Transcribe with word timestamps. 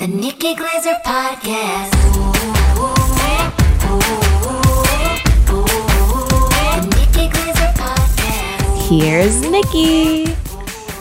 The 0.00 0.06
Nikki 0.06 0.54
Glaser 0.54 0.94
Podcast. 1.04 1.92
Here's 8.88 9.42
Nikki. 9.42 10.24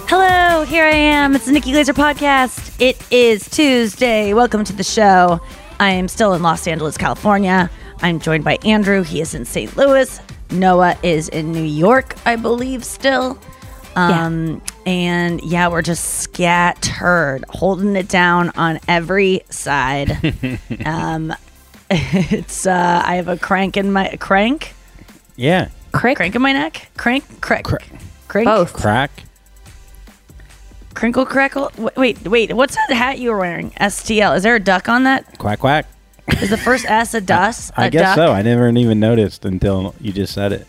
Hello, 0.09 0.65
here 0.65 0.83
I 0.83 0.89
am. 0.89 1.33
It's 1.33 1.45
the 1.45 1.53
Nikki 1.53 1.71
Glaser 1.71 1.93
podcast. 1.93 2.75
It 2.81 3.01
is 3.09 3.49
Tuesday. 3.49 4.33
Welcome 4.33 4.65
to 4.65 4.73
the 4.73 4.83
show. 4.83 5.39
I 5.79 5.91
am 5.91 6.09
still 6.09 6.33
in 6.33 6.43
Los 6.43 6.67
Angeles, 6.67 6.97
California. 6.97 7.69
I'm 8.01 8.19
joined 8.19 8.43
by 8.43 8.57
Andrew. 8.65 9.03
He 9.03 9.21
is 9.21 9.33
in 9.33 9.45
St. 9.45 9.77
Louis. 9.77 10.19
Noa 10.51 10.97
is 11.03 11.29
in 11.29 11.53
New 11.53 11.63
York, 11.63 12.17
I 12.25 12.35
believe, 12.35 12.83
still. 12.83 13.39
Um, 13.95 14.55
yeah. 14.55 14.78
And 14.89 15.39
yeah, 15.43 15.67
we're 15.67 15.83
just 15.83 16.03
scattered, 16.03 17.45
holding 17.47 17.95
it 17.95 18.09
down 18.09 18.49
on 18.55 18.79
every 18.87 19.41
side. 19.51 20.17
um, 20.83 21.31
it's 21.91 22.65
uh, 22.65 23.03
I 23.05 23.17
have 23.17 23.27
a 23.27 23.37
crank 23.37 23.77
in 23.77 23.93
my 23.93 24.15
crank. 24.19 24.73
Yeah, 25.35 25.69
crank, 25.91 26.17
crank 26.17 26.33
in 26.33 26.41
my 26.41 26.53
neck. 26.53 26.89
Crank, 26.97 27.39
crank, 27.39 27.67
Cr- 27.67 27.75
crank, 28.27 28.47
both 28.47 28.73
crack. 28.73 29.11
Crinkle, 30.95 31.27
crackle. 31.27 31.71
Wait, 31.95 32.27
wait. 32.27 32.51
What's 32.53 32.75
that 32.75 32.89
hat 32.89 33.19
you 33.19 33.29
were 33.29 33.37
wearing? 33.37 33.69
STL. 33.79 34.35
Is 34.35 34.41
there 34.41 34.55
a 34.55 34.59
duck 34.59 34.89
on 34.89 35.03
that? 35.03 35.37
Quack, 35.37 35.59
quack. 35.59 35.85
Is 36.41 36.49
the 36.49 36.57
first 36.57 36.85
S 36.89 37.13
a 37.13 37.21
dust? 37.35 37.71
I, 37.77 37.85
I 37.85 37.89
guess 37.91 38.01
duck? 38.01 38.15
so. 38.15 38.31
I 38.31 38.41
never 38.41 38.67
even 38.69 38.99
noticed 38.99 39.45
until 39.45 39.93
you 40.01 40.11
just 40.11 40.33
said 40.33 40.51
it. 40.51 40.67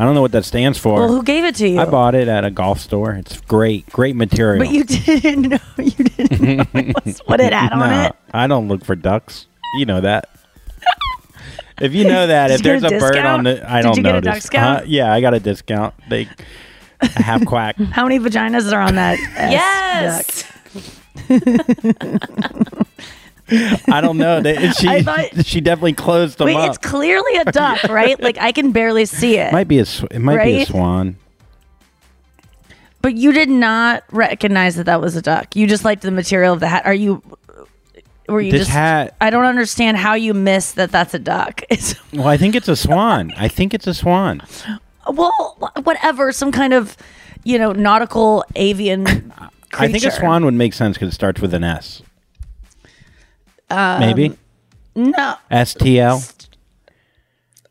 I 0.00 0.04
don't 0.04 0.14
know 0.14 0.22
what 0.22 0.32
that 0.32 0.46
stands 0.46 0.78
for. 0.78 0.94
Well, 0.94 1.08
who 1.08 1.22
gave 1.22 1.44
it 1.44 1.56
to 1.56 1.68
you? 1.68 1.78
I 1.78 1.84
bought 1.84 2.14
it 2.14 2.26
at 2.26 2.42
a 2.42 2.50
golf 2.50 2.80
store. 2.80 3.12
It's 3.12 3.38
great, 3.42 3.86
great 3.90 4.16
material. 4.16 4.64
But 4.64 4.72
you 4.72 4.84
didn't 4.84 5.42
know. 5.42 5.58
You 5.76 6.04
didn't 6.04 6.40
know 6.74 7.12
what 7.26 7.38
it 7.40 7.52
had 7.52 7.76
no, 7.76 7.82
on 7.82 7.92
it. 8.06 8.16
I 8.32 8.46
don't 8.46 8.66
look 8.68 8.82
for 8.82 8.94
ducks. 8.94 9.46
You 9.76 9.84
know 9.84 10.00
that. 10.00 10.30
if 11.82 11.92
you 11.92 12.04
know 12.04 12.28
that, 12.28 12.50
if 12.54 12.62
there's 12.62 12.82
a, 12.82 12.86
a 12.86 12.98
bird 12.98 13.18
on 13.18 13.44
the, 13.44 13.70
I 13.70 13.82
Did 13.82 13.88
don't 13.88 13.96
you 13.98 14.02
know. 14.04 14.20
Get 14.22 14.26
a 14.26 14.32
discount? 14.32 14.80
Uh, 14.80 14.84
yeah, 14.86 15.12
I 15.12 15.20
got 15.20 15.34
a 15.34 15.40
discount. 15.40 15.94
They 16.08 16.30
half 17.02 17.44
quack. 17.44 17.76
How 17.76 18.04
many 18.04 18.18
vaginas 18.18 18.72
are 18.72 18.80
on 18.80 18.94
that? 18.94 19.18
yes. 19.36 20.46
I 23.88 24.00
don't 24.00 24.16
know. 24.16 24.42
She 24.72 25.02
thought, 25.02 25.44
she 25.44 25.60
definitely 25.60 25.94
closed 25.94 26.38
them 26.38 26.46
wait, 26.46 26.56
up. 26.56 26.68
it's 26.68 26.78
clearly 26.78 27.36
a 27.36 27.44
duck, 27.46 27.82
right? 27.88 28.20
like 28.20 28.38
I 28.38 28.52
can 28.52 28.72
barely 28.72 29.06
see 29.06 29.38
it. 29.38 29.52
Might 29.52 29.68
be 29.68 29.78
a 29.78 29.86
it 30.10 30.20
might 30.20 30.36
right? 30.36 30.44
be 30.44 30.62
a 30.62 30.66
swan. 30.66 31.16
But 33.02 33.16
you 33.16 33.32
did 33.32 33.48
not 33.48 34.04
recognize 34.12 34.76
that 34.76 34.84
that 34.84 35.00
was 35.00 35.16
a 35.16 35.22
duck. 35.22 35.56
You 35.56 35.66
just 35.66 35.84
liked 35.84 36.02
the 36.02 36.10
material 36.10 36.52
of 36.52 36.60
the 36.60 36.68
hat. 36.68 36.84
Are 36.86 36.94
you? 36.94 37.22
Were 38.28 38.40
you 38.40 38.52
this 38.52 38.62
just? 38.62 38.70
hat. 38.70 39.16
I 39.20 39.30
don't 39.30 39.46
understand 39.46 39.96
how 39.96 40.14
you 40.14 40.34
miss 40.34 40.72
that. 40.72 40.92
That's 40.92 41.14
a 41.14 41.18
duck. 41.18 41.62
It's, 41.70 41.94
well, 42.12 42.28
I 42.28 42.36
think 42.36 42.54
it's 42.54 42.68
a 42.68 42.76
swan. 42.76 43.32
I 43.36 43.48
think 43.48 43.74
it's 43.74 43.86
a 43.86 43.94
swan. 43.94 44.42
Well, 45.08 45.56
whatever. 45.82 46.30
Some 46.30 46.52
kind 46.52 46.72
of, 46.72 46.96
you 47.42 47.58
know, 47.58 47.72
nautical 47.72 48.44
avian. 48.54 49.04
Creature. 49.04 49.32
I 49.72 49.88
think 49.88 50.04
a 50.04 50.10
swan 50.10 50.44
would 50.44 50.54
make 50.54 50.74
sense 50.74 50.96
because 50.96 51.08
it 51.08 51.14
starts 51.14 51.40
with 51.40 51.54
an 51.54 51.64
S. 51.64 52.02
Um, 53.70 54.00
Maybe. 54.00 54.36
No, 54.94 55.36
STL. 55.50 56.48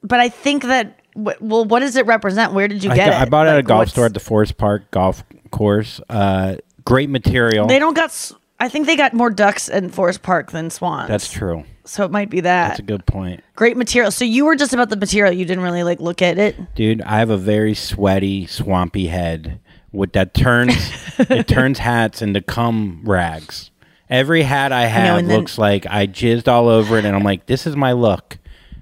but 0.03 0.19
I 0.19 0.29
think 0.29 0.63
that. 0.63 0.95
Well, 1.15 1.65
what 1.65 1.79
does 1.79 1.95
it 1.97 2.05
represent? 2.05 2.53
Where 2.53 2.67
did 2.67 2.83
you 2.83 2.89
get 2.91 3.07
got- 3.11 3.21
it? 3.21 3.21
I 3.21 3.25
bought 3.25 3.47
it 3.47 3.51
at 3.51 3.59
a 3.59 3.63
golf 3.63 3.89
store 3.89 4.05
at 4.05 4.13
the 4.13 4.19
Forest 4.21 4.57
Park 4.57 4.89
Golf 4.91 5.23
Course. 5.51 5.99
Uh, 6.09 6.57
great 6.85 7.09
material. 7.09 7.67
They 7.67 7.79
don't 7.79 7.95
got. 7.95 8.31
I 8.61 8.69
think 8.69 8.85
they 8.87 8.95
got 8.95 9.13
more 9.13 9.29
ducks 9.29 9.67
in 9.69 9.89
Forest 9.89 10.21
Park 10.21 10.51
than 10.51 10.69
swans. 10.69 11.09
That's 11.09 11.31
true. 11.31 11.63
So 11.85 12.05
it 12.05 12.11
might 12.11 12.29
be 12.29 12.41
that. 12.41 12.67
That's 12.69 12.79
a 12.79 12.83
good 12.83 13.05
point. 13.05 13.43
Great 13.55 13.75
material. 13.75 14.11
So 14.11 14.23
you 14.23 14.45
were 14.45 14.55
just 14.55 14.73
about 14.73 14.89
the 14.89 14.95
material. 14.95 15.33
You 15.33 15.43
didn't 15.45 15.63
really 15.63 15.83
like 15.83 15.99
look 15.99 16.21
at 16.21 16.37
it. 16.37 16.55
Dude, 16.75 17.01
I 17.01 17.17
have 17.19 17.29
a 17.31 17.37
very 17.37 17.73
sweaty, 17.73 18.45
swampy 18.45 19.07
head 19.07 19.59
with 19.91 20.13
that 20.13 20.33
turns 20.35 20.75
it 21.17 21.47
turns 21.47 21.79
hats 21.79 22.21
into 22.21 22.41
cum 22.41 23.01
rags. 23.03 23.71
Every 24.09 24.41
hat 24.43 24.71
I 24.71 24.85
have 24.87 25.25
then- 25.25 25.27
looks 25.37 25.57
like 25.57 25.85
I 25.87 26.07
jizzed 26.07 26.47
all 26.47 26.67
over 26.67 26.97
it 26.97 27.05
and 27.05 27.15
I'm 27.15 27.23
like, 27.23 27.45
this 27.45 27.67
is 27.67 27.75
my 27.75 27.91
look. 27.91 28.37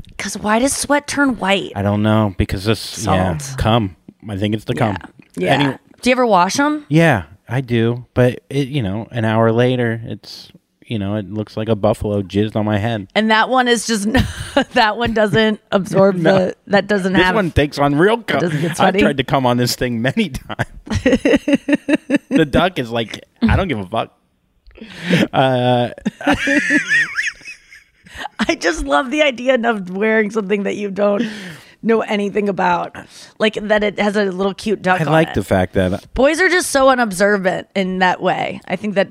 Because 0.08 0.38
why 0.38 0.58
does 0.60 0.74
sweat 0.76 1.06
turn 1.08 1.38
white? 1.38 1.74
I 1.76 1.82
don't 1.84 2.02
know 2.02 2.34
because 2.38 2.64
this 2.66 3.06
yeah, 3.06 3.38
Salt. 3.38 3.58
cum. 3.60 3.96
I 4.28 4.38
think 4.38 4.56
it's 4.56 4.64
the 4.66 4.74
cum. 4.74 4.98
Yeah. 5.36 5.54
Any- 5.54 5.78
Do 6.02 6.10
you 6.10 6.12
ever 6.14 6.26
wash 6.26 6.56
them? 6.56 6.86
yeah, 6.90 7.26
I 7.48 7.62
do. 7.62 8.06
But 8.14 8.42
it 8.50 8.68
you 8.70 8.82
know, 8.82 9.08
an 9.12 9.26
hour 9.26 9.52
later 9.52 10.02
it's 10.06 10.52
you 10.86 10.98
know, 10.98 11.16
it 11.18 11.30
looks 11.30 11.58
like 11.58 11.68
a 11.68 11.76
buffalo 11.76 12.22
jizzed 12.22 12.56
on 12.56 12.64
my 12.66 12.78
head. 12.78 13.10
And 13.14 13.30
that 13.30 13.50
one 13.50 13.68
is 13.68 13.86
just 13.86 14.08
that 14.74 14.98
one 14.98 15.14
doesn't 15.14 15.60
absorb 15.72 16.16
No. 16.16 16.34
the 16.48 16.56
that 16.68 16.88
doesn't 16.88 17.12
This 17.14 17.22
have 17.22 17.36
one 17.36 17.52
takes 17.52 17.78
on 17.78 17.96
real 17.96 18.24
cum. 18.24 18.40
I've 18.80 18.98
tried 18.98 19.18
to 19.18 19.24
come 19.26 19.46
on 19.46 19.58
this 19.58 19.76
thing 19.76 20.02
many 20.02 20.30
times. 20.30 20.70
the 22.30 22.48
duck 22.50 22.80
is 22.80 22.90
like, 22.90 23.24
I 23.42 23.56
don't 23.56 23.68
give 23.68 23.80
a 23.80 23.86
fuck. 23.86 24.17
Uh, 25.34 25.90
I 28.40 28.56
just 28.56 28.84
love 28.86 29.12
the 29.12 29.22
idea 29.22 29.56
of 29.56 29.90
wearing 29.90 30.32
something 30.32 30.64
that 30.64 30.76
you 30.76 30.90
don't 30.92 31.24
know 31.84 32.02
anything 32.02 32.50
about. 32.50 32.96
Like 33.40 33.56
that 33.56 33.84
it 33.84 34.00
has 34.00 34.16
a 34.16 34.26
little 34.26 34.54
cute 34.54 34.82
duck 34.82 35.02
I 35.02 35.06
like 35.06 35.30
it. 35.30 35.36
the 35.36 35.44
fact 35.44 35.74
that, 35.74 36.14
Boys 36.14 36.40
are 36.40 36.50
just 36.50 36.72
so 36.72 36.90
unobservant 36.90 37.68
in 37.76 38.00
that 38.00 38.22
way. 38.22 38.62
I 38.68 38.76
think 38.76 38.96
that 38.96 39.10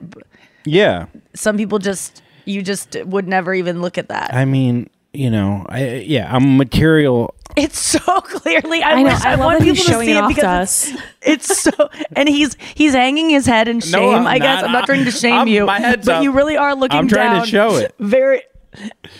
yeah. 0.64 1.06
some 1.34 1.56
people 1.56 1.78
just 1.78 2.22
you 2.44 2.62
just 2.62 2.96
would 3.04 3.26
never 3.28 3.54
even 3.54 3.82
look 3.82 3.98
at 3.98 4.08
that. 4.08 4.32
I 4.32 4.44
mean, 4.44 4.88
you 5.16 5.30
know, 5.30 5.64
I 5.68 5.94
yeah, 6.06 6.32
I'm 6.34 6.56
material. 6.56 7.34
It's 7.56 7.78
so 7.78 7.98
clearly. 8.20 8.82
I, 8.82 8.90
I 8.90 9.02
know, 9.02 9.08
wish 9.14 9.24
I 9.24 9.32
I, 9.32 9.36
want 9.36 9.62
people 9.62 9.76
to 9.84 9.98
see 10.00 10.10
it 10.12 10.16
it 10.16 10.28
because 10.28 10.92
it's, 11.22 11.50
it's 11.50 11.62
so. 11.62 11.72
And 12.14 12.28
he's 12.28 12.56
he's 12.74 12.92
hanging 12.92 13.30
his 13.30 13.46
head 13.46 13.68
in 13.68 13.80
shame. 13.80 14.14
I'm 14.14 14.26
I 14.26 14.38
guess 14.38 14.60
not. 14.60 14.64
I'm 14.66 14.72
not 14.72 14.86
trying 14.86 15.04
to 15.04 15.10
shame 15.10 15.34
I'm- 15.34 15.48
you, 15.48 15.66
my 15.66 15.80
head's 15.80 16.06
but 16.06 16.16
up. 16.16 16.22
you 16.22 16.32
really 16.32 16.56
are 16.56 16.74
looking. 16.74 16.98
I'm 16.98 17.08
trying 17.08 17.40
to 17.40 17.46
show 17.46 17.76
it. 17.76 17.94
Very. 17.98 18.42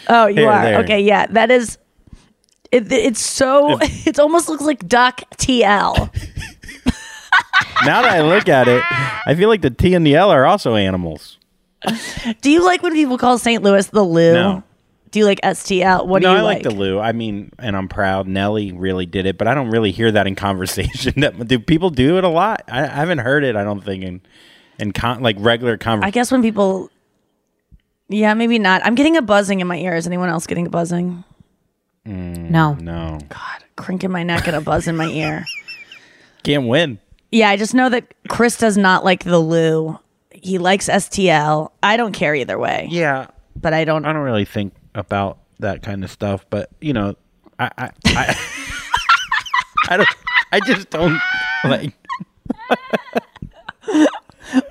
Oh, 0.09 0.27
you 0.27 0.43
Here, 0.43 0.51
are 0.51 0.63
there. 0.63 0.79
okay. 0.81 1.01
Yeah, 1.01 1.27
that 1.29 1.51
is. 1.51 1.79
It, 2.71 2.93
it's 2.93 3.25
so. 3.25 3.79
it 3.81 4.19
almost 4.19 4.49
looks 4.49 4.65
like 4.65 4.87
duck 4.87 5.23
TL. 5.37 6.11
Now 7.85 8.03
that 8.03 8.11
I 8.13 8.23
look 8.23 8.49
at 8.49 8.69
it, 8.69 8.83
I 9.27 9.35
feel 9.35 9.49
like 9.49 9.63
the 9.63 9.71
T 9.71 9.95
and 9.95 10.07
the 10.07 10.15
L 10.15 10.31
are 10.31 10.45
also 10.47 10.75
animals. 10.75 11.39
Do 12.41 12.51
you 12.51 12.65
like 12.65 12.83
when 12.83 12.93
people 12.93 13.17
call 13.19 13.39
St. 13.39 13.63
Louis 13.63 13.87
the 13.89 14.03
Lou? 14.03 14.33
No. 14.33 14.63
Do 15.17 15.21
you 15.21 15.25
like 15.25 15.41
STL? 15.41 16.07
What 16.07 16.21
no, 16.21 16.29
do 16.29 16.33
you 16.33 16.37
think? 16.37 16.43
No, 16.43 16.43
I 16.43 16.43
like? 16.43 16.65
like 16.67 16.75
the 16.75 16.79
Lou. 16.79 17.01
I 17.01 17.13
mean, 17.13 17.51
and 17.59 17.75
I'm 17.75 17.89
proud. 17.89 18.29
Nelly 18.29 18.73
really 18.73 19.07
did 19.07 19.25
it, 19.25 19.39
but 19.39 19.49
I 19.49 19.55
don't 19.55 19.71
really 19.71 19.91
hear 19.91 20.13
that 20.13 20.27
in 20.27 20.35
conversation. 20.37 21.23
That 21.23 21.49
do 21.49 21.59
people 21.59 21.89
do 21.89 22.19
it 22.19 22.25
a 22.25 22.29
lot? 22.29 22.65
I, 22.69 22.83
I 22.83 22.87
haven't 22.89 23.21
heard 23.21 23.43
it. 23.43 23.57
I 23.57 23.65
don't 23.65 23.83
think 23.83 24.05
in 24.05 24.21
in 24.79 24.93
con, 24.93 25.23
like 25.23 25.37
regular 25.39 25.79
conversation. 25.79 26.07
I 26.07 26.11
guess 26.11 26.31
when 26.31 26.43
people. 26.43 26.91
Yeah, 28.11 28.35
maybe 28.35 28.59
not. 28.59 28.85
I'm 28.85 28.95
getting 28.95 29.17
a 29.17 29.23
buzzing 29.23 29.61
in 29.61 29.67
my 29.67 29.79
ear. 29.79 29.97
Is 29.97 30.07
anyone 30.07 30.29
else 30.29 30.47
getting 30.47 30.67
a 30.67 30.71
buzzing? 30.71 31.25
Mm, 32.07 32.51
no. 32.51 32.75
No, 32.75 33.19
God, 33.31 33.65
Crink 33.77 34.05
in 34.05 34.13
my 34.13 34.23
neck 34.23 34.47
and 34.47 34.55
a 34.55 34.61
buzz 34.61 34.87
in 34.87 34.99
my 34.99 35.09
ear. 35.09 35.47
can't 36.43 36.69
win. 36.69 36.99
Yeah, 37.33 37.49
I 37.49 37.57
just 37.57 37.73
know 37.73 37.89
that 37.89 38.13
Chris 38.29 38.59
does 38.59 38.77
not 38.77 39.03
like 39.03 39.25
the 39.25 39.39
Lou. 39.39 39.99
He 40.31 40.59
likes 40.59 40.91
STL. 40.91 41.71
I 41.83 41.97
don't 41.97 42.13
care 42.13 42.35
either 42.35 42.59
way. 42.59 42.89
Yeah, 42.91 43.29
but 43.59 43.73
I 43.73 43.87
don't. 43.87 44.05
I 44.05 44.13
don't 44.13 44.21
really 44.21 44.45
think 44.45 44.75
about 44.97 45.39
that 45.61 45.83
kind 45.83 46.05
of 46.05 46.11
stuff. 46.11 46.45
But 46.51 46.69
you 46.81 46.93
know, 46.93 47.15
I 47.59 47.71
I 47.79 47.91
I, 48.07 48.37
I 49.89 49.97
don't. 49.97 50.09
I 50.53 50.61
just 50.61 50.91
don't 50.91 51.19
like. 51.65 51.93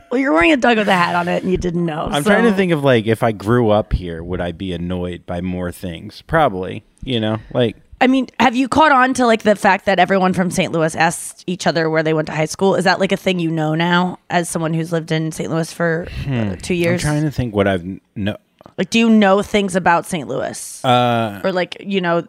Well, 0.09 0.21
you're 0.21 0.31
wearing 0.31 0.53
a 0.53 0.57
Doug 0.57 0.77
with 0.77 0.87
a 0.87 0.93
hat 0.93 1.13
on 1.13 1.27
it, 1.27 1.43
and 1.43 1.51
you 1.51 1.57
didn't 1.57 1.85
know. 1.85 2.07
I'm 2.09 2.23
so- 2.23 2.29
trying 2.29 2.45
to 2.45 2.53
think 2.53 2.71
of 2.71 2.85
like 2.85 3.05
if 3.05 3.21
I 3.21 3.33
grew 3.33 3.69
up 3.69 3.91
here, 3.91 4.23
would 4.23 4.39
I 4.39 4.53
be 4.53 4.71
annoyed 4.71 5.25
by 5.25 5.41
more 5.41 5.73
things? 5.73 6.21
Probably. 6.21 6.85
You 7.03 7.19
know, 7.19 7.39
like 7.53 7.75
I 7.99 8.07
mean, 8.07 8.27
have 8.39 8.55
you 8.55 8.69
caught 8.69 8.93
on 8.93 9.13
to 9.15 9.25
like 9.25 9.43
the 9.43 9.55
fact 9.55 9.85
that 9.85 9.99
everyone 9.99 10.31
from 10.33 10.51
St. 10.51 10.71
Louis 10.71 10.95
asked 10.95 11.43
each 11.47 11.67
other 11.67 11.89
where 11.89 12.01
they 12.01 12.13
went 12.13 12.27
to 12.27 12.33
high 12.33 12.45
school? 12.45 12.75
Is 12.75 12.85
that 12.85 12.99
like 13.01 13.11
a 13.11 13.17
thing 13.17 13.39
you 13.39 13.51
know 13.51 13.75
now, 13.75 14.19
as 14.29 14.47
someone 14.47 14.73
who's 14.73 14.93
lived 14.93 15.11
in 15.11 15.33
St. 15.33 15.49
Louis 15.49 15.71
for 15.73 16.07
uh, 16.29 16.55
two 16.61 16.73
years? 16.73 17.01
Hmm. 17.01 17.07
I'm 17.09 17.13
trying 17.15 17.23
to 17.23 17.31
think 17.31 17.53
what 17.53 17.67
I've 17.67 17.85
no. 18.15 18.37
Like, 18.77 18.89
do 18.89 18.99
you 18.99 19.09
know 19.09 19.41
things 19.41 19.75
about 19.75 20.05
St. 20.05 20.27
Louis, 20.27 20.83
Uh, 20.83 21.41
or 21.43 21.51
like 21.51 21.77
you 21.79 22.01
know 22.01 22.27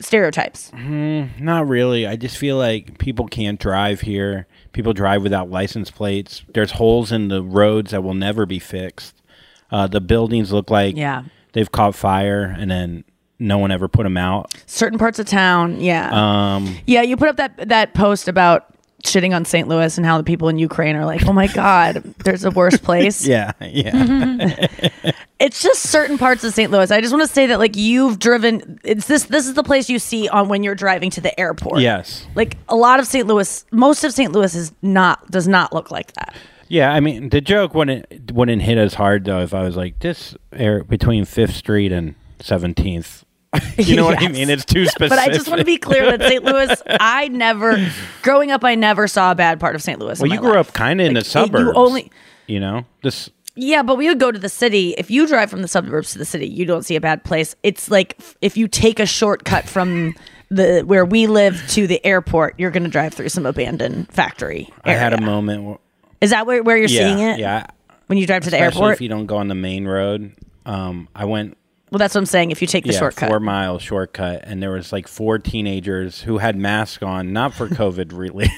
stereotypes? 0.00 0.72
Not 0.72 1.68
really. 1.68 2.06
I 2.06 2.16
just 2.16 2.38
feel 2.38 2.56
like 2.56 2.98
people 2.98 3.26
can't 3.26 3.58
drive 3.60 4.00
here. 4.00 4.46
People 4.72 4.92
drive 4.92 5.22
without 5.22 5.50
license 5.50 5.90
plates. 5.90 6.42
There's 6.52 6.72
holes 6.72 7.12
in 7.12 7.28
the 7.28 7.42
roads 7.42 7.90
that 7.92 8.02
will 8.02 8.14
never 8.14 8.46
be 8.46 8.58
fixed. 8.58 9.22
Uh, 9.70 9.86
the 9.86 10.00
buildings 10.00 10.52
look 10.52 10.70
like 10.70 10.96
Yeah. 10.96 11.22
they've 11.52 11.70
caught 11.70 11.94
fire 11.94 12.54
and 12.58 12.70
then 12.70 13.04
no 13.38 13.58
one 13.58 13.70
ever 13.72 13.88
put 13.88 14.04
them 14.04 14.16
out. 14.16 14.54
Certain 14.66 14.98
parts 14.98 15.18
of 15.18 15.26
town, 15.26 15.80
yeah. 15.80 16.10
Um, 16.12 16.76
Yeah, 16.86 17.02
you 17.02 17.16
put 17.16 17.28
up 17.28 17.36
that 17.36 17.68
that 17.68 17.94
post 17.94 18.28
about 18.28 18.73
shitting 19.04 19.34
on 19.34 19.44
St. 19.44 19.68
Louis 19.68 19.96
and 19.96 20.04
how 20.04 20.18
the 20.18 20.24
people 20.24 20.48
in 20.48 20.58
Ukraine 20.58 20.96
are 20.96 21.04
like, 21.04 21.26
"Oh 21.26 21.32
my 21.32 21.46
god, 21.46 22.02
there's 22.24 22.44
a 22.44 22.50
worse 22.50 22.76
place." 22.78 23.26
yeah, 23.26 23.52
yeah. 23.60 24.66
It's 25.40 25.60
just 25.62 25.82
certain 25.90 26.16
parts 26.16 26.42
of 26.44 26.54
St. 26.54 26.70
Louis. 26.70 26.90
I 26.90 27.00
just 27.00 27.12
want 27.12 27.26
to 27.28 27.32
say 27.32 27.46
that 27.46 27.58
like 27.58 27.76
you've 27.76 28.18
driven 28.18 28.78
it's 28.84 29.06
this 29.06 29.24
this 29.24 29.46
is 29.46 29.54
the 29.54 29.64
place 29.64 29.90
you 29.90 29.98
see 29.98 30.28
on 30.28 30.48
when 30.48 30.62
you're 30.62 30.76
driving 30.76 31.10
to 31.10 31.20
the 31.20 31.38
airport. 31.38 31.80
yes. 31.80 32.24
Like 32.34 32.56
a 32.68 32.76
lot 32.76 32.98
of 33.00 33.06
St. 33.06 33.26
Louis, 33.26 33.64
most 33.70 34.04
of 34.04 34.12
St. 34.12 34.32
Louis 34.32 34.54
is 34.54 34.72
not 34.80 35.28
does 35.30 35.46
not 35.48 35.72
look 35.74 35.90
like 35.90 36.12
that. 36.14 36.34
Yeah, 36.68 36.92
I 36.92 37.00
mean 37.00 37.28
the 37.28 37.40
joke 37.40 37.74
wouldn't 37.74 38.30
wouldn't 38.32 38.62
hit 38.62 38.78
as 38.78 38.94
hard 38.94 39.24
though 39.24 39.40
if 39.40 39.52
I 39.52 39.62
was 39.62 39.76
like 39.76 39.98
this 39.98 40.34
air 40.52 40.82
between 40.84 41.24
Fifth 41.24 41.56
Street 41.56 41.92
and 41.92 42.14
Seventeenth. 42.40 43.23
you 43.78 43.96
know 43.96 44.04
what 44.04 44.22
I 44.22 44.28
mean? 44.28 44.50
It's 44.50 44.64
too 44.64 44.86
specific. 44.86 45.10
But 45.10 45.18
I 45.18 45.28
just 45.28 45.48
want 45.48 45.58
to 45.60 45.64
be 45.64 45.76
clear 45.76 46.16
that 46.16 46.28
St. 46.28 46.44
Louis, 46.44 46.82
I 47.00 47.28
never 47.28 47.90
growing 48.22 48.50
up 48.50 48.64
I 48.64 48.74
never 48.74 49.06
saw 49.08 49.32
a 49.32 49.34
bad 49.34 49.60
part 49.60 49.74
of 49.74 49.82
St. 49.82 49.98
Louis. 49.98 50.20
Well, 50.20 50.30
you 50.30 50.38
grew 50.38 50.54
life. 50.54 50.68
up 50.68 50.74
kind 50.74 51.00
of 51.00 51.06
in 51.06 51.14
the 51.14 51.24
suburbs. 51.24 51.66
You 51.66 51.72
only 51.74 52.10
you 52.46 52.60
know 52.60 52.84
this. 53.02 53.30
Yeah, 53.56 53.84
but 53.84 53.96
we 53.96 54.08
would 54.08 54.18
go 54.18 54.32
to 54.32 54.38
the 54.38 54.48
city. 54.48 54.94
If 54.98 55.10
you 55.10 55.28
drive 55.28 55.48
from 55.48 55.62
the 55.62 55.68
suburbs 55.68 56.12
to 56.12 56.18
the 56.18 56.24
city, 56.24 56.48
you 56.48 56.64
don't 56.64 56.82
see 56.82 56.96
a 56.96 57.00
bad 57.00 57.22
place. 57.22 57.54
It's 57.62 57.88
like 57.90 58.20
if 58.40 58.56
you 58.56 58.66
take 58.66 58.98
a 58.98 59.06
shortcut 59.06 59.68
from 59.68 60.14
the 60.50 60.82
where 60.82 61.04
we 61.04 61.26
live 61.26 61.62
to 61.68 61.86
the 61.86 62.04
airport, 62.04 62.54
you're 62.58 62.70
going 62.70 62.82
to 62.84 62.90
drive 62.90 63.14
through 63.14 63.28
some 63.28 63.46
abandoned 63.46 64.12
factory. 64.12 64.68
I 64.84 64.92
had 64.92 65.12
a 65.12 65.20
moment. 65.20 65.62
Where, 65.64 65.78
Is 66.20 66.30
that 66.30 66.46
where, 66.46 66.62
where 66.62 66.76
you're 66.76 66.88
yeah, 66.88 67.00
seeing 67.00 67.18
it? 67.20 67.38
Yeah, 67.38 67.66
When 68.06 68.18
you 68.18 68.26
drive 68.26 68.42
to 68.44 68.50
the 68.50 68.58
airport? 68.58 68.94
if 68.94 69.00
you 69.00 69.08
don't 69.08 69.26
go 69.26 69.36
on 69.36 69.48
the 69.48 69.54
main 69.54 69.86
road. 69.86 70.32
Um, 70.66 71.08
I 71.14 71.26
went 71.26 71.56
well, 71.94 72.00
that's 72.00 72.16
what 72.16 72.22
I'm 72.22 72.26
saying. 72.26 72.50
If 72.50 72.60
you 72.60 72.66
take 72.66 72.82
the 72.82 72.92
yeah, 72.92 72.98
shortcut. 72.98 73.28
four 73.28 73.38
mile 73.38 73.78
shortcut, 73.78 74.40
and 74.42 74.60
there 74.60 74.72
was 74.72 74.92
like 74.92 75.06
four 75.06 75.38
teenagers 75.38 76.22
who 76.22 76.38
had 76.38 76.56
masks 76.56 77.04
on, 77.04 77.32
not 77.32 77.54
for 77.54 77.68
COVID, 77.68 78.10
really. 78.12 78.50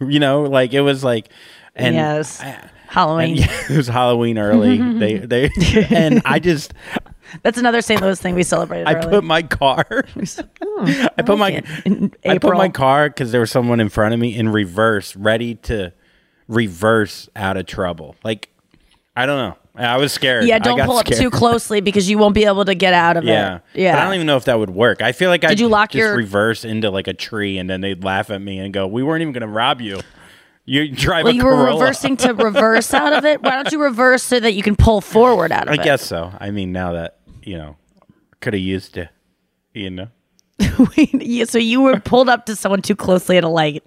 you 0.00 0.18
know, 0.18 0.42
like 0.42 0.72
it 0.72 0.80
was 0.80 1.04
like, 1.04 1.28
and 1.76 1.94
yes. 1.94 2.40
and 2.40 2.68
Halloween. 2.88 3.36
yeah, 3.36 3.46
it 3.70 3.76
was 3.76 3.86
Halloween 3.86 4.38
early. 4.38 4.78
they 4.98 5.18
they 5.18 5.50
and 5.88 6.20
I 6.24 6.40
just 6.40 6.74
That's 7.44 7.58
another 7.58 7.80
St. 7.80 8.02
Louis 8.02 8.20
thing 8.20 8.34
we 8.34 8.42
celebrated 8.42 8.88
I 8.88 8.94
early. 8.94 9.08
put 9.08 9.22
my 9.22 9.44
car. 9.44 9.86
Hmm, 10.12 11.06
I 11.16 11.22
put 11.22 11.38
my 11.38 11.50
like 11.50 11.54
it. 11.58 11.86
In 11.86 12.12
I 12.26 12.38
put 12.38 12.56
my 12.56 12.70
car 12.70 13.08
because 13.08 13.30
there 13.30 13.40
was 13.40 13.52
someone 13.52 13.78
in 13.78 13.88
front 13.88 14.14
of 14.14 14.18
me 14.18 14.34
in 14.36 14.48
reverse, 14.48 15.14
ready 15.14 15.54
to 15.54 15.92
reverse 16.48 17.28
out 17.36 17.56
of 17.56 17.66
trouble. 17.66 18.16
Like 18.24 18.48
I 19.14 19.26
don't 19.26 19.38
know. 19.38 19.56
I 19.74 19.96
was 19.98 20.12
scared. 20.12 20.44
yeah, 20.46 20.58
don't 20.58 20.80
pull 20.84 20.98
up 20.98 21.06
too 21.06 21.30
closely 21.30 21.80
because 21.80 22.10
you 22.10 22.18
won't 22.18 22.34
be 22.34 22.44
able 22.44 22.64
to 22.64 22.74
get 22.74 22.92
out 22.92 23.16
of 23.16 23.24
Yeah, 23.24 23.56
it. 23.56 23.62
Yeah. 23.80 23.92
But 23.94 24.00
I 24.00 24.04
don't 24.04 24.14
even 24.14 24.26
know 24.26 24.36
if 24.36 24.44
that 24.44 24.58
would 24.58 24.70
work. 24.70 25.00
I 25.00 25.12
feel 25.12 25.30
like 25.30 25.44
I 25.44 25.48
Did 25.48 25.60
you 25.60 25.68
lock 25.68 25.90
just 25.90 25.98
your- 25.98 26.16
reverse 26.16 26.64
into 26.64 26.90
like 26.90 27.06
a 27.06 27.14
tree, 27.14 27.56
and 27.58 27.70
then 27.70 27.80
they'd 27.80 28.02
laugh 28.04 28.30
at 28.30 28.42
me 28.42 28.58
and 28.58 28.72
go, 28.74 28.86
"We 28.86 29.02
weren't 29.02 29.22
even 29.22 29.32
going 29.32 29.42
to 29.42 29.46
rob 29.46 29.80
you. 29.80 30.00
You 30.66 30.90
drive 30.94 31.24
well, 31.24 31.32
a 31.32 31.36
you 31.36 31.44
were 31.44 31.64
reversing 31.64 32.16
to 32.18 32.34
reverse 32.34 32.92
out 32.94 33.12
of 33.12 33.24
it. 33.24 33.42
Why 33.42 33.50
don't 33.52 33.72
you 33.72 33.82
reverse 33.82 34.22
so 34.22 34.38
that 34.40 34.52
you 34.52 34.62
can 34.62 34.76
pull 34.76 35.00
forward 35.00 35.50
out 35.52 35.64
of 35.64 35.70
I 35.70 35.74
it? 35.74 35.80
I 35.80 35.84
guess 35.84 36.02
so. 36.02 36.32
I 36.38 36.50
mean, 36.50 36.72
now 36.72 36.92
that 36.92 37.16
you 37.42 37.56
know, 37.56 37.76
could 38.40 38.52
have 38.54 38.62
used 38.62 38.96
it. 38.96 39.08
you 39.72 39.90
know. 39.90 40.08
yeah, 40.96 41.44
so 41.46 41.58
you 41.58 41.80
were 41.80 41.98
pulled 42.00 42.28
up 42.28 42.44
to 42.46 42.54
someone 42.54 42.82
too 42.82 42.94
closely 42.94 43.36
at 43.38 43.44
a 43.44 43.48
light, 43.48 43.82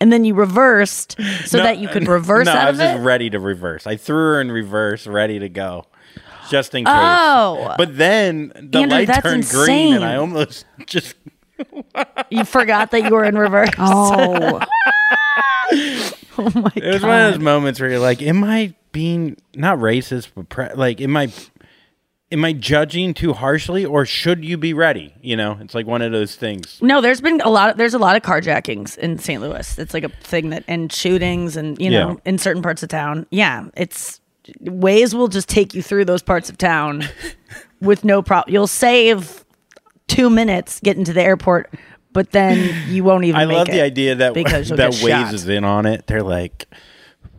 and 0.00 0.12
then 0.12 0.24
you 0.24 0.34
reversed 0.34 1.16
so 1.44 1.58
No, 1.58 1.64
that 1.64 1.78
you 1.78 1.88
could 1.88 2.08
reverse 2.08 2.46
no, 2.46 2.52
out 2.52 2.58
I 2.66 2.70
was 2.70 2.78
of 2.80 2.84
just 2.86 3.00
it. 3.00 3.02
ready 3.04 3.30
to 3.30 3.38
reverse. 3.38 3.86
I 3.86 3.96
threw 3.96 4.16
her 4.16 4.40
in 4.40 4.50
reverse, 4.50 5.06
ready 5.06 5.38
to 5.38 5.48
go. 5.48 5.86
just 6.50 6.74
in 6.74 6.84
case. 6.84 6.92
Oh. 6.96 7.74
but 7.78 7.96
then 7.96 8.48
the 8.56 8.78
Andrew, 8.80 8.98
light 8.98 9.06
that's 9.06 9.22
turned 9.22 9.48
green, 9.48 9.94
and. 9.96 10.04
I 10.04 10.16
almost 10.16 10.64
just 10.86 11.14
You 12.30 12.44
forgot 12.44 12.90
that 12.92 13.04
you 13.04 13.10
were 13.10 13.24
in 13.24 13.36
reverse. 13.38 13.70
Oh. 13.78 14.60
oh 15.72 16.50
my 16.54 16.72
It 16.74 16.94
was 16.94 17.02
one 17.02 17.20
of 17.26 17.32
those 17.34 17.38
moments 17.38 17.80
where 17.80 17.90
you're 17.90 17.98
like, 18.00 18.22
"Am 18.22 18.42
I 18.42 18.74
being 18.92 19.36
not 19.54 19.78
racist, 19.78 20.28
but 20.34 20.48
pre- 20.48 20.72
like, 20.74 21.00
am 21.00 21.16
I, 21.16 21.30
am 22.32 22.44
I 22.44 22.52
judging 22.52 23.14
too 23.14 23.32
harshly, 23.32 23.84
or 23.84 24.04
should 24.06 24.44
you 24.44 24.56
be 24.56 24.72
ready?" 24.72 25.14
You 25.20 25.36
know, 25.36 25.58
it's 25.60 25.74
like 25.74 25.86
one 25.86 26.02
of 26.02 26.12
those 26.12 26.36
things. 26.36 26.78
No, 26.80 27.00
there's 27.00 27.20
been 27.20 27.40
a 27.42 27.50
lot. 27.50 27.70
Of, 27.70 27.76
there's 27.76 27.94
a 27.94 27.98
lot 27.98 28.16
of 28.16 28.22
carjackings 28.22 28.96
in 28.98 29.18
St. 29.18 29.40
Louis. 29.42 29.78
It's 29.78 29.94
like 29.94 30.04
a 30.04 30.08
thing 30.08 30.50
that 30.50 30.64
and 30.68 30.92
shootings 30.92 31.56
and 31.56 31.80
you 31.80 31.90
know 31.90 32.10
Yeah. 32.10 32.16
in 32.30 32.38
certain 32.38 32.62
parts 32.62 32.82
of 32.82 32.88
town. 32.88 33.26
Yeah, 33.30 33.66
it's 33.76 34.20
Waze 34.64 35.14
will 35.14 35.28
just 35.28 35.48
take 35.48 35.74
you 35.74 35.82
through 35.82 36.04
those 36.06 36.22
parts 36.22 36.48
of 36.50 36.58
town 36.58 37.04
with 37.80 38.04
no 38.04 38.22
problem. 38.22 38.52
You'll 38.52 38.66
save 38.66 39.44
two 40.08 40.28
minutes 40.30 40.80
getting 40.80 41.04
to 41.04 41.12
the 41.12 41.22
airport, 41.22 41.72
but 42.12 42.32
then 42.32 42.74
you 42.88 43.04
won't 43.04 43.24
even. 43.24 43.40
I 43.40 43.44
love 43.44 43.68
the 43.68 43.80
idea 43.80 44.14
that 44.16 44.34
because 44.34 44.68
that 44.70 44.92
Waze 44.92 45.32
is 45.32 45.48
in 45.48 45.64
on 45.64 45.86
it. 45.86 46.06
They're 46.06 46.22
like, 46.22 46.66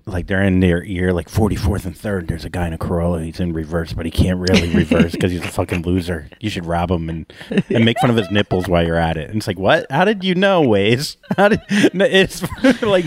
like 0.06 0.28
they're 0.28 0.44
in 0.44 0.60
their 0.60 0.84
ear, 0.84 1.14
like 1.14 1.30
44th 1.30 1.86
and 1.86 1.98
third. 1.98 2.28
There's 2.28 2.46
a 2.46 2.50
guy 2.50 2.68
in 2.68 2.74
a 2.74 2.78
Corolla. 2.78 3.22
He's 3.22 3.40
in 3.40 3.54
reverse, 3.54 3.94
but 3.94 4.06
he 4.06 4.12
can't 4.12 4.40
really 4.40 4.70
reverse 4.76 5.12
because 5.12 5.32
he's 5.32 5.44
a 5.44 5.48
fucking 5.48 5.84
loser. 5.84 6.30
You 6.40 6.50
should 6.50 6.66
rob 6.66 6.92
him 6.92 7.10
and 7.10 7.32
and 7.70 7.86
make 7.86 8.00
fun 8.00 8.10
of 8.10 8.16
his 8.16 8.30
nipples 8.32 8.68
while 8.68 8.86
you're 8.86 8.98
at 8.98 9.18
it. 9.18 9.30
And 9.30 9.38
it's 9.38 9.48
like, 9.48 9.60
what? 9.60 9.90
How 9.92 10.06
did 10.06 10.24
you 10.24 10.36
know, 10.36 10.64
Waze? 10.64 11.18
How 11.38 11.50
did? 11.50 11.62
It's 11.70 12.42
like 12.82 13.06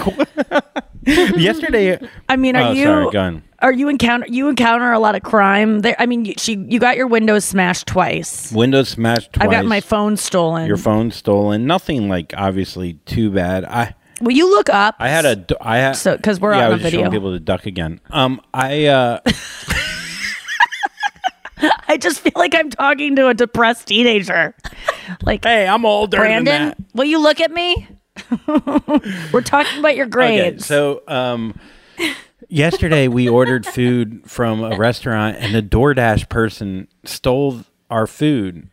yesterday. 1.04 1.98
I 2.28 2.36
mean, 2.36 2.56
are 2.56 2.68
oh, 2.68 2.72
you 2.72 2.84
sorry, 2.84 3.10
gun. 3.10 3.42
are 3.60 3.72
you 3.72 3.88
encounter 3.88 4.26
you 4.28 4.48
encounter 4.48 4.92
a 4.92 4.98
lot 4.98 5.14
of 5.14 5.22
crime 5.22 5.80
there? 5.80 5.96
I 5.98 6.06
mean, 6.06 6.34
she 6.36 6.54
you 6.56 6.78
got 6.78 6.96
your 6.96 7.06
windows 7.06 7.44
smashed 7.44 7.86
twice. 7.86 8.52
Windows 8.52 8.90
smashed 8.90 9.32
twice. 9.32 9.44
I've 9.44 9.50
got 9.50 9.64
my 9.64 9.80
phone 9.80 10.16
stolen. 10.16 10.66
Your 10.66 10.76
phone 10.76 11.10
stolen. 11.10 11.66
Nothing 11.66 12.08
like 12.08 12.32
obviously 12.36 12.94
too 13.04 13.30
bad. 13.30 13.64
I. 13.64 13.94
Will 14.20 14.32
you 14.32 14.48
look 14.50 14.68
up? 14.70 14.94
I 14.98 15.08
had 15.08 15.24
a. 15.24 15.44
I 15.60 15.76
had. 15.78 15.92
So- 15.96 16.16
'cause 16.18 16.38
we're 16.40 16.52
yeah, 16.54 16.58
on 16.58 16.62
I 16.64 16.68
the 16.68 16.72
was 16.74 16.82
just 16.82 16.94
showing 16.94 17.10
people 17.10 17.32
to 17.32 17.40
duck 17.40 17.66
again. 17.66 18.00
Um, 18.10 18.40
I. 18.52 18.86
uh 18.86 19.20
I 21.88 21.96
just 21.96 22.20
feel 22.20 22.32
like 22.34 22.54
I'm 22.54 22.68
talking 22.70 23.16
to 23.16 23.28
a 23.28 23.34
depressed 23.34 23.86
teenager. 23.88 24.54
Like, 25.22 25.44
hey, 25.44 25.66
I'm 25.66 25.86
older 25.86 26.16
than 26.18 26.44
Brandon, 26.44 26.68
that. 26.68 26.78
will 26.94 27.04
you 27.04 27.18
look 27.20 27.40
at 27.40 27.50
me? 27.52 27.88
We're 29.32 29.40
talking 29.42 29.78
about 29.78 29.96
your 29.96 30.06
Okay, 30.06 30.10
grades. 30.10 30.66
so 30.66 31.02
um, 31.08 31.58
yesterday 32.48 33.08
we 33.08 33.28
ordered 33.28 33.64
food 33.66 34.22
from 34.28 34.62
a 34.64 34.76
restaurant, 34.76 35.36
and 35.38 35.54
the 35.54 35.62
DoorDash 35.62 36.28
person 36.28 36.88
stole 37.04 37.62
our 37.90 38.06
food. 38.06 38.68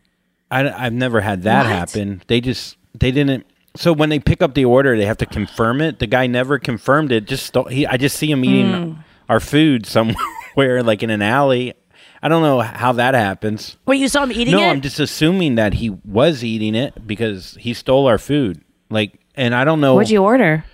I, 0.50 0.64
have 0.68 0.92
never 0.92 1.20
had 1.22 1.42
that 1.44 1.64
What? 1.64 1.72
happen. 1.72 2.22
They 2.26 2.40
just 2.40 2.76
they 2.98 3.10
didn't. 3.10 3.46
So 3.74 3.92
when 3.92 4.08
they 4.10 4.18
pick 4.18 4.42
up 4.42 4.54
the 4.54 4.64
order, 4.66 4.96
they 4.96 5.06
have 5.06 5.16
to 5.18 5.26
confirm 5.26 5.80
it. 5.80 5.98
The 5.98 6.06
guy 6.06 6.26
never 6.26 6.58
confirmed 6.58 7.10
it. 7.10 7.26
Just 7.26 7.46
stole. 7.46 7.64
He, 7.64 7.86
I 7.86 7.96
just 7.96 8.16
see 8.16 8.30
him 8.30 8.44
eating 8.44 8.66
Mm. 8.72 9.04
our 9.28 9.40
food 9.40 9.86
somewhere, 9.86 10.16
like 10.82 11.02
in 11.02 11.10
an 11.10 11.22
alley. 11.22 11.74
I 12.22 12.28
don't 12.28 12.42
know 12.42 12.60
how 12.60 12.92
that 12.92 13.14
happens. 13.14 13.76
Wait, 13.86 13.98
you 13.98 14.08
saw 14.08 14.22
him 14.24 14.32
eating 14.32 14.54
no, 14.54 14.60
it? 14.60 14.68
I'm 14.68 14.80
just 14.80 15.00
assuming 15.00 15.56
that 15.56 15.74
he 15.74 15.90
was 15.90 16.44
eating 16.44 16.74
it 16.74 17.06
because 17.06 17.56
he 17.58 17.74
stole 17.74 18.06
our 18.06 18.18
food. 18.18 18.62
Like, 18.90 19.18
and 19.34 19.54
I 19.54 19.64
don't 19.64 19.80
know. 19.80 19.94
What'd 19.94 20.10
you 20.10 20.22
order? 20.22 20.64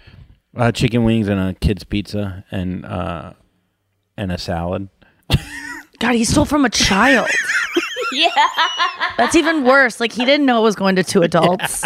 Uh, 0.56 0.72
chicken 0.72 1.04
wings 1.04 1.28
and 1.28 1.38
a 1.40 1.54
kid's 1.54 1.84
pizza 1.84 2.44
and 2.50 2.84
uh, 2.84 3.32
and 4.16 4.32
a 4.32 4.38
salad. 4.38 4.88
God, 6.00 6.14
he 6.14 6.24
stole 6.24 6.44
from 6.44 6.64
a 6.64 6.70
child. 6.70 7.28
yeah. 8.12 8.28
That's 9.16 9.36
even 9.36 9.64
worse. 9.64 10.00
Like 10.00 10.12
he 10.12 10.24
didn't 10.24 10.46
know 10.46 10.58
it 10.58 10.62
was 10.64 10.74
going 10.74 10.96
to 10.96 11.04
two 11.04 11.22
adults. 11.22 11.84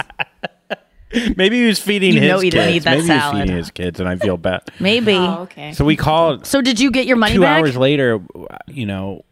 Maybe 1.36 1.60
he 1.60 1.66
was 1.66 1.78
feeding 1.78 2.14
You 2.14 2.20
his 2.20 2.28
know 2.30 2.38
he 2.40 2.50
kids. 2.50 2.54
didn't 2.54 2.74
eat 2.74 2.78
that 2.84 2.90
Maybe 2.98 3.06
he 3.06 3.12
was 3.12 3.32
feeding 3.32 3.56
his 3.56 3.70
kids, 3.70 4.00
and 4.00 4.08
I 4.08 4.16
feel 4.16 4.36
bad. 4.36 4.62
Maybe. 4.80 5.14
Oh, 5.14 5.42
okay. 5.42 5.72
So 5.72 5.84
we 5.84 5.96
called. 5.96 6.46
So 6.46 6.60
did 6.62 6.80
you 6.80 6.90
get 6.90 7.06
your 7.06 7.16
money 7.16 7.34
two 7.34 7.40
back? 7.42 7.60
hours 7.60 7.76
later, 7.76 8.20
you 8.68 8.86
know, 8.86 9.24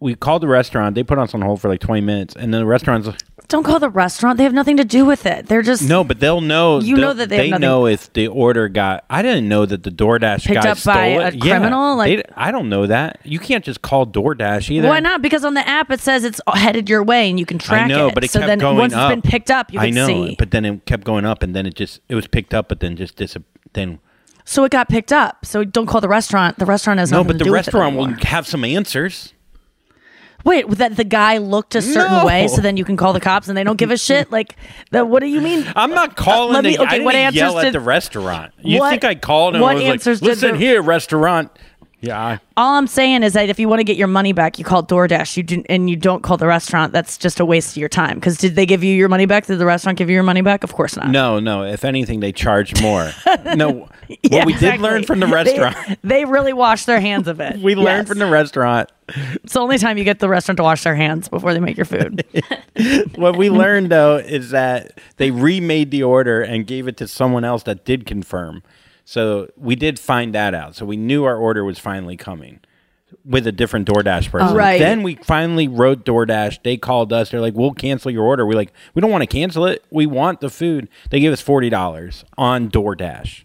we 0.00 0.14
called 0.14 0.42
the 0.42 0.48
restaurant. 0.48 0.94
They 0.94 1.02
put 1.02 1.18
us 1.18 1.34
on 1.34 1.42
hold 1.42 1.60
for 1.60 1.68
like 1.68 1.80
20 1.80 2.00
minutes, 2.02 2.34
and 2.36 2.52
then 2.54 2.60
the 2.60 2.66
restaurant's 2.66 3.08
Don't 3.48 3.62
call 3.64 3.78
the 3.80 3.88
restaurant. 3.88 4.36
They 4.36 4.44
have 4.44 4.52
nothing 4.52 4.76
to 4.76 4.84
do 4.84 5.06
with 5.06 5.24
it. 5.24 5.46
They're 5.46 5.62
just 5.62 5.88
no, 5.88 6.04
but 6.04 6.20
they'll 6.20 6.42
know. 6.42 6.80
You 6.80 6.96
know 6.98 7.14
that 7.14 7.30
they 7.30 7.50
they 7.50 7.58
know 7.58 7.86
if 7.86 8.12
the 8.12 8.26
order 8.28 8.68
got. 8.68 9.06
I 9.08 9.22
didn't 9.22 9.48
know 9.48 9.64
that 9.64 9.84
the 9.84 9.90
DoorDash 9.90 10.44
Picked 10.44 10.62
guy 10.62 10.70
up 10.70 10.76
stole 10.76 10.92
by 10.94 11.06
it. 11.06 11.34
a 11.34 11.36
Yeah, 11.38 11.58
criminal? 11.58 11.96
Like- 11.96 12.18
they- 12.18 12.32
I 12.36 12.50
don't 12.50 12.68
know 12.68 12.86
that. 12.86 13.20
You 13.24 13.38
can't 13.38 13.64
just 13.64 13.80
call 13.80 14.06
DoorDash 14.06 14.68
either. 14.70 14.88
Why 14.88 15.00
not? 15.00 15.22
Because 15.22 15.46
on 15.46 15.54
the 15.54 15.66
app 15.66 15.90
it 15.90 16.00
says 16.00 16.24
it's 16.24 16.42
headed 16.54 16.90
your 16.90 17.02
way 17.02 17.30
and 17.30 17.38
you 17.40 17.46
can 17.46 17.56
track 17.58 17.86
I 17.86 17.88
know, 17.88 18.08
it. 18.08 18.14
but 18.14 18.24
it 18.24 18.30
so 18.30 18.40
kept 18.40 18.48
then 18.48 18.58
going 18.58 18.76
once 18.76 18.92
up. 18.92 19.10
it's 19.12 19.22
been 19.22 19.30
picked 19.30 19.50
up, 19.50 19.72
you 19.72 19.80
I 19.80 19.88
know, 19.88 20.06
see. 20.06 20.36
but 20.38 20.50
then 20.50 20.66
it 20.66 20.84
kept 20.84 21.04
going 21.04 21.24
up, 21.24 21.42
and 21.42 21.56
then 21.56 21.64
it 21.64 21.74
just 21.74 22.00
it 22.10 22.14
was 22.14 22.26
picked 22.26 22.52
up, 22.52 22.68
but 22.68 22.80
then 22.80 22.96
just 22.96 23.16
dis- 23.16 23.36
then 23.72 23.98
So 24.44 24.64
it 24.64 24.72
got 24.72 24.90
picked 24.90 25.10
up. 25.12 25.46
So 25.46 25.64
don't 25.64 25.86
call 25.86 26.02
the 26.02 26.08
restaurant. 26.08 26.58
The 26.58 26.66
restaurant 26.66 27.00
has 27.00 27.10
no, 27.10 27.24
but 27.24 27.38
the 27.38 27.50
restaurant 27.50 27.96
will 27.96 28.12
have 28.26 28.46
some 28.46 28.62
answers. 28.62 29.32
Wait, 30.44 30.68
that 30.70 30.96
the 30.96 31.04
guy 31.04 31.38
looked 31.38 31.74
a 31.74 31.82
certain 31.82 32.18
No. 32.18 32.24
way, 32.26 32.48
so 32.48 32.60
then 32.62 32.76
you 32.76 32.84
can 32.84 32.96
call 32.96 33.12
the 33.12 33.20
cops 33.20 33.48
and 33.48 33.56
they 33.56 33.64
don't 33.64 33.76
give 33.76 33.90
a 33.90 33.96
shit. 34.08 34.30
Like, 34.30 34.56
the, 34.92 35.04
what 35.04 35.20
do 35.20 35.26
you 35.26 35.40
mean? 35.40 35.66
I'm 35.76 35.90
not 35.90 36.10
uh, 36.10 36.12
uh, 36.12 36.14
calling. 36.14 36.52
Let 36.54 36.64
me- 36.64 36.76
the, 36.76 36.82
okay, 36.82 36.88
I 36.88 36.92
didn't 36.92 37.04
what 37.04 37.14
answers 37.16 37.36
yell 37.40 37.58
at 37.58 37.64
did- 37.64 37.74
the 37.74 37.80
restaurant. 37.80 38.52
You 38.62 38.78
What- 38.78 38.90
think 38.90 39.04
I 39.04 39.14
called 39.14 39.54
and 39.54 39.62
what 39.62 39.72
I 39.72 39.74
was 39.74 39.84
answers 39.84 40.22
like, 40.22 40.28
"Listen 40.30 40.52
the- 40.52 40.58
here, 40.58 40.80
restaurant." 40.82 41.50
Yeah, 42.00 42.16
I, 42.16 42.40
All 42.56 42.74
I'm 42.76 42.86
saying 42.86 43.24
is 43.24 43.32
that 43.32 43.48
if 43.48 43.58
you 43.58 43.68
want 43.68 43.80
to 43.80 43.84
get 43.84 43.96
your 43.96 44.06
money 44.06 44.32
back, 44.32 44.56
you 44.56 44.64
call 44.64 44.84
DoorDash. 44.84 45.36
You 45.36 45.42
do, 45.42 45.64
and 45.68 45.90
you 45.90 45.96
don't 45.96 46.22
call 46.22 46.36
the 46.36 46.46
restaurant. 46.46 46.92
That's 46.92 47.18
just 47.18 47.40
a 47.40 47.44
waste 47.44 47.72
of 47.72 47.76
your 47.78 47.88
time. 47.88 48.14
Because 48.20 48.38
did 48.38 48.54
they 48.54 48.66
give 48.66 48.84
you 48.84 48.94
your 48.94 49.08
money 49.08 49.26
back? 49.26 49.46
Did 49.46 49.58
the 49.58 49.66
restaurant 49.66 49.98
give 49.98 50.08
you 50.08 50.14
your 50.14 50.22
money 50.22 50.40
back? 50.40 50.62
Of 50.62 50.72
course 50.74 50.96
not. 50.96 51.08
no, 51.10 51.40
no. 51.40 51.64
If 51.64 51.84
anything, 51.84 52.20
they 52.20 52.30
charge 52.30 52.80
more. 52.80 53.10
no, 53.56 53.88
Yeah, 54.22 54.38
what 54.38 54.46
we 54.46 54.52
did 54.52 54.62
exactly. 54.62 54.82
learn 54.88 55.02
from 55.04 55.18
the 55.18 55.26
They- 55.26 55.32
restaurant. 55.58 55.98
They, 56.04 56.24
really 56.24 56.52
wash 56.52 56.84
their 56.84 57.00
hands 57.00 57.26
of 57.26 57.40
it. 57.40 57.58
we 57.62 57.74
learned 57.74 58.06
Yes. 58.06 58.08
from 58.08 58.18
the 58.18 58.26
restaurant. 58.30 58.92
It's 59.08 59.54
the 59.54 59.60
only 59.60 59.78
time 59.78 59.98
you 59.98 60.04
get 60.04 60.20
the 60.20 60.28
restaurant 60.28 60.58
to 60.58 60.62
wash 60.62 60.84
their 60.84 60.94
hands 60.94 61.28
before 61.28 61.52
they 61.52 61.58
make 61.60 61.76
your 61.76 61.86
food. 61.86 62.24
what 63.16 63.36
we 63.36 63.50
learned 63.50 63.90
though 63.90 64.18
is 64.18 64.50
that 64.50 64.98
they 65.16 65.30
remade 65.32 65.90
the 65.90 66.02
order 66.04 66.42
and 66.42 66.64
gave 66.66 66.86
it 66.86 66.96
to 66.98 67.08
someone 67.08 67.44
else 67.44 67.64
that 67.64 67.84
did 67.84 68.06
confirm. 68.06 68.62
So 69.08 69.48
we 69.56 69.74
did 69.74 69.98
find 69.98 70.34
that 70.34 70.52
out. 70.52 70.76
So 70.76 70.84
we 70.84 70.98
knew 70.98 71.24
our 71.24 71.34
order 71.34 71.64
was 71.64 71.78
finally 71.78 72.14
coming 72.14 72.60
with 73.24 73.46
a 73.46 73.52
different 73.52 73.88
DoorDash 73.88 74.30
person. 74.30 74.48
Oh. 74.48 74.54
Right. 74.54 74.78
Then 74.78 75.02
we 75.02 75.14
finally 75.14 75.66
wrote 75.66 76.04
DoorDash. 76.04 76.62
They 76.62 76.76
called 76.76 77.10
us. 77.10 77.30
They're 77.30 77.40
like, 77.40 77.54
"We'll 77.54 77.72
cancel 77.72 78.10
your 78.10 78.24
order." 78.24 78.44
We're 78.44 78.52
like, 78.52 78.74
"We 78.92 79.00
don't 79.00 79.10
want 79.10 79.22
to 79.22 79.26
cancel 79.26 79.64
it. 79.64 79.82
We 79.90 80.04
want 80.04 80.40
the 80.42 80.50
food." 80.50 80.90
They 81.08 81.20
gave 81.20 81.32
us 81.32 81.40
forty 81.40 81.70
dollars 81.70 82.26
on 82.36 82.68
DoorDash. 82.68 83.44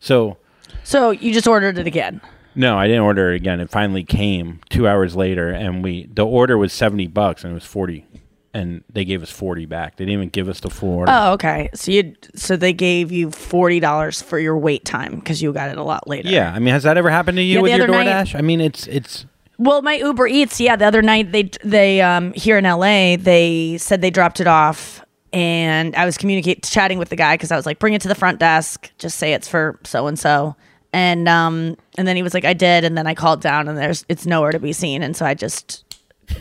So 0.00 0.38
so 0.82 1.10
you 1.10 1.30
just 1.34 1.46
ordered 1.46 1.76
it 1.76 1.86
again. 1.86 2.22
no, 2.54 2.78
I 2.78 2.86
didn't 2.86 3.02
order 3.02 3.34
it 3.34 3.36
again. 3.36 3.60
It 3.60 3.68
finally 3.68 4.04
came 4.04 4.60
two 4.70 4.88
hours 4.88 5.14
later, 5.14 5.50
and 5.50 5.84
we 5.84 6.08
the 6.10 6.24
order 6.24 6.56
was 6.56 6.72
seventy 6.72 7.06
bucks, 7.06 7.44
and 7.44 7.50
it 7.50 7.54
was 7.54 7.66
forty, 7.66 8.06
and 8.54 8.84
they 8.92 9.04
gave 9.04 9.22
us 9.22 9.30
forty 9.30 9.66
back. 9.66 9.96
They 9.96 10.04
didn't 10.04 10.14
even 10.14 10.28
give 10.28 10.48
us 10.48 10.60
the 10.60 10.70
order. 10.84 11.10
Oh, 11.14 11.32
okay. 11.32 11.70
So 11.74 11.90
you 11.92 12.14
so 12.34 12.56
they 12.56 12.72
gave 12.72 13.10
you 13.12 13.30
forty 13.30 13.80
dollars 13.80 14.20
for 14.22 14.38
your 14.38 14.56
wait 14.58 14.84
time 14.84 15.16
because 15.16 15.40
you 15.42 15.52
got 15.52 15.70
it 15.70 15.78
a 15.78 15.82
lot 15.82 16.06
later. 16.08 16.28
Yeah, 16.28 16.52
I 16.52 16.58
mean, 16.58 16.72
has 16.74 16.82
that 16.82 16.96
ever 16.96 17.10
happened 17.10 17.36
to 17.36 17.42
you 17.42 17.56
Yeah, 17.56 17.60
with 17.62 17.72
your 17.76 17.82
other 17.84 17.92
night- 17.92 18.06
DoorDash? 18.26 18.34
I 18.38 18.42
mean, 18.42 18.60
it's 18.60 18.86
it's 18.86 19.26
Well, 19.58 19.80
my 19.82 19.94
Uber 19.94 20.26
Eats, 20.26 20.60
yeah, 20.60 20.76
the 20.76 20.84
other 20.86 21.02
night 21.02 21.32
they 21.32 21.50
they 21.64 22.00
um 22.02 22.32
here 22.34 22.58
in 22.58 22.64
LA, 22.64 23.16
they 23.16 23.76
said 23.78 24.00
they 24.02 24.10
dropped 24.10 24.40
it 24.40 24.46
off 24.46 25.04
and 25.32 25.96
I 25.96 26.04
was 26.04 26.18
communicating 26.18 26.60
chatting 26.62 26.98
with 26.98 27.08
the 27.08 27.16
guy 27.16 27.36
cuz 27.38 27.50
I 27.50 27.56
was 27.56 27.64
like 27.64 27.78
bring 27.78 27.94
it 27.94 28.02
to 28.02 28.08
the 28.08 28.14
front 28.14 28.38
desk, 28.38 28.90
just 28.98 29.18
say 29.18 29.32
it's 29.32 29.48
for 29.48 29.78
so 29.84 30.06
and 30.06 30.18
so. 30.18 30.56
And 30.92 31.26
um 31.26 31.78
and 31.96 32.06
then 32.06 32.16
he 32.16 32.22
was 32.22 32.34
like 32.34 32.44
I 32.44 32.52
did 32.52 32.84
and 32.84 32.98
then 32.98 33.06
I 33.06 33.14
called 33.14 33.40
down 33.40 33.66
and 33.66 33.78
there's 33.78 34.04
it's 34.10 34.26
nowhere 34.26 34.52
to 34.52 34.58
be 34.58 34.74
seen 34.74 35.02
and 35.02 35.16
so 35.16 35.24
I 35.24 35.32
just 35.32 35.84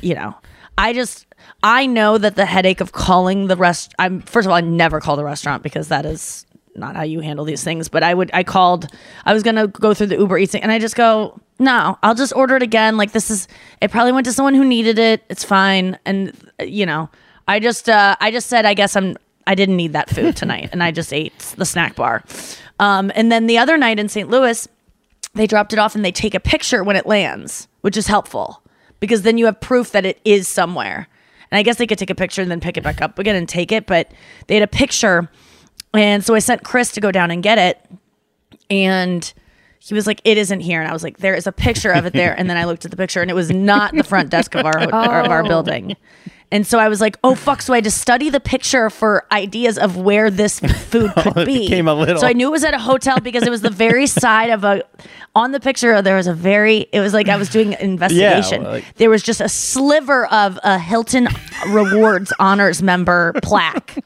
you 0.02 0.14
know, 0.14 0.36
I 0.78 0.92
just 0.94 1.26
I 1.64 1.86
know 1.86 2.18
that 2.18 2.36
the 2.36 2.46
headache 2.46 2.82
of 2.82 2.92
calling 2.92 3.48
the 3.48 3.56
rest 3.56 3.94
I'm 4.00 4.22
first 4.22 4.46
of 4.46 4.52
all 4.52 4.58
I 4.58 4.62
never 4.62 5.00
call 5.00 5.16
the 5.16 5.24
restaurant 5.24 5.64
because 5.64 5.90
that 5.90 6.06
is 6.06 6.46
not 6.76 6.96
how 6.96 7.04
you 7.04 7.20
handle 7.20 7.46
these 7.46 7.64
things. 7.64 7.90
But 7.90 8.04
I 8.04 8.14
would, 8.14 8.32
I 8.34 8.44
called, 8.44 8.88
I 9.26 9.34
was 9.34 9.44
gonna 9.44 9.68
go 9.68 9.94
through 9.94 10.08
the 10.08 10.18
Uber 10.18 10.38
Eats 10.38 10.52
thing, 10.52 10.64
and 10.64 10.72
I 10.72 10.80
just 10.80 10.96
go, 10.96 11.40
no, 11.60 11.98
I'll 12.04 12.16
just 12.16 12.34
order 12.36 12.56
it 12.56 12.64
again. 12.64 12.98
Like 12.98 13.12
this 13.12 13.30
is, 13.30 13.48
it 13.82 13.92
probably 13.92 14.12
went 14.12 14.26
to 14.26 14.34
someone 14.34 14.54
who 14.54 14.66
needed 14.66 15.00
it. 15.00 15.24
It's 15.30 15.44
fine, 15.44 15.98
and 16.06 16.34
you 16.60 16.86
know, 16.86 17.10
I 17.48 17.60
just, 17.60 17.90
uh, 17.90 18.16
I 18.20 18.32
just 18.32 18.48
said, 18.48 18.66
I 18.66 18.74
guess 18.74 18.96
I'm, 18.96 19.18
I 19.48 19.56
didn't 19.56 19.78
need 19.78 19.94
that 19.94 20.10
food 20.10 20.36
tonight, 20.36 20.70
and 20.72 20.84
I 20.84 20.92
just 20.92 21.14
ate 21.14 21.38
the 21.58 21.66
snack 21.66 21.96
bar. 21.96 22.24
Um, 22.80 23.12
and 23.16 23.32
then 23.32 23.48
the 23.48 23.58
other 23.58 23.78
night 23.78 24.00
in 24.00 24.10
St. 24.10 24.30
Louis, 24.30 24.68
they 25.34 25.48
dropped 25.48 25.74
it 25.74 25.80
off, 25.80 25.96
and 25.96 26.04
they 26.04 26.12
take 26.12 26.34
a 26.34 26.40
picture 26.40 26.84
when 26.84 26.96
it 26.96 27.06
lands, 27.06 27.68
which 27.82 27.98
is 27.98 28.08
helpful 28.08 28.64
because 29.00 29.24
then 29.24 29.38
you 29.38 29.46
have 29.46 29.60
proof 29.60 29.92
that 29.92 30.06
it 30.06 30.20
is 30.24 30.48
somewhere. 30.48 31.08
And 31.52 31.60
I 31.60 31.64
guess 31.64 31.76
they 31.78 31.86
could 31.88 31.98
take 32.00 32.10
a 32.10 32.16
picture 32.16 32.42
and 32.42 32.50
then 32.50 32.60
pick 32.62 32.78
it 32.78 32.84
back 32.84 33.02
up 33.02 33.20
again 33.20 33.36
and 33.36 33.48
take 33.48 33.72
it, 33.72 33.86
but 33.86 34.12
they 34.48 34.56
had 34.56 34.64
a 34.64 34.68
picture 34.68 35.30
and 35.94 36.24
so 36.24 36.34
I 36.34 36.40
sent 36.40 36.64
Chris 36.64 36.92
to 36.94 37.02
go 37.02 37.12
down 37.12 37.32
and 37.32 37.44
get 37.44 37.58
it. 37.58 37.78
And 38.70 39.34
he 39.80 39.94
was 39.94 40.08
like, 40.08 40.22
"It 40.24 40.38
isn't 40.38 40.62
here," 40.62 40.80
and 40.80 40.90
I 40.90 40.94
was 40.94 41.04
like, 41.04 41.18
"There 41.18 41.34
is 41.36 41.48
a 41.48 41.52
picture 41.52 41.92
of 41.92 42.06
it 42.06 42.14
there." 42.14 42.34
And 42.38 42.50
then 42.50 42.56
I 42.56 42.64
looked 42.64 42.86
at 42.86 42.92
the 42.92 42.98
picture, 42.98 43.22
and 43.22 43.30
it 43.30 43.34
was 43.34 43.52
not 43.52 43.94
the 43.94 44.04
front 44.04 44.30
desk 44.30 44.56
of 44.56 44.66
our 44.66 44.78
or 44.84 45.20
of 45.20 45.30
our 45.32 45.42
Oh. 45.46 45.48
building. 45.48 45.98
And 46.52 46.68
so 46.68 46.80
I 46.80 46.90
was 46.90 47.00
like, 47.00 47.18
"Oh 47.24 47.34
fuck!" 47.34 47.62
So 47.62 47.72
I 47.74 47.78
had 47.78 47.86
to 47.86 47.92
study 47.92 48.30
the 48.30 48.40
picture 48.42 48.90
for 48.90 49.26
ideas 49.32 49.78
of 49.78 49.96
where 49.96 50.30
this 50.30 50.60
food 50.60 51.14
could 51.18 51.38
it 51.38 51.46
be. 51.46 51.60
became 51.60 51.88
a 51.88 51.94
little- 51.94 52.20
So 52.20 52.28
I 52.28 52.34
knew 52.34 52.48
it 52.48 52.52
was 52.52 52.64
at 52.66 52.74
a 52.74 52.80
hotel 52.80 53.20
because 53.22 53.44
it 53.44 53.50
was 53.50 53.62
the 53.62 53.70
very 53.70 54.06
side 54.08 54.50
of 54.50 54.64
a. 54.64 54.84
On 55.34 55.54
the 55.54 55.62
picture, 55.62 56.02
there 56.02 56.18
was 56.18 56.28
a 56.28 56.34
very. 56.34 56.88
It 56.92 57.00
was 57.00 57.14
like 57.14 57.30
I 57.30 57.38
was 57.38 57.48
doing 57.50 57.74
an 57.76 57.80
investigation. 57.92 58.64
like- 58.64 58.96
there 58.98 59.10
was 59.10 59.24
just 59.24 59.40
a 59.40 59.48
sliver 59.48 60.26
of 60.28 60.60
a 60.64 60.78
Hilton 60.78 61.28
Rewards 61.70 62.34
honors 62.40 62.82
member 62.84 63.34
plaque 63.42 63.98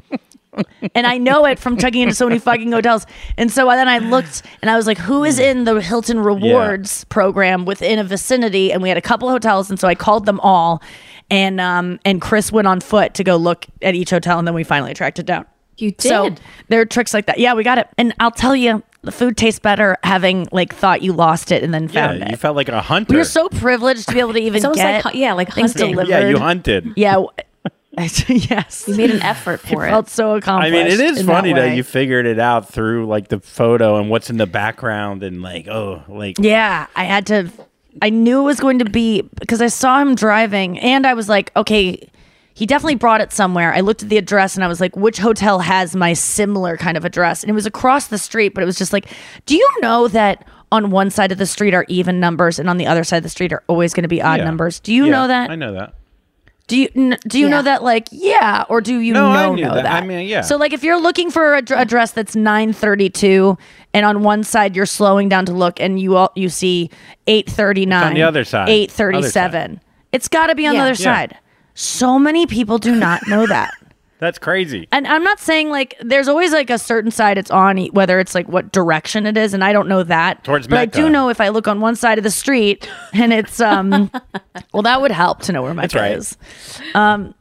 and 0.94 1.06
I 1.06 1.18
know 1.18 1.46
it 1.46 1.60
from 1.60 1.76
checking 1.78 2.04
into 2.04 2.16
so 2.16 2.28
many 2.28 2.40
fucking 2.40 2.72
hotels. 2.72 3.06
And 3.38 3.52
so 3.52 3.68
then 3.68 3.90
I 3.90 3.98
looked 3.98 4.42
and 4.62 4.72
I 4.72 4.78
was 4.78 4.88
like, 4.88 4.98
who 4.98 5.26
is 5.26 5.38
in 5.38 5.66
the 5.66 5.82
Hilton 5.82 6.18
Rewards 6.20 7.04
program 7.06 7.66
within 7.66 8.00
a 8.00 8.06
vicinity? 8.06 8.72
And 8.72 8.82
we 8.82 8.88
had 8.88 8.98
a 8.98 9.02
couple 9.02 9.30
hotels, 9.30 9.70
and 9.70 9.78
so 9.78 9.88
I 9.88 9.96
called 9.96 10.26
them 10.26 10.40
all. 10.42 10.82
And 11.30 11.60
um 11.60 12.00
and 12.06 12.22
Chris 12.22 12.52
went 12.52 12.68
on 12.68 12.80
foot 12.82 13.14
to 13.16 13.24
go 13.24 13.36
look 13.36 13.66
at 13.82 13.96
each 13.96 14.12
hotel, 14.12 14.38
and 14.40 14.48
then 14.48 14.54
we 14.56 14.64
finally 14.64 14.94
tracked 14.94 15.18
it 15.20 15.26
down. 15.26 15.46
You 15.78 15.94
So 15.98 16.30
did. 16.30 16.40
there 16.70 16.80
are 16.82 16.86
tricks 16.86 17.14
like 17.14 17.26
that. 17.26 17.38
Yeah, 17.40 17.54
we 17.54 17.64
got 17.64 17.78
it. 17.78 17.88
And 17.98 18.14
I'll 18.20 18.32
tell 18.32 18.56
you, 18.56 18.82
the 19.02 19.12
food 19.12 19.36
tastes 19.36 19.60
better 19.60 19.98
having 20.04 20.48
like 20.52 20.74
thought 20.74 21.02
you 21.02 21.12
lost 21.14 21.52
it 21.52 21.64
and 21.64 21.74
then 21.74 21.88
found 21.88 22.20
yeah, 22.20 22.26
it. 22.26 22.32
you 22.32 22.38
felt 22.38 22.56
like 22.56 22.70
a 22.70 22.82
hunter. 22.82 23.12
we 23.14 23.18
were 23.18 23.24
so 23.26 23.50
privileged 23.50 24.08
to 24.08 24.14
be 24.14 24.20
able 24.20 24.34
to 24.34 24.40
even 24.42 24.64
It's 24.64 24.76
get 24.78 25.04
like 25.04 25.16
yeah, 25.16 25.34
like 25.34 25.52
things 25.54 25.74
hunting. 25.74 25.92
delivered. 25.92 26.10
yeah, 26.12 26.30
you 26.30 26.38
hunted. 26.38 26.94
Yeah. 26.96 27.24
yes. 27.98 28.86
You 28.88 28.96
made 28.96 29.10
an 29.12 29.22
effort 29.22 29.60
for 29.62 29.84
it 29.86 29.88
it. 29.88 29.92
felt 29.92 30.10
so 30.10 30.36
accomplished. 30.36 30.74
I 30.74 30.78
mean, 30.78 30.88
it 30.88 31.00
is 31.00 31.22
funny 31.24 31.54
that, 31.54 31.60
way. 31.60 31.76
you 31.78 31.84
figured 31.84 32.26
it 32.26 32.40
out 32.40 32.68
through 32.70 33.08
like 33.08 33.30
the 33.30 33.40
photo 33.40 33.98
and 33.98 34.10
what's 34.10 34.30
in 34.30 34.38
the 34.38 34.46
background 34.46 35.24
and 35.24 35.42
like 35.42 35.68
oh 35.68 36.04
like 36.08 36.36
Yeah, 36.40 36.88
I 36.96 37.04
had 37.06 37.26
to. 37.28 37.50
I 38.02 38.10
knew 38.10 38.42
it 38.42 38.44
was 38.44 38.60
going 38.60 38.80
to 38.80 38.86
be 38.86 39.22
because 39.40 39.62
I 39.62 39.68
saw 39.68 40.00
him 40.00 40.16
driving, 40.16 40.80
and 40.80 41.06
I 41.08 41.14
was 41.14 41.30
like, 41.30 41.52
okay, 41.56 42.10
he 42.54 42.66
definitely 42.66 42.96
brought 42.96 43.22
it 43.22 43.32
somewhere. 43.34 43.74
I 43.74 43.82
looked 43.82 44.04
at 44.04 44.10
the 44.10 44.18
address 44.18 44.56
and 44.56 44.64
I 44.64 44.68
was 44.68 44.80
like, 44.80 44.96
which 44.96 45.18
hotel 45.18 45.60
has 45.60 45.94
my 45.96 46.14
similar 46.14 46.78
kind 46.78 46.96
of 46.96 47.04
address? 47.04 47.44
And 47.44 47.50
it 47.50 47.54
was 47.54 47.66
across 47.66 48.08
the 48.08 48.18
street, 48.18 48.54
but 48.54 48.64
it 48.64 48.66
was 48.66 48.78
just 48.78 48.94
like, 48.94 49.08
do 49.46 49.56
you 49.58 49.70
know 49.82 50.08
that 50.10 50.48
on 50.72 50.90
one 50.90 51.10
side 51.10 51.34
of 51.34 51.38
the 51.38 51.46
street 51.46 51.74
are 51.74 51.86
even 51.90 52.20
numbers 52.22 52.58
and 52.58 52.70
on 52.70 52.78
the 52.78 52.88
other 52.88 53.04
side 53.04 53.18
of 53.18 53.24
the 53.24 53.30
street 53.30 53.52
are 53.52 53.62
always 53.68 53.94
going 53.94 54.04
to 54.04 54.08
be 54.10 54.22
odd 54.22 54.40
Yeah. 54.40 54.46
numbers? 54.46 54.80
Do 54.80 54.94
you 54.94 55.06
Yeah, 55.06 55.12
know 55.12 55.28
that? 55.28 55.50
I 55.50 55.56
know 55.56 55.74
that. 55.74 55.96
Do 56.68 56.78
you 56.78 56.90
n- 56.96 57.18
do 57.28 57.38
you 57.38 57.46
Yeah. 57.46 57.52
know 57.52 57.62
that 57.62 57.84
like 57.84 58.08
yeah 58.12 58.64
or 58.70 58.82
do 58.82 58.98
you 59.00 59.14
No, 59.14 59.28
I 59.28 59.44
know 59.44 59.56
knew 59.56 59.66
know 59.66 59.76
that. 59.76 59.84
that. 59.84 60.04
I 60.04 60.06
mean, 60.06 60.28
yeah. 60.28 60.42
So 60.42 60.58
like 60.58 60.74
if 60.74 60.84
you're 60.84 61.00
looking 61.00 61.30
for 61.30 61.54
a 61.56 61.62
dress 61.62 62.12
that's 62.12 62.36
932 62.36 63.56
and 63.94 64.06
on 64.06 64.24
one 64.24 64.44
side 64.44 64.76
you're 64.76 64.88
slowing 64.88 65.30
down 65.30 65.46
to 65.46 65.54
look 65.54 65.80
and 65.80 66.00
you 66.00 66.16
all 66.16 66.32
you 66.36 66.50
see 66.50 66.90
839 67.28 67.98
It's 68.02 68.08
on 68.08 68.14
the 68.16 68.24
other 68.24 68.44
side. 68.44 68.70
837 68.70 69.80
it's 70.12 70.28
got 70.28 70.48
to 70.48 70.56
be 70.56 70.66
on 70.66 70.74
the 70.76 70.80
other 70.82 70.90
Yeah. 70.92 70.96
side. 70.96 71.38
So 71.76 72.18
many 72.18 72.48
people 72.48 72.78
do 72.78 72.96
not 72.96 73.28
know 73.28 73.46
that. 73.48 73.72
That's 74.18 74.40
crazy. 74.40 74.88
And 74.92 75.06
I'm 75.08 75.24
not 75.24 75.40
saying 75.40 75.70
like 75.70 75.96
there's 76.00 76.28
always 76.28 76.54
like 76.54 76.70
a 76.70 76.80
certain 76.80 77.12
side 77.12 77.38
it's 77.38 77.52
on, 77.52 77.78
whether 77.88 78.20
it's 78.20 78.34
like 78.34 78.48
what 78.48 78.72
direction 78.72 79.26
it 79.26 79.36
is, 79.36 79.54
and 79.54 79.64
I 79.64 79.74
don't 79.74 79.90
know 79.90 80.04
that. 80.04 80.44
Towards 80.44 80.68
but 80.68 80.80
I 80.80 80.86
do 80.86 81.10
know 81.10 81.30
if 81.30 81.42
I 81.42 81.50
look 81.50 81.68
on 81.68 81.82
one 81.82 81.96
side 81.96 82.18
of 82.18 82.24
the 82.24 82.32
street 82.32 82.90
and 83.14 83.34
it's 83.34 83.60
um, 83.60 84.10
well, 84.74 84.84
that 84.84 85.02
would 85.02 85.12
help 85.12 85.42
to 85.44 85.52
know 85.52 85.62
where 85.62 85.74
Mecca 85.74 86.00
right. 86.00 86.18
is. 86.18 86.38
Um, 86.94 87.36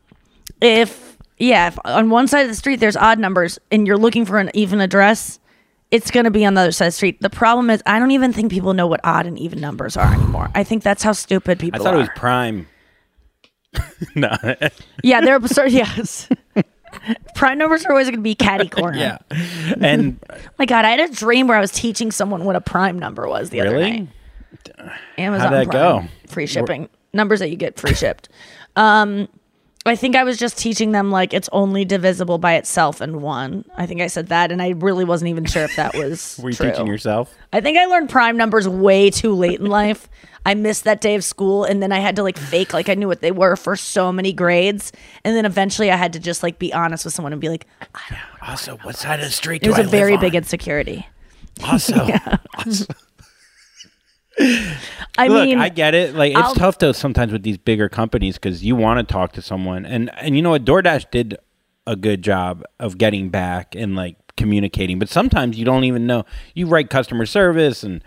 if 0.60 1.16
yeah, 1.38 1.68
if 1.68 1.78
on 1.84 2.10
one 2.10 2.26
side 2.26 2.42
of 2.42 2.48
the 2.48 2.56
street 2.56 2.80
there's 2.80 2.96
odd 2.96 3.18
numbers 3.18 3.58
and 3.70 3.86
you're 3.86 3.98
looking 3.98 4.24
for 4.24 4.38
an 4.38 4.50
even 4.54 4.80
address, 4.80 5.38
it's 5.90 6.10
going 6.10 6.24
to 6.24 6.30
be 6.30 6.44
on 6.44 6.54
the 6.54 6.62
other 6.62 6.72
side 6.72 6.86
of 6.86 6.92
the 6.92 6.96
street. 6.96 7.20
The 7.20 7.30
problem 7.30 7.70
is 7.70 7.82
I 7.86 8.00
don't 8.00 8.10
even 8.10 8.32
think 8.32 8.50
people 8.50 8.74
know 8.74 8.88
what 8.88 9.00
odd 9.04 9.26
and 9.26 9.38
even 9.38 9.60
numbers 9.60 9.96
are 9.96 10.12
anymore. 10.12 10.50
I 10.54 10.64
think 10.64 10.82
that's 10.82 11.04
how 11.04 11.12
stupid 11.12 11.60
people. 11.60 11.80
I 11.80 11.84
thought 11.84 11.94
are. 11.94 11.98
it 11.98 12.00
was 12.00 12.08
prime. 12.16 12.66
no. 14.14 14.30
yeah, 15.02 15.20
they're 15.20 15.36
absurd. 15.36 15.72
Yes. 15.72 16.28
Prime 17.34 17.58
numbers 17.58 17.84
are 17.84 17.90
always 17.90 18.06
going 18.06 18.16
to 18.16 18.22
be 18.22 18.34
catty 18.34 18.68
corner. 18.68 18.96
yeah. 18.96 19.18
And 19.80 20.18
My 20.58 20.64
God, 20.64 20.84
I 20.84 20.90
had 20.90 21.00
a 21.00 21.12
dream 21.12 21.48
where 21.48 21.56
I 21.56 21.60
was 21.60 21.72
teaching 21.72 22.12
someone 22.12 22.44
what 22.44 22.54
a 22.54 22.60
prime 22.60 22.98
number 22.98 23.28
was 23.28 23.50
the 23.50 23.60
other 23.60 23.72
really? 23.72 23.90
night. 23.90 24.08
Amazon 25.18 25.52
How'd 25.52 25.66
that 25.66 25.70
Prime, 25.70 26.06
go? 26.06 26.08
Free 26.28 26.46
shipping. 26.46 26.88
Numbers 27.12 27.40
that 27.40 27.50
you 27.50 27.56
get 27.56 27.78
free 27.78 27.94
shipped. 27.94 28.28
Um, 28.76 29.28
I 29.86 29.96
think 29.96 30.16
I 30.16 30.24
was 30.24 30.38
just 30.38 30.56
teaching 30.56 30.92
them 30.92 31.10
like 31.10 31.34
it's 31.34 31.48
only 31.52 31.84
divisible 31.84 32.38
by 32.38 32.54
itself 32.54 33.02
and 33.02 33.20
one. 33.20 33.66
I 33.76 33.84
think 33.84 34.00
I 34.00 34.06
said 34.06 34.28
that, 34.28 34.50
and 34.50 34.62
I 34.62 34.70
really 34.70 35.04
wasn't 35.04 35.28
even 35.28 35.44
sure 35.44 35.62
if 35.64 35.76
that 35.76 35.94
was. 35.98 36.40
Were 36.42 36.50
you 36.50 36.56
true. 36.56 36.70
teaching 36.70 36.86
yourself? 36.86 37.34
I 37.52 37.60
think 37.60 37.76
I 37.76 37.84
learned 37.84 38.08
prime 38.08 38.36
numbers 38.36 38.66
way 38.66 39.10
too 39.10 39.34
late 39.34 39.60
in 39.60 39.66
life. 39.66 40.08
I 40.46 40.54
missed 40.54 40.84
that 40.84 41.00
day 41.00 41.14
of 41.14 41.24
school, 41.24 41.64
and 41.64 41.82
then 41.82 41.92
I 41.92 41.98
had 41.98 42.16
to 42.16 42.22
like 42.22 42.38
fake 42.38 42.72
like 42.72 42.88
I 42.88 42.94
knew 42.94 43.08
what 43.08 43.20
they 43.20 43.30
were 43.30 43.56
for 43.56 43.76
so 43.76 44.10
many 44.10 44.32
grades, 44.32 44.90
and 45.22 45.36
then 45.36 45.44
eventually 45.44 45.90
I 45.90 45.96
had 45.96 46.14
to 46.14 46.18
just 46.18 46.42
like 46.42 46.58
be 46.58 46.72
honest 46.72 47.04
with 47.04 47.12
someone 47.12 47.32
and 47.32 47.40
be 47.40 47.50
like, 47.50 47.66
Also, 48.42 48.76
what 48.78 48.96
side 48.96 49.20
of 49.20 49.26
the 49.26 49.32
street 49.32 49.62
it 49.62 49.68
was 49.68 49.78
a 49.78 49.82
very 49.82 50.16
big 50.16 50.34
insecurity. 50.34 51.06
Also, 51.62 51.94
also. 52.58 52.86
I 55.18 55.28
Look, 55.28 55.46
mean, 55.46 55.58
I 55.58 55.68
get 55.68 55.94
it. 55.94 56.14
Like 56.14 56.32
it's 56.32 56.40
I'll- 56.40 56.54
tough 56.54 56.78
though 56.78 56.92
sometimes 56.92 57.32
with 57.32 57.42
these 57.42 57.58
bigger 57.58 57.88
companies 57.88 58.34
because 58.36 58.64
you 58.64 58.76
want 58.76 59.06
to 59.06 59.12
talk 59.12 59.32
to 59.32 59.42
someone, 59.42 59.86
and 59.86 60.10
and 60.18 60.36
you 60.36 60.42
know 60.42 60.50
what, 60.50 60.64
DoorDash 60.64 61.10
did 61.10 61.36
a 61.86 61.96
good 61.96 62.22
job 62.22 62.64
of 62.80 62.98
getting 62.98 63.28
back 63.28 63.74
and 63.74 63.94
like 63.94 64.16
communicating, 64.36 64.98
but 64.98 65.08
sometimes 65.08 65.58
you 65.58 65.64
don't 65.64 65.84
even 65.84 66.06
know. 66.06 66.24
You 66.54 66.66
write 66.66 66.90
customer 66.90 67.26
service, 67.26 67.82
and 67.84 68.02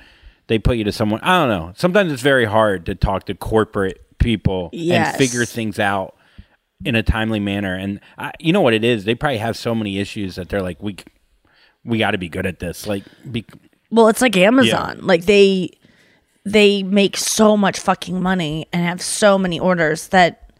they 0.48 0.60
put 0.60 0.78
you 0.78 0.84
to 0.84 0.92
someone. 0.92 1.22
I 1.22 1.40
don't 1.40 1.50
know. 1.50 1.74
Sometimes 1.76 2.12
it's 2.12 2.22
very 2.22 2.46
hard 2.46 2.86
to 2.88 2.96
talk 2.96 3.26
to 3.28 3.34
corporate 3.36 4.02
people 4.18 4.70
Yes. 4.74 5.10
and 5.10 5.18
figure 5.18 5.46
things 5.46 5.80
out 5.80 6.16
in 6.84 6.96
a 6.96 7.04
timely 7.04 7.40
manner. 7.40 7.74
And 7.76 8.00
I, 8.18 8.32
you 8.40 8.52
know 8.52 8.62
what 8.62 8.74
it 8.74 8.84
is? 8.84 9.06
They 9.06 9.16
probably 9.16 9.38
have 9.38 9.56
so 9.56 9.74
many 9.76 10.00
issues 10.00 10.36
that 10.36 10.50
they're 10.50 10.62
like, 10.62 10.82
we 10.82 10.98
we 11.86 11.98
got 12.00 12.12
to 12.12 12.18
be 12.18 12.28
good 12.30 12.46
at 12.46 12.60
this. 12.60 12.86
Like, 12.88 13.04
be, 13.32 13.46
Well, 13.92 14.10
it's 14.10 14.22
like 14.22 14.36
Amazon. 14.36 15.00
Like 15.02 15.26
they 15.26 15.70
they 16.52 16.84
make 16.84 17.18
so 17.18 17.58
much 17.58 17.80
fucking 17.80 18.22
money 18.22 18.68
and 18.72 18.84
have 18.86 19.02
so 19.02 19.38
many 19.38 19.60
orders 19.60 20.08
that 20.10 20.52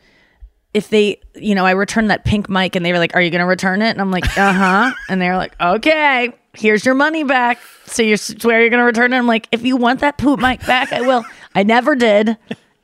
if 0.74 0.90
they, 0.90 1.20
you 1.36 1.56
know, 1.56 1.66
I 1.66 1.72
returned 1.72 2.10
that 2.12 2.26
pink 2.26 2.50
mic 2.50 2.76
and 2.76 2.86
they 2.86 2.92
were 2.92 3.00
like, 3.00 3.16
"Are 3.16 3.22
you 3.22 3.30
going 3.32 3.40
to 3.40 3.46
return 3.48 3.82
it?" 3.82 3.90
And 3.92 4.02
I'm 4.02 4.12
like, 4.12 4.26
"Uh 4.38 4.54
huh." 4.54 4.92
and 5.10 5.22
they're 5.22 5.38
like, 5.38 5.56
"Okay, 5.60 6.34
here's 6.54 6.86
your 6.86 6.94
money 6.96 7.24
back." 7.24 7.60
So 7.86 8.04
you 8.04 8.18
swear 8.18 8.60
you're 8.62 8.70
going 8.70 8.82
to 8.82 8.86
return 8.86 9.14
it? 9.14 9.18
I'm 9.18 9.28
like, 9.28 9.48
"If 9.52 9.64
you 9.64 9.78
want 9.78 10.02
that 10.02 10.18
poop 10.18 10.40
mic 10.40 10.66
back, 10.66 10.92
I 10.92 11.02
will." 11.02 11.24
I 11.56 11.64
never 11.64 11.96
did, 11.96 12.38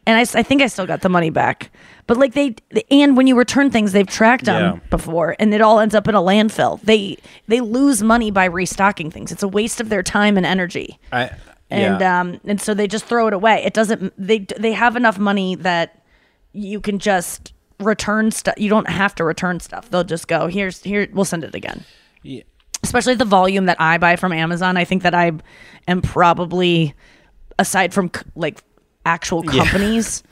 and 0.07 0.17
I, 0.17 0.21
I 0.21 0.41
think 0.43 0.63
I 0.63 0.67
still 0.67 0.87
got 0.87 1.01
the 1.01 1.09
money 1.09 1.29
back. 1.29 1.69
But 2.07 2.17
like 2.17 2.33
they, 2.33 2.55
and 2.89 3.15
when 3.15 3.27
you 3.27 3.35
return 3.35 3.69
things, 3.69 3.91
they've 3.91 4.07
tracked 4.07 4.45
them 4.45 4.75
Yeah. 4.75 4.79
before, 4.89 5.35
and 5.39 5.53
it 5.53 5.61
all 5.61 5.79
ends 5.79 5.93
up 5.93 6.07
in 6.07 6.15
a 6.15 6.21
landfill. 6.21 6.81
They 6.81 7.17
they 7.47 7.59
lose 7.61 8.01
money 8.01 8.31
by 8.31 8.45
restocking 8.45 9.11
things. 9.11 9.31
It's 9.31 9.43
a 9.43 9.47
waste 9.47 9.79
of 9.79 9.89
their 9.89 10.01
time 10.03 10.35
and 10.37 10.45
energy 10.45 10.99
I 11.11 11.29
and 11.73 11.99
yeah. 12.01 12.19
um 12.21 12.39
and 12.45 12.61
so 12.61 12.73
they 12.73 12.87
just 12.87 13.05
throw 13.05 13.27
it 13.27 13.33
away 13.33 13.63
it 13.65 13.73
doesn't 13.73 14.13
they 14.17 14.39
they 14.57 14.71
have 14.73 14.95
enough 14.95 15.17
money 15.17 15.55
that 15.55 16.03
you 16.53 16.79
can 16.79 16.99
just 16.99 17.53
return 17.79 18.31
stuff 18.31 18.53
you 18.57 18.69
don't 18.69 18.89
have 18.89 19.13
to 19.15 19.23
return 19.23 19.59
stuff 19.59 19.89
they'll 19.89 20.03
just 20.03 20.27
go 20.27 20.47
here's 20.47 20.81
here 20.83 21.07
we'll 21.13 21.25
send 21.25 21.43
it 21.43 21.55
again 21.55 21.83
Yeah. 22.21 22.43
especially 22.83 23.15
the 23.15 23.25
volume 23.25 23.65
that 23.65 23.77
i 23.79 23.97
buy 23.97 24.15
from 24.15 24.31
amazon 24.31 24.77
i 24.77 24.85
think 24.85 25.03
that 25.03 25.15
i 25.15 25.31
am 25.87 26.01
probably 26.01 26.93
aside 27.59 27.93
from 27.93 28.11
like 28.35 28.63
actual 29.05 29.43
Yeah. 29.45 29.63
companies 29.65 30.23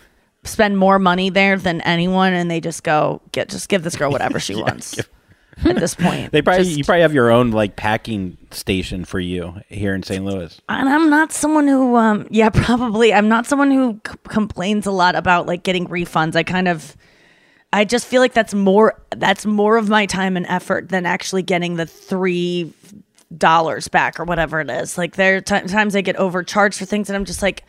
spend 0.44 0.78
more 0.78 0.98
money 1.00 1.30
there 1.30 1.58
than 1.58 1.82
anyone 1.82 2.34
and 2.34 2.50
they 2.50 2.62
just 2.62 2.84
go 2.84 3.22
get 3.32 3.50
just 3.50 3.68
give 3.70 3.84
this 3.84 3.96
girl 3.96 4.12
whatever 4.12 4.40
she 4.40 4.56
wants 4.64 4.96
at 5.66 5.76
this 5.78 5.96
point 5.96 6.32
They 6.32 6.42
probably 6.42 6.64
Just- 6.66 6.78
you 6.78 6.84
probably 6.84 7.02
have 7.02 7.14
your 7.14 7.32
own 7.32 7.52
like 7.52 7.76
packing 7.76 8.38
station 8.52 9.06
for 9.06 9.20
you 9.20 9.56
here 9.70 9.94
in 9.96 10.04
St. 10.04 10.24
Louis. 10.26 10.60
and 10.70 10.90
I'm 10.90 11.10
not 11.10 11.32
someone 11.32 11.68
who, 11.68 11.96
um, 11.96 12.28
yeah, 12.30 12.50
probably. 12.54 13.14
I'm 13.14 13.28
not 13.30 13.46
someone 13.48 13.72
who 13.72 14.00
c- 14.08 14.14
complains 14.28 14.86
a 14.86 14.92
lot 14.92 15.16
about 15.16 15.46
like 15.48 15.64
getting 15.64 15.88
refunds. 15.88 16.36
I 16.36 16.44
kind 16.44 16.68
of, 16.68 16.96
I 17.74 17.86
just 17.86 18.06
feel 18.08 18.22
like 18.22 18.34
that's 18.34 18.54
more, 18.54 19.02
that's 19.16 19.46
more 19.46 19.78
of 19.78 19.88
my 19.90 20.06
time 20.06 20.36
and 20.38 20.46
effort 20.48 20.90
than 20.90 21.06
actually 21.06 21.44
getting 21.44 21.76
the 21.78 21.86
three 21.86 22.74
dollars 23.38 23.88
back 23.88 24.20
or 24.20 24.26
whatever 24.26 24.60
it 24.60 24.70
is. 24.70 24.98
Like 24.98 25.16
there 25.16 25.38
are 25.38 25.42
ti- 25.42 25.68
times 25.68 25.96
I 25.96 26.02
get 26.02 26.18
overcharged 26.18 26.78
for 26.78 26.86
things, 26.86 27.10
and 27.10 27.16
I'm 27.16 27.24
just 27.26 27.42
like, 27.42 27.64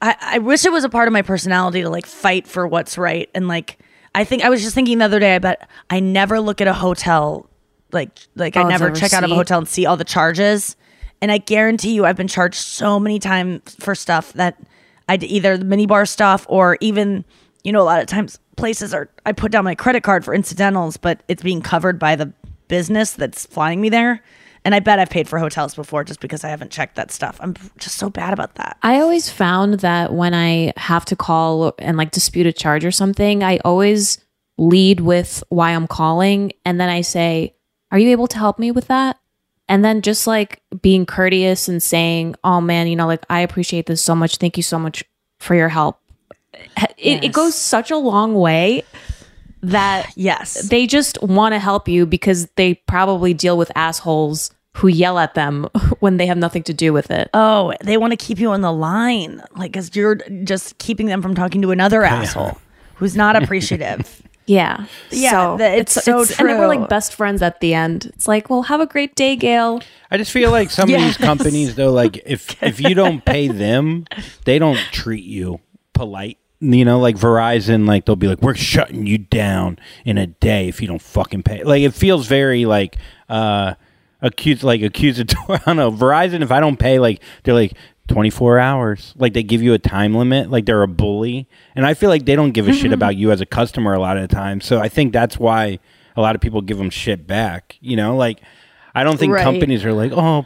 I, 0.00 0.14
I 0.20 0.38
wish 0.38 0.64
it 0.64 0.70
was 0.72 0.84
a 0.84 0.88
part 0.88 1.08
of 1.08 1.12
my 1.12 1.22
personality 1.22 1.82
to 1.82 1.90
like 1.90 2.06
fight 2.06 2.46
for 2.46 2.66
what's 2.66 2.96
right 2.98 3.28
and 3.34 3.48
like. 3.48 3.78
I 4.14 4.24
think 4.24 4.44
I 4.44 4.48
was 4.48 4.62
just 4.62 4.74
thinking 4.74 4.98
the 4.98 5.04
other 5.04 5.18
day. 5.20 5.34
I 5.34 5.38
bet 5.38 5.68
I 5.90 6.00
never 6.00 6.40
look 6.40 6.60
at 6.60 6.68
a 6.68 6.72
hotel 6.72 7.48
like 7.92 8.10
like 8.34 8.56
Oh, 8.56 8.62
I 8.62 8.68
never 8.68 8.88
a 8.88 8.94
check 8.94 9.12
out 9.12 9.24
of 9.24 9.30
a 9.30 9.34
hotel 9.34 9.58
and 9.58 9.68
see 9.68 9.86
all 9.86 9.96
the 9.96 10.04
charges. 10.04 10.76
And 11.20 11.32
I 11.32 11.38
guarantee 11.38 11.94
you, 11.94 12.04
I've 12.04 12.16
been 12.16 12.28
charged 12.28 12.56
so 12.56 13.00
many 13.00 13.18
times 13.18 13.76
for 13.78 13.94
stuff 13.94 14.32
that 14.34 14.60
I 15.08 15.16
either 15.16 15.56
the 15.56 15.64
minibar 15.64 16.06
stuff 16.06 16.44
or 16.48 16.76
even 16.80 17.24
you 17.62 17.72
know 17.72 17.80
a 17.80 17.84
lot 17.84 18.00
of 18.00 18.06
times 18.06 18.38
places 18.56 18.92
are 18.94 19.08
I 19.24 19.32
put 19.32 19.50
down 19.52 19.64
my 19.64 19.74
credit 19.74 20.02
card 20.02 20.24
for 20.24 20.34
incidentals, 20.34 20.96
but 20.96 21.22
it's 21.28 21.42
being 21.42 21.62
covered 21.62 21.98
by 21.98 22.16
the 22.16 22.32
business 22.68 23.12
that's 23.12 23.46
flying 23.46 23.80
me 23.80 23.88
there. 23.88 24.22
And 24.64 24.74
I 24.74 24.80
bet 24.80 24.98
I've 24.98 25.10
paid 25.10 25.28
for 25.28 25.38
hotels 25.38 25.74
before 25.74 26.04
just 26.04 26.20
because 26.20 26.42
I 26.42 26.48
haven't 26.48 26.72
checked 26.72 26.96
that 26.96 27.10
stuff. 27.10 27.36
I'm 27.40 27.54
just 27.78 27.96
so 27.98 28.08
bad 28.08 28.32
about 28.32 28.54
that. 28.54 28.78
I 28.82 29.00
always 29.00 29.28
found 29.28 29.80
that 29.80 30.14
when 30.14 30.32
I 30.32 30.72
have 30.78 31.04
to 31.06 31.16
call 31.16 31.74
and 31.78 31.98
like 31.98 32.12
dispute 32.12 32.46
a 32.46 32.52
charge 32.52 32.84
or 32.84 32.90
something, 32.90 33.42
I 33.42 33.58
always 33.58 34.18
lead 34.56 35.00
with 35.00 35.42
why 35.50 35.70
I'm 35.70 35.86
calling 35.86 36.52
and 36.64 36.80
then 36.80 36.88
I 36.88 37.02
say, 37.02 37.54
Are 37.90 37.98
you 37.98 38.10
able 38.10 38.26
to 38.28 38.38
help 38.38 38.58
me 38.58 38.70
with 38.70 38.86
that? 38.86 39.18
And 39.68 39.84
then 39.84 40.00
just 40.00 40.26
like 40.26 40.62
being 40.80 41.04
courteous 41.04 41.68
and 41.68 41.82
saying, 41.82 42.36
Oh 42.42 42.62
man, 42.62 42.86
you 42.86 42.96
know, 42.96 43.06
like 43.06 43.26
I 43.28 43.40
appreciate 43.40 43.84
this 43.84 44.00
so 44.00 44.14
much. 44.14 44.36
Thank 44.36 44.56
you 44.56 44.62
so 44.62 44.78
much 44.78 45.04
for 45.40 45.54
your 45.54 45.68
help. 45.68 46.00
It, 46.96 47.24
it 47.24 47.32
goes 47.32 47.54
such 47.54 47.90
a 47.90 47.96
long 47.98 48.34
way 48.34 48.84
that 49.60 50.12
yes 50.16 50.68
they 50.68 50.86
just 50.86 51.20
want 51.22 51.52
to 51.52 51.58
help 51.58 51.88
you 51.88 52.06
because 52.06 52.46
they 52.56 52.74
probably 52.74 53.34
deal 53.34 53.58
with 53.58 53.72
assholes 53.74 54.53
who 54.74 54.88
yell 54.88 55.18
at 55.18 55.34
them 55.34 55.64
when 56.00 56.16
they 56.16 56.26
have 56.26 56.36
nothing 56.38 56.62
to 56.64 56.74
do 56.74 56.92
with 56.92 57.10
it 57.10 57.30
Oh, 57.34 57.72
they 57.82 57.96
want 57.96 58.12
to 58.12 58.16
keep 58.16 58.38
you 58.38 58.50
on 58.50 58.60
the 58.60 58.72
line, 58.72 59.42
like 59.56 59.72
because 59.72 59.94
you're 59.96 60.16
just 60.44 60.78
keeping 60.78 61.06
them 61.06 61.22
from 61.22 61.34
talking 61.34 61.62
to 61.62 61.70
another 61.70 62.02
asshole 62.04 62.58
who's 62.96 63.16
not 63.16 63.36
appreciative. 63.36 64.22
yeah 64.46 64.84
Yeah, 65.10 65.30
so 65.30 65.58
th- 65.58 65.80
it's 65.80 65.92
so 65.94 66.24
true. 66.24 66.34
and 66.38 66.48
then 66.50 66.58
we're 66.58 66.66
like 66.68 66.88
best 66.88 67.14
friends 67.14 67.40
at 67.40 67.60
the 67.60 67.72
end 67.72 68.06
it's 68.14 68.28
like 68.28 68.50
well 68.50 68.62
have 68.64 68.80
a 68.80 68.86
great 68.86 69.14
day 69.14 69.36
gail 69.36 69.80
I 70.10 70.16
just 70.18 70.30
feel 70.32 70.50
like 70.50 70.70
some 70.70 70.92
of 70.92 71.00
these 71.00 71.16
companies, 71.30 71.74
though, 71.74 71.90
like 71.92 72.22
if 72.26 72.62
if 72.62 72.80
you 72.80 72.94
don't 72.94 73.24
pay 73.24 73.48
them, 73.48 74.04
they 74.44 74.60
don't 74.60 74.78
treat 74.92 75.24
you 75.24 75.58
polite. 75.92 76.38
You 76.60 76.84
know, 76.84 77.00
like 77.00 77.16
Verizon, 77.16 77.88
like 77.88 78.04
they'll 78.04 78.14
be 78.14 78.28
like, 78.28 78.40
"We're 78.40 78.54
shutting 78.54 79.06
you 79.06 79.18
down 79.18 79.78
in 80.04 80.16
a 80.18 80.28
day 80.28 80.68
if 80.68 80.80
you 80.80 80.86
don't 80.86 81.02
fucking 81.02 81.42
pay." 81.42 81.64
Like 81.64 81.82
it 81.82 81.94
feels 81.94 82.28
very 82.28 82.64
like 82.64 82.96
uh 83.28 83.74
accused, 84.24 84.64
like 84.64 84.82
accusatory. 84.82 85.44
I 85.48 85.62
don't 85.66 85.76
know. 85.76 85.92
Verizon, 85.92 86.42
if 86.42 86.50
I 86.50 86.58
don't 86.60 86.76
pay, 86.78 86.98
like 86.98 87.22
they're 87.44 87.54
like. 87.54 87.74
24 88.08 88.58
hours 88.58 89.14
like 89.16 89.32
they 89.32 89.42
give 89.42 89.62
you 89.62 89.72
a 89.72 89.78
time 89.78 90.14
limit 90.14 90.50
like 90.50 90.66
they're 90.66 90.82
a 90.82 90.86
bully 90.86 91.48
and 91.74 91.86
i 91.86 91.94
feel 91.94 92.10
like 92.10 92.26
they 92.26 92.36
don't 92.36 92.50
give 92.50 92.68
a 92.68 92.72
shit 92.74 92.82
mm-hmm. 92.82 92.92
about 92.92 93.16
you 93.16 93.32
as 93.32 93.40
a 93.40 93.46
customer 93.46 93.94
a 93.94 93.98
lot 93.98 94.18
of 94.18 94.28
the 94.28 94.34
time 94.34 94.60
so 94.60 94.78
i 94.78 94.90
think 94.90 95.10
that's 95.10 95.38
why 95.38 95.78
a 96.14 96.20
lot 96.20 96.34
of 96.34 96.42
people 96.42 96.60
give 96.60 96.76
them 96.76 96.90
shit 96.90 97.26
back 97.26 97.78
you 97.80 97.96
know 97.96 98.14
like 98.14 98.42
i 98.94 99.04
don't 99.04 99.16
think 99.16 99.32
Right. 99.32 99.42
companies 99.42 99.86
are 99.86 99.94
like 99.94 100.12
oh 100.14 100.44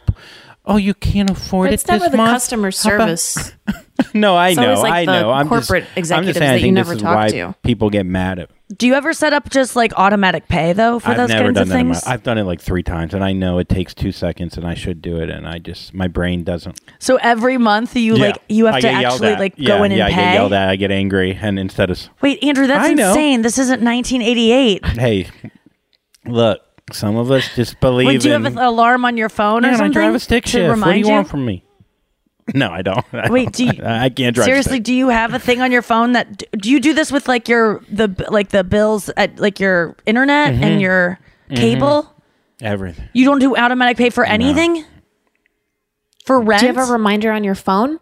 oh 0.65 0.77
you 0.77 0.93
can't 0.93 1.29
afford 1.29 1.71
it 1.71 1.73
it's 1.73 1.85
never 1.85 2.05
this 2.05 2.11
the 2.11 2.15
month? 2.17 2.31
customer 2.31 2.71
How 2.71 2.95
about-" 2.95 3.19
service 3.19 3.53
no 4.13 4.37
i 4.37 4.51
It's 4.51 4.57
know 4.57 4.75
like, 4.75 4.93
i 4.93 5.03
know 5.03 5.29
i'm 5.29 5.49
corporate 5.49 5.83
just, 5.83 5.91
I'm 5.97 5.99
executives 5.99 6.27
just 6.27 6.39
saying 6.39 6.49
i 6.49 6.53
that 6.53 6.59
you 6.59 6.63
think 6.67 6.75
never 6.75 6.95
talk 6.95 7.27
to. 7.31 7.55
people 7.61 7.89
get 7.89 8.05
mad 8.05 8.39
at 8.39 8.49
Do 8.77 8.85
you 8.85 8.93
ever 8.93 9.13
set 9.13 9.33
up 9.33 9.49
just 9.49 9.75
like 9.75 9.93
automatic 9.97 10.47
pay 10.47 10.73
though 10.73 10.99
for 10.99 11.09
I've 11.09 11.17
those 11.17 11.29
never 11.29 11.45
kinds 11.45 11.55
done 11.55 11.61
of 11.63 11.69
that. 11.69 11.79
In 11.79 11.87
my, 11.87 11.93
things? 11.95 12.03
I've 12.05 12.21
done 12.21 12.37
it 12.37 12.43
like 12.43 12.61
three 12.61 12.83
times, 12.83 13.15
and 13.15 13.23
I 13.23 13.33
know 13.33 13.57
it 13.57 13.67
takes 13.67 13.95
two 13.95 14.11
seconds, 14.11 14.57
and 14.57 14.67
I 14.67 14.75
should 14.75 15.01
do 15.01 15.17
it, 15.19 15.29
and 15.31 15.47
I 15.47 15.57
just 15.57 15.93
my 15.93 16.07
brain 16.07 16.43
doesn't. 16.43 16.79
so 16.99 17.15
every 17.17 17.57
month 17.57 17.95
you 17.95 18.15
Yeah. 18.15 18.25
like 18.27 18.41
you 18.47 18.65
have 18.67 18.75
I 18.75 18.81
to 18.81 18.87
get 18.87 19.01
yelled 19.01 19.13
actually 19.13 19.27
at. 19.33 19.39
like 19.39 19.53
yeah, 19.57 19.67
go 19.69 19.83
in 19.83 19.91
and 19.91 19.97
yeah, 19.97 20.05
I 20.05 20.09
pay. 20.09 20.15
get 20.17 20.33
yelled 20.35 20.53
at. 20.53 20.69
I 20.69 20.75
get 20.75 20.91
angry, 20.91 21.33
and 21.41 21.57
instead 21.57 21.89
of 21.89 21.99
Wait, 22.21 22.43
Andrew, 22.43 22.67
that's 22.67 22.87
I 22.89 22.93
know. 22.93 23.09
insane. 23.09 23.41
This 23.41 23.57
isn't 23.57 23.81
1988. 23.81 24.85
hey, 24.85 25.27
look, 26.25 26.61
some 26.91 27.15
of 27.17 27.31
us 27.31 27.49
just 27.55 27.79
believe 27.79 28.07
Wait, 28.07 28.21
do 28.21 28.29
you 28.29 28.35
in. 28.35 28.43
have 28.43 28.53
an 28.53 28.59
alarm 28.59 29.03
on 29.05 29.17
your 29.17 29.29
phone 29.29 29.65
or 29.65 29.69
and 29.69 29.75
I 29.75 29.79
something 29.79 29.93
drive 29.93 30.13
a 30.15 30.19
stick 30.19 30.43
to 30.45 30.49
shift. 30.51 30.79
What 30.79 30.93
do 30.93 30.99
you, 30.99 31.09
want 31.09 31.27
from 31.27 31.45
me? 31.45 31.63
No, 32.55 32.69
I 32.71 32.81
don't. 32.81 33.05
I 33.13 33.29
Wait, 33.29 33.51
do 33.51 33.65
don't. 33.65 33.77
you, 33.77 33.83
I 33.85 34.09
can't 34.09 34.35
drive. 34.35 34.45
seriously? 34.45 34.79
Do 34.79 34.93
you 34.93 35.09
have 35.09 35.33
a 35.33 35.39
thing 35.39 35.61
on 35.61 35.71
your 35.71 35.81
phone 35.81 36.13
that 36.13 36.43
do 36.59 36.69
you 36.71 36.79
do 36.79 36.93
this 36.93 37.11
with 37.11 37.27
like 37.27 37.47
your 37.47 37.81
the 37.91 38.07
like 38.29 38.49
the 38.49 38.63
bills 38.63 39.09
at 39.17 39.39
like 39.39 39.59
your 39.59 39.95
internet 40.05 40.53
Mhm. 40.53 40.61
and 40.63 40.81
your 40.81 41.19
Mhm. 41.49 41.55
cable? 41.57 42.13
Everything. 42.61 43.07
You 43.13 43.25
don't 43.25 43.39
do 43.39 43.55
automatic 43.55 43.97
pay 43.97 44.09
for 44.09 44.25
anything 44.25 44.83
for 46.25 46.39
rent. 46.41 46.61
do 46.61 46.67
you 46.67 46.73
have 46.73 46.89
a 46.89 46.91
reminder 46.91 47.31
on 47.31 47.43
your 47.43 47.55
phone 47.55 47.99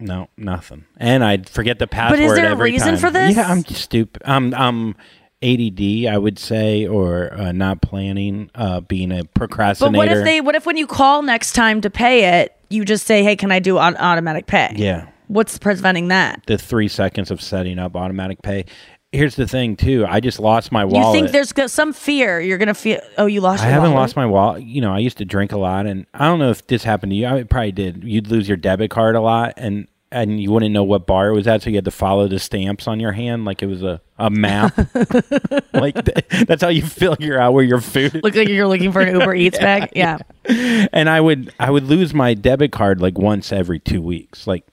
No, 0.00 0.28
nothing. 0.36 0.84
And 0.96 1.24
I'd 1.24 1.48
forget 1.48 1.78
the 1.78 1.86
password. 1.86 2.20
But 2.20 2.24
is 2.24 2.34
there 2.34 2.46
a 2.46 2.50
every 2.50 2.70
reason 2.72 2.90
time. 2.92 2.98
for 2.98 3.10
this? 3.10 3.36
Yeah, 3.36 3.50
I'm 3.50 3.62
just 3.64 3.82
stupid. 3.82 4.22
I'm 4.24 4.54
I'm 4.54 4.94
ADD, 5.42 6.06
I 6.08 6.18
would 6.18 6.38
say, 6.38 6.86
or 6.86 7.32
uh, 7.32 7.52
not 7.52 7.80
planning, 7.80 8.50
uh, 8.56 8.80
being 8.80 9.12
a 9.12 9.22
procrastinator. 9.24 9.92
but 9.92 9.96
what 9.96 10.08
if 10.08 10.24
they? 10.24 10.40
What 10.40 10.54
if 10.56 10.66
when 10.66 10.76
you 10.76 10.86
call 10.86 11.22
next 11.22 11.52
time 11.52 11.80
to 11.82 11.90
pay 11.90 12.40
it, 12.42 12.56
you 12.70 12.84
just 12.84 13.06
say, 13.06 13.22
"Hey, 13.22 13.36
can 13.36 13.50
I 13.52 13.58
do 13.58 13.76
au- 13.78 13.94
automatic 13.98 14.46
pay?" 14.46 14.72
Yeah, 14.76 15.06
What's 15.28 15.58
preventing 15.58 16.08
that? 16.08 16.42
the 16.46 16.58
three 16.58 16.88
seconds 16.88 17.30
of 17.30 17.40
setting 17.42 17.78
up 17.78 17.96
automatic 17.96 18.42
pay. 18.42 18.64
Here's 19.10 19.36
the 19.36 19.46
thing, 19.46 19.74
too. 19.76 20.04
I 20.06 20.20
just 20.20 20.38
lost 20.38 20.70
my 20.70 20.84
wallet. 20.84 21.06
You 21.16 21.30
think 21.30 21.32
there's 21.54 21.72
some 21.72 21.94
fear 21.94 22.40
you're 22.40 22.58
gonna 22.58 22.74
feel? 22.74 23.00
Oh, 23.16 23.24
you 23.24 23.40
lost. 23.40 23.62
I 23.62 23.66
haven't 23.68 23.92
wallet? 23.92 24.02
lost 24.02 24.16
my 24.16 24.26
wallet. 24.26 24.62
You 24.64 24.82
know, 24.82 24.92
I 24.92 24.98
used 24.98 25.16
to 25.18 25.24
drink 25.24 25.52
a 25.52 25.56
lot, 25.58 25.86
and 25.86 26.04
I 26.12 26.26
don't 26.26 26.38
know 26.38 26.50
if 26.50 26.66
this 26.66 26.84
happened 26.84 27.12
to 27.12 27.16
you. 27.16 27.26
I 27.26 27.42
probably 27.44 27.72
did. 27.72 28.04
You'd 28.04 28.26
lose 28.26 28.46
your 28.46 28.58
debit 28.58 28.90
card 28.90 29.16
a 29.16 29.20
lot, 29.22 29.54
and 29.56 29.88
and 30.10 30.40
you 30.40 30.50
wouldn't 30.50 30.72
know 30.72 30.84
what 30.84 31.06
bar 31.06 31.28
it 31.28 31.34
was 31.34 31.46
at, 31.46 31.62
so 31.62 31.70
you 31.70 31.76
had 31.76 31.84
to 31.84 31.90
follow 31.90 32.28
the 32.28 32.38
stamps 32.38 32.88
on 32.88 32.98
your 33.00 33.12
hand 33.12 33.44
like 33.44 33.62
it 33.62 33.66
was 33.66 33.82
a, 33.82 34.00
a 34.18 34.30
map. 34.30 34.74
like 35.74 35.94
th- 36.04 36.46
that's 36.46 36.62
how 36.62 36.68
you 36.68 36.82
figure 36.82 37.38
out 37.38 37.52
where 37.52 37.64
your 37.64 37.80
food. 37.80 38.20
Look 38.24 38.34
like 38.34 38.48
you're 38.48 38.66
looking 38.68 38.90
for 38.92 39.00
an 39.00 39.14
Uber 39.18 39.34
Eats 39.34 39.58
bag. 39.60 39.90
Yeah. 39.94 40.18
and 40.46 41.08
I 41.10 41.20
would 41.20 41.52
I 41.60 41.70
would 41.70 41.84
lose 41.84 42.14
my 42.14 42.34
debit 42.34 42.72
card 42.72 43.00
like 43.00 43.18
once 43.18 43.52
every 43.52 43.78
two 43.78 44.00
weeks, 44.02 44.46
like. 44.46 44.64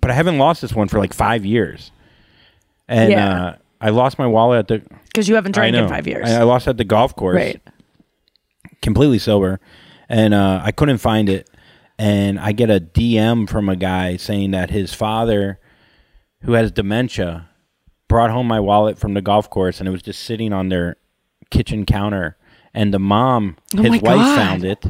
But 0.00 0.10
I 0.12 0.14
haven't 0.14 0.38
lost 0.38 0.62
this 0.62 0.72
one 0.72 0.86
for 0.86 0.98
like 1.00 1.12
five 1.12 1.44
years, 1.44 1.90
and 2.86 3.10
Yeah. 3.10 3.44
uh, 3.44 3.56
I 3.80 3.90
lost 3.90 4.18
my 4.20 4.26
wallet 4.26 4.58
at 4.60 4.68
the 4.68 4.96
because 5.06 5.28
you 5.28 5.34
haven't 5.34 5.52
drank 5.52 5.74
in 5.74 5.88
five 5.88 6.06
years. 6.06 6.30
I, 6.30 6.40
I 6.40 6.42
lost 6.44 6.68
at 6.68 6.76
the 6.76 6.84
golf 6.84 7.16
course, 7.16 7.34
Right. 7.34 7.60
Completely 8.82 9.18
sober, 9.18 9.58
and 10.08 10.32
uh, 10.32 10.60
I 10.64 10.70
couldn't 10.70 10.98
find 10.98 11.28
it. 11.28 11.50
And 12.00 12.40
I 12.40 12.52
get 12.52 12.70
a 12.70 12.80
DM 12.80 13.46
from 13.46 13.68
a 13.68 13.76
guy 13.76 14.16
saying 14.16 14.52
that 14.52 14.70
his 14.70 14.94
father, 14.94 15.60
who 16.44 16.52
has 16.54 16.72
dementia, 16.72 17.50
brought 18.08 18.30
home 18.30 18.46
my 18.46 18.58
wallet 18.58 18.98
from 18.98 19.12
the 19.12 19.20
golf 19.20 19.50
course, 19.50 19.80
and 19.80 19.86
it 19.86 19.92
was 19.92 20.00
just 20.00 20.22
sitting 20.22 20.50
on 20.50 20.70
their 20.70 20.96
kitchen 21.50 21.84
counter. 21.84 22.38
And 22.72 22.94
the 22.94 22.98
mom, 22.98 23.58
Oh 23.76 23.82
his 23.82 24.00
wife, 24.00 24.02
God. 24.02 24.34
found 24.34 24.64
it, 24.64 24.82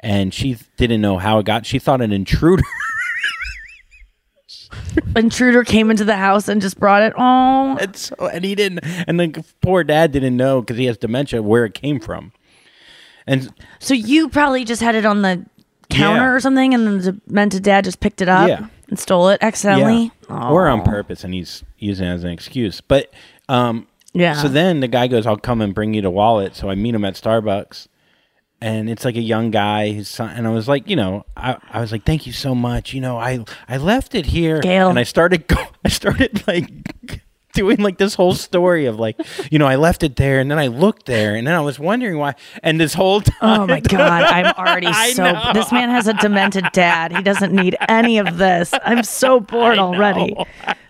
and 0.00 0.34
she 0.34 0.58
didn't 0.76 1.00
know 1.00 1.16
how 1.16 1.38
it 1.38 1.46
got. 1.46 1.64
She 1.64 1.78
thought 1.78 2.02
an 2.02 2.12
intruder. 2.12 2.62
Intruder 5.16 5.64
came 5.64 5.90
into 5.90 6.04
the 6.04 6.16
house 6.16 6.48
and 6.48 6.60
just 6.60 6.78
brought 6.78 7.00
it. 7.00 7.14
Oh, 7.16 7.78
and 7.80 7.96
so 7.96 8.14
and 8.26 8.44
he 8.44 8.54
didn't, 8.54 8.80
and 9.08 9.18
the 9.18 9.42
poor 9.62 9.84
dad 9.84 10.12
didn't 10.12 10.36
know 10.36 10.60
because 10.60 10.76
he 10.76 10.84
has 10.84 10.98
dementia 10.98 11.42
where 11.42 11.64
it 11.64 11.72
came 11.72 11.98
from. 11.98 12.32
And 13.26 13.54
so 13.78 13.94
you 13.94 14.28
probably 14.28 14.66
just 14.66 14.82
had 14.82 14.94
it 14.94 15.06
on 15.06 15.22
the 15.22 15.46
counter 15.90 16.22
Yeah. 16.22 16.32
or 16.34 16.40
something, 16.40 16.74
and 16.74 16.86
then 16.86 16.98
the 16.98 17.12
demented 17.12 17.62
dad 17.62 17.84
just 17.84 18.00
picked 18.00 18.20
it 18.22 18.28
up 18.28 18.48
Yeah. 18.48 18.66
and 18.88 18.98
stole 18.98 19.28
it 19.28 19.38
accidentally. 19.42 20.10
Yeah. 20.28 20.48
or 20.50 20.68
on 20.68 20.82
purpose, 20.82 21.22
and 21.24 21.32
he's 21.34 21.62
using 21.78 22.06
it 22.06 22.10
as 22.12 22.24
an 22.24 22.30
excuse. 22.30 22.80
But 22.80 23.12
um, 23.48 23.86
Yeah. 24.12 24.34
So 24.34 24.48
then 24.48 24.80
the 24.80 24.88
guy 24.88 25.06
goes, 25.08 25.26
"I'll 25.26 25.36
come 25.36 25.60
and 25.60 25.74
bring 25.74 25.94
you 25.94 26.02
the 26.02 26.10
wallet." 26.10 26.56
So 26.56 26.68
I 26.70 26.74
meet 26.74 26.94
him 26.94 27.04
at 27.04 27.14
Starbucks, 27.14 27.86
and 28.60 28.88
it's 28.90 29.04
like 29.04 29.16
a 29.16 29.20
young 29.20 29.50
guy. 29.50 29.92
His 29.92 30.08
son, 30.08 30.30
and 30.34 30.46
I 30.46 30.50
was 30.50 30.66
like, 30.68 30.88
you 30.88 30.96
know, 30.96 31.24
I, 31.36 31.56
I 31.70 31.80
was 31.80 31.92
like, 31.92 32.04
"Thank 32.04 32.26
you 32.26 32.32
so 32.32 32.54
much." 32.54 32.92
You 32.94 33.00
know, 33.02 33.18
I 33.18 33.44
I 33.68 33.76
left 33.76 34.14
it 34.14 34.26
here, 34.26 34.60
Gail. 34.60 34.88
and 34.88 34.98
I 34.98 35.02
started 35.04 35.46
go, 35.46 35.62
I 35.84 35.88
started 35.90 36.42
like. 36.48 37.22
Doing 37.56 37.78
like 37.78 37.96
this 37.98 38.14
whole 38.14 38.34
story 38.34 38.86
of 38.86 38.98
like, 38.98 39.16
you 39.50 39.58
know, 39.58 39.66
I 39.66 39.76
left 39.76 40.02
it 40.02 40.16
there 40.16 40.38
and 40.40 40.50
then 40.50 40.58
I 40.58 40.66
looked 40.66 41.06
there 41.06 41.34
and 41.34 41.46
then 41.46 41.54
I 41.54 41.60
was 41.60 41.78
wondering 41.78 42.18
why. 42.18 42.34
And 42.62 42.78
this 42.78 42.92
whole 42.94 43.22
time, 43.22 43.36
Oh 43.40 43.66
my 43.66 43.80
god, 43.80 44.22
I'm 44.24 44.52
already 44.54 44.92
so. 45.14 45.24
know. 45.24 45.52
This 45.54 45.72
man 45.72 45.88
has 45.90 46.06
a 46.06 46.12
demented 46.14 46.66
dad. 46.72 47.16
He 47.16 47.22
doesn't 47.22 47.52
need 47.52 47.76
any 47.88 48.18
of 48.18 48.36
this. 48.38 48.72
I'm 48.84 49.02
so 49.02 49.40
bored 49.52 49.78
already. 49.78 50.36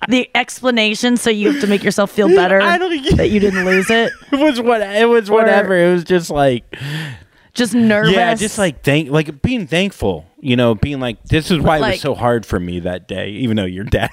The 0.09 0.29
explanation, 0.35 1.17
so 1.17 1.31
you 1.31 1.53
have 1.53 1.61
to 1.61 1.67
make 1.67 1.83
yourself 1.83 2.11
feel 2.11 2.29
better 2.35 2.59
that 2.59 3.31
you 3.31 3.41
didn't 3.41 3.65
lose 3.65 3.91
it. 3.91 4.13
it 4.33 4.39
was 4.39 4.61
what 4.61 4.81
it 4.83 5.09
was 5.09 5.31
whatever. 5.31 5.77
It 5.77 5.93
was 5.93 6.05
just 6.05 6.31
like 6.31 6.65
Just 7.55 7.75
nervous. 7.75 8.13
Yeah, 8.13 8.35
just 8.35 8.59
like 8.59 8.83
thank 8.83 9.09
like 9.11 9.41
being 9.43 9.67
thankful, 9.67 10.27
you 10.41 10.57
know, 10.57 10.75
being 10.75 11.01
like 11.01 11.23
this 11.25 11.51
is 11.51 11.59
why 11.61 11.79
it 11.79 11.91
was 11.93 12.01
so 12.01 12.15
hard 12.15 12.45
for 12.45 12.59
me 12.61 12.81
that 12.81 13.09
day, 13.09 13.31
even 13.31 13.57
though 13.57 13.65
your 13.65 13.85
dad 13.85 14.11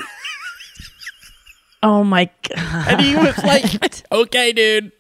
Oh 1.84 2.04
my 2.04 2.30
god. 2.50 2.88
and 2.90 3.02
he 3.02 3.16
was 3.16 3.38
like, 3.44 3.66
"Okay, 4.12 4.54
dude, 4.54 4.92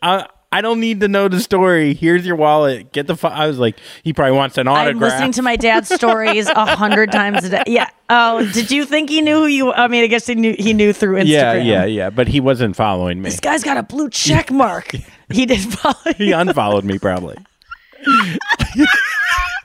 I 0.00 0.26
I 0.54 0.60
don't 0.60 0.80
need 0.80 1.00
to 1.00 1.08
know 1.08 1.28
the 1.28 1.40
story. 1.40 1.94
Here's 1.94 2.24
your 2.24 2.36
wallet. 2.36 2.92
Get 2.92 3.06
the." 3.08 3.16
Fu-. 3.16 3.26
I 3.26 3.46
was 3.46 3.58
like, 3.58 3.76
he 4.04 4.12
probably 4.12 4.36
wants 4.36 4.56
an 4.56 4.68
autograph. 4.68 4.94
I'm 4.94 5.00
listening 5.00 5.32
to 5.32 5.42
my 5.42 5.56
dad's 5.56 5.92
stories 5.92 6.46
a 6.46 6.76
hundred 6.76 7.10
times 7.10 7.44
a 7.44 7.48
day. 7.50 7.64
Yeah. 7.66 7.88
Oh, 8.08 8.46
did 8.52 8.70
you 8.70 8.84
think 8.84 9.10
he 9.10 9.20
knew 9.20 9.40
who 9.40 9.46
you? 9.46 9.72
I 9.72 9.88
mean, 9.88 10.04
I 10.04 10.06
guess 10.06 10.26
he 10.26 10.34
knew. 10.36 10.54
He 10.58 10.72
knew 10.74 10.92
through 10.92 11.16
Instagram. 11.16 11.26
yeah, 11.26 11.54
yeah, 11.54 11.84
yeah, 11.86 12.10
but 12.10 12.28
he 12.28 12.38
wasn't 12.40 12.76
following 12.76 13.20
me. 13.20 13.30
This 13.30 13.40
guy's 13.40 13.64
got 13.64 13.76
a 13.76 13.82
blue 13.82 14.08
check 14.08 14.50
mark. 14.50 14.92
he 15.30 15.44
did 15.46 15.60
follow. 15.60 16.14
he 16.16 16.32
unfollowed 16.32 16.84
me 16.84 16.98
probably. 16.98 17.36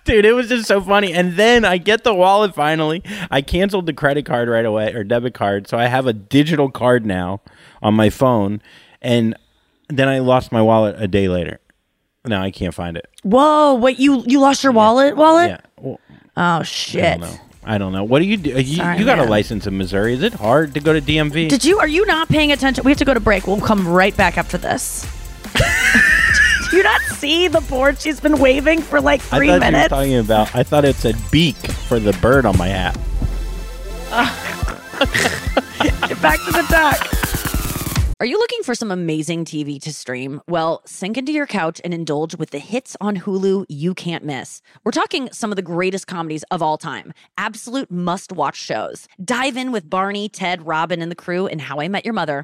Dude, 0.08 0.26
it 0.26 0.34
was 0.34 0.50
just 0.50 0.67
so 0.67 0.82
funny. 0.82 1.13
And 1.13 1.34
then 1.34 1.63
I 1.65 1.78
get 1.78 2.04
the 2.04 2.13
wallet 2.13 2.56
finally. 2.56 3.04
I 3.30 3.41
canceled 3.41 3.86
the 3.86 3.93
credit 3.93 4.26
card 4.26 4.50
right 4.50 4.65
away 4.65 4.93
or 4.93 5.04
debit 5.04 5.34
card. 5.34 5.67
So 5.67 5.78
I 5.78 5.86
have 5.88 6.08
a 6.08 6.13
digital 6.13 6.72
card 6.72 7.06
now 7.06 7.41
on 7.82 7.93
my 7.93 8.10
phone. 8.10 8.62
And 9.02 9.36
then 9.89 10.08
I 10.08 10.20
lost 10.20 10.52
my 10.52 10.62
wallet 10.62 10.96
a 10.98 11.08
day 11.08 11.28
later. 11.28 11.60
No, 12.26 12.41
I 12.41 12.52
can't 12.52 12.74
find 12.74 12.98
it. 12.98 13.08
Whoa! 13.24 13.74
What 13.76 14.00
you 14.00 14.24
you 14.28 14.39
lost 14.41 14.63
your 14.63 14.74
wallet? 14.74 15.15
Wallet? 15.15 15.50
Yeah. 15.52 15.60
Well, 15.78 16.00
Oh 16.36 16.41
I 16.60 16.63
shit! 16.63 17.20
don't 17.20 17.30
know. 17.30 17.38
I 17.63 17.78
don't 17.78 17.91
know. 17.93 18.04
What 18.04 18.20
do 18.20 18.26
you 18.26 18.38
do? 18.38 18.50
You, 18.52 18.78
Sorry, 18.78 18.98
you 19.00 19.06
got 19.06 19.17
man. 19.17 19.28
a 19.28 19.30
license 19.30 19.67
in 19.67 19.78
Missouri. 19.78 20.13
Is 20.13 20.24
it 20.24 20.34
hard 20.34 20.74
to 20.74 20.80
go 20.80 20.93
to 20.93 21.02
DMV? 21.02 21.50
Did 21.50 21.63
you? 21.65 21.80
Are 21.80 21.88
you 21.88 22.06
not 22.06 22.28
paying 22.30 22.52
attention? 22.52 22.84
We 22.84 22.91
have 22.91 22.98
to 23.00 23.06
go 23.06 23.13
to 23.13 23.20
break. 23.20 23.46
We'll 23.48 23.60
come 23.62 23.88
right 23.88 24.15
back 24.15 24.38
after 24.38 24.58
this. 24.58 25.06
Do 26.72 26.78
you 26.78 26.84
not 26.84 27.02
see 27.02 27.48
the 27.48 27.62
board 27.62 28.00
she's 28.00 28.20
been 28.20 28.40
waving 28.40 28.82
for 28.82 29.00
like 29.00 29.22
three 29.22 29.38
I 29.38 29.40
three 29.40 29.48
thought 29.50 29.60
minutes? 29.60 29.78
you 29.78 29.84
were 29.84 30.02
talking 30.02 30.18
about. 30.18 30.56
I 30.56 30.64
thought 30.64 30.86
it 30.86 30.96
said 30.96 31.16
beak 31.32 31.56
for 31.56 32.00
the 32.00 32.14
bird 32.14 32.46
on 32.46 32.58
my 32.58 32.68
hat. 32.68 32.96
Get 36.08 36.22
back 36.22 36.40
to 36.46 36.52
the 36.52 36.66
dock. 36.70 37.08
Are 38.20 38.26
you 38.26 38.40
looking 38.40 38.64
for 38.64 38.74
some 38.74 38.90
amazing 38.90 39.46
TV 39.46 39.80
to 39.84 39.94
stream? 39.94 40.42
Well, 40.48 40.82
sink 40.86 41.20
into 41.20 41.32
your 41.32 41.46
couch 41.46 41.80
and 41.84 41.94
indulge 41.94 42.36
with 42.36 42.50
the 42.50 42.58
hits 42.58 42.98
on 43.00 43.16
Hulu 43.18 43.66
you 43.70 43.94
can't 43.94 44.24
miss. 44.24 44.60
We're 44.84 44.92
talking 44.92 45.30
some 45.32 45.52
of 45.52 45.56
the 45.56 45.62
greatest 45.62 46.08
comedies 46.08 46.42
of 46.50 46.64
all 46.64 46.80
time, 46.80 47.14
absolute 47.38 47.92
must 47.92 48.32
watch 48.32 48.56
shows. 48.58 49.08
Dive 49.24 49.56
in 49.56 49.72
with 49.72 49.88
Barney, 49.88 50.30
Ted, 50.30 50.66
Robin, 50.66 51.00
and 51.04 51.12
the 51.12 51.16
crew 51.16 51.46
in 51.46 51.60
How 51.60 51.80
I 51.80 51.88
Met 51.90 52.06
Your 52.06 52.16
Mother. 52.16 52.44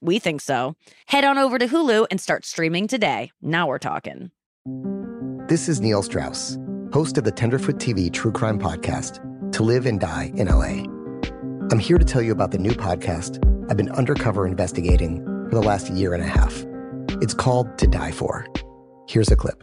We 0.00 0.18
think 0.18 0.40
so. 0.40 0.76
Head 1.06 1.24
on 1.24 1.38
over 1.38 1.58
to 1.58 1.66
Hulu 1.66 2.06
and 2.10 2.20
start 2.20 2.44
streaming 2.44 2.86
today. 2.86 3.32
Now 3.42 3.66
we're 3.68 3.78
talking. 3.78 4.30
This 5.48 5.68
is 5.68 5.80
Neil 5.80 6.02
Strauss, 6.02 6.58
host 6.92 7.18
of 7.18 7.24
the 7.24 7.32
Tenderfoot 7.32 7.76
TV 7.76 8.12
True 8.12 8.32
Crime 8.32 8.58
Podcast, 8.58 9.20
To 9.52 9.62
Live 9.62 9.86
and 9.86 10.00
Die 10.00 10.32
in 10.34 10.48
LA. 10.48 10.84
I'm 11.70 11.78
here 11.78 11.98
to 11.98 12.04
tell 12.04 12.22
you 12.22 12.32
about 12.32 12.50
the 12.50 12.58
new 12.58 12.72
podcast 12.72 13.38
I've 13.70 13.76
been 13.76 13.90
undercover 13.90 14.46
investigating 14.46 15.24
for 15.48 15.54
the 15.54 15.62
last 15.62 15.90
year 15.90 16.14
and 16.14 16.22
a 16.22 16.26
half. 16.26 16.64
It's 17.22 17.34
called 17.34 17.78
To 17.78 17.86
Die 17.86 18.12
For. 18.12 18.46
Here's 19.08 19.30
a 19.30 19.36
clip. 19.36 19.62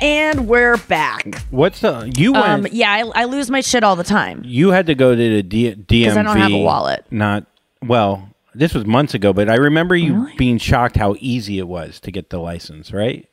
And 0.00 0.46
we're 0.48 0.76
back. 0.76 1.42
What's 1.50 1.80
the 1.80 2.12
you 2.16 2.32
went? 2.32 2.46
Um, 2.46 2.66
yeah, 2.70 2.90
I, 2.92 3.22
I 3.22 3.24
lose 3.24 3.50
my 3.50 3.60
shit 3.60 3.82
all 3.82 3.96
the 3.96 4.04
time. 4.04 4.42
you 4.44 4.70
had 4.70 4.86
to 4.86 4.94
go 4.94 5.10
to 5.14 5.16
the 5.16 5.42
D- 5.42 5.74
DMV. 5.74 6.04
'Cause 6.06 6.16
I 6.16 6.22
don't 6.22 6.36
have 6.36 6.52
a 6.52 6.58
wallet. 6.62 7.04
Not 7.10 7.46
well. 7.82 8.28
This 8.54 8.74
was 8.74 8.86
months 8.86 9.14
ago, 9.14 9.32
but 9.32 9.48
I 9.48 9.54
remember 9.56 9.94
you 9.96 10.28
being 10.36 10.58
shocked 10.58 10.96
how 10.96 11.16
easy 11.20 11.58
it 11.58 11.68
was 11.68 12.00
to 12.00 12.10
get 12.10 12.30
the 12.30 12.38
license. 12.38 12.92
Right? 12.92 13.28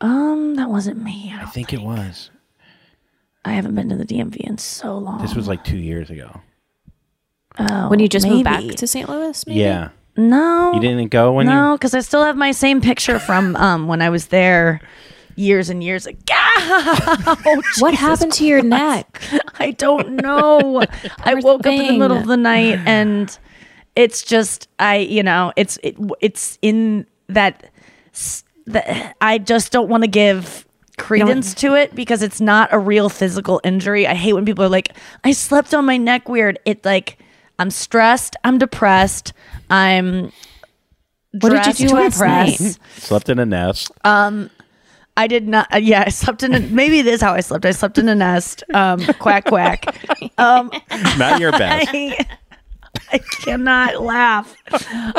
Um, 0.00 0.54
that 0.56 0.68
wasn't 0.70 1.02
me. 1.02 1.32
I 1.36 1.46
think 1.46 1.72
it 1.72 1.82
was. 1.82 2.30
I 3.44 3.52
haven't 3.52 3.74
been 3.74 3.88
to 3.88 3.96
the 3.96 4.04
DMV 4.04 4.36
in 4.36 4.58
so 4.58 4.96
long. 4.96 5.20
This 5.22 5.34
was 5.34 5.48
like 5.48 5.64
two 5.64 5.76
years 5.76 6.10
ago. 6.10 6.40
Oh, 7.58 7.88
when 7.90 7.98
you 7.98 8.08
just 8.08 8.26
moved 8.26 8.44
back 8.44 8.62
to 8.64 8.86
St. 8.86 9.08
Louis, 9.08 9.46
maybe? 9.46 9.60
Yeah. 9.60 9.88
No, 10.16 10.72
You 10.74 10.80
didn't 10.80 11.08
go 11.10 11.32
when 11.32 11.46
no, 11.46 11.76
because 11.76 11.94
I 11.94 12.00
still 12.00 12.22
have 12.22 12.36
my 12.36 12.52
same 12.52 12.80
picture 12.80 13.18
from 13.18 13.56
um 13.56 13.86
when 13.88 14.02
I 14.02 14.10
was 14.10 14.26
there 14.26 14.80
years 15.36 15.68
and 15.70 15.82
years 15.82 16.06
ago. 16.06 16.18
Oh, 16.64 17.62
What 17.78 17.90
Jesus 17.92 18.00
happened 18.00 18.32
to 18.34 18.46
your 18.46 18.62
neck? 18.62 19.20
I 19.58 19.72
don't 19.72 20.16
know. 20.16 20.82
I 21.24 21.34
woke 21.34 21.60
up 21.66 21.72
in 21.72 21.86
the 21.86 21.98
middle 21.98 22.16
of 22.18 22.26
the 22.26 22.36
night 22.36 22.78
and 22.86 23.36
it's 23.96 24.22
just 24.22 24.68
I, 24.78 24.96
you 24.98 25.22
know, 25.22 25.52
it's 25.56 25.78
it, 25.82 25.96
it's 26.20 26.58
in 26.62 27.06
that 27.28 27.70
that 28.66 29.16
I 29.20 29.38
just 29.38 29.72
don't 29.72 29.88
want 29.88 30.04
to 30.04 30.08
give 30.08 30.66
credence 30.98 31.54
to 31.54 31.74
it 31.74 31.94
because 31.94 32.22
it's 32.22 32.40
not 32.40 32.72
a 32.72 32.78
real 32.78 33.08
physical 33.08 33.60
injury. 33.64 34.06
I 34.06 34.14
hate 34.14 34.34
when 34.34 34.44
people 34.44 34.64
are 34.64 34.68
like, 34.68 34.90
"I 35.24 35.32
slept 35.32 35.74
on 35.74 35.84
my 35.84 35.96
neck 35.96 36.28
weird." 36.28 36.58
It 36.64 36.84
like 36.84 37.18
I'm 37.58 37.70
stressed, 37.70 38.36
I'm 38.44 38.58
depressed, 38.58 39.32
I'm 39.70 40.32
What 41.40 41.50
did 41.50 41.66
you 41.78 41.86
do 41.86 41.88
to 41.88 41.94
last 41.94 42.14
impress. 42.20 42.60
night? 42.60 42.78
Slept 42.96 43.28
in 43.28 43.38
a 43.38 43.46
nest. 43.46 43.90
Um, 44.04 44.50
I 45.16 45.26
did 45.26 45.46
not. 45.46 45.72
Uh, 45.72 45.78
yeah, 45.78 46.04
I 46.06 46.10
slept 46.10 46.42
in. 46.42 46.54
A, 46.54 46.60
maybe 46.60 46.98
it 46.98 47.06
is 47.06 47.20
how 47.20 47.32
I 47.34 47.40
slept. 47.40 47.66
I 47.66 47.72
slept 47.72 47.98
in 47.98 48.08
a 48.08 48.14
nest. 48.14 48.64
Um, 48.72 49.04
quack 49.18 49.44
quack. 49.44 49.84
Um, 50.38 50.70
Not 51.18 51.40
your 51.40 51.52
best. 51.58 51.88
I, 51.92 52.26
I 53.12 53.18
cannot 53.18 54.02
laugh. 54.02 54.56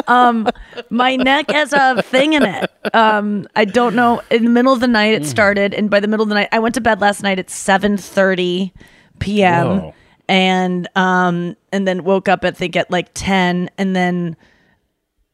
Um, 0.07 0.47
my 0.89 1.15
neck 1.15 1.51
has 1.51 1.73
a 1.73 2.01
thing 2.01 2.33
in 2.33 2.43
it. 2.43 2.71
Um, 2.93 3.47
I 3.55 3.65
don't 3.65 3.95
know. 3.95 4.21
In 4.31 4.45
the 4.45 4.49
middle 4.49 4.73
of 4.73 4.79
the 4.79 4.87
night, 4.87 5.13
it 5.13 5.25
started, 5.25 5.73
and 5.75 5.89
by 5.91 5.99
the 5.99 6.07
middle 6.07 6.23
of 6.23 6.29
the 6.29 6.35
night, 6.35 6.49
I 6.51 6.59
went 6.59 6.73
to 6.75 6.81
bed 6.81 6.99
last 6.99 7.21
night 7.21 7.37
at 7.37 7.49
seven 7.51 7.97
thirty 7.97 8.73
p.m. 9.19 9.79
Whoa. 9.79 9.93
and 10.27 10.87
um, 10.95 11.55
and 11.71 11.87
then 11.87 12.03
woke 12.03 12.27
up. 12.27 12.43
I 12.43 12.49
think 12.51 12.75
at 12.75 12.89
like 12.89 13.09
ten, 13.13 13.69
and 13.77 13.95
then 13.95 14.35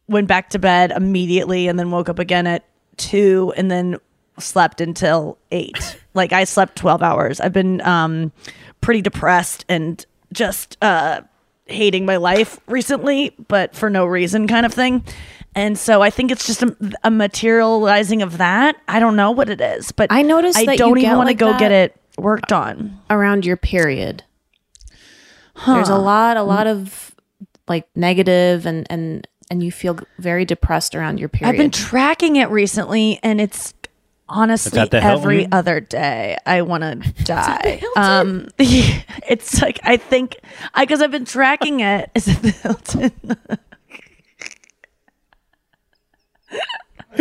went 0.10 0.28
back 0.28 0.50
to 0.50 0.60
bed 0.60 0.92
immediately 0.92 1.68
and 1.68 1.78
then 1.80 1.92
woke 1.92 2.10
up 2.10 2.18
again 2.20 2.48
at 2.48 2.66
two 2.98 3.54
and 3.56 3.70
then 3.70 3.96
slept 4.40 4.82
until 4.82 5.38
eight. 5.52 6.00
like 6.14 6.34
I 6.34 6.44
slept 6.44 6.76
12 6.76 7.02
hours. 7.04 7.40
I've 7.40 7.54
been 7.54 7.82
um, 7.82 8.32
pretty 8.82 9.02
depressed 9.02 9.66
and 9.70 10.06
just 10.34 10.78
uh, 10.82 11.22
hating 11.66 12.06
my 12.06 12.18
life 12.18 12.60
recently, 12.68 13.36
but 13.48 13.76
for 13.76 13.90
no 13.90 14.06
reason 14.06 14.48
kind 14.48 14.66
of 14.66 14.74
thing. 14.74 15.04
And 15.56 15.78
so 15.78 16.02
I 16.02 16.10
think 16.10 16.32
it's 16.32 16.46
just 16.46 16.62
a, 16.62 16.76
a 17.04 17.12
materializing 17.12 18.22
of 18.22 18.38
that. 18.38 18.76
I 18.88 19.00
don't 19.00 19.16
know 19.16 19.32
what 19.32 19.50
it 19.50 19.62
is, 19.62 19.92
but 19.92 20.12
I 20.12 20.22
noticed 20.22 20.58
I 20.58 20.66
that 20.66 20.72
you 20.74 20.78
don't 20.78 20.98
even 20.98 21.18
want 21.18 21.28
to 21.28 21.32
like 21.32 21.38
go 21.38 21.58
get 21.58 21.72
it 21.72 21.96
worked 22.18 22.52
on. 22.52 23.00
around 23.10 23.46
your 23.46 23.58
period. 23.58 24.24
There's 25.66 25.90
a 25.90 25.98
lot, 25.98 26.38
a 26.38 26.44
lot 26.44 26.68
of 26.68 27.14
like 27.68 27.88
negative 27.96 28.66
and 28.66 28.88
and 28.90 29.28
and 29.52 29.64
you 29.64 29.72
feel 29.72 30.00
very 30.20 30.46
depressed 30.46 30.96
around 30.96 31.20
your 31.20 31.30
period. 31.30 31.50
I've 31.50 31.58
been 31.58 31.72
tracking 31.72 32.36
it 32.36 32.50
recently, 32.50 33.20
and 33.24 33.42
it's 33.42 33.74
honestly 34.30 34.86
the 34.86 35.04
every 35.04 35.40
Hilton? 35.40 35.54
other 35.54 35.80
day 35.80 36.38
I 36.46 36.62
want 36.62 36.84
to 37.04 37.24
die. 37.24 37.82
um, 37.96 38.48
it's 38.60 39.62
like 39.62 39.80
I 39.84 39.98
think 39.98 40.38
I 40.74 40.84
because 40.86 41.02
I've 41.02 41.12
been 41.12 41.26
tracking 41.26 41.80
it. 41.82 42.10
Is 42.16 42.28
it 42.28 42.42
the 42.42 42.52
Hilton? 42.52 43.12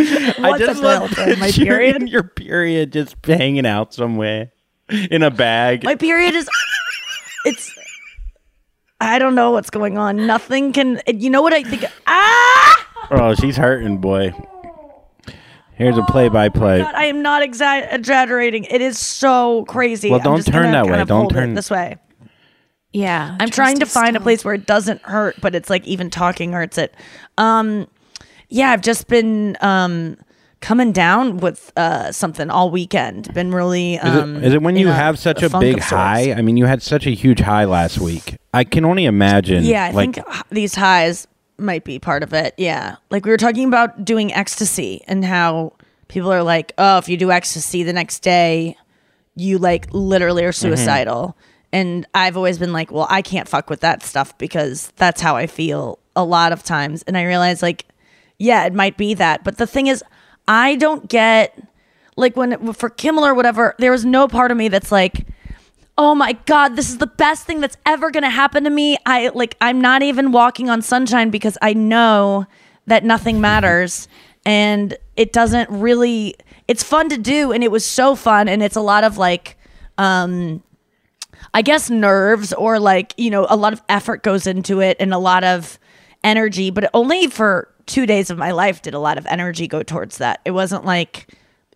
I 0.01 0.57
just 0.57 0.69
at 0.69 0.75
the 0.77 0.81
love 0.81 1.09
Hilton? 1.11 1.39
My 1.39 1.47
picturing 1.47 1.67
period. 1.67 2.09
Your 2.09 2.23
period 2.23 2.93
just 2.93 3.15
hanging 3.25 3.65
out 3.65 3.93
somewhere 3.93 4.51
in 4.89 5.23
a 5.23 5.31
bag. 5.31 5.83
My 5.83 5.95
period 5.95 6.35
is. 6.35 6.47
It's. 7.45 7.73
I 9.01 9.17
don't 9.19 9.35
know 9.35 9.51
what's 9.51 9.69
going 9.69 9.97
on. 9.97 10.27
Nothing 10.27 10.73
can. 10.73 11.01
You 11.07 11.29
know 11.29 11.41
what 11.41 11.53
I 11.53 11.63
think? 11.63 11.85
Ah! 12.07 12.87
oh, 13.11 13.35
she's 13.35 13.57
hurting, 13.57 13.97
boy. 13.99 14.33
Here's 15.79 15.97
a 15.97 16.03
play-by-play. 16.03 16.79
God, 16.79 16.93
I 16.93 17.05
am 17.05 17.21
not 17.23 17.41
exa- 17.41 17.91
exaggerating. 17.91 18.65
It 18.65 18.81
is 18.81 18.99
so 18.99 19.63
crazy. 19.65 20.09
Well, 20.11 20.19
I'm 20.19 20.23
don't 20.25 20.37
just 20.37 20.49
turn 20.49 20.63
gonna 20.65 20.71
that 20.73 20.81
kind 20.83 20.91
way. 20.91 21.01
of 21.01 21.07
Don't 21.07 21.19
hold 21.21 21.31
it 21.31 21.35
turn- 21.35 21.53
this 21.55 21.71
way. 21.71 21.95
Yeah, 22.91 23.37
I'm 23.39 23.49
trying 23.49 23.79
to 23.79 23.85
find 23.85 24.15
a 24.15 24.19
place 24.19 24.43
where 24.43 24.53
it 24.55 24.65
doesn't 24.65 25.01
hurt, 25.03 25.35
but 25.41 25.55
it's 25.55 25.69
like 25.69 25.85
even 25.87 26.09
talking 26.09 26.51
hurts 26.53 26.77
it. 26.77 26.93
Um, 27.37 27.87
yeah, 28.49 28.71
I've 28.71 28.81
just 28.81 29.07
been 29.07 29.55
um 29.61 30.17
coming 30.59 30.91
down 30.91 31.37
with 31.37 31.71
uh 31.77 32.11
something 32.11 32.49
all 32.49 32.71
weekend. 32.71 33.31
Been 33.33 33.51
really. 33.53 33.93
Is 33.95 34.03
Um, 34.03 34.37
it, 34.37 34.43
is 34.45 34.53
it 34.55 34.61
when 34.63 34.75
in 34.75 34.81
you 34.81 34.87
have 34.87 35.19
such 35.19 35.43
a, 35.43 35.49
funk 35.49 35.61
big 35.61 35.77
of 35.77 35.83
sorts. 35.83 35.91
high? 36.01 36.33
I 36.33 36.41
mean, 36.41 36.57
you 36.57 36.65
had 36.65 36.81
such 36.81 37.05
a 37.05 37.11
huge 37.11 37.39
high 37.41 37.65
last 37.65 37.99
week. 37.99 38.37
I 38.55 38.63
can 38.63 38.83
only 38.85 39.05
imagine. 39.05 39.63
Yeah, 39.63 39.85
I 39.85 39.91
like, 39.91 40.15
think 40.15 40.27
h- 40.27 40.43
these 40.49 40.73
highs 40.75 41.27
might 41.59 41.83
be 41.83 41.99
part 41.99 42.23
of 42.23 42.33
it. 42.33 42.53
Yeah. 42.57 42.97
Like 43.09 43.25
we 43.25 43.31
were 43.31 43.37
talking 43.37 43.67
about 43.67 44.05
doing 44.05 44.33
ecstasy 44.33 45.01
and 45.07 45.23
how 45.23 45.73
people 46.07 46.31
are 46.31 46.43
like, 46.43 46.73
oh, 46.77 46.97
if 46.97 47.09
you 47.09 47.17
do 47.17 47.31
ecstasy 47.31 47.83
the 47.83 47.93
next 47.93 48.19
day, 48.19 48.77
you 49.35 49.57
like 49.57 49.87
literally 49.91 50.43
are 50.43 50.51
mm-hmm. 50.51 50.69
suicidal. 50.69 51.37
And 51.71 52.07
I've 52.15 52.35
always 52.35 52.57
been 52.57 52.73
like, 52.73 52.91
well, 52.91 53.05
I 53.09 53.21
can't 53.21 53.47
fuck 53.47 53.69
with 53.69 53.81
that 53.81 54.01
stuff 54.01 54.35
because 54.37 54.91
that's 54.95 55.21
how 55.21 55.35
I 55.35 55.45
feel 55.45 55.99
a 56.15 56.23
lot 56.23 56.51
of 56.51 56.63
times. 56.63 57.03
And 57.03 57.15
I 57.15 57.23
realize, 57.23 57.61
like, 57.61 57.85
yeah, 58.39 58.65
it 58.65 58.73
might 58.73 58.97
be 58.97 59.13
that. 59.13 59.43
But 59.43 59.57
the 59.57 59.67
thing 59.67 59.85
is, 59.85 60.03
I 60.47 60.77
don't 60.77 61.07
get, 61.07 61.55
like, 62.15 62.35
when 62.35 62.73
for 62.73 62.89
Kimmel 62.89 63.23
or 63.23 63.35
whatever, 63.35 63.75
there 63.77 63.91
was 63.91 64.03
no 64.03 64.27
part 64.27 64.49
of 64.49 64.57
me 64.57 64.67
that's 64.67 64.91
like, 64.91 65.27
oh 65.99 66.15
my 66.15 66.31
god 66.45 66.77
this 66.77 66.89
is 66.89 66.97
the 66.97 67.05
best 67.05 67.45
thing 67.45 67.59
that's 67.59 67.77
ever 67.85 68.09
going 68.09 68.23
to 68.23 68.29
happen 68.29 68.63
to 68.63 68.69
me. 68.69 68.97
I 69.05 69.29
like 69.35 69.55
i'm 69.61 69.79
not 69.81 70.01
even 70.01 70.31
walking 70.31 70.69
on 70.69 70.81
sunshine 70.81 71.29
because 71.29 71.57
i 71.61 71.73
know 71.73 72.47
that 72.87 73.03
nothing 73.03 73.39
matters. 73.39 74.07
And 74.45 74.97
it 75.15 75.31
doesn't 75.33 75.69
really 75.69 76.33
it's 76.67 76.81
fun 76.81 77.09
to 77.09 77.17
do 77.17 77.51
and 77.51 77.63
it 77.63 77.69
was 77.69 77.85
so 77.85 78.15
fun 78.15 78.47
and 78.47 78.63
it's 78.63 78.77
a 78.77 78.81
lot 78.81 79.03
of 79.03 79.17
like 79.17 79.57
um 79.97 80.63
i 81.53 81.61
guess 81.61 81.89
nerves 81.89 82.53
or 82.53 82.79
like 82.79 83.13
you 83.17 83.29
know 83.29 83.45
a 83.49 83.57
lot 83.57 83.73
of 83.73 83.81
effort 83.89 84.23
goes 84.23 84.47
into 84.47 84.79
it 84.79 84.95
and 84.99 85.13
a 85.13 85.17
lot 85.17 85.43
of 85.43 85.77
energy 86.23 86.71
but 86.71 86.89
only 86.93 87.27
for 87.27 87.67
2 87.89 88.05
days 88.05 88.29
of 88.29 88.37
my 88.37 88.51
life 88.51 88.81
did 88.81 88.93
a 88.93 88.99
lot 88.99 89.17
of 89.17 89.25
energy 89.25 89.67
go 89.67 89.83
towards 89.83 90.19
that. 90.19 90.39
It 90.45 90.51
wasn't 90.51 90.85
like 90.85 91.27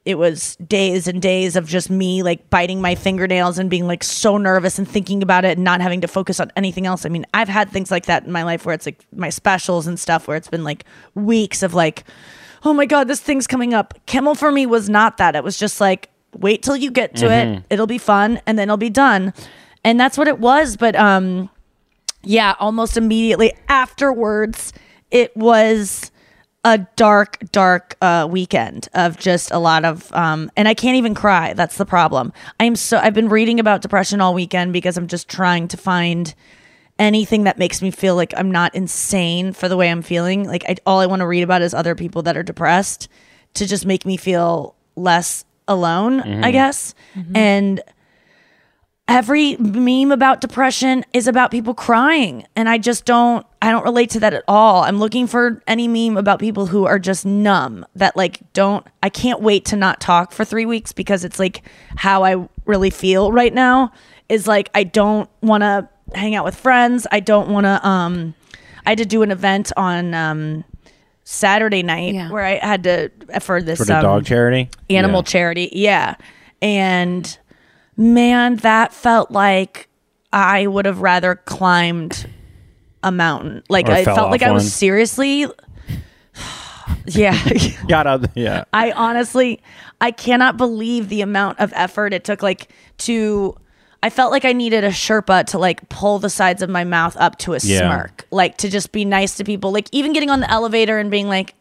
it 0.06 0.16
was 0.18 0.56
days 0.58 1.08
and 1.08 1.22
days 1.22 1.56
of 1.56 1.66
just 1.68 1.89
me 1.89 2.24
like 2.24 2.50
biting 2.50 2.82
my 2.82 2.94
fingernails 2.94 3.58
and 3.58 3.70
being 3.70 3.88
like 3.88 4.04
so 4.04 4.38
nervous 4.38 4.78
and 4.78 4.86
thinking 4.88 5.24
about 5.24 5.46
it 5.46 5.58
and 5.58 5.63
not 5.63 5.80
having 5.80 6.02
to 6.02 6.08
focus 6.10 6.39
on 6.42 6.52
anything 6.58 6.86
else. 6.86 7.06
I 7.06 7.10
mean, 7.10 7.26
I've 7.34 7.48
had 7.48 7.70
things 7.70 7.89
like 7.89 8.06
that 8.08 8.26
in 8.26 8.32
my 8.32 8.44
life 8.44 8.66
where 8.66 8.76
it's 8.76 8.86
like 8.86 9.06
my 9.16 9.30
specials 9.30 9.88
and 9.88 9.98
stuff 9.98 10.28
where 10.28 10.36
it's 10.36 10.50
been 10.50 10.66
like 10.66 10.84
weeks 11.16 11.63
of 11.63 11.74
like, 11.74 12.04
oh 12.66 12.74
my 12.74 12.86
God, 12.86 13.08
this 13.08 13.22
thing's 13.22 13.48
coming 13.48 13.74
up. 13.74 13.94
Kimmel 14.06 14.36
for 14.36 14.52
me 14.52 14.66
was 14.66 14.89
not 14.89 15.18
that. 15.18 15.36
It 15.38 15.44
was 15.44 15.58
just 15.58 15.80
like, 15.80 16.10
wait 16.38 16.63
till 16.63 16.76
you 16.76 16.92
get 16.92 17.16
to 17.18 17.28
Mhm. 17.28 17.58
it. 17.60 17.63
It'll 17.69 17.88
be 17.88 17.98
fun 17.98 18.42
and 18.46 18.60
then 18.60 18.67
it'll 18.67 18.75
be 18.77 18.90
done. 18.90 19.34
And 19.86 19.98
that's 20.00 20.17
what 20.17 20.27
it 20.27 20.40
was. 20.40 20.75
But 20.75 20.96
um 20.98 21.50
yeah, 22.25 22.56
almost 22.60 22.96
immediately 22.98 23.54
afterwards, 23.69 24.73
it 25.12 25.36
was 25.38 26.10
a 26.66 26.78
dark, 26.96 27.40
dark 27.52 27.96
uh, 28.02 28.28
weekend 28.30 28.88
of 28.94 29.18
just 29.18 29.52
a 29.52 29.60
lot 29.60 29.84
of, 29.84 30.12
um, 30.14 30.50
and 30.56 30.68
I 30.68 30.74
can't 30.74 30.96
even 30.96 31.14
cry. 31.14 31.54
That's 31.54 31.78
the 31.78 31.86
problem. 31.86 32.32
I'm 32.60 32.76
so 32.78 32.98
I've 33.00 33.14
been 33.14 33.28
reading 33.30 33.60
about 33.60 33.82
depression 33.82 34.22
all 34.22 34.34
weekend 34.34 34.72
because 34.72 34.96
I'm 34.98 35.08
just 35.08 35.28
trying 35.28 35.68
to 35.70 35.78
find 35.78 36.34
anything 37.00 37.44
that 37.44 37.58
makes 37.58 37.82
me 37.82 37.92
feel 37.92 38.16
like 38.16 38.34
I'm 38.38 38.50
not 38.52 38.74
insane 38.76 39.52
for 39.52 39.68
the 39.68 39.76
way 39.76 39.90
I'm 39.92 40.02
feeling. 40.02 40.48
Like 40.48 40.64
I, 40.68 40.78
all 40.86 41.00
I 41.02 41.06
want 41.06 41.20
to 41.20 41.28
read 41.28 41.42
about 41.42 41.62
is 41.62 41.74
other 41.74 41.96
people 41.96 42.22
that 42.24 42.38
are 42.38 42.44
depressed 42.44 43.10
to 43.56 43.66
just 43.68 43.86
make 43.86 44.06
me 44.06 44.16
feel 44.16 44.76
less 44.96 45.44
alone. 45.68 46.22
I 46.22 46.50
Mhm. 46.50 46.52
guess, 46.54 46.96
and 47.36 47.82
every 49.08 49.58
meme 49.58 50.12
about 50.12 50.39
depression 50.39 51.04
is 51.13 51.27
about 51.27 51.51
people 51.51 51.73
crying 51.73 52.45
and 52.56 52.69
i 52.69 52.77
just 52.77 53.04
don't 53.04 53.45
i 53.62 53.69
don't 53.69 53.83
relate 53.83 54.10
to 54.10 54.19
that 54.19 54.33
at 54.33 54.43
all 54.47 54.81
i'm 54.83 54.97
looking 54.97 55.27
for 55.27 55.62
any 55.67 55.89
meme 55.89 56.15
about 56.15 56.39
people 56.39 56.67
who 56.67 56.85
are 56.85 56.97
just 56.97 57.25
numb 57.25 57.85
that 57.95 58.15
like 58.15 58.39
don't 58.54 58.87
i 59.04 59.10
can't 59.10 59.41
wait 59.41 59.65
to 59.65 59.75
not 59.75 59.99
talk 59.99 60.31
for 60.31 60.45
three 60.45 60.65
weeks 60.65 60.93
because 60.93 61.25
it's 61.25 61.37
like 61.37 61.63
how 61.97 62.23
i 62.23 62.47
really 62.65 62.89
feel 62.89 63.29
right 63.31 63.54
now 63.54 63.91
is 64.29 64.47
like 64.47 64.69
i 64.73 64.83
don't 64.85 65.29
want 65.41 65.62
to 65.63 65.87
hang 66.15 66.33
out 66.33 66.45
with 66.45 66.56
friends 66.56 67.06
i 67.12 67.19
don't 67.19 67.49
want 67.49 67.65
to 67.65 67.85
um 67.85 68.33
i 68.85 68.91
had 68.91 68.97
to 68.97 69.06
do 69.06 69.21
an 69.21 69.31
event 69.31 69.69
on 69.75 70.13
um 70.13 70.63
saturday 71.25 71.83
night 71.83 72.31
where 72.31 72.43
i 72.43 72.56
had 72.65 72.83
to 72.83 73.10
for 73.41 73.62
this 73.62 73.79
For 73.79 73.85
the 73.85 73.97
um, 73.97 74.01
dog 74.01 74.25
charity? 74.25 74.69
animal 74.89 75.19
Yeah. 75.19 75.23
charity. 75.23 75.69
Yeah. 75.73 76.15
And 76.62 77.37
man, 77.98 78.58
that 78.58 78.94
felt 78.94 79.31
like 79.31 79.87
I 80.31 80.67
would 80.67 80.85
have 80.85 81.02
rather 81.02 81.35
climbed 81.35 82.29
a 83.04 83.12
mountain. 83.12 83.63
Like 83.69 83.89
I 83.89 84.04
felt 84.06 84.31
like 84.31 84.41
off 84.41 84.48
I 84.48 84.52
was 84.52 84.73
seriously 84.73 85.46
Yeah. 87.06 87.37
Got 87.87 88.08
out. 88.08 88.25
Yeah. 88.35 88.63
I 88.73 88.91
honestly 88.91 89.62
I 90.02 90.12
cannot 90.12 90.58
believe 90.58 91.10
the 91.10 91.21
amount 91.21 91.60
of 91.60 91.71
effort 91.75 92.13
it 92.13 92.23
took 92.23 92.41
like 92.41 92.69
to 93.00 93.58
I 94.02 94.10
felt 94.10 94.31
like 94.31 94.44
I 94.44 94.52
needed 94.54 94.83
a 94.83 94.89
Sherpa 94.89 95.46
to 95.48 95.58
like 95.58 95.87
pull 95.89 96.19
the 96.19 96.29
sides 96.29 96.62
of 96.62 96.69
my 96.69 96.83
mouth 96.83 97.15
up 97.17 97.37
to 97.39 97.54
a 97.54 97.60
Yeah. 97.62 97.79
smirk. 97.79 98.25
Like 98.31 98.58
to 98.58 98.69
just 98.69 98.91
be 98.91 99.06
nice 99.06 99.37
to 99.37 99.44
people. 99.44 99.71
Like 99.71 99.87
even 99.91 100.12
getting 100.13 100.29
on 100.29 100.39
the 100.41 100.52
elevator 100.52 100.98
and 100.98 101.10
being 101.10 101.27
like, 101.29 101.54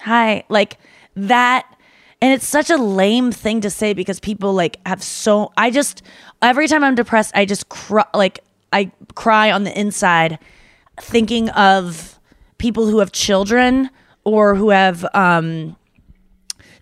hi. 0.00 0.44
Like 0.48 0.78
that 1.16 1.66
and 2.24 2.32
it's 2.32 2.48
such 2.48 2.70
a 2.70 2.78
lame 2.78 3.30
thing 3.30 3.60
to 3.60 3.68
say 3.68 3.92
because 3.92 4.18
people 4.18 4.54
like 4.54 4.78
have 4.86 5.02
so 5.02 5.52
I 5.58 5.70
just 5.70 6.02
every 6.40 6.68
time 6.68 6.82
I'm 6.82 6.94
depressed, 6.94 7.32
I 7.34 7.44
just 7.44 7.68
cry 7.68 8.06
like 8.14 8.40
I 8.72 8.90
cry 9.14 9.52
on 9.52 9.64
the 9.64 9.78
inside 9.78 10.38
thinking 10.98 11.50
of 11.50 12.18
people 12.56 12.86
who 12.86 13.00
have 13.00 13.12
children 13.12 13.90
or 14.24 14.54
who 14.54 14.70
have 14.70 15.04
um 15.12 15.76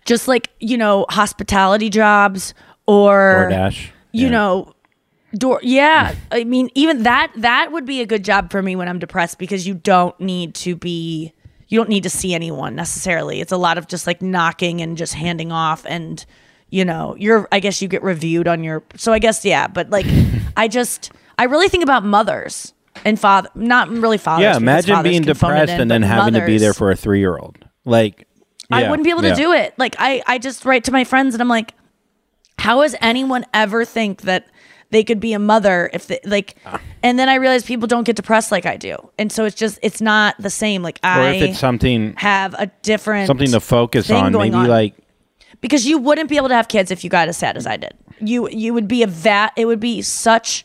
just 0.05 0.29
like, 0.29 0.49
you 0.61 0.77
know, 0.77 1.05
hospitality 1.09 1.89
jobs 1.89 2.53
or 2.85 3.49
DoorDash. 3.51 3.89
you 4.13 4.29
know 4.29 4.73
door 5.35 5.59
yeah 5.63 6.13
i 6.31 6.43
mean 6.43 6.69
even 6.75 7.03
that 7.03 7.31
that 7.37 7.71
would 7.71 7.85
be 7.85 8.01
a 8.01 8.05
good 8.05 8.23
job 8.23 8.51
for 8.51 8.61
me 8.61 8.75
when 8.75 8.87
i'm 8.87 8.99
depressed 8.99 9.39
because 9.39 9.65
you 9.65 9.73
don't 9.73 10.19
need 10.19 10.53
to 10.53 10.75
be 10.75 11.33
you 11.73 11.79
don't 11.79 11.89
need 11.89 12.03
to 12.03 12.09
see 12.09 12.35
anyone 12.35 12.75
necessarily 12.75 13.41
it's 13.41 13.51
a 13.51 13.57
lot 13.57 13.79
of 13.79 13.87
just 13.87 14.05
like 14.05 14.21
knocking 14.21 14.79
and 14.79 14.95
just 14.95 15.15
handing 15.15 15.51
off 15.51 15.83
and 15.87 16.23
you 16.69 16.85
know 16.85 17.15
you're 17.17 17.47
i 17.51 17.59
guess 17.59 17.81
you 17.81 17.87
get 17.87 18.03
reviewed 18.03 18.47
on 18.47 18.63
your 18.63 18.83
so 18.95 19.11
i 19.11 19.17
guess 19.17 19.43
yeah 19.43 19.65
but 19.65 19.89
like 19.89 20.05
i 20.57 20.67
just 20.67 21.11
i 21.39 21.45
really 21.45 21.67
think 21.67 21.83
about 21.83 22.05
mothers 22.05 22.73
and 23.03 23.19
father 23.19 23.49
not 23.55 23.89
really 23.89 24.19
fathers 24.19 24.43
yeah, 24.43 24.55
imagine 24.55 25.01
being 25.01 25.23
can 25.23 25.33
phone 25.33 25.51
it 25.51 25.53
depressed 25.55 25.73
in, 25.73 25.81
and 25.81 25.91
then 25.91 26.03
having 26.03 26.35
to 26.35 26.45
be 26.45 26.59
there 26.59 26.75
for 26.75 26.91
a 26.91 26.95
three 26.95 27.19
year 27.19 27.37
old. 27.37 27.57
Like, 27.85 28.27
I 28.71 28.89
wouldn't 28.89 29.03
be 29.03 29.09
able 29.09 29.23
to 29.23 29.35
do 29.35 29.51
it. 29.51 29.73
Like 29.77 29.95
I, 29.99 30.23
I 30.25 30.37
just 30.37 30.65
write 30.65 30.83
to 30.85 30.91
my 30.91 31.03
friends 31.03 31.35
and 31.35 31.41
I'm 31.41 31.47
like, 31.49 31.73
how 32.57 32.81
does 32.81 32.95
anyone 33.01 33.45
ever 33.53 33.83
think 33.83 34.21
that 34.21 34.47
they 34.91 35.03
could 35.03 35.19
be 35.19 35.33
a 35.33 35.39
mother 35.39 35.89
if 35.91 36.07
they 36.07 36.19
like? 36.23 36.55
Ah. 36.65 36.79
And 37.03 37.19
then 37.19 37.27
I 37.27 37.35
realize 37.35 37.63
people 37.63 37.87
don't 37.87 38.05
get 38.05 38.15
depressed 38.15 38.49
like 38.49 38.65
I 38.65 38.77
do, 38.77 38.95
and 39.19 39.29
so 39.29 39.43
it's 39.43 39.57
just 39.57 39.77
it's 39.81 39.99
not 39.99 40.35
the 40.39 40.49
same. 40.49 40.81
Like 40.81 40.99
Or 41.03 41.09
I 41.09 41.31
if 41.31 41.41
it's 41.41 41.59
something 41.59 42.13
have 42.15 42.55
a 42.57 42.67
different 42.81 43.27
something 43.27 43.51
to 43.51 43.59
focus 43.59 44.09
on, 44.09 44.31
maybe 44.31 44.55
on. 44.55 44.67
like 44.67 44.95
because 45.59 45.85
you 45.85 45.97
wouldn't 45.97 46.29
be 46.29 46.37
able 46.37 46.47
to 46.49 46.55
have 46.55 46.69
kids 46.69 46.91
if 46.91 47.03
you 47.03 47.09
got 47.09 47.27
as 47.27 47.37
sad 47.37 47.57
as 47.57 47.67
I 47.67 47.75
did. 47.75 47.93
You 48.21 48.49
you 48.49 48.73
would 48.73 48.87
be 48.87 49.03
a 49.03 49.07
vat. 49.07 49.51
It 49.57 49.65
would 49.65 49.81
be 49.81 50.01
such. 50.01 50.63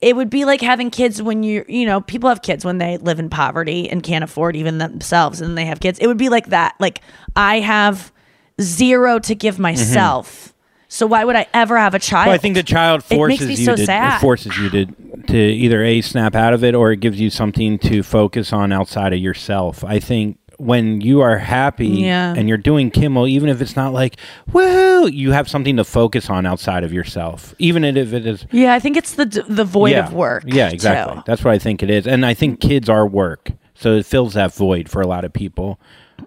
It 0.00 0.14
would 0.14 0.30
be 0.30 0.44
like 0.44 0.60
having 0.60 0.90
kids 0.90 1.22
when 1.22 1.42
you 1.42 1.64
you 1.68 1.86
know 1.86 2.02
people 2.02 2.28
have 2.28 2.42
kids 2.42 2.66
when 2.66 2.76
they 2.76 2.98
live 2.98 3.18
in 3.18 3.30
poverty 3.30 3.88
and 3.88 4.02
can't 4.02 4.22
afford 4.22 4.56
even 4.56 4.76
themselves, 4.76 5.40
and 5.40 5.56
they 5.56 5.64
have 5.64 5.80
kids. 5.80 5.98
It 5.98 6.06
would 6.06 6.18
be 6.18 6.28
like 6.28 6.48
that. 6.48 6.74
Like 6.78 7.00
I 7.34 7.60
have 7.60 8.12
zero 8.60 9.18
to 9.20 9.34
give 9.34 9.54
mm-hmm. 9.54 9.62
myself. 9.62 10.54
So 10.88 11.06
why 11.06 11.24
would 11.24 11.36
I 11.36 11.46
ever 11.52 11.76
have 11.76 11.94
a 11.94 11.98
child? 11.98 12.28
Well, 12.28 12.34
I 12.34 12.38
think 12.38 12.54
the 12.54 12.62
child 12.62 13.04
forces 13.04 13.46
makes 13.46 13.60
you 13.60 13.66
so 13.66 13.76
to 13.76 13.84
sad. 13.84 14.20
forces 14.20 14.56
you 14.58 14.70
to 14.70 14.86
to 15.28 15.36
either 15.36 15.84
a 15.84 16.00
snap 16.00 16.34
out 16.34 16.54
of 16.54 16.64
it 16.64 16.74
or 16.74 16.90
it 16.92 17.00
gives 17.00 17.20
you 17.20 17.28
something 17.28 17.78
to 17.80 18.02
focus 18.02 18.52
on 18.52 18.72
outside 18.72 19.12
of 19.12 19.18
yourself. 19.18 19.84
I 19.84 20.00
think 20.00 20.38
when 20.56 21.00
you 21.02 21.20
are 21.20 21.36
happy 21.38 21.86
Yeah. 21.88 22.34
and 22.36 22.48
you're 22.48 22.56
doing 22.58 22.90
Kimmel, 22.90 23.28
even 23.28 23.48
if 23.50 23.60
it's 23.60 23.76
not 23.76 23.92
like 23.92 24.16
woo, 24.52 25.06
you 25.08 25.32
have 25.32 25.46
something 25.48 25.76
to 25.76 25.84
focus 25.84 26.30
on 26.30 26.46
outside 26.46 26.82
of 26.84 26.92
yourself, 26.92 27.54
even 27.58 27.84
if 27.84 28.12
it 28.14 28.26
is. 28.26 28.46
Yeah, 28.50 28.72
I 28.74 28.80
think 28.80 28.96
it's 28.96 29.14
the 29.14 29.26
the 29.46 29.64
void 29.64 29.90
yeah. 29.90 30.06
of 30.06 30.14
work. 30.14 30.44
Yeah, 30.46 30.70
exactly. 30.70 31.16
too. 31.16 31.22
That's 31.26 31.44
what 31.44 31.52
I 31.52 31.58
think 31.58 31.82
it 31.82 31.90
is, 31.90 32.06
and 32.06 32.24
I 32.24 32.32
think 32.32 32.60
kids 32.60 32.88
are 32.88 33.06
work, 33.06 33.50
so 33.74 33.94
it 33.96 34.06
fills 34.06 34.34
that 34.34 34.54
void 34.54 34.88
for 34.88 35.02
a 35.02 35.06
lot 35.06 35.24
of 35.24 35.32
people. 35.34 35.78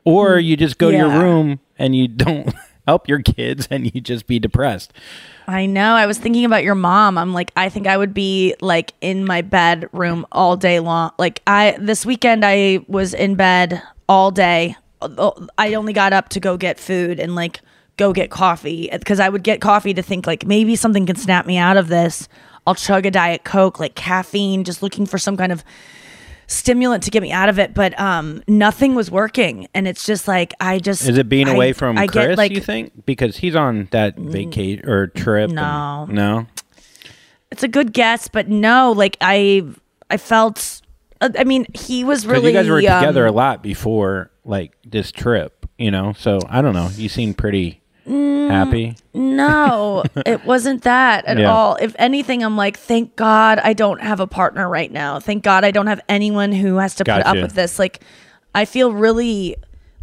Or 0.05 0.39
you 0.39 0.55
just 0.55 0.77
go 0.77 0.89
to 0.91 0.95
your 0.97 1.09
room 1.09 1.59
and 1.77 1.95
you 1.95 2.07
don't 2.07 2.53
help 2.87 3.07
your 3.07 3.21
kids, 3.21 3.67
and 3.71 3.93
you 3.93 4.01
just 4.01 4.27
be 4.27 4.39
depressed. 4.39 4.93
I 5.47 5.65
know. 5.65 5.95
I 5.95 6.05
was 6.05 6.17
thinking 6.17 6.45
about 6.45 6.63
your 6.63 6.75
mom. 6.75 7.17
I'm 7.17 7.33
like, 7.33 7.51
I 7.55 7.69
think 7.69 7.87
I 7.87 7.97
would 7.97 8.13
be 8.13 8.55
like 8.61 8.93
in 9.01 9.25
my 9.25 9.41
bedroom 9.41 10.25
all 10.31 10.55
day 10.55 10.79
long. 10.79 11.11
Like 11.17 11.41
I 11.47 11.75
this 11.79 12.05
weekend 12.05 12.45
I 12.45 12.85
was 12.87 13.13
in 13.13 13.35
bed 13.35 13.81
all 14.07 14.31
day. 14.31 14.75
I 15.57 15.73
only 15.73 15.93
got 15.93 16.13
up 16.13 16.29
to 16.29 16.39
go 16.39 16.57
get 16.57 16.79
food 16.79 17.19
and 17.19 17.35
like 17.35 17.61
go 17.97 18.13
get 18.13 18.29
coffee 18.29 18.89
because 18.91 19.19
I 19.19 19.29
would 19.29 19.43
get 19.43 19.61
coffee 19.61 19.93
to 19.95 20.01
think 20.01 20.27
like 20.27 20.45
maybe 20.45 20.75
something 20.75 21.05
can 21.05 21.15
snap 21.15 21.45
me 21.45 21.57
out 21.57 21.77
of 21.77 21.87
this. 21.87 22.27
I'll 22.67 22.75
chug 22.75 23.05
a 23.05 23.11
diet 23.11 23.43
coke, 23.43 23.79
like 23.79 23.95
caffeine, 23.95 24.63
just 24.63 24.83
looking 24.83 25.05
for 25.05 25.17
some 25.17 25.35
kind 25.35 25.51
of 25.51 25.63
stimulant 26.51 27.03
to 27.03 27.09
get 27.11 27.21
me 27.21 27.31
out 27.31 27.49
of 27.49 27.57
it, 27.59 27.73
but 27.73 27.97
um 27.99 28.43
nothing 28.47 28.93
was 28.95 29.09
working 29.09 29.67
and 29.73 29.87
it's 29.87 30.05
just 30.05 30.27
like 30.27 30.53
I 30.59 30.79
just 30.79 31.07
Is 31.07 31.17
it 31.17 31.29
being 31.29 31.47
I- 31.47 31.53
away 31.53 31.73
from 31.73 31.97
I 31.97 32.07
Chris? 32.07 32.27
get 32.27 32.37
like 32.37 32.51
you 32.51 32.61
think 32.61 33.05
because 33.05 33.37
he's 33.37 33.55
on 33.55 33.87
that 33.91 34.17
vacate 34.17 34.87
or 34.87 35.07
trip? 35.07 35.45
and- 35.49 35.55
No. 35.55 36.05
no. 36.05 36.47
It's 37.51 37.63
a 37.63 37.67
good 37.67 37.91
guess, 37.93 38.27
but 38.27 38.47
no, 38.47 38.91
like 38.91 39.17
I 39.21 39.63
I 40.09 40.17
felt 40.17 40.81
uh, 41.19 41.29
I 41.37 41.43
mean, 41.43 41.65
he 41.73 42.03
was 42.03 42.25
really 42.25 42.51
you 42.51 42.57
guys 42.57 42.67
were 42.69 42.77
um, 42.77 42.81
together 43.01 43.25
a 43.25 43.31
lot 43.31 43.61
before 43.61 44.31
like 44.45 44.75
this 44.85 45.11
trip, 45.11 45.65
you 45.77 45.91
know. 45.91 46.13
So 46.17 46.39
I 46.49 46.61
don't 46.61 46.73
know. 46.73 46.89
You 46.95 47.09
seem 47.09 47.33
pretty 47.33 47.80
Mm, 48.07 48.49
happy. 48.49 48.95
No, 49.13 50.03
it 50.25 50.43
wasn't 50.45 50.83
that 50.83 51.25
at 51.25 51.37
Yeah. 51.37 51.51
all. 51.51 51.75
If 51.75 51.95
anything, 51.99 52.43
I'm 52.43 52.57
like, 52.57 52.77
thank 52.77 53.15
God 53.15 53.59
I 53.59 53.73
don't 53.73 54.01
have 54.01 54.19
a 54.19 54.27
partner 54.27 54.67
right 54.67 54.91
now. 54.91 55.19
Thank 55.19 55.43
God 55.43 55.63
I 55.63 55.71
don't 55.71 55.87
have 55.87 56.01
anyone 56.09 56.51
who 56.51 56.77
has 56.77 56.95
to 56.95 57.03
put 57.03 57.25
up 57.25 57.35
with 57.35 57.53
this. 57.53 57.77
Like, 57.77 58.01
I 58.55 58.65
feel 58.65 58.91
really 58.91 59.55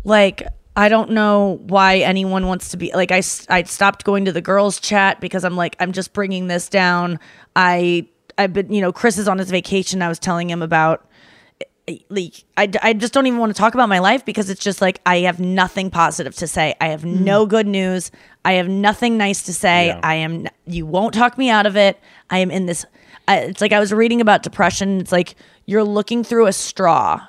like 0.04 0.42
I 0.76 0.88
don't 0.88 1.10
know 1.10 1.58
why 1.66 1.98
anyone 1.98 2.46
wants 2.46 2.68
to 2.68 2.76
be 2.76 2.92
like 2.94 3.10
I 3.10 3.20
I 3.48 3.64
stopped 3.64 4.04
going 4.04 4.24
to 4.26 4.32
the 4.32 4.40
girls' 4.40 4.78
chat 4.78 5.20
because 5.20 5.44
I'm 5.44 5.56
like 5.56 5.74
I'm 5.80 5.90
just 5.92 6.12
bringing 6.12 6.46
this 6.46 6.68
down. 6.68 7.18
I 7.56 8.06
I've 8.38 8.52
been 8.52 8.72
you 8.72 8.80
know 8.80 8.92
Chris 8.92 9.18
is 9.18 9.26
on 9.26 9.38
his 9.38 9.50
vacation. 9.50 10.02
I 10.02 10.08
was 10.08 10.20
telling 10.20 10.48
him 10.48 10.62
about 10.62 11.04
like 12.08 12.44
I, 12.56 12.70
I 12.82 12.92
just 12.92 13.12
don't 13.12 13.26
even 13.26 13.38
want 13.38 13.54
to 13.54 13.58
talk 13.58 13.74
about 13.74 13.88
my 13.88 13.98
life 13.98 14.24
because 14.24 14.50
it's 14.50 14.62
just 14.62 14.80
like 14.80 15.00
I 15.06 15.18
have 15.20 15.40
nothing 15.40 15.90
positive 15.90 16.34
to 16.36 16.46
say. 16.46 16.74
I 16.80 16.88
have 16.88 17.02
mm. 17.02 17.20
no 17.20 17.46
good 17.46 17.66
news. 17.66 18.10
I 18.44 18.52
have 18.54 18.68
nothing 18.68 19.16
nice 19.16 19.42
to 19.44 19.54
say. 19.54 19.90
I 20.02 20.14
am 20.16 20.46
you 20.66 20.86
won't 20.86 21.14
talk 21.14 21.38
me 21.38 21.50
out 21.50 21.66
of 21.66 21.76
it. 21.76 21.98
I 22.30 22.38
am 22.38 22.50
in 22.50 22.66
this 22.66 22.84
I, 23.26 23.38
it's 23.38 23.60
like 23.60 23.72
I 23.72 23.80
was 23.80 23.92
reading 23.92 24.20
about 24.20 24.42
depression. 24.42 25.00
It's 25.00 25.12
like 25.12 25.34
you're 25.66 25.84
looking 25.84 26.24
through 26.24 26.46
a 26.46 26.52
straw. 26.52 27.26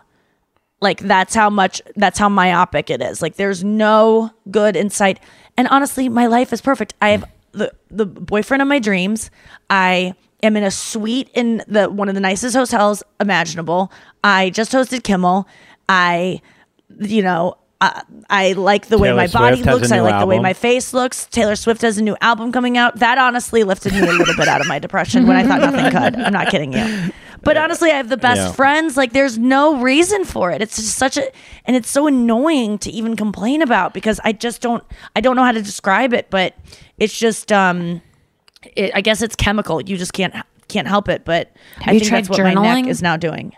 Like 0.82 1.00
that's 1.02 1.36
how 1.36 1.50
much 1.50 1.82
that's 1.96 2.18
how 2.18 2.30
myopic 2.30 2.90
it 2.90 3.02
is. 3.02 3.22
Like 3.22 3.36
there's 3.36 3.64
no 3.64 4.32
good 4.50 4.76
insight. 4.76 5.20
And 5.58 5.68
honestly, 5.68 6.08
my 6.08 6.28
life 6.28 6.54
is 6.54 6.62
perfect. 6.62 6.94
I 7.02 7.10
have 7.10 7.22
mm. 7.22 7.30
the 7.54 7.74
the 7.92 8.06
boyfriend 8.06 8.62
of 8.62 8.68
my 8.68 8.80
dreams. 8.80 9.30
I 9.70 10.16
am 10.44 10.56
in 10.58 10.64
a 10.64 10.72
suite 10.72 11.30
in 11.34 11.64
the 11.68 11.90
one 11.90 12.10
of 12.10 12.16
the 12.16 12.22
nicest 12.22 12.56
hotels 12.56 13.04
imaginable. 13.20 13.92
I 14.24 14.50
just 14.50 14.72
hosted 14.72 15.04
Kimmel. 15.04 15.48
I 15.88 16.42
you 17.00 17.22
know, 17.22 17.56
I, 17.82 18.04
I 18.30 18.52
like 18.54 18.88
the 18.88 18.98
way 18.98 19.14
my 19.14 19.28
body 19.28 19.58
Swift 19.58 19.70
a 19.70 19.76
looks. 19.76 19.92
I 19.92 20.00
like 20.02 20.20
the 20.20 20.26
way 20.26 20.40
my 20.40 20.54
face 20.54 20.94
looks. 20.94 21.28
Taylor 21.28 21.56
Swift 21.56 21.82
has 21.84 21.98
a 21.98 22.04
new 22.04 22.18
album 22.20 22.52
coming 22.52 22.78
out. 22.78 22.98
That 23.00 23.18
honestly 23.18 23.64
lifted 23.64 23.94
me 23.94 24.00
a 24.00 24.06
little 24.12 24.36
bit 24.36 24.48
out 24.48 24.60
of 24.60 24.68
my 24.68 24.80
depression 24.80 25.28
when 25.28 25.38
I 25.38 25.44
thought 25.44 25.62
nothing 25.62 25.92
could. 25.92 26.16
I'm 26.16 26.34
not 26.34 26.48
kidding 26.50 26.74
you. 26.74 27.12
But 27.42 27.56
honestly, 27.56 27.90
I 27.90 27.96
have 27.96 28.10
the 28.10 28.18
best 28.18 28.40
Yeah. 28.42 28.52
friends. 28.52 28.98
Like, 28.98 29.14
there's 29.14 29.38
no 29.38 29.78
reason 29.82 30.26
for 30.26 30.52
it. 30.52 30.62
It's 30.62 30.76
just 30.76 30.96
such 30.98 31.16
a, 31.16 31.32
and 31.66 31.74
it's 31.76 31.90
so 31.90 32.06
annoying 32.06 32.80
to 32.80 32.92
even 32.92 33.16
complain 33.16 33.62
about 33.62 33.94
because 33.94 34.20
I 34.26 34.34
just 34.34 34.62
don't, 34.62 34.84
I 35.16 35.22
don't 35.22 35.38
know 35.38 35.44
how 35.46 35.54
to 35.54 35.62
describe 35.62 36.14
it. 36.14 36.30
But 36.30 36.56
it's 36.98 37.18
just, 37.18 37.50
um, 37.54 38.02
it, 38.76 38.92
I 38.94 39.02
guess 39.02 39.22
it's 39.22 39.36
chemical. 39.36 39.82
You 39.82 39.98
just 39.98 40.14
can't 40.14 40.34
can't 40.68 40.88
help 40.88 41.10
it. 41.10 41.26
But 41.26 41.52
Have 41.78 41.88
I 41.88 41.92
you 41.94 42.00
think 42.00 42.10
tried 42.10 42.18
that's 42.26 42.30
what 42.30 42.40
my 42.44 42.54
neck 42.54 42.86
journaling? 42.86 42.88
is 42.90 43.02
now 43.02 43.18
doing. 43.18 43.56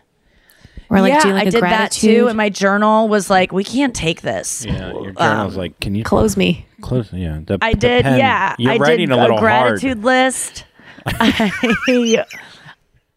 Or 0.89 0.99
like 0.99 1.13
yeah, 1.13 1.21
doing 1.21 1.35
like 1.35 1.45
I 1.45 1.47
a 1.47 1.51
did 1.51 1.63
that 1.63 1.91
too. 1.93 2.27
And 2.27 2.35
my 2.35 2.49
journal 2.49 3.07
was 3.07 3.29
like, 3.29 3.53
we 3.53 3.63
can't 3.63 3.95
take 3.95 4.21
this. 4.21 4.65
Yeah, 4.65 4.91
your 4.91 5.07
Um, 5.09 5.15
journal's 5.15 5.55
like, 5.55 5.79
can 5.79 5.95
you 5.95 6.03
Close 6.03 6.35
me. 6.35 6.65
close? 6.81 7.11
Yeah, 7.13 7.39
the, 7.45 7.57
I 7.61 7.71
the 7.73 7.79
did, 7.79 8.03
pen. 8.03 8.19
yeah. 8.19 8.55
You're 8.59 8.73
I 8.73 8.77
writing 8.77 9.07
did 9.07 9.17
a 9.17 9.21
little 9.21 9.39
gratitude 9.39 10.03
list. 10.03 10.65
I, 11.05 11.51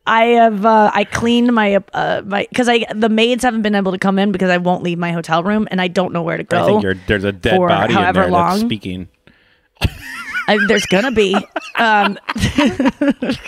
I 0.07 0.25
have 0.27 0.67
uh, 0.67 0.91
I 0.95 1.05
cleaned 1.05 1.53
my 1.55 1.83
uh 1.95 2.23
my 2.27 2.47
because 2.51 2.69
I 2.69 2.85
the 2.95 3.09
maids 3.09 3.43
haven't 3.43 3.63
been 3.63 3.75
able 3.75 3.93
to 3.93 3.99
come 3.99 4.19
in 4.19 4.33
because 4.33 4.51
I 4.51 4.59
won't 4.59 4.83
leave 4.83 4.99
my 4.99 5.13
hotel 5.13 5.43
room 5.43 5.67
and 5.71 5.81
I 5.81 5.89
don't 5.89 6.13
know 6.13 6.23
where 6.23 6.37
to 6.37 6.45
go. 6.45 6.63
I 6.63 6.67
think 6.67 6.83
you're, 6.83 6.95
there's 7.07 7.25
a 7.25 7.33
dead 7.33 7.57
for 7.57 7.69
body 7.69 7.95
in 7.95 8.13
there 8.13 8.29
long. 8.31 8.51
that's 8.51 8.61
speaking. 8.61 9.09
I, 10.49 10.59
there's 10.69 10.87
gonna 10.87 11.11
be. 11.13 11.35
Um, 11.77 12.19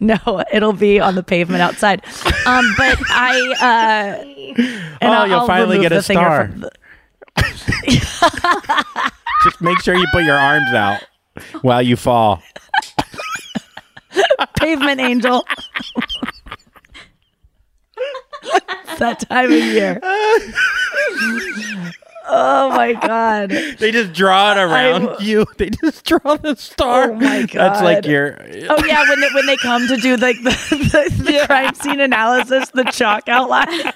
no, 0.00 0.16
it'll 0.52 0.72
be 0.72 0.98
on 1.00 1.14
the 1.14 1.22
pavement 1.22 1.62
outside. 1.62 2.04
Um, 2.46 2.64
but 2.76 2.98
I. 3.10 3.54
Uh, 3.60 4.16
and 4.56 4.96
oh, 5.02 5.06
I'll- 5.06 5.28
you'll 5.28 5.38
I'll 5.40 5.46
finally 5.46 5.78
get 5.80 5.92
a 5.92 6.02
star. 6.02 6.48
the- 6.48 6.70
Just 9.44 9.60
make 9.60 9.80
sure 9.80 9.94
you 9.96 10.06
put 10.12 10.24
your 10.24 10.38
arms 10.38 10.72
out 10.72 11.02
while 11.62 11.82
you 11.82 11.96
fall. 11.96 12.42
pavement 14.58 15.00
angel. 15.00 15.44
that 18.98 19.20
time 19.28 19.46
of 19.46 19.52
year. 19.58 19.98
Oh 22.28 22.70
my 22.70 22.92
god! 22.94 23.50
They 23.78 23.90
just 23.90 24.12
draw 24.12 24.52
it 24.52 24.58
around 24.58 25.08
I- 25.08 25.18
you. 25.22 25.46
They 25.56 25.70
just 25.70 26.04
draw 26.04 26.36
the 26.36 26.56
star. 26.56 27.10
Oh 27.10 27.14
my 27.14 27.42
god! 27.46 27.52
That's 27.52 27.82
like 27.82 28.06
your. 28.06 28.38
Oh 28.68 28.84
yeah, 28.84 29.08
when 29.08 29.20
they, 29.20 29.28
when 29.34 29.46
they 29.46 29.56
come 29.56 29.86
to 29.88 29.96
do 29.96 30.16
like 30.16 30.36
the, 30.42 30.50
the, 30.70 31.22
the 31.22 31.46
crime 31.46 31.74
scene 31.74 32.00
analysis, 32.00 32.70
the 32.70 32.84
chalk 32.84 33.28
outline, 33.28 33.92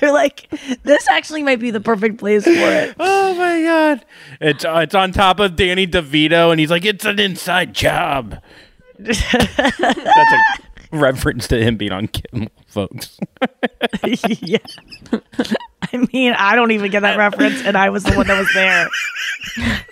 they're 0.00 0.12
like, 0.12 0.48
"This 0.82 1.08
actually 1.08 1.42
might 1.42 1.60
be 1.60 1.70
the 1.70 1.80
perfect 1.80 2.18
place 2.18 2.44
for 2.44 2.50
it." 2.50 2.94
Oh 2.98 3.34
my 3.34 3.62
god! 3.62 4.04
It's 4.40 4.64
uh, 4.64 4.80
it's 4.82 4.94
on 4.94 5.12
top 5.12 5.40
of 5.40 5.56
Danny 5.56 5.86
DeVito, 5.86 6.50
and 6.50 6.60
he's 6.60 6.70
like, 6.70 6.84
"It's 6.84 7.04
an 7.04 7.18
inside 7.18 7.74
job." 7.74 8.40
That's 8.98 9.34
a 9.34 10.38
reference 10.92 11.48
to 11.48 11.60
him 11.62 11.76
being 11.76 11.92
on 11.92 12.08
Kimmel, 12.08 12.48
folks. 12.66 13.18
yeah. 14.40 14.58
I 15.94 16.08
mean, 16.12 16.32
I 16.32 16.56
don't 16.56 16.72
even 16.72 16.90
get 16.90 17.00
that 17.00 17.16
reference, 17.16 17.62
and 17.62 17.76
I 17.76 17.90
was 17.90 18.02
the 18.04 18.14
one 18.14 18.26
that 18.26 18.38
was 18.38 18.52
there. 18.52 18.88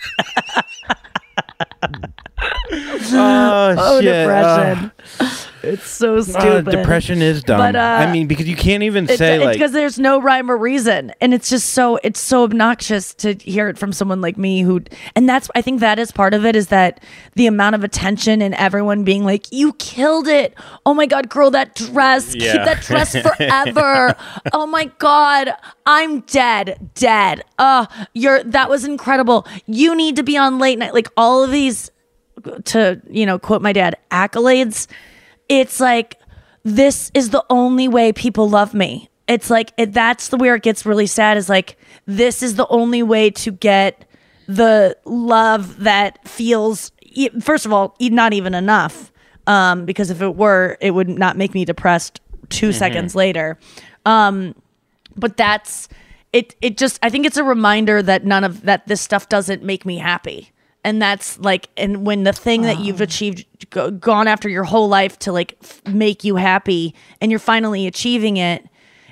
Oh, 3.14 4.00
shit. 4.00 4.26
depression. 4.26 4.92
It's 5.62 5.88
so 5.88 6.16
Uh, 6.16 6.22
stupid. 6.22 6.70
depression 6.70 7.22
is 7.22 7.42
dumb. 7.42 7.58
But, 7.58 7.76
uh, 7.76 7.78
I 8.06 8.12
mean, 8.12 8.26
because 8.26 8.48
you 8.48 8.56
can't 8.56 8.82
even 8.82 9.08
It- 9.08 9.18
say 9.18 9.36
it's 9.36 9.44
like. 9.44 9.52
because 9.54 9.72
there's 9.72 9.98
no 9.98 10.20
rhyme 10.20 10.50
or 10.50 10.56
reason, 10.56 11.12
and 11.20 11.32
it's 11.32 11.48
just 11.48 11.70
so 11.70 11.98
it's 12.02 12.20
so 12.20 12.42
obnoxious 12.44 13.14
to 13.14 13.34
hear 13.34 13.68
it 13.68 13.78
from 13.78 13.92
someone 13.92 14.20
like 14.20 14.36
me 14.36 14.62
who, 14.62 14.82
and 15.16 15.28
that's 15.28 15.48
I 15.54 15.62
think 15.62 15.80
that 15.80 15.98
is 15.98 16.10
part 16.12 16.34
of 16.34 16.44
it 16.44 16.56
is 16.56 16.68
that 16.68 17.00
the 17.34 17.46
amount 17.46 17.74
of 17.74 17.84
attention 17.84 18.42
and 18.42 18.54
everyone 18.54 19.04
being 19.04 19.24
like, 19.24 19.46
"You 19.50 19.72
killed 19.74 20.28
it! 20.28 20.54
Oh 20.86 20.94
my 20.94 21.06
god, 21.06 21.28
girl, 21.28 21.50
that 21.52 21.74
dress, 21.74 22.32
keep 22.32 22.42
Yeah. 22.42 22.64
that 22.64 22.82
dress 22.82 23.16
forever! 23.22 24.14
oh 24.52 24.66
my 24.66 24.90
god, 24.98 25.50
I'm 25.86 26.20
dead, 26.20 26.90
dead. 26.94 27.42
Uh, 27.58 27.86
you're 28.14 28.42
that 28.44 28.68
was 28.68 28.84
incredible. 28.84 29.46
You 29.66 29.94
need 29.94 30.16
to 30.16 30.22
be 30.22 30.36
on 30.36 30.58
late 30.58 30.78
night, 30.78 30.94
like 30.94 31.08
all 31.16 31.44
of 31.44 31.50
these." 31.50 31.90
To 32.64 33.00
you 33.08 33.24
know, 33.24 33.38
quote 33.38 33.62
my 33.62 33.72
dad, 33.72 33.94
accolades. 34.10 34.88
It's 35.48 35.80
like 35.80 36.18
this 36.62 37.10
is 37.14 37.30
the 37.30 37.44
only 37.50 37.88
way 37.88 38.12
people 38.12 38.48
love 38.48 38.74
me. 38.74 39.08
It's 39.28 39.50
like 39.50 39.72
it, 39.76 39.92
that's 39.92 40.28
the 40.28 40.36
where 40.36 40.54
it 40.54 40.62
gets 40.62 40.84
really 40.84 41.06
sad 41.06 41.36
is 41.36 41.48
like 41.48 41.76
this 42.06 42.42
is 42.42 42.56
the 42.56 42.66
only 42.68 43.02
way 43.02 43.30
to 43.30 43.50
get 43.52 44.04
the 44.48 44.96
love 45.04 45.80
that 45.84 46.26
feels 46.26 46.90
first 47.40 47.64
of 47.64 47.72
all 47.72 47.94
not 48.00 48.32
even 48.32 48.54
enough 48.54 49.12
um 49.46 49.84
because 49.84 50.10
if 50.10 50.20
it 50.20 50.34
were 50.34 50.76
it 50.80 50.90
would 50.90 51.08
not 51.08 51.36
make 51.36 51.54
me 51.54 51.64
depressed 51.64 52.20
2 52.48 52.70
Mhm. 52.70 52.74
seconds 52.74 53.14
later 53.14 53.56
um 54.04 54.54
but 55.16 55.36
that's 55.36 55.88
it 56.32 56.56
it 56.60 56.76
just 56.76 56.98
i 57.02 57.08
think 57.08 57.24
it's 57.24 57.36
a 57.36 57.44
reminder 57.44 58.02
that 58.02 58.24
none 58.24 58.42
of 58.44 58.62
that 58.62 58.86
this 58.88 59.00
stuff 59.00 59.28
doesn't 59.28 59.62
make 59.62 59.86
me 59.86 59.98
happy 59.98 60.50
and 60.84 61.00
that's 61.00 61.38
like 61.38 61.68
and 61.76 62.04
when 62.06 62.24
the 62.24 62.32
thing 62.32 62.62
that 62.62 62.78
you've 62.80 63.00
um. 63.00 63.04
achieved 63.04 63.46
go, 63.70 63.90
gone 63.90 64.26
after 64.26 64.48
your 64.48 64.64
whole 64.64 64.88
life 64.88 65.18
to 65.20 65.32
like 65.32 65.56
f- 65.62 65.80
make 65.86 66.24
you 66.24 66.36
happy 66.36 66.94
and 67.20 67.30
you're 67.30 67.38
finally 67.38 67.86
achieving 67.86 68.36
it 68.36 68.66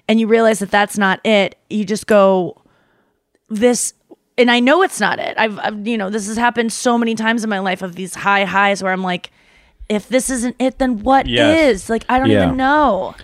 and 0.09 0.19
you 0.19 0.27
realize 0.27 0.59
that 0.59 0.71
that's 0.71 0.99
not 0.99 1.25
it 1.25 1.57
you 1.71 1.85
just 1.85 2.07
go 2.07 2.61
this 3.49 3.95
and 4.39 4.51
i 4.51 4.59
know 4.61 4.83
it's 4.83 5.01
not 5.01 5.19
it 5.19 5.35
I've, 5.39 5.59
I've 5.59 5.87
you 5.87 5.97
know 5.99 6.11
this 6.11 6.27
has 6.29 6.37
happened 6.37 6.73
so 6.73 6.97
many 6.99 7.15
times 7.15 7.45
in 7.45 7.51
my 7.51 7.59
life 7.61 7.83
of 7.83 7.95
these 7.95 8.15
high 8.15 8.45
highs 8.45 8.83
where 8.83 8.93
i'm 8.93 9.03
like 9.03 9.31
if 9.89 10.09
this 10.09 10.31
isn't 10.31 10.57
it 10.59 10.79
then 10.79 11.03
what 11.03 11.27
is? 11.27 11.33
Yes. 11.33 11.89
like 11.91 12.05
i 12.09 12.19
don't 12.19 12.31
Yeah. 12.31 12.45
even 12.45 12.57
know 12.57 13.15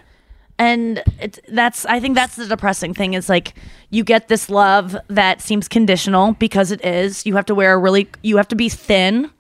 and 0.59 1.03
it's 1.21 1.39
that's 1.49 1.85
i 1.87 2.01
think 2.01 2.15
that's 2.15 2.37
the 2.37 2.47
depressing 2.47 2.95
thing 2.95 3.15
is 3.15 3.29
like 3.29 3.55
you 3.91 4.05
get 4.05 4.29
this 4.29 4.51
love 4.51 4.97
that 5.09 5.41
seems 5.41 5.69
conditional 5.69 6.33
because 6.35 6.71
it 6.71 6.85
is. 6.85 7.25
You 7.25 7.37
have 7.37 7.47
to 7.47 7.55
wear 7.55 7.75
a 7.75 7.79
really 7.79 8.09
you 8.23 8.37
have 8.37 8.49
to 8.49 8.57
be 8.57 8.69
thin. 8.69 9.31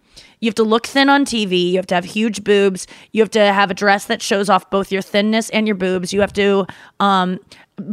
You 0.40 0.48
have 0.48 0.54
to 0.56 0.64
look 0.64 0.86
thin 0.86 1.08
on 1.08 1.24
tv 1.24 1.70
you 1.70 1.76
have 1.76 1.86
to 1.86 1.94
have 1.94 2.04
huge 2.04 2.44
boobs. 2.44 2.86
You 3.12 3.22
have 3.22 3.30
to 3.30 3.40
have 3.40 3.70
a 3.70 3.74
dress 3.74 4.04
that 4.06 4.22
shows 4.22 4.48
off 4.48 4.70
both 4.70 4.92
your 4.92 5.02
thinness 5.02 5.50
and 5.50 5.66
your 5.66 5.76
boobs. 5.76 6.12
You 6.12 6.20
have 6.20 6.32
to 6.34 6.66
um 7.00 7.40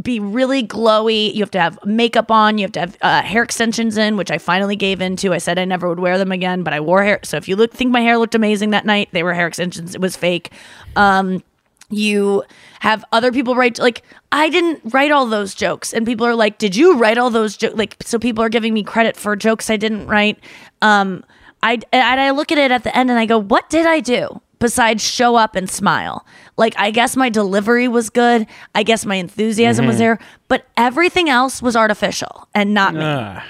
be 0.02 0.20
really 0.20 0.66
glowy. 0.66 1.34
You 1.34 1.42
have 1.42 1.52
to 1.52 1.60
have 1.60 1.78
makeup 1.86 2.32
on. 2.32 2.58
You 2.58 2.64
have 2.64 2.72
to 2.74 2.80
have 2.80 2.98
uh, 3.02 3.22
hair 3.22 3.44
extensions 3.44 3.98
in 3.98 4.16
which 4.16 4.32
i 4.32 4.38
finally 4.38 4.76
gave 4.76 5.02
into 5.02 5.34
i 5.34 5.38
said 5.38 5.58
i 5.58 5.66
never 5.66 5.90
would 5.90 6.00
wear 6.00 6.18
them 6.18 6.32
again 6.32 6.64
but 6.64 6.74
i 6.74 6.80
wore 6.80 7.04
hair. 7.04 7.20
So 7.24 7.38
if 7.38 7.48
you 7.48 7.56
look 7.56 7.74
think 7.74 7.92
my 7.92 8.02
hair 8.02 8.18
looked 8.18 8.36
amazing 8.36 8.70
that 8.72 8.86
night 8.86 9.10
they 9.12 9.24
were 9.24 9.34
hair 9.34 9.48
extensions. 9.48 9.96
It 9.96 10.02
was 10.02 10.16
fake. 10.16 10.52
Um 10.96 11.44
you 11.90 12.44
have 12.80 13.04
other 13.12 13.32
people 13.32 13.56
write 13.56 13.78
like 13.80 14.02
i 14.32 14.50
didn't 14.50 14.80
write 14.94 15.12
all 15.12 15.26
those 15.26 15.54
jokes 15.54 15.94
and 15.94 16.06
people 16.06 16.26
are 16.26 16.36
like 16.36 16.58
did 16.58 16.76
you 16.76 16.98
write 16.98 17.18
all 17.18 17.30
those 17.30 17.56
jokes 17.58 17.76
like 17.76 17.96
so 18.02 18.18
people 18.18 18.44
are 18.44 18.50
giving 18.50 18.74
me 18.74 18.84
credit 18.84 19.16
for 19.18 19.36
jokes 19.36 19.70
i 19.70 19.78
didn't 19.78 20.08
write 20.08 20.40
um 20.82 21.24
i 21.62 21.78
and 21.92 22.20
i 22.20 22.32
look 22.32 22.52
at 22.52 22.58
it 22.58 22.72
at 22.72 22.84
the 22.84 22.96
end 22.98 23.10
and 23.10 23.20
i 23.20 23.26
go 23.26 23.38
what 23.38 23.70
did 23.70 23.86
i 23.86 24.00
do 24.00 24.42
besides 24.60 25.04
show 25.04 25.36
up 25.36 25.56
and 25.56 25.70
smile 25.70 26.26
like 26.58 26.74
i 26.78 26.90
guess 26.90 27.16
my 27.18 27.30
delivery 27.30 27.88
was 27.88 28.10
good 28.10 28.48
i 28.74 28.82
guess 28.82 29.06
my 29.06 29.16
enthusiasm 29.16 29.86
was 29.86 29.98
Mhm. 29.98 30.00
there 30.00 30.20
but 30.48 30.66
everything 30.78 31.30
else 31.30 31.62
was 31.62 31.76
artificial 31.76 32.48
and 32.56 32.74
not 32.74 32.94
me 32.96 33.02
Ah, 33.04 33.44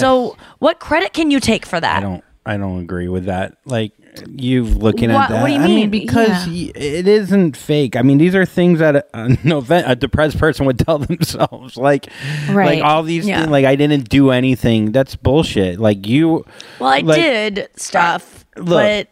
so 0.00 0.36
what 0.58 0.80
credit 0.80 1.12
can 1.12 1.30
you 1.30 1.38
take 1.38 1.64
for 1.64 1.78
that 1.80 1.98
I 1.98 2.00
don't. 2.00 2.24
I 2.48 2.56
don't 2.58 2.78
agree 2.80 3.08
with 3.08 3.24
that. 3.24 3.56
Like 3.64 3.90
you 4.34 4.64
looking 4.64 5.12
What- 5.12 5.24
at 5.24 5.28
that. 5.30 5.40
what 5.42 5.48
do 5.48 5.52
you 5.54 5.58
I 5.60 5.66
mean? 5.66 5.76
mean, 5.76 5.90
because 5.90 6.46
Yeah. 6.48 6.66
y- 6.66 6.72
it 6.74 7.08
isn't 7.08 7.56
fake. 7.56 7.96
I 7.96 8.02
mean, 8.02 8.18
these 8.18 8.34
are 8.34 8.44
things 8.44 8.78
that 8.80 9.08
a, 9.14 9.36
no 9.44 9.64
a 9.68 9.96
depressed 9.96 10.38
person 10.38 10.66
would 10.66 10.78
tell 10.86 10.98
themselves. 10.98 11.76
Like, 11.76 12.08
Right. 12.50 12.76
like 12.78 12.84
all 12.84 13.02
these 13.02 13.26
Yeah. 13.26 13.40
things. 13.40 13.50
Like 13.50 13.64
I 13.64 13.76
didn't 13.76 14.08
do 14.08 14.30
anything. 14.30 14.92
That's 14.92 15.16
bullshit. 15.16 15.78
Like 15.80 16.06
you. 16.06 16.44
well 16.80 16.90
i 16.90 17.00
like, 17.00 17.20
did 17.20 17.68
stuff 17.76 18.44
Look, 18.56 18.66
but 18.66 19.08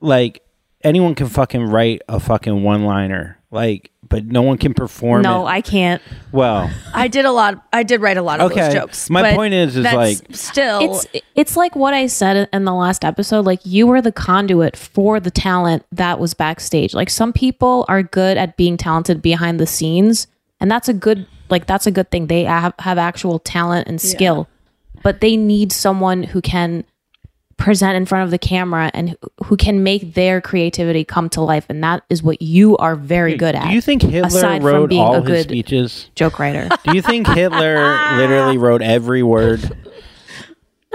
like 0.00 0.42
anyone 0.82 1.14
can 1.14 1.28
fucking 1.28 1.62
write 1.64 2.02
a 2.08 2.20
fucking 2.20 2.62
one 2.62 2.84
liner. 2.84 3.38
Like, 3.50 3.90
but 4.14 4.26
no 4.26 4.42
one 4.42 4.56
can 4.58 4.74
perform. 4.74 5.22
No, 5.22 5.44
it. 5.46 5.50
I 5.50 5.60
can't. 5.60 6.00
Well, 6.30 6.70
I 6.94 7.08
did 7.08 7.24
a 7.24 7.32
lot. 7.32 7.60
I 7.72 7.82
did 7.82 8.00
write 8.00 8.16
a 8.16 8.22
lot 8.22 8.38
of 8.40 8.52
Okay. 8.52 8.60
those 8.60 8.74
jokes. 8.74 9.10
My 9.10 9.22
but 9.22 9.34
point 9.34 9.54
is- 9.54 9.76
is 9.76 9.82
that's 9.82 9.96
like- 9.96 10.18
still 10.30 10.78
it's 10.82 11.06
it's 11.34 11.56
like 11.56 11.74
what 11.74 11.94
I 11.94 12.06
said 12.06 12.48
in 12.52 12.64
the 12.64 12.72
last 12.74 13.04
episode. 13.04 13.44
Like 13.44 13.58
you 13.64 13.88
were 13.88 14.00
the 14.00 14.12
conduit 14.12 14.76
for 14.76 15.18
the 15.18 15.32
talent 15.32 15.84
that 15.90 16.20
was 16.20 16.32
backstage. 16.32 16.94
Like 16.94 17.10
some 17.10 17.32
people 17.32 17.84
are 17.88 18.04
good 18.04 18.36
at 18.36 18.56
being 18.56 18.76
talented 18.76 19.20
behind 19.20 19.58
the 19.58 19.66
scenes, 19.66 20.28
and 20.60 20.70
that's 20.70 20.88
a 20.88 20.94
good 20.94 21.26
like 21.50 21.66
that's 21.66 21.86
a 21.88 21.90
good 21.90 22.10
thing. 22.12 22.28
They 22.28 22.44
have 22.44 22.72
have 22.78 22.98
actual 22.98 23.40
talent 23.40 23.88
and 23.88 24.00
skill, 24.00 24.48
but 25.02 25.20
they 25.20 25.36
need 25.36 25.72
someone 25.72 26.22
who 26.22 26.40
can 26.40 26.84
present 27.56 27.94
in 27.96 28.04
front 28.06 28.24
of 28.24 28.30
the 28.30 28.38
camera 28.38 28.90
and 28.94 29.10
who- 29.10 29.16
who 29.44 29.56
can 29.56 29.82
make 29.82 30.14
their 30.14 30.40
creativity 30.40 31.04
come 31.04 31.28
to 31.30 31.40
life 31.40 31.66
and 31.68 31.82
that 31.84 32.02
is 32.10 32.22
what 32.22 32.42
you 32.42 32.76
are 32.78 32.96
very 32.96 33.36
good 33.36 33.54
at 33.54 33.68
Do 33.68 33.74
you 33.74 33.80
think 33.80 34.02
Hitler 34.02 34.26
aside 34.26 34.62
from 34.62 34.66
wrote 34.66 34.88
being 34.90 35.02
all 35.02 35.14
a 35.16 35.20
his 35.20 35.26
good 35.28 35.42
speeches? 35.44 36.10
joke 36.14 36.38
writer 36.38 36.68
Do 36.84 36.94
you 36.96 37.02
think 37.02 37.26
Hitler 37.28 37.96
literally 38.16 38.58
wrote 38.58 38.82
every 38.82 39.22
word? 39.22 39.76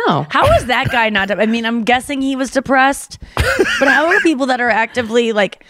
no 0.08 0.26
how 0.30 0.46
is 0.56 0.66
that 0.68 0.90
guy 0.92 1.10
not? 1.10 1.32
I 1.32 1.46
mean, 1.46 1.66
I'm 1.66 1.84
guessing 1.84 2.22
he 2.22 2.36
was 2.36 2.52
depressed, 2.52 3.20
but 3.36 3.88
how 3.88 4.08
are 4.08 4.20
people 4.22 4.46
that 4.48 4.62
are 4.62 4.70
actively 4.70 5.32
like? 5.34 5.66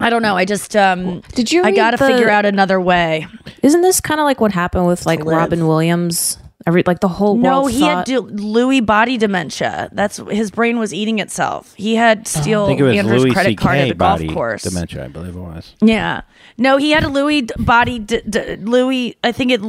I 0.00 0.10
don't 0.10 0.22
know. 0.22 0.36
I 0.36 0.44
just 0.44 0.76
um. 0.76 1.22
Did 1.34 1.50
you? 1.50 1.64
I 1.64 1.72
got 1.72 1.90
to 1.92 1.98
figure 1.98 2.28
out 2.28 2.44
another 2.44 2.80
way. 2.80 3.26
Isn't 3.62 3.80
this 3.82 4.00
kind 4.00 4.20
of 4.20 4.24
like 4.24 4.40
what 4.40 4.52
happened 4.52 4.86
with 4.86 5.06
like. 5.06 5.24
Robin 5.24 5.66
Williams? 5.66 6.38
Every 6.66 6.82
like 6.86 7.00
the 7.00 7.08
whole 7.08 7.36
No, 7.36 7.60
world 7.62 7.70
he 7.72 7.80
thought, 7.80 7.98
had 7.98 8.04
do- 8.06 8.22
Lewy 8.24 8.84
body 8.84 9.16
dementia. 9.16 9.88
That's 9.92 10.16
his 10.30 10.50
brain 10.50 10.78
was 10.78 10.92
eating 10.92 11.20
itself. 11.20 11.72
He 11.74 11.94
had 11.94 12.26
steal 12.26 12.64
I 12.64 12.66
think 12.68 12.80
it 12.80 12.82
was 12.82 12.96
Andrew's 12.96 13.22
Louis 13.24 13.32
credit 13.32 13.58
card 13.58 13.76
at 13.78 13.82
C.K. 13.82 13.88
the 13.90 13.94
golf 13.94 14.18
body 14.20 14.34
course. 14.34 14.62
dementia, 14.62 15.04
I 15.04 15.08
believe 15.08 15.36
it 15.36 15.40
was. 15.40 15.74
Yeah. 15.80 16.22
No, 16.58 16.76
he 16.76 16.90
had 16.90 17.04
a 17.04 17.08
Louis 17.08 17.42
d- 17.42 17.54
body. 17.58 18.00
D- 18.00 18.22
d- 18.28 18.56
Louis, 18.56 19.16
I 19.22 19.30
think 19.32 19.52
it. 19.52 19.60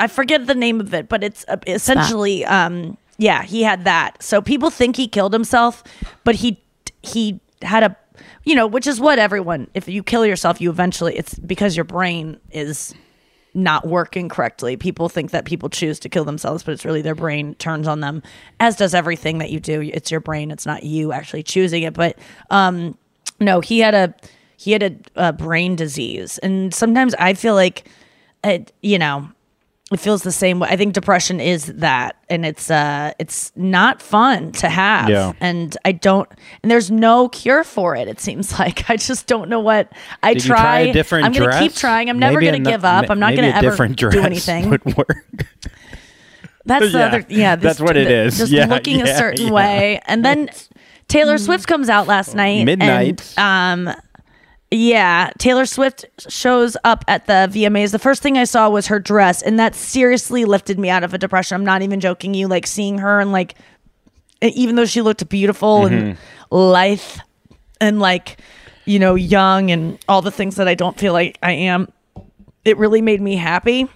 I 0.00 0.08
forget 0.08 0.46
the 0.46 0.54
name 0.54 0.80
of 0.80 0.92
it, 0.94 1.08
but 1.08 1.22
it's 1.22 1.44
uh, 1.48 1.58
essentially. 1.66 2.44
Um, 2.44 2.96
yeah, 3.18 3.42
he 3.42 3.62
had 3.62 3.84
that. 3.84 4.20
So 4.22 4.42
people 4.42 4.70
think 4.70 4.96
he 4.96 5.06
killed 5.06 5.32
himself, 5.32 5.84
but 6.24 6.34
he 6.34 6.60
he 7.02 7.40
had 7.62 7.82
a 7.84 7.96
you 8.44 8.54
know, 8.54 8.66
which 8.66 8.86
is 8.86 8.98
what 9.00 9.18
everyone 9.20 9.68
if 9.74 9.86
you 9.88 10.02
kill 10.02 10.26
yourself, 10.26 10.60
you 10.60 10.70
eventually 10.70 11.16
it's 11.16 11.38
because 11.38 11.76
your 11.76 11.84
brain 11.84 12.40
is 12.50 12.94
not 13.54 13.86
working 13.86 14.28
correctly. 14.28 14.76
People 14.76 15.08
think 15.08 15.32
that 15.32 15.44
people 15.44 15.68
choose 15.68 15.98
to 16.00 16.08
kill 16.08 16.24
themselves, 16.24 16.62
but 16.62 16.72
it's 16.72 16.84
really 16.84 17.02
their 17.02 17.14
brain 17.14 17.54
turns 17.56 17.88
on 17.88 18.00
them, 18.00 18.22
as 18.60 18.76
does 18.76 18.94
everything 18.94 19.38
that 19.38 19.50
you 19.50 19.60
do. 19.60 19.80
It's 19.82 20.10
your 20.10 20.20
brain. 20.20 20.50
It's 20.50 20.66
not 20.66 20.84
you 20.84 21.12
actually 21.12 21.42
choosing 21.42 21.82
it. 21.82 21.94
But 21.94 22.18
um, 22.50 22.96
no, 23.40 23.60
he 23.60 23.80
had 23.80 23.94
a 23.94 24.14
he 24.56 24.72
had 24.72 24.82
a, 24.82 25.28
a 25.28 25.32
brain 25.32 25.74
disease, 25.74 26.38
and 26.38 26.72
sometimes 26.74 27.14
I 27.18 27.34
feel 27.34 27.54
like, 27.54 27.88
it, 28.44 28.72
you 28.82 28.98
know, 28.98 29.30
it 29.90 29.98
feels 29.98 30.22
the 30.22 30.30
same 30.32 30.60
way. 30.60 30.68
I 30.70 30.76
think 30.76 30.94
depression 30.94 31.40
is 31.40 31.66
that, 31.66 32.16
and 32.28 32.46
it's 32.46 32.70
uh, 32.70 33.12
it's 33.18 33.50
not 33.56 34.00
fun 34.00 34.52
to 34.52 34.68
have. 34.68 35.08
Yeah. 35.08 35.32
And 35.40 35.76
I 35.84 35.92
don't, 35.92 36.28
and 36.62 36.70
there's 36.70 36.90
no 36.90 37.28
cure 37.28 37.64
for 37.64 37.96
it. 37.96 38.06
It 38.06 38.20
seems 38.20 38.56
like 38.58 38.88
I 38.88 38.96
just 38.96 39.26
don't 39.26 39.48
know 39.48 39.60
what 39.60 39.92
I 40.22 40.34
Did 40.34 40.44
you 40.44 40.48
try. 40.48 40.58
try 40.60 40.78
a 40.80 40.92
different 40.92 41.24
I'm 41.26 41.32
gonna 41.32 41.58
keep 41.58 41.74
trying. 41.74 42.08
I'm 42.08 42.18
never 42.18 42.40
gonna 42.40 42.58
ano- 42.58 42.70
give 42.70 42.84
up. 42.84 43.10
I'm 43.10 43.18
not 43.18 43.34
gonna 43.34 43.48
ever 43.48 43.70
different 43.70 43.96
do 43.96 44.10
anything. 44.20 44.70
Would 44.70 44.84
work. 44.96 45.24
That's 46.66 46.92
the 46.92 46.98
Yeah, 46.98 47.06
other. 47.06 47.26
Yeah, 47.28 47.56
this- 47.56 47.62
that's 47.64 47.80
what 47.80 47.96
it 47.96 48.10
is. 48.10 48.38
Just 48.38 48.52
Yeah, 48.52 48.66
looking 48.66 49.02
a 49.02 49.06
certain 49.16 49.46
yeah. 49.46 49.52
way, 49.52 50.00
and 50.06 50.24
then 50.24 50.50
Taylor 51.08 51.38
Swift 51.38 51.66
comes 51.66 51.88
out 51.88 52.06
last 52.06 52.34
night. 52.36 52.64
Midnight. 52.64 53.34
And, 53.36 53.88
um, 53.88 53.96
yeah, 54.70 55.30
Taylor 55.38 55.66
Swift 55.66 56.04
shows 56.28 56.76
up 56.84 57.04
at 57.08 57.26
the 57.26 57.48
VMAs. 57.52 57.92
The 57.92 57.98
first 57.98 58.22
thing 58.22 58.38
I 58.38 58.44
saw 58.44 58.68
was 58.68 58.86
her 58.86 58.98
dress, 58.98 59.42
and 59.42 59.58
that 59.58 59.74
seriously 59.74 60.44
lifted 60.44 60.78
me 60.78 60.88
out 60.90 61.02
of 61.02 61.12
a 61.12 61.18
depression. 61.18 61.56
I'm 61.56 61.64
not 61.64 61.82
even 61.82 62.00
joking. 62.00 62.34
You 62.34 62.48
like 62.48 62.66
seeing 62.66 62.98
her 62.98 63.20
and 63.20 63.32
like, 63.32 63.54
even 64.42 64.76
though 64.76 64.86
she 64.86 65.02
looked 65.02 65.28
beautiful 65.28 65.86
and 65.86 66.16
lithe 66.50 67.02
and 67.80 68.00
like, 68.00 68.40
you 68.84 68.98
know, 68.98 69.14
young 69.14 69.70
and 69.70 69.98
all 70.08 70.22
the 70.22 70.30
things 70.30 70.56
that 70.56 70.68
I 70.68 70.74
don't 70.74 70.98
feel 70.98 71.12
like 71.12 71.38
I 71.42 71.52
am, 71.52 71.92
it 72.64 72.78
really 72.78 73.02
made 73.02 73.20
me 73.20 73.36
happy 73.36 73.88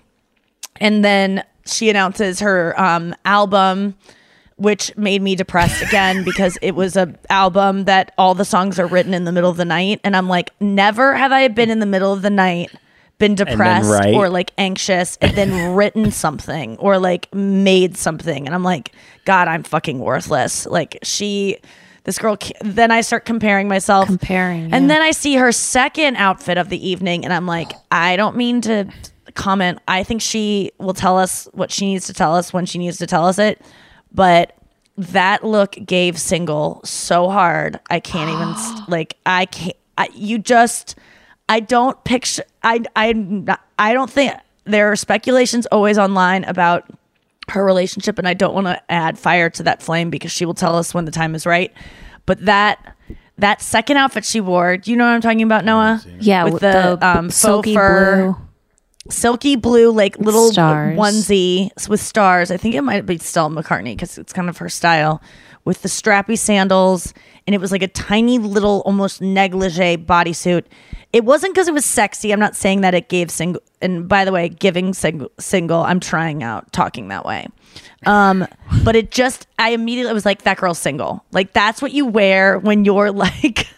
and 0.77 1.05
then 1.05 1.45
she 1.67 1.89
announces 1.89 2.41
her 2.41 2.79
um, 2.81 3.15
album 3.25 3.95
which 4.57 4.97
made 4.97 5.21
me 5.23 5.35
depressed 5.35 5.83
again 5.83 6.25
because 6.25 6.57
it 6.63 6.73
was 6.73 6.97
a 6.97 7.15
album 7.31 7.85
that 7.85 8.13
all 8.19 8.35
the 8.35 8.45
songs 8.45 8.79
are 8.79 8.87
written 8.87 9.15
in 9.15 9.25
the 9.25 9.33
middle 9.33 9.51
of 9.51 9.57
the 9.57 9.65
night 9.65 10.01
and 10.05 10.17
i'm 10.17 10.29
like 10.29 10.51
never 10.61 11.15
have 11.15 11.33
i 11.33 11.49
been 11.49 11.71
in 11.71 11.81
the 11.81 11.87
middle 11.87 12.13
of 12.13 12.23
the 12.23 12.31
night 12.31 12.71
been 13.19 13.35
depressed 13.35 13.91
write. 13.91 14.15
or 14.15 14.29
like 14.29 14.53
anxious 14.59 15.17
and 15.21 15.37
then 15.37 15.75
written 15.75 16.11
something 16.11 16.77
or 16.79 16.99
like 16.99 17.33
made 17.35 17.97
something 17.97 18.47
and 18.47 18.55
i'm 18.55 18.65
like 18.65 18.93
god 19.25 19.49
i'm 19.49 19.63
fucking 19.63 19.99
worthless 19.99 20.67
like 20.67 20.99
she 21.03 21.57
this 22.05 22.19
girl 22.19 22.37
then 22.61 22.91
i 22.91 23.01
start 23.01 23.25
comparing 23.25 23.67
myself 23.69 24.07
comparing 24.07 24.73
and 24.73 24.91
then 24.91 25.03
I 25.03 25.11
see 25.13 25.37
her 25.37 25.53
second 25.53 26.17
outfit 26.17 26.59
of 26.59 26.69
the 26.69 26.89
evening, 26.89 27.25
and 27.25 27.33
I'm 27.33 27.47
like, 27.47 27.73
I 27.91 28.17
don't 28.17 28.37
mean 28.37 28.61
to 28.63 28.87
comment. 29.35 29.79
I 29.87 30.03
think 30.03 30.23
she 30.23 30.73
will 30.79 30.95
tell 30.95 31.19
us 31.19 31.49
what 31.53 31.71
she 31.71 31.87
needs 31.87 32.07
to 32.07 32.15
tell 32.15 32.35
us 32.35 32.53
when 32.53 32.67
she 32.67 32.79
needs 32.79 32.99
to 32.99 33.07
tell 33.07 33.27
us 33.27 33.39
it. 33.39 33.61
But 34.15 34.57
that 34.97 35.45
look 35.45 35.77
gave 35.85 36.19
single 36.19 36.81
so 36.85 37.29
hard. 37.29 37.81
I 37.91 38.01
can't 38.01 38.31
even 38.31 38.85
like. 38.89 39.17
I 39.27 39.47
can't. 39.47 39.77
I, 39.99 40.09
you 40.15 40.39
just. 40.39 40.97
I 41.49 41.61
don't 41.61 42.03
picture. 42.05 42.45
I. 42.63 42.83
I. 42.97 43.59
I 43.79 43.93
don't 43.93 44.11
think 44.11 44.35
there 44.65 44.91
are 44.91 44.97
speculations 44.97 45.67
always 45.67 45.99
online 45.99 46.45
about 46.45 46.89
her 47.49 47.65
relationship 47.65 48.19
and 48.19 48.27
I 48.27 48.33
don't 48.35 48.55
want 48.55 48.67
to 48.67 48.81
add 48.91 49.19
fire 49.19 49.51
to 49.51 49.65
that 49.65 49.83
flame 49.83 50.09
because 50.09 50.33
she 50.33 50.47
will 50.47 50.55
tell 50.55 50.77
us 50.77 50.95
when 50.95 51.05
the 51.05 51.11
time 51.11 51.35
is 51.35 51.45
right. 51.45 51.73
But 52.27 52.45
that 52.47 52.97
that 53.39 53.61
second 53.61 53.97
outfit 53.97 54.25
she 54.25 54.41
wore, 54.41 54.77
do 54.77 54.91
you 54.91 54.97
know 54.97 55.05
what 55.05 55.13
I'm 55.13 55.21
talking 55.21 55.43
about, 55.43 55.65
Noa? 55.65 56.03
Yeah, 56.21 56.45
with 56.45 56.55
with 56.55 56.63
the, 56.63 56.97
the 56.99 57.07
um, 57.07 57.27
faux 57.27 57.37
silky 57.37 57.75
fur, 57.75 58.33
blue. 58.33 58.44
Silky 59.11 59.57
blue, 59.57 59.91
like 59.91 60.19
little 60.19 60.51
Stars. 60.53 60.99
onesie 60.99 61.71
with 61.89 62.01
stars. 62.01 62.51
I 62.51 62.57
think 62.57 62.75
it 62.75 62.83
might 62.83 63.05
be 63.07 63.19
Stella 63.19 63.51
McCartney 63.51 63.95
because 63.97 64.19
it's 64.19 64.33
kind 64.33 64.49
of 64.49 64.59
her 64.59 64.69
style, 64.69 65.23
with 65.65 65.83
the 65.83 65.89
strappy 65.89 66.39
sandals, 66.39 67.15
and 67.47 67.55
it 67.55 67.61
was 67.61 67.73
like 67.73 67.83
a 67.83 67.89
tiny 67.89 68.39
little, 68.39 68.83
almost 68.85 69.21
negligee 69.21 69.97
bodysuit. 69.97 70.65
It 71.13 71.25
wasn't 71.25 71.55
because 71.55 71.69
it 71.69 71.75
was 71.75 71.85
sexy. 71.85 72.33
I'm 72.33 72.41
not 72.41 72.57
saying 72.57 72.81
that 72.81 72.93
it 72.95 73.09
gave 73.09 73.31
single. 73.31 73.63
And 73.81 74.09
by 74.09 74.25
the 74.25 74.33
way, 74.33 74.49
giving 74.49 74.93
sing- 74.95 75.29
single, 75.39 75.83
I'm 75.83 76.01
trying 76.01 76.43
out 76.43 76.73
talking 76.73 77.09
that 77.09 77.25
way. 77.25 77.47
Um, 78.05 78.47
but 78.83 78.97
it 78.97 79.11
just, 79.11 79.47
I 79.59 79.71
immediately 79.71 80.13
was 80.13 80.27
like, 80.27 80.43
that 80.43 80.57
girl's 80.59 80.79
single. 80.79 81.25
Like 81.33 81.53
that's 81.53 81.81
what 81.81 81.93
you 81.93 82.05
wear 82.07 82.59
when 82.59 82.85
you're 82.85 83.13
like 83.13 83.69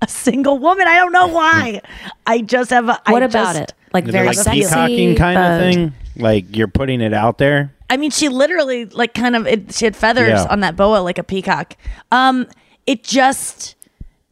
a 0.00 0.08
single 0.08 0.58
woman. 0.58 0.88
I 0.88 0.94
don't 0.96 1.12
know 1.12 1.26
why. 1.28 1.80
I 2.26 2.40
just 2.40 2.70
have. 2.70 2.88
a 2.88 3.00
What 3.08 3.22
about 3.22 3.54
just- 3.56 3.60
it? 3.60 3.72
Like 3.96 4.04
Is 4.06 4.12
very 4.12 4.26
like 4.28 4.36
sexy, 4.36 4.60
peacocking 4.62 5.16
kind 5.16 5.36
but- 5.36 5.52
of 5.52 5.60
thing. 5.74 5.92
Like 6.16 6.56
you're 6.56 6.68
putting 6.68 7.00
it 7.02 7.12
out 7.12 7.38
there. 7.38 7.72
I 7.90 7.96
mean, 7.98 8.10
she 8.10 8.28
literally 8.28 8.86
like 8.86 9.14
kind 9.14 9.36
of 9.36 9.46
it, 9.46 9.72
she 9.74 9.84
had 9.84 9.94
feathers 9.94 10.28
Yeah. 10.30 10.46
on 10.50 10.60
that 10.60 10.74
boa 10.76 10.98
like 10.98 11.18
a 11.18 11.22
peacock. 11.22 11.76
Um, 12.10 12.46
it 12.86 13.04
just 13.04 13.74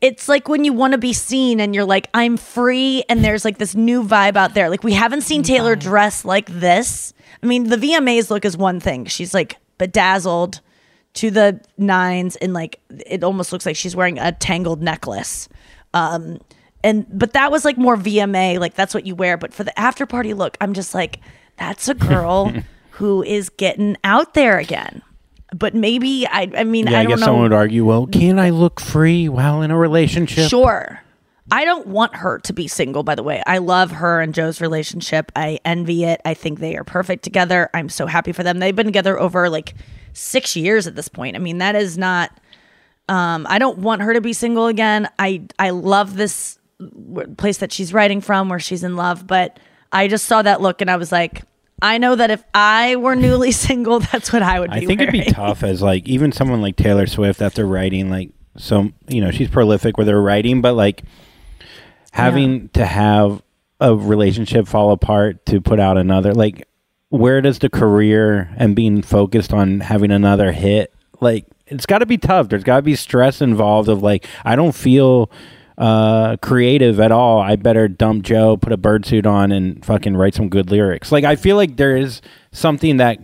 it's 0.01 0.29
like 0.29 0.49
when 0.49 0.65
you 0.65 0.73
want 0.73 0.93
to 0.93 0.99
be 0.99 1.13
seen 1.13 1.61
and 1.61 1.75
you're 1.75 1.85
like 1.85 2.09
I'm 2.15 2.37
free 2.37 3.05
and 3.09 3.25
there's 3.25 3.45
like 3.45 3.59
this 3.59 3.75
new 3.75 4.03
vibe 4.03 4.37
out 4.37 4.55
there. 4.55 4.69
Like 4.71 4.83
we 4.83 4.93
haven't 4.93 5.21
seen 5.23 5.43
Taylor 5.43 5.77
dress 5.77 6.25
like 6.25 6.47
this. 6.47 7.13
I 7.43 7.47
mean, 7.47 7.69
the 7.69 7.77
VMAs 7.77 8.31
look 8.31 8.45
is 8.45 8.57
one 8.57 8.81
thing. 8.81 9.05
She's 9.07 9.33
like 9.35 9.57
bedazzled 9.79 10.61
to 11.15 11.31
the 11.31 11.61
nines 11.79 12.37
and 12.37 12.53
like 12.55 12.81
it 13.07 13.23
almost 13.23 13.53
looks 13.53 13.67
like 13.67 13.77
she's 13.77 13.95
wearing 13.95 14.19
a 14.19 14.33
tangled 14.33 14.83
necklace. 14.83 15.49
Um 15.93 16.39
and 16.85 17.07
but 17.11 17.33
that 17.33 17.51
was 17.51 17.65
like 17.65 17.77
more 17.77 17.97
VMA, 17.97 18.61
like 18.61 18.75
that's 18.75 18.95
what 18.95 19.07
you 19.07 19.17
wear. 19.17 19.37
But 19.37 19.53
for 19.53 19.65
the 19.65 19.77
after 19.79 20.07
party 20.07 20.35
look, 20.35 20.57
I'm 20.61 20.73
just 20.75 20.95
like, 20.95 21.19
that's 21.57 21.89
a 21.89 21.95
girl 21.95 22.53
who 22.91 23.25
is 23.25 23.49
getting 23.49 23.97
out 24.05 24.35
there 24.35 24.59
again. 24.59 25.03
But 25.57 25.75
maybe 25.75 26.27
I 26.29 26.51
I 26.57 26.65
mean 26.65 26.87
Yeah, 26.87 26.99
I 26.99 27.01
I, 27.01 27.03
don't 27.05 27.11
guess 27.11 27.21
know. 27.21 27.27
someone 27.27 27.43
would 27.45 27.53
argue, 27.53 27.85
well, 27.85 28.07
can 28.07 28.39
I 28.39 28.51
look 28.51 28.81
free 28.81 29.29
while 29.29 29.63
in 29.63 29.71
a 29.73 29.79
relationship? 29.79 30.49
Sure. 30.51 31.01
I 31.53 31.65
don't 31.67 31.87
want 31.89 32.17
her 32.17 32.39
to 32.39 32.53
be 32.55 32.67
single, 32.69 33.03
by 33.03 33.15
the 33.15 33.23
way. 33.23 33.43
I 33.47 33.59
love 33.59 33.91
her 33.91 34.21
and 34.21 34.33
Joe's 34.35 34.61
relationship. 34.63 35.31
I 35.37 35.59
envy 35.65 36.05
it. 36.05 36.21
I 36.25 36.33
think 36.35 36.59
they 36.59 36.75
are 36.77 36.85
perfect 36.85 37.23
together. 37.23 37.69
I'm 37.75 37.91
so 37.91 38.07
happy 38.07 38.33
for 38.33 38.43
them. 38.43 38.59
They've 38.61 38.75
been 38.75 38.87
together 38.87 39.21
over 39.21 39.51
like 39.51 39.75
six 40.15 40.57
years 40.57 40.87
at 40.87 40.97
this 40.97 41.09
point. 41.09 41.37
I 41.37 41.39
mean, 41.41 41.59
that 41.59 41.75
is 41.77 41.99
not 41.99 42.31
um 43.09 43.47
I 43.49 43.59
don't 43.59 43.79
want 43.79 44.03
her 44.03 44.15
to 44.15 44.21
be 44.21 44.33
single 44.33 44.67
again. 44.67 45.09
I 45.19 45.43
I 45.59 45.71
love 45.71 46.17
this 46.17 46.59
place 47.37 47.59
that 47.59 47.73
she's 47.73 47.93
writing 47.93 48.21
from 48.21 48.49
where 48.49 48.59
she's 48.59 48.85
in 48.85 48.97
love, 48.97 49.27
but 49.27 49.59
I 49.93 50.09
just 50.09 50.27
saw 50.27 50.43
that 50.43 50.61
look 50.61 50.81
and 50.81 50.91
I 50.91 50.97
was 50.97 51.13
like, 51.13 51.43
I 51.83 51.99
know 51.99 52.17
that 52.17 52.31
if 52.31 52.43
I 52.55 52.97
were 52.97 53.15
newly 53.17 53.53
single, 53.67 54.01
that's 54.01 54.33
what 54.33 54.43
I 54.43 54.61
would 54.61 54.71
be 54.71 54.77
I 54.77 54.87
think 54.87 55.01
wearing. 55.01 55.15
it'd 55.17 55.27
be 55.27 55.33
tough 55.37 55.63
as 55.63 55.83
like 55.83 56.07
even 56.09 56.33
someone 56.33 56.63
like 56.63 56.77
Taylor 56.77 57.07
Swift 57.07 57.43
after 57.43 57.67
writing 57.67 58.11
like 58.11 58.31
some 58.57 58.95
you 59.09 59.21
know 59.21 59.31
she's 59.33 59.51
prolific 59.51 59.97
with 59.97 60.09
her 60.09 60.21
writing, 60.23 60.61
but 60.61 60.75
like 60.75 61.03
having 62.13 62.69
to 62.71 62.87
have 62.87 63.43
a 63.81 63.95
relationship 63.95 64.69
fall 64.69 64.93
apart 64.93 65.45
to 65.47 65.61
put 65.61 65.81
out 65.81 65.99
another 65.99 66.33
like 66.33 66.67
where 67.09 67.41
does 67.41 67.59
the 67.59 67.69
career 67.69 68.49
and 68.57 68.77
being 68.77 69.03
focused 69.03 69.53
on 69.53 69.81
having 69.81 70.13
another 70.13 70.53
hit 70.53 70.95
like 71.21 71.45
it's 71.67 71.87
got 71.87 71.99
to 71.99 72.07
be 72.07 72.17
tough 72.17 72.49
there's 72.49 72.63
got 72.63 72.77
to 72.77 72.83
be 72.83 72.95
stress 72.95 73.41
involved 73.43 73.89
of 73.89 74.01
like 74.01 74.27
i 74.45 74.55
don't 74.55 74.77
feel 74.77 75.29
uh 75.79 76.37
creative 76.37 77.01
at 77.01 77.11
all 77.11 77.41
i 77.41 77.57
better 77.57 77.89
dump 77.89 78.23
joe 78.25 78.57
put 78.57 78.73
a 78.73 78.77
bird 78.77 79.05
suit 79.05 79.27
on 79.27 79.51
and 79.51 79.85
fucking 79.85 80.17
write 80.17 80.35
some 80.35 80.49
good 80.49 80.71
lyrics 80.71 81.11
like 81.11 81.25
i 81.25 81.35
feel 81.35 81.57
like 81.57 81.77
there 81.77 81.97
is 81.97 82.23
something 82.53 82.97
that 82.99 83.19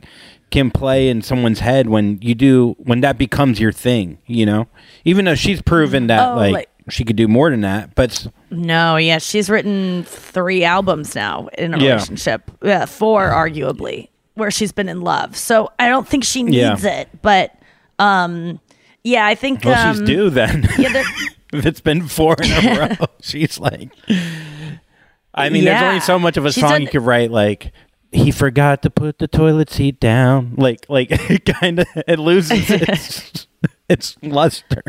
can 0.51 0.69
play 0.69 1.09
in 1.09 1.23
someone's 1.23 1.61
head 1.61 1.89
when 1.89 2.19
you 2.21 2.35
do 2.35 2.75
when 2.79 3.03
that 3.03 3.17
becomes 3.19 3.61
your 3.61 3.71
thing 3.71 4.19
you 4.27 4.45
know 4.45 4.67
even 5.05 5.25
though 5.25 5.37
she's 5.37 5.63
proven 5.63 6.09
that 6.09 6.33
Oh, 6.33 6.37
like, 6.37 6.53
like- 6.53 6.69
she 6.89 7.05
could 7.05 7.15
do 7.15 7.29
more 7.29 7.51
than 7.51 7.61
that 7.61 7.95
but 7.95 8.27
No, 8.51 8.97
yeah, 8.97 9.19
she's 9.19 9.49
written 9.49 10.03
three 10.03 10.65
albums 10.65 11.15
now 11.15 11.47
in 11.57 11.73
a 11.73 11.79
Yeah. 11.79 11.93
relationship. 11.93 12.51
Yeah, 12.65 12.85
four 12.87 13.29
arguably, 13.31 14.09
where 14.35 14.51
she's 14.51 14.73
been 14.73 14.89
in 14.89 15.03
love. 15.03 15.37
So 15.37 15.71
I 15.79 15.89
don't 15.89 16.09
think 16.09 16.25
she 16.25 16.41
Yeah. 16.49 16.71
needs 16.71 16.85
it. 16.85 17.09
But 17.23 17.55
um, 18.01 18.59
yeah, 19.05 19.25
I 19.25 19.37
think 19.37 19.65
well 19.65 19.87
um, 19.91 19.95
she's 19.99 20.05
due 20.05 20.31
then 20.31 20.67
Yeah, 20.79 21.05
if 21.59 21.67
it's 21.67 21.81
been 21.81 22.07
four 22.09 22.37
in 22.43 22.51
a 22.51 22.97
row 23.01 23.07
she's 23.21 23.59
like 23.59 23.91
i 25.35 25.49
mean 25.49 25.65
there's 25.65 25.83
only 25.83 26.01
so 26.01 26.19
much 26.19 26.37
of 26.37 26.45
a 26.47 26.53
She's 26.53 26.61
song 26.63 26.71
done- 26.73 26.83
you 26.83 26.89
could 26.89 27.03
write 27.03 27.31
like 27.31 27.73
he 28.13 28.31
forgot 28.33 28.83
to 28.83 28.91
put 28.91 29.19
the 29.19 29.29
toilet 29.29 29.71
seat 29.71 30.01
down 30.01 30.55
like 30.57 30.85
like 30.89 31.09
it 31.31 31.45
kind 31.45 31.79
of 31.81 31.87
it 32.09 32.19
loses 32.19 32.71
its 32.71 33.47
its 33.89 34.17
luster 34.23 34.83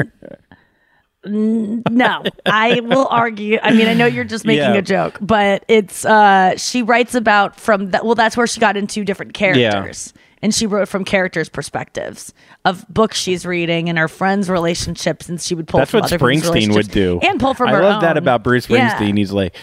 no, 1.24 2.24
I 2.47 2.80
will 2.80 3.05
argue. 3.07 3.59
I 3.62 3.74
mean, 3.74 3.88
I 3.88 3.93
know 3.93 4.07
you're 4.07 4.24
just 4.24 4.43
making 4.43 4.64
Yeah. 4.64 4.74
a 4.74 4.82
joke, 4.82 5.20
but 5.22 5.64
it's 5.68 6.03
uh 6.03 6.57
she 6.57 6.82
writes 6.82 7.14
about 7.14 7.59
from 7.59 7.91
that 7.91 8.03
well 8.05 8.16
that's 8.16 8.36
where 8.36 8.47
she 8.47 8.59
got 8.59 8.76
into 8.76 9.03
different 9.05 9.36
characters. 9.36 10.14
And 10.42 10.54
she 10.54 10.66
wrote 10.68 10.88
from 10.88 11.06
characters' 11.06 11.50
perspectives 11.50 12.34
of 12.66 12.86
books 12.89 13.18
she's 13.18 13.46
reading 13.46 13.89
and 13.89 13.98
her 13.98 14.08
friends' 14.08 14.50
relationships, 14.50 15.30
and 15.30 15.39
she 15.42 15.56
would 15.56 15.68
pull. 15.68 15.80
That's 15.80 15.92
from 15.92 16.02
what 16.02 16.14
other 16.14 16.18
Springsteen 16.26 16.74
would 16.74 16.89
do. 16.92 17.20
and 17.24 17.39
pull 17.39 17.54
from 17.54 17.70
I 17.70 17.74
her 17.74 17.82
love 17.84 18.02
that 18.02 18.18
about 18.18 18.44
Bruce 18.44 18.70
Yeah. 18.70 18.98
Springsteen. 18.98 19.18
He's 19.18 19.32
like, 19.32 19.56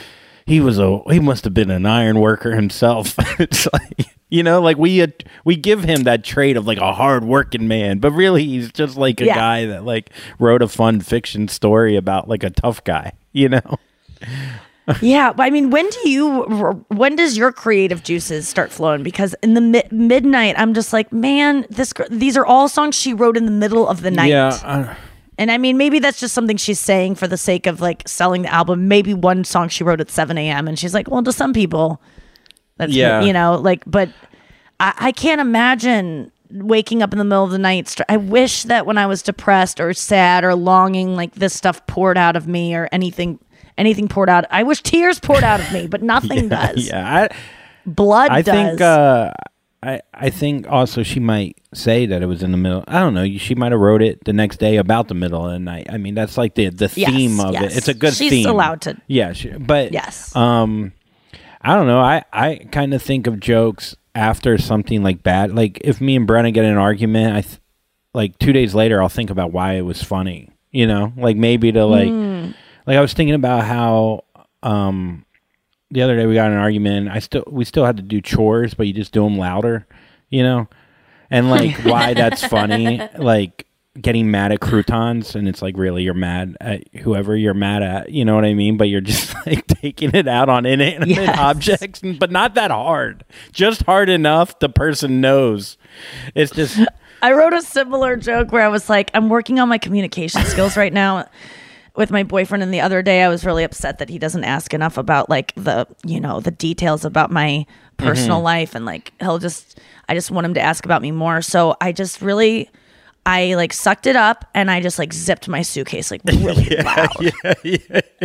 he 0.47 0.61
was 0.61 0.79
a 0.79 1.01
he 1.11 1.21
must 1.21 1.45
have 1.45 1.55
been 1.55 1.71
an 1.71 1.87
iron 1.87 2.21
worker 2.21 2.55
himself. 2.55 3.15
it's 3.41 3.67
like 3.73 4.07
you 4.31 4.43
know, 4.43 4.61
like 4.61 4.77
we 4.77 5.01
uh, 5.03 5.07
we 5.45 5.57
give 5.57 5.83
him 5.85 6.03
that 6.05 6.23
trait 6.25 6.57
of 6.57 6.67
like 6.67 6.79
a 6.79 6.93
hard 6.93 7.25
working 7.25 7.67
man, 7.69 7.99
but 7.99 8.11
really 8.13 8.45
he's 8.45 8.71
just 8.73 8.97
like 8.97 9.21
a 9.21 9.25
Yeah. 9.27 9.35
guy 9.35 9.67
that 9.67 9.85
like 9.85 10.11
wrote 10.39 10.63
a 10.63 10.69
fun 10.69 11.01
fiction 11.01 11.49
story 11.49 11.97
about 11.97 12.29
like 12.29 12.43
a 12.45 12.51
tough 12.51 12.83
guy. 12.85 13.13
You 13.33 13.49
know. 13.51 13.79
Yeah, 15.03 15.33
but 15.33 15.43
I 15.45 15.51
mean, 15.51 15.71
when 15.71 15.89
do 15.89 16.09
you? 16.11 16.43
When 16.89 17.17
does 17.17 17.37
your 17.37 17.53
creative 17.53 18.03
juices 18.03 18.49
start 18.49 18.71
flowing? 18.73 19.03
Because 19.03 19.35
in 19.43 19.55
the 19.55 19.61
mi- 19.61 19.89
midnight, 19.91 20.55
I'm 20.59 20.75
just 20.75 20.93
like, 20.93 21.13
man, 21.13 21.67
this. 21.71 21.93
These 22.11 22.37
are 22.37 22.47
all 22.47 22.69
songs 22.69 22.95
she 22.95 23.13
wrote 23.15 23.37
in 23.37 23.45
the 23.45 23.51
middle 23.53 23.89
of 23.89 24.03
the 24.03 24.11
night. 24.11 24.31
Yeah. 24.31 24.49
uh, 24.65 24.95
And 25.39 25.51
I 25.51 25.59
mean, 25.59 25.77
maybe 25.77 25.99
that's 25.99 26.19
just 26.21 26.35
something 26.35 26.57
she's 26.57 26.81
saying 26.81 27.15
for 27.17 27.29
the 27.29 27.37
sake 27.37 27.67
of 27.67 27.81
like 27.81 28.03
selling 28.09 28.43
the 28.43 28.53
album. 28.53 28.89
Maybe 28.89 29.15
one 29.15 29.45
song 29.45 29.69
she 29.69 29.85
wrote 29.85 30.01
at 30.01 30.11
7 30.11 30.37
a.m. 30.39 30.67
and 30.69 30.79
she's 30.79 30.95
like, 30.95 31.09
well, 31.11 31.23
to 31.23 31.33
some 31.33 31.53
people, 31.53 32.01
that's, 32.77 32.93
Yeah. 32.93 33.21
you 33.23 33.33
know, 33.33 33.55
like, 33.57 33.83
but 33.87 34.09
I, 34.81 34.95
I 34.99 35.13
can't 35.13 35.41
imagine 35.41 36.33
waking 36.51 37.03
up 37.03 37.13
in 37.13 37.19
the 37.19 37.25
middle 37.25 37.45
of 37.45 37.51
the 37.51 37.59
night. 37.59 37.89
str- 37.89 38.03
I 38.09 38.17
wish 38.17 38.63
that 38.65 38.87
when 38.87 38.97
I 38.97 39.07
was 39.07 39.23
depressed 39.23 39.81
or 39.81 39.93
sad 39.93 40.45
or 40.45 40.55
longing, 40.55 41.15
like 41.15 41.35
this 41.35 41.53
stuff 41.55 41.87
poured 41.87 42.17
out 42.17 42.37
of 42.37 42.49
me 42.49 42.75
or 42.75 42.89
anything, 42.91 43.39
anything 43.79 44.09
poured 44.09 44.29
out. 44.29 44.45
I 44.51 44.63
wish 44.65 44.83
tears 44.83 45.19
poured 45.21 45.45
out 45.45 45.61
of 45.61 45.73
me, 45.73 45.87
but 45.87 46.03
nothing 46.15 46.51
yeah, 46.51 46.73
does. 46.73 46.87
Yeah. 46.89 47.29
I, 47.31 47.37
Blood 47.87 48.31
I 48.31 48.43
does. 48.43 48.55
think 48.55 48.81
uh, 48.83 49.33
I 49.83 50.01
I 50.13 50.29
think 50.31 50.67
also 50.69 51.03
she 51.03 51.21
might 51.21 51.57
say 51.73 52.05
that 52.07 52.21
it 52.23 52.27
was 52.27 52.43
in 52.43 52.51
the 52.51 52.59
middle. 52.59 52.85
I 52.87 52.99
don't 53.01 53.15
know. 53.15 53.27
She 53.39 53.55
might 53.55 53.73
have 53.73 53.81
wrote 53.81 54.03
it 54.03 54.25
the 54.25 54.33
next 54.35 54.59
day 54.59 54.77
about 54.77 55.09
the 55.09 55.15
middle 55.15 55.47
of 55.47 55.53
the 55.53 55.59
night. 55.59 55.87
I 55.89 55.97
mean, 55.97 56.15
that's 56.15 56.37
like 56.37 56.55
the 56.55 56.69
the 56.69 56.93
Yes, 56.95 57.11
theme 57.11 57.41
of 57.41 57.53
yes. 57.55 57.73
it. 57.73 57.77
It's 57.79 57.89
a 57.89 57.95
good 57.95 58.13
She's 58.13 58.31
theme. 58.31 58.49
allowed 58.49 58.83
to- 58.83 59.01
Yeah, 59.07 59.33
she, 59.33 59.51
but 59.53 59.93
Yes. 59.93 60.35
Um, 60.37 60.93
I 61.63 61.75
don't 61.77 61.87
know. 61.87 62.01
I 62.01 62.25
I 62.33 62.57
kind 62.73 62.93
of 62.93 63.03
think 63.03 63.27
of 63.27 63.41
jokes 63.41 63.95
after 64.15 64.59
something 64.59 65.03
like 65.03 65.23
bad. 65.23 65.55
Like 65.55 65.81
if 65.83 66.01
me 66.01 66.17
and 66.17 66.29
Brenna 66.29 66.53
get 66.53 66.65
in 66.65 66.73
an 66.73 66.77
argument, 66.79 67.37
I 67.37 67.41
th- 67.43 67.59
like 68.13 68.39
two 68.39 68.53
days 68.53 68.75
later 68.75 69.01
I'll 69.01 69.09
think 69.09 69.31
about 69.31 69.53
why 69.53 69.75
it 69.75 69.83
was 69.83 70.03
funny. 70.03 70.51
You 70.73 70.87
know, 70.87 71.13
like 71.17 71.37
maybe 71.37 71.73
to 71.73 71.87
like 71.87 72.09
Mm. 72.11 72.55
Like 72.89 72.97
I 72.97 73.01
was 73.03 73.13
thinking 73.13 73.35
about 73.35 73.65
how 73.65 74.25
um 74.63 75.25
the 75.91 76.03
other 76.03 76.17
day 76.17 76.27
we 76.27 76.35
got 76.35 76.47
in 76.47 76.53
an 76.55 76.59
argument. 76.59 77.09
I 77.11 77.19
still 77.19 77.45
we 77.47 77.65
still 77.65 77.85
had 77.85 77.97
to 77.99 78.03
do 78.03 78.21
chores, 78.21 78.75
but 78.75 78.87
you 78.87 78.93
just 78.95 79.13
do 79.13 79.23
them 79.25 79.37
louder, 79.39 79.87
you 80.31 80.43
know, 80.43 80.69
and 81.31 81.51
like 81.51 81.77
why 81.85 82.15
that's 82.15 82.43
funny, 82.45 83.01
like 83.19 83.67
getting 84.01 84.31
mad 84.31 84.53
at 84.53 84.61
croutons, 84.61 85.35
and 85.35 85.47
it's 85.49 85.61
like 85.61 85.77
really 85.77 86.03
you're 86.03 86.15
mad 86.15 86.57
at 86.61 86.83
whoever 86.99 87.37
you're 87.37 87.53
mad 87.55 87.83
at, 87.83 88.11
you 88.11 88.25
know 88.25 88.35
what 88.35 88.45
I 88.45 88.55
mean? 88.55 88.77
But 88.79 88.89
you're 88.89 89.01
just 89.03 89.35
like 89.47 89.67
taking 89.67 90.15
it 90.15 90.27
out 90.29 90.49
on 90.49 90.65
inanimate 90.67 91.09
Yes. 91.09 91.39
objects, 91.39 92.01
but 92.19 92.31
not 92.31 92.55
that 92.55 92.71
hard, 92.71 93.25
just 93.53 93.83
hard 93.83 94.09
enough 94.09 94.59
the 94.61 94.69
person 94.71 95.21
knows. 95.21 95.77
It's 96.35 96.53
just 96.53 96.81
I 97.23 97.33
wrote 97.33 97.53
a 97.53 97.63
similar 97.63 98.17
joke 98.17 98.53
where 98.53 98.63
I 98.63 98.69
was 98.69 98.89
like, 98.89 99.11
I'm 99.13 99.29
working 99.29 99.59
on 99.59 99.69
my 99.69 99.79
communication 99.79 100.43
skills 100.45 100.77
right 100.77 100.93
now 100.93 101.27
with 101.99 102.13
my 102.13 102.23
boyfriend. 102.23 102.63
And 102.63 102.73
the 102.73 102.81
other 102.81 103.03
day, 103.03 103.23
I 103.25 103.29
was 103.29 103.45
really 103.45 103.65
upset 103.65 103.99
that 103.99 104.09
he 104.09 104.19
doesn't 104.21 104.45
ask 104.45 104.73
enough 104.73 104.97
about 104.97 105.29
like 105.29 105.53
the, 105.57 105.87
you 106.07 106.21
know, 106.21 106.39
the 106.39 106.53
details 106.53 107.05
about 107.05 107.31
my 107.33 107.67
personal 107.97 108.39
Mhm. 108.39 108.45
life. 108.45 108.75
And 108.77 108.87
like, 108.87 109.13
he'll 109.21 109.39
just, 109.41 109.81
I 110.09 110.15
just 110.15 110.31
want 110.31 110.45
him 110.47 110.55
to 110.55 110.61
ask 110.61 110.85
about 110.85 111.03
me 111.03 111.11
more. 111.11 111.43
So 111.43 111.77
I 111.81 111.91
just 111.91 112.23
really, 112.23 112.71
I 113.29 113.57
like 113.57 113.75
sucked 113.75 114.07
it 114.07 114.17
up 114.17 114.47
and 114.55 114.71
I 114.71 114.81
just 114.81 114.99
like 114.99 115.13
zipped 115.13 115.49
my 115.49 115.61
suitcase 115.61 116.11
like 116.11 116.23
really 116.27 116.75
loud. 116.77 117.31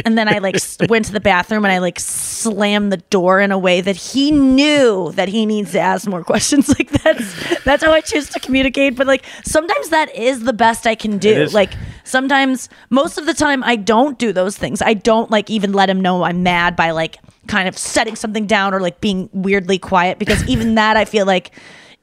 And 0.05 0.17
then 0.17 0.29
I 0.29 0.37
like 0.37 0.55
went 0.87 1.03
to 1.05 1.11
the 1.11 1.19
bathroom 1.19 1.65
and 1.65 1.73
I 1.73 1.79
like 1.79 1.99
slammed 1.99 2.89
the 2.89 2.97
door 2.97 3.41
in 3.41 3.51
a 3.51 3.57
way 3.57 3.81
that 3.81 3.97
he 3.97 4.31
knew 4.31 5.11
that 5.15 5.27
he 5.27 5.45
needs 5.45 5.73
to 5.73 5.79
ask 5.81 6.07
more 6.07 6.23
questions. 6.33 6.69
Like 6.69 6.89
that's 6.89 7.63
that's 7.65 7.83
how 7.83 7.91
I 7.91 7.99
choose 7.99 8.29
to 8.29 8.39
communicate. 8.39 8.95
But 8.95 9.05
like 9.05 9.25
sometimes 9.43 9.89
that 9.89 10.15
is 10.15 10.45
the 10.45 10.53
best 10.53 10.87
I 10.87 10.95
can 10.95 11.17
do. 11.17 11.47
Like 11.47 11.73
sometimes, 12.05 12.69
most 12.89 13.17
of 13.17 13.25
the 13.25 13.33
time, 13.33 13.61
I 13.65 13.75
don't 13.75 14.17
do 14.17 14.31
those 14.31 14.57
things. 14.57 14.81
I 14.81 14.93
don't 14.93 15.29
like 15.29 15.49
even 15.49 15.73
let 15.73 15.89
him 15.89 15.99
know 15.99 16.23
I'm 16.23 16.43
mad 16.43 16.77
by 16.77 16.91
like 16.91 17.17
kind 17.47 17.67
of 17.67 17.77
setting 17.77 18.15
something 18.15 18.47
down 18.47 18.73
or 18.73 18.79
like 18.79 19.01
being 19.01 19.29
weirdly 19.33 19.79
quiet 19.79 20.17
because 20.17 20.47
even 20.47 20.75
that 20.75 20.95
I 20.95 21.03
feel 21.03 21.25
like 21.25 21.51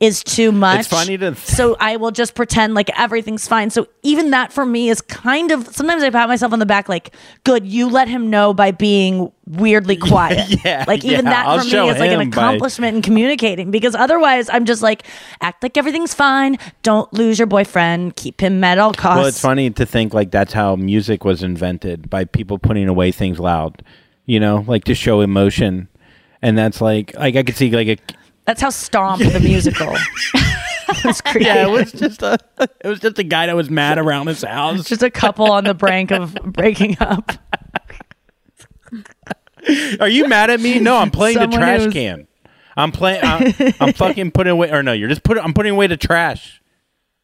is 0.00 0.24
too 0.24 0.50
much. 0.50 0.80
It's 0.80 0.88
funny 0.88 1.18
to- 1.18 1.34
so 1.34 1.76
I 1.78 1.96
will 1.96 2.10
just 2.10 2.34
pretend 2.34 2.72
like 2.74 2.88
everything's 2.98 3.46
fine. 3.46 3.68
So 3.68 3.86
even 4.02 4.30
that 4.30 4.50
for 4.50 4.64
me 4.64 4.88
is 4.88 5.02
kind 5.02 5.50
of 5.50 5.68
sometimes 5.76 6.02
I 6.02 6.08
pat 6.08 6.26
myself 6.26 6.54
on 6.54 6.58
the 6.58 6.64
back 6.64 6.88
like, 6.88 7.14
good, 7.44 7.66
you 7.66 7.86
let 7.86 8.08
him 8.08 8.30
know 8.30 8.54
by 8.54 8.70
being 8.70 9.30
weirdly 9.46 9.96
quiet. 10.10 10.64
Yeah, 10.64 10.86
Like 10.88 11.04
even 11.04 11.26
yeah, 11.26 11.30
that 11.32 11.46
I'll 11.46 11.58
for 11.58 11.64
me 11.66 11.90
is 11.90 11.98
like 11.98 12.10
an 12.12 12.20
him 12.22 12.30
by- 12.30 12.36
accomplishment 12.36 12.96
in 12.96 13.02
communicating 13.02 13.70
because 13.70 13.94
otherwise 13.94 14.48
I'm 14.48 14.64
just 14.64 14.80
like 14.80 15.02
act 15.42 15.62
like 15.62 15.76
everything's 15.76 16.14
fine. 16.14 16.56
Don't 16.82 17.12
lose 17.12 17.38
your 17.38 17.46
boyfriend. 17.46 18.16
Keep 18.16 18.40
him 18.40 18.64
at 18.64 18.78
all 18.78 18.94
costs. 18.94 19.18
Well, 19.18 19.26
it's 19.26 19.40
funny 19.40 19.68
to 19.68 19.84
think 19.84 20.14
like 20.14 20.30
that's 20.30 20.54
how 20.54 20.76
music 20.76 21.24
was 21.26 21.42
invented 21.42 22.08
by 22.08 22.24
people 22.24 22.58
putting 22.58 22.88
away 22.88 23.12
things 23.12 23.38
loud, 23.38 23.82
you 24.24 24.40
know, 24.40 24.64
like 24.66 24.84
to 24.84 24.94
show 24.94 25.20
emotion. 25.20 25.88
And 26.40 26.56
that's 26.56 26.80
like, 26.80 27.14
like 27.16 27.36
I 27.36 27.42
could 27.42 27.54
see 27.56 27.70
like 27.70 27.88
a 27.88 27.98
That's 28.46 28.60
how 28.60 28.70
Stomp 28.70 29.22
the 29.22 29.40
musical 29.44 29.94
was 31.04 31.20
created. 31.24 31.46
yeah, 31.46 31.66
it 31.66 31.70
was 31.70 31.92
just 31.92 32.22
a 32.22 32.38
it 32.82 32.88
was 32.88 32.98
just 33.00 33.18
a 33.18 33.22
guy 33.22 33.46
that 33.46 33.54
was 33.56 33.70
mad 33.70 33.98
around 33.98 34.26
his 34.26 34.42
house. 34.42 34.84
just 34.88 35.02
a 35.02 35.10
couple 35.10 35.50
on 35.52 35.64
the 35.64 35.74
brink 35.74 36.10
of 36.10 36.34
breaking 36.44 36.96
up. 37.00 37.32
Are 40.00 40.08
you 40.08 40.26
mad 40.26 40.50
at 40.50 40.58
me? 40.60 40.80
No, 40.80 40.96
I'm 40.96 41.10
playing 41.10 41.34
Someone 41.36 41.50
the 41.50 41.56
trash 41.58 41.80
who's- 41.82 41.92
can. 41.92 42.26
I'm 42.76 42.92
playing. 42.92 43.22
I'm, 43.22 43.52
I'm 43.78 43.92
fucking 43.92 44.30
putting 44.30 44.52
away. 44.52 44.70
Or 44.70 44.82
no, 44.82 44.92
you're 44.92 45.08
just 45.08 45.22
putting. 45.22 45.42
I'm 45.44 45.52
putting 45.52 45.72
away 45.72 45.86
the 45.86 45.96
trash. 45.98 46.62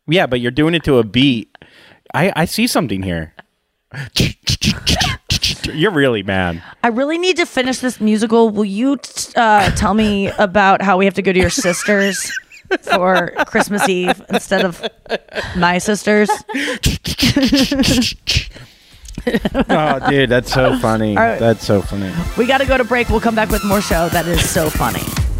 Yeah, 0.07 0.27
but 0.27 0.41
you're 0.41 0.51
doing 0.51 0.75
it 0.75 0.85
to 0.85 0.99
a 0.99 1.05
beat. 1.05 1.57
I 2.12 2.33
I 2.37 2.45
see 2.45 2.67
something 2.67 3.03
here. 3.03 3.33
You're 5.73 5.91
really 5.93 6.23
mad. 6.23 6.62
I 6.83 6.89
really 6.89 7.19
need 7.19 7.37
to 7.37 7.47
finish 7.47 7.79
this 7.79 8.01
musical. 8.01 8.51
Will 8.51 8.64
you 8.64 8.97
t- 8.99 9.33
uh, 9.37 9.71
tell 9.73 9.95
me 9.95 10.29
about 10.29 10.83
how 10.83 10.97
we 10.99 11.05
have 11.05 11.14
to 11.14 11.23
go 11.23 11.33
to 11.33 11.39
your 11.41 11.51
sister's 11.51 12.31
for 12.83 13.33
Christmas 13.47 13.89
Eve 13.89 14.21
instead 14.29 14.64
of 14.64 14.85
my 15.57 15.79
sister's? 15.79 16.31
Oh, 19.69 20.09
dude, 20.09 20.31
that's 20.31 20.53
so 20.53 20.79
funny. 20.79 21.17
All 21.17 21.23
right. 21.25 21.41
That's 21.41 21.64
so 21.67 21.83
funny. 21.83 22.12
We 22.39 22.47
got 22.47 22.59
to 22.59 22.64
go 22.67 22.79
to 22.79 22.85
break. 22.85 23.09
We'll 23.09 23.19
come 23.21 23.35
back 23.35 23.49
with 23.51 23.64
more 23.64 23.81
show. 23.81 24.09
That 24.11 24.27
is 24.29 24.49
so 24.49 24.71
funny. 24.71 25.03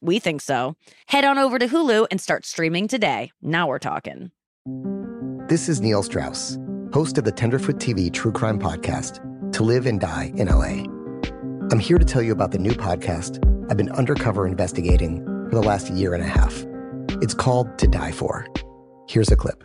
We 0.00 0.18
think 0.18 0.40
so. 0.40 0.76
Head 1.06 1.24
on 1.24 1.38
over 1.38 1.58
to 1.58 1.66
Hulu 1.66 2.06
and 2.10 2.20
start 2.20 2.46
streaming 2.46 2.88
today. 2.88 3.32
Now 3.42 3.66
we're 3.66 3.78
talking. 3.78 4.30
This 5.48 5.68
is 5.68 5.80
Neil 5.80 6.02
Strauss, 6.02 6.58
host 6.92 7.18
of 7.18 7.24
the 7.24 7.32
Tenderfoot 7.32 7.76
TV 7.76 8.12
True 8.12 8.32
Crime 8.32 8.60
Podcast, 8.60 9.20
To 9.54 9.62
Live 9.62 9.86
and 9.86 9.98
Die 10.00 10.32
in 10.36 10.46
LA. 10.48 10.84
I'm 11.70 11.78
here 11.80 11.98
to 11.98 12.04
tell 12.04 12.22
you 12.22 12.32
about 12.32 12.52
the 12.52 12.58
new 12.58 12.72
podcast 12.72 13.44
I've 13.70 13.76
been 13.76 13.90
undercover 13.90 14.46
investigating 14.46 15.24
for 15.48 15.56
the 15.56 15.62
last 15.62 15.90
year 15.90 16.14
and 16.14 16.22
a 16.22 16.26
half. 16.26 16.64
It's 17.22 17.34
called 17.34 17.78
To 17.78 17.86
Die 17.86 18.12
For. 18.12 18.46
Here's 19.08 19.30
a 19.30 19.36
clip. 19.36 19.64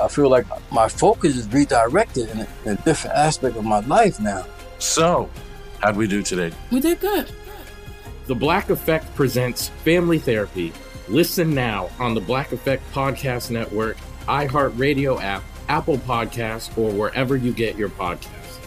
I 0.00 0.08
feel 0.08 0.28
like 0.28 0.46
my 0.72 0.88
focus 0.88 1.36
is 1.36 1.48
redirected 1.48 2.30
in 2.30 2.40
a, 2.40 2.48
in 2.64 2.72
a 2.72 2.82
different 2.82 3.16
aspect 3.16 3.56
of 3.56 3.64
my 3.64 3.80
life 3.80 4.20
now. 4.20 4.44
So, 4.78 5.28
how'd 5.80 5.96
we 5.96 6.06
do 6.06 6.22
today? 6.22 6.52
We 6.70 6.80
did 6.80 7.00
good. 7.00 7.30
The 8.26 8.34
Black 8.34 8.70
Effect 8.70 9.12
presents 9.14 9.68
Family 9.84 10.18
Therapy. 10.18 10.72
Listen 11.08 11.54
now 11.54 11.88
on 11.98 12.14
the 12.14 12.20
Black 12.20 12.52
Effect 12.52 12.82
Podcast 12.92 13.50
Network, 13.50 13.96
iHeartRadio 14.26 15.20
app, 15.22 15.42
Apple 15.68 15.98
Podcasts, 15.98 16.76
or 16.76 16.92
wherever 16.92 17.36
you 17.36 17.52
get 17.52 17.76
your 17.76 17.88
podcasts. 17.88 18.58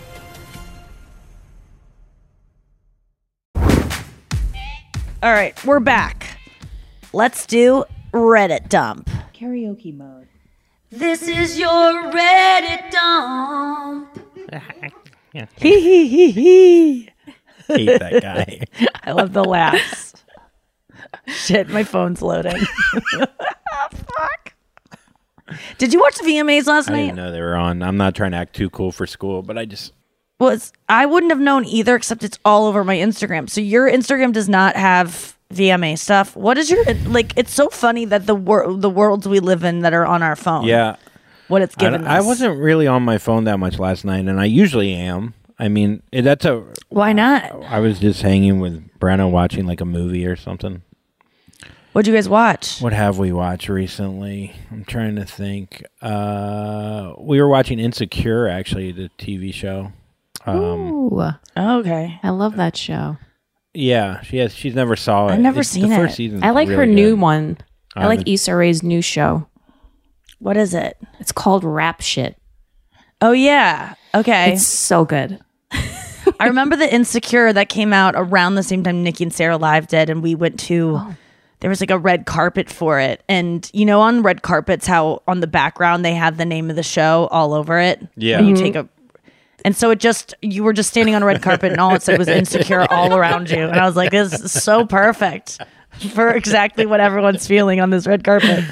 All 5.24 5.32
right, 5.32 5.64
we're 5.66 5.80
back. 5.80 6.40
Let's 7.14 7.46
do 7.46 7.86
Reddit 8.12 8.70
dump. 8.70 9.08
Karaoke 9.36 9.96
mode. 9.96 10.28
This 10.92 11.24
is 11.28 11.58
your 11.58 12.12
Reddit 12.12 12.92
dump. 12.92 14.20
Hee 15.58 15.80
hee 15.80 16.08
hee 16.10 16.32
hee. 16.32 17.10
Hate 17.68 18.00
that 18.00 18.22
guy. 18.22 18.62
I 19.04 19.14
love 19.14 19.32
the 19.32 19.46
laughs. 19.46 20.14
Shit, 21.28 21.70
my 21.70 21.84
phone's 21.84 22.22
loading. 22.22 22.62
Ah, 23.74 23.88
fuck. 23.90 24.54
Did 25.78 25.94
you 25.94 26.02
watch 26.02 26.18
the 26.18 26.26
VMAs 26.26 26.68
last 26.68 26.90
I 26.90 26.94
night? 26.94 27.02
didn't 27.04 27.16
know 27.16 27.32
they 27.32 27.40
were 27.40 27.56
on. 27.56 27.82
I'm 27.82 27.96
not 27.96 28.14
trying 28.16 28.32
to 28.32 28.38
act 28.38 28.54
too 28.54 28.70
cool 28.70 28.92
for 28.92 29.08
school, 29.08 29.42
but 29.42 29.58
I 29.58 29.64
just 29.64 29.94
Was 30.42 30.74
I 30.90 31.06
wouldn't 31.06 31.32
have 31.32 31.40
known 31.40 31.64
either, 31.64 31.96
except 31.96 32.26
it's 32.26 32.38
all 32.44 32.66
over 32.68 32.84
my 32.84 32.98
Instagram. 32.98 33.50
So 33.50 33.62
your 33.62 33.90
Instagram 33.90 34.34
does 34.34 34.50
not 34.50 34.76
have 34.76 35.38
VMA 35.54 35.98
stuff. 35.98 36.36
What 36.36 36.58
is 36.58 36.70
your 36.70 36.84
like? 37.06 37.34
It's 37.36 37.54
so 37.54 37.70
funny 37.70 38.06
that 38.06 38.26
the 38.26 38.36
world, 38.36 38.82
the 38.82 38.90
worlds 38.90 39.28
we 39.28 39.40
live 39.40 39.64
in 39.64 39.80
that 39.82 39.94
are 39.94 40.06
on 40.06 40.24
our 40.24 40.36
phone. 40.36 40.66
yeah. 40.66 40.96
what 41.48 41.62
it's 41.62 41.76
given 41.76 42.06
I 42.08 42.20
us. 42.20 42.26
wasn't 42.26 42.60
really 42.60 42.88
on 42.88 43.04
my 43.04 43.18
phone 43.18 43.44
that 43.46 43.58
much 43.60 43.78
last 43.80 44.06
night, 44.06 44.26
and 44.26 44.40
I 44.40 44.46
usually 44.46 44.94
am. 44.94 45.34
I 45.60 45.68
mean, 45.68 46.02
eh, 46.14 46.22
that's 46.22 46.46
a. 46.46 46.64
Why 46.90 47.14
not? 47.14 47.44
I 47.66 47.80
was 47.80 48.00
just 48.00 48.22
hanging 48.22 48.60
with 48.60 48.88
Brenna 49.00 49.30
watching 49.30 49.66
like 49.68 49.82
a 49.82 49.86
movie 49.86 50.26
or 50.26 50.36
something. 50.36 50.82
What'd 51.92 52.08
you 52.08 52.14
guys 52.14 52.30
watch? 52.30 52.80
What 52.82 52.94
have 52.94 53.18
we 53.18 53.34
watched 53.34 53.68
recently? 53.68 54.54
I'm 54.72 54.86
trying 54.86 55.18
to 55.18 55.26
think. 55.26 55.84
Uh, 56.02 57.14
we 57.20 57.42
were 57.42 57.50
watching 57.50 57.80
Insecure, 57.80 58.48
actually, 58.48 58.94
the 58.94 59.10
TV 59.18 59.54
show. 59.54 59.92
Um, 60.46 60.58
Ooh. 60.58 61.34
okay. 61.58 62.18
I 62.24 62.30
love 62.30 62.56
that 62.56 62.78
show. 62.78 63.18
Yeah, 63.74 64.22
she 64.22 64.38
has. 64.38 64.54
She's 64.54 64.76
never 64.76 64.96
saw 64.96 65.28
it. 65.28 65.34
I've 65.34 65.40
never 65.40 65.60
It's- 65.62 65.70
seen 65.70 65.90
the 65.90 65.96
it. 65.96 65.98
First 65.98 66.16
season. 66.16 66.44
I 66.44 66.50
like 66.52 66.68
her 66.70 66.86
new 66.86 67.16
one. 67.16 67.58
I 67.96 68.04
Uh, 68.06 68.08
like 68.08 68.26
the- 68.26 68.34
Issa 68.34 68.56
Rae's 68.56 68.84
new 68.84 69.02
show. 69.02 69.48
What 70.40 70.58
is 70.58 70.74
it? 70.74 70.98
It's 71.20 71.32
called 71.32 71.64
Rap 71.64 72.02
Shit. 72.02 72.36
Oh 73.22 73.32
yeah. 73.32 73.94
Okay. 74.16 74.54
It's 74.54 74.66
so 74.66 75.06
good. 75.06 75.40
I 76.40 76.48
remember 76.48 76.76
the 76.76 76.92
Insecure 76.92 77.54
that 77.54 77.70
came 77.70 77.94
out 77.94 78.14
around 78.18 78.56
the 78.56 78.64
same 78.64 78.84
time 78.84 79.04
Nikki 79.04 79.24
and 79.26 79.34
Sara 79.34 79.58
Live 79.58 79.88
did, 79.88 80.10
and 80.10 80.22
we 80.24 80.36
went 80.36 80.60
to. 80.62 80.96
Oh. 81.00 81.16
There 81.60 81.70
was 81.70 81.80
like 81.80 81.92
a 81.92 81.98
red 82.00 82.26
carpet 82.26 82.72
for 82.72 83.00
it, 83.00 83.22
and 83.30 83.70
you 83.72 83.86
know, 83.86 84.02
on 84.02 84.24
red 84.24 84.42
carpets, 84.42 84.88
how 84.88 85.22
on 85.28 85.42
the 85.42 85.48
background 85.48 86.04
they 86.04 86.16
have 86.16 86.38
the 86.38 86.46
name 86.46 86.72
of 86.72 86.76
the 86.76 86.82
show 86.84 87.28
all 87.32 87.54
over 87.54 87.78
it. 87.80 88.02
Yeah. 88.18 88.40
And 88.40 88.48
you 88.48 88.56
Mhm. 88.56 88.60
take 88.60 88.76
a. 88.76 88.90
And 89.64 89.76
so 89.76 89.92
it 89.92 90.00
just 90.00 90.34
you 90.42 90.64
were 90.64 90.74
just 90.74 90.90
standing 90.90 91.16
on 91.16 91.24
a 91.24 91.26
red 91.26 91.42
carpet, 91.42 91.72
and 91.72 91.80
all 91.80 91.94
it 91.94 92.02
said 92.02 92.18
was 92.18 92.28
"insecure" 92.28 92.86
all 92.90 93.16
around 93.16 93.50
you, 93.50 93.68
and 93.68 93.80
I 93.80 93.86
was 93.86 93.96
like, 93.96 94.12
"This 94.12 94.34
is 94.34 94.52
so 94.52 94.86
perfect 94.86 95.60
for 96.14 96.30
exactly 96.30 96.86
what 96.86 97.00
everyone's 97.00 97.46
feeling 97.48 97.80
on 97.80 97.90
this 97.90 98.08
red 98.08 98.24
carpet." 98.24 98.64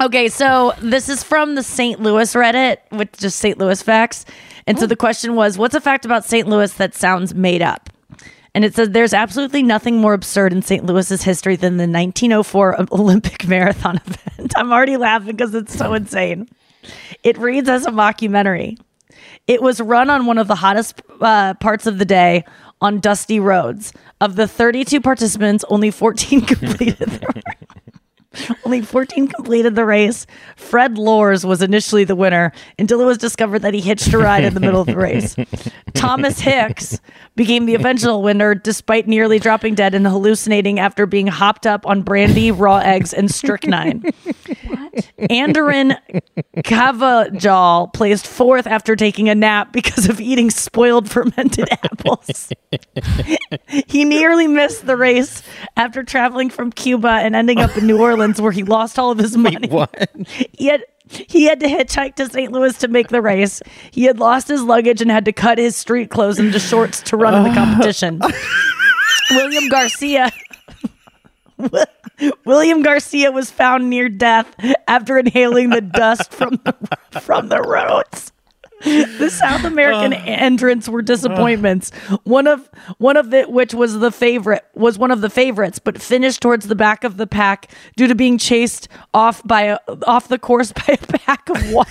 Okay, 0.00 0.28
so 0.28 0.74
this 0.80 1.08
is 1.08 1.24
from 1.24 1.56
the 1.56 1.62
St. 1.62 2.00
Louis 2.00 2.32
Reddit 2.34 2.76
with 2.92 3.18
just 3.18 3.40
St. 3.40 3.58
Louis 3.58 3.82
facts. 3.82 4.24
And 4.64 4.78
so 4.78 4.86
the 4.86 4.94
oh. 4.94 4.96
question 4.96 5.34
was, 5.34 5.58
what's 5.58 5.74
a 5.74 5.80
fact 5.80 6.04
about 6.04 6.24
St. 6.24 6.46
Louis 6.46 6.72
that 6.74 6.94
sounds 6.94 7.34
made 7.34 7.62
up? 7.62 7.90
And 8.54 8.64
it 8.64 8.74
says 8.74 8.90
there's 8.90 9.12
absolutely 9.12 9.62
nothing 9.62 9.98
more 9.98 10.14
absurd 10.14 10.52
in 10.52 10.62
St. 10.62 10.84
Louis's 10.84 11.22
history 11.22 11.56
than 11.56 11.78
the 11.78 11.88
1904 11.88 12.86
Olympic 12.92 13.48
marathon 13.48 14.00
event. 14.06 14.52
I'm 14.56 14.72
already 14.72 14.96
laughing 14.96 15.36
because 15.36 15.54
it's 15.54 15.76
so 15.76 15.94
insane. 15.94 16.48
It 17.24 17.36
reads 17.38 17.68
as 17.68 17.84
a 17.84 17.90
mockumentary. 17.90 18.78
It 19.46 19.62
was 19.62 19.80
run 19.80 20.10
on 20.10 20.26
one 20.26 20.38
of 20.38 20.48
the 20.48 20.56
hottest 20.56 21.02
uh, 21.20 21.54
parts 21.54 21.86
of 21.86 21.98
the 21.98 22.04
day 22.04 22.44
on 22.80 23.00
dusty 23.00 23.40
roads. 23.40 23.92
Of 24.20 24.36
the 24.36 24.48
32 24.48 25.00
participants, 25.00 25.64
only 25.68 25.90
14 25.90 26.40
completed 26.46 26.98
the 26.98 27.42
only 28.64 28.82
14 28.82 29.28
completed 29.28 29.74
the 29.74 29.84
race. 29.84 30.26
Fred 30.56 30.98
Lorz 30.98 31.44
was 31.44 31.62
initially 31.62 32.04
the 32.04 32.16
winner 32.16 32.52
until 32.78 33.00
it 33.00 33.04
was 33.04 33.18
discovered 33.18 33.60
that 33.60 33.74
he 33.74 33.80
hitched 33.80 34.12
a 34.12 34.18
ride 34.18 34.44
in 34.44 34.54
the 34.54 34.60
middle 34.60 34.80
of 34.80 34.86
the 34.86 34.96
race. 34.96 35.36
Thomas 35.94 36.40
Hicks 36.40 37.00
became 37.34 37.66
the 37.66 37.74
eventual 37.74 38.22
winner 38.22 38.54
despite 38.54 39.06
nearly 39.06 39.38
dropping 39.38 39.74
dead 39.74 39.94
and 39.94 40.06
hallucinating 40.06 40.78
after 40.78 41.06
being 41.06 41.26
hopped 41.26 41.66
up 41.66 41.86
on 41.86 42.02
brandy, 42.02 42.50
raw 42.50 42.78
eggs, 42.78 43.12
and 43.12 43.30
strychnine. 43.30 44.02
Andarin 45.18 45.96
Carvajal 46.64 47.88
placed 47.88 48.26
fourth 48.26 48.66
after 48.66 48.96
taking 48.96 49.28
a 49.28 49.34
nap 49.34 49.72
because 49.72 50.08
of 50.08 50.20
eating 50.20 50.50
spoiled 50.50 51.08
fermented 51.08 51.68
apples. 51.70 52.52
he 53.86 54.04
nearly 54.04 54.46
missed 54.46 54.86
the 54.86 54.96
race 54.96 55.42
after 55.76 56.02
traveling 56.02 56.50
from 56.50 56.72
Cuba 56.72 57.08
and 57.08 57.34
ending 57.36 57.58
up 57.58 57.76
in 57.76 57.86
New 57.86 58.00
Orleans 58.00 58.27
where 58.36 58.52
he 58.52 58.62
lost 58.62 58.98
all 58.98 59.10
of 59.10 59.18
his 59.18 59.36
money. 59.36 59.68
what? 59.68 60.10
He 60.52 60.66
had 60.66 60.84
he 61.08 61.44
had 61.44 61.60
to 61.60 61.66
hitchhike 61.66 62.16
to 62.16 62.28
St. 62.28 62.52
Louis 62.52 62.76
to 62.78 62.88
make 62.88 63.08
the 63.08 63.22
race. 63.22 63.62
He 63.90 64.04
had 64.04 64.18
lost 64.18 64.46
his 64.48 64.62
luggage 64.62 65.00
and 65.00 65.10
had 65.10 65.24
to 65.24 65.32
cut 65.32 65.56
his 65.56 65.74
street 65.74 66.10
clothes 66.10 66.38
into 66.38 66.58
shorts 66.58 67.00
to 67.02 67.16
run 67.16 67.34
in 67.34 67.44
the 67.44 67.54
competition. 67.58 68.20
William 69.30 69.68
Garcia 69.68 70.30
William 72.44 72.82
Garcia 72.82 73.30
was 73.32 73.50
found 73.50 73.90
near 73.90 74.08
death 74.08 74.54
after 74.86 75.18
inhaling 75.18 75.70
the 75.70 75.80
dust 75.80 76.32
from 76.32 76.60
the, 76.64 76.74
from 77.20 77.48
the 77.48 77.60
roads. 77.60 78.32
The 78.84 79.30
South 79.30 79.64
American 79.64 80.12
uh. 80.12 80.22
entrants 80.24 80.88
were 80.88 81.02
disappointments. 81.02 81.90
Uh. 82.08 82.18
One 82.24 82.46
of 82.46 82.68
one 82.98 83.16
of 83.16 83.34
it, 83.34 83.50
which 83.50 83.74
was 83.74 83.98
the 83.98 84.12
favorite, 84.12 84.64
was 84.74 84.98
one 84.98 85.10
of 85.10 85.20
the 85.20 85.30
favorites, 85.30 85.78
but 85.78 86.00
finished 86.00 86.40
towards 86.40 86.68
the 86.68 86.74
back 86.76 87.02
of 87.04 87.16
the 87.16 87.26
pack 87.26 87.70
due 87.96 88.06
to 88.06 88.14
being 88.14 88.38
chased 88.38 88.88
off 89.12 89.42
by 89.44 89.62
a, 89.62 89.78
off 90.06 90.28
the 90.28 90.38
course 90.38 90.72
by 90.86 90.94
a 90.94 90.96
pack 91.18 91.48
of 91.50 91.72
wild 91.72 91.88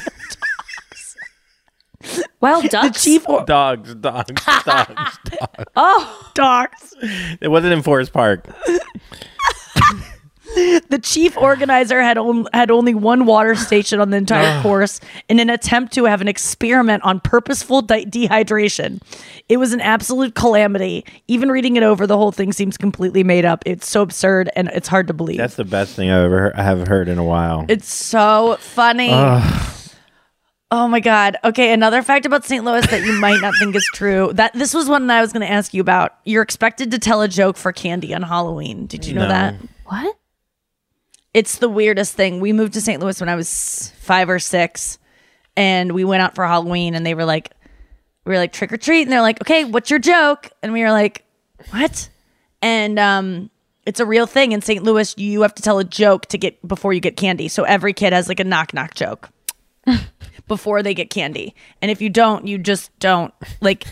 Wild 2.40 2.64
The 2.66 2.70
ducks. 2.70 3.04
chief, 3.04 3.28
or- 3.28 3.44
Dogs, 3.44 3.94
dogs, 3.96 4.32
dogs, 4.46 4.64
dogs. 4.66 5.64
oh 5.76 6.32
dogs. 6.36 6.94
It 7.42 7.50
wasn't 7.50 7.74
in 7.74 7.82
Forest 7.82 8.14
Park. 8.14 8.48
The 10.90 11.00
chief 11.02 11.38
organizer 11.38 12.02
had 12.02 12.18
on, 12.18 12.48
had 12.54 12.72
only 12.72 12.94
one 12.96 13.26
water 13.26 13.56
station 13.56 14.00
on 14.00 14.10
the 14.10 14.18
entire 14.18 14.62
course 14.64 15.00
in 15.30 15.40
an 15.40 15.50
attempt 15.50 15.94
to 15.94 16.06
have 16.06 16.22
an 16.22 16.28
experiment 16.28 17.04
on 17.04 17.20
purposeful 17.20 17.82
di- 17.82 18.06
dehydration. 18.06 19.02
It 19.50 19.58
was 19.58 19.74
an 19.74 19.82
absolute 19.82 20.34
calamity. 20.36 21.06
Even 21.28 21.50
reading 21.50 21.76
it 21.76 21.84
over, 21.84 22.08
the 22.08 22.18
whole 22.18 22.32
thing 22.32 22.52
seems 22.54 22.78
completely 22.78 23.24
made 23.24 23.46
up. 23.46 23.64
It's 23.66 23.88
so 23.88 24.02
absurd 24.02 24.50
and 24.56 24.70
it's 24.74 24.88
hard 24.88 25.08
to 25.08 25.14
believe. 25.14 25.38
That's 25.38 25.56
the 25.56 25.66
best 25.66 25.96
thing 25.96 26.10
I've 26.10 26.24
ever 26.24 26.52
I 26.58 26.64
have 26.64 26.88
heard 26.88 27.08
in 27.10 27.18
a 27.18 27.24
while. 27.24 27.66
it's 27.70 27.94
so 27.94 28.58
funny. 28.60 29.12
Oh 30.70 30.86
my 30.90 31.00
god. 31.00 31.38
Okay, 31.46 31.72
another 31.72 32.02
fact 32.04 32.26
about 32.26 32.44
St. 32.44 32.62
Louis 32.66 32.86
that 32.88 33.02
you 33.06 33.14
might 33.22 33.40
not 33.40 33.54
think 33.58 33.74
is 33.74 33.90
true. 33.94 34.32
That 34.34 34.52
this 34.54 34.74
was 34.74 34.90
one 34.90 35.08
that 35.08 35.18
I 35.18 35.22
was 35.22 35.32
going 35.32 35.48
to 35.48 35.52
ask 35.52 35.74
you 35.74 35.80
about. 35.80 36.18
You're 36.26 36.42
expected 36.44 36.92
to 36.92 37.00
tell 37.00 37.22
a 37.22 37.30
joke 37.30 37.56
for 37.56 37.72
candy 37.72 38.14
on 38.14 38.22
Halloween. 38.22 38.86
Did 38.86 39.06
you 39.06 39.14
know 39.14 39.22
No. 39.22 39.28
that? 39.30 39.56
What? 39.86 40.17
It's 41.38 41.60
the 41.60 41.70
weirdest 41.70 42.16
thing. 42.16 42.40
We 42.40 42.52
moved 42.52 42.74
to 42.74 42.82
St. 42.82 43.00
Louis 43.00 43.20
when 43.20 43.30
I 43.30 43.36
was 43.36 43.94
five 44.00 44.28
or 44.28 44.40
six, 44.40 44.98
and 45.56 45.92
we 45.92 46.04
went 46.04 46.24
out 46.24 46.34
for 46.34 46.44
Halloween, 46.44 46.96
and 46.96 47.06
they 47.06 47.14
were 47.14 47.26
like, 47.26 47.52
we 48.26 48.32
were 48.32 48.40
like 48.40 48.54
trick 48.54 48.74
or 48.74 48.78
treat, 48.78 49.04
and 49.04 49.12
they're 49.12 49.22
like, 49.22 49.40
okay, 49.42 49.64
what's 49.64 49.92
your 49.92 50.00
joke? 50.00 50.50
And 50.64 50.74
we 50.74 50.82
were 50.82 50.90
like, 50.90 51.26
what? 51.70 52.10
And 52.64 52.98
um, 52.98 53.52
it's 53.86 54.00
a 54.00 54.06
real 54.08 54.26
thing 54.26 54.52
in 54.52 54.64
St. 54.64 54.82
Louis. 54.84 55.16
You 55.16 55.44
have 55.44 55.54
to 55.54 55.62
tell 55.62 55.78
a 55.78 55.84
joke 55.84 56.26
to 56.30 56.40
get 56.40 56.68
before 56.68 56.92
you 56.92 57.00
get 57.00 57.18
candy. 57.18 57.50
So 57.50 57.66
every 57.66 57.94
kid 57.94 58.14
has 58.14 58.28
like 58.28 58.40
a 58.40 58.44
knock 58.44 58.74
knock 58.74 58.96
joke 58.96 59.30
before 60.48 60.84
they 60.84 60.94
get 60.94 61.10
candy. 61.10 61.56
And 61.82 61.90
if 61.92 62.02
you 62.02 62.10
don't, 62.10 62.48
you 62.48 62.58
just 62.58 62.92
don't. 63.00 63.34
Like 63.62 63.86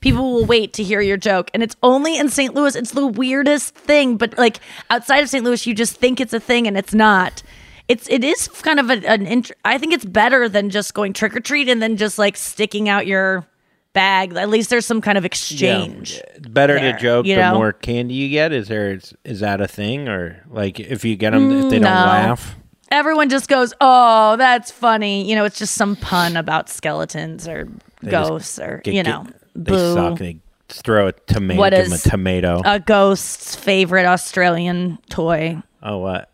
people 0.00 0.32
will 0.32 0.44
wait 0.46 0.72
to 0.74 0.82
hear 0.82 1.00
your 1.00 1.16
joke. 1.16 1.50
And 1.54 1.62
it's 1.62 1.76
only 1.82 2.16
in 2.18 2.28
St. 2.28 2.54
Louis. 2.54 2.74
It's 2.74 2.92
the 2.92 3.06
weirdest 3.06 3.74
thing, 3.74 4.16
but 4.16 4.36
like 4.38 4.58
outside 4.90 5.18
of 5.22 5.28
St. 5.28 5.44
Louis, 5.44 5.66
you 5.66 5.74
just 5.74 5.96
think 5.96 6.20
it's 6.20 6.32
a 6.32 6.40
thing 6.40 6.66
and 6.66 6.76
it's 6.76 6.94
not. 6.94 7.42
It's 7.88 8.08
it 8.08 8.24
is 8.24 8.48
kind 8.48 8.80
of 8.80 8.90
a, 8.90 8.94
an 9.08 9.26
int- 9.26 9.52
I 9.64 9.78
think 9.78 9.92
it's 9.92 10.04
better 10.04 10.48
than 10.48 10.70
just 10.70 10.92
going 10.94 11.12
trick 11.12 11.36
or 11.36 11.40
treat 11.40 11.68
and 11.68 11.80
then 11.80 11.96
just 11.96 12.18
like 12.18 12.36
sticking 12.36 12.88
out 12.88 13.06
your 13.06 13.46
bag. 13.92 14.34
At 14.34 14.48
least 14.50 14.70
there's 14.70 14.84
some 14.84 15.00
kind 15.00 15.16
of 15.16 15.24
exchange. 15.24 16.20
Better 16.40 16.74
there, 16.80 16.92
to 16.94 16.98
joke 16.98 17.26
you 17.26 17.36
the 17.36 17.42
know? 17.42 17.54
more 17.54 17.72
candy 17.72 18.14
you 18.14 18.28
get. 18.28 18.52
Is 18.52 18.66
there 18.68 18.94
is, 18.94 19.14
is 19.24 19.38
that 19.40 19.60
a 19.60 19.68
thing 19.68 20.08
or 20.08 20.42
like 20.50 20.80
if 20.80 21.04
you 21.04 21.14
get 21.16 21.30
them 21.30 21.50
if 21.52 21.70
they 21.70 21.78
Mm, 21.78 21.82
don't 21.82 21.82
no. 21.82 21.88
laugh? 21.88 22.56
Everyone 22.90 23.28
just 23.28 23.48
goes, 23.48 23.72
"Oh, 23.80 24.36
that's 24.36 24.70
funny." 24.70 25.28
You 25.28 25.34
know, 25.36 25.44
it's 25.44 25.58
just 25.58 25.74
some 25.74 25.96
pun 25.96 26.36
about 26.36 26.68
skeletons 26.68 27.48
or 27.48 27.68
They 28.02 28.10
ghosts 28.10 28.58
or 28.58 28.80
get- 28.84 28.94
you 28.94 29.02
get- 29.02 29.10
know, 29.10 29.26
they 29.54 29.72
boo. 29.72 29.94
suck. 29.94 30.18
They 30.18 30.38
throw 30.68 31.08
a 31.08 31.12
tomato. 31.12 31.58
What 31.60 31.70
give 31.72 31.86
'em 31.86 31.92
is 31.92 32.06
a 32.06 32.10
tomato? 32.10 32.60
A 32.64 32.78
ghost's 32.80 33.54
favorite 33.56 34.06
Australian 34.06 34.98
toy, 35.10 35.62
oh 35.82 35.98
what? 35.98 36.30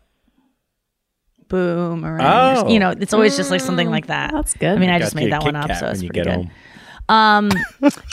boomerang. 1.49 2.57
Oh. 2.65 2.67
You 2.69 2.79
know, 2.79 2.91
it's 2.91 3.13
always 3.13 3.37
just 3.37 3.51
like 3.51 3.61
something 3.61 3.89
like 3.91 4.07
that. 4.07 4.31
That's 4.33 4.53
good. 4.55 4.75
I 4.75 4.79
mean, 4.79 4.89
I 4.89 4.97
just 4.99 5.13
made 5.15 5.31
that 5.31 5.41
Kit 5.41 5.53
one 5.53 5.55
up, 5.55 5.71
so 5.77 5.87
it's 5.87 5.99
pretty 5.99 6.07
get 6.13 6.25
good. 6.25 6.33
home. 6.33 6.51
Um, 7.09 7.51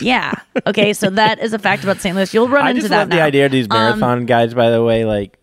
yeah. 0.02 0.32
Okay, 0.66 0.92
so 0.92 1.08
that 1.10 1.38
is 1.38 1.54
a 1.54 1.58
fact 1.58 1.82
about 1.82 2.00
St. 2.02 2.14
Louis. 2.14 2.34
You'll 2.34 2.48
run 2.48 2.66
I 2.66 2.70
into 2.70 2.82
just 2.82 2.90
that 2.90 2.98
love 2.98 3.10
the 3.10 3.22
idea 3.22 3.46
of 3.46 3.52
these 3.52 3.66
Um, 3.70 3.78
marathon 3.78 4.26
guys. 4.26 4.52
By 4.52 4.68
the 4.70 4.82
way, 4.84 5.04
like 5.06 5.38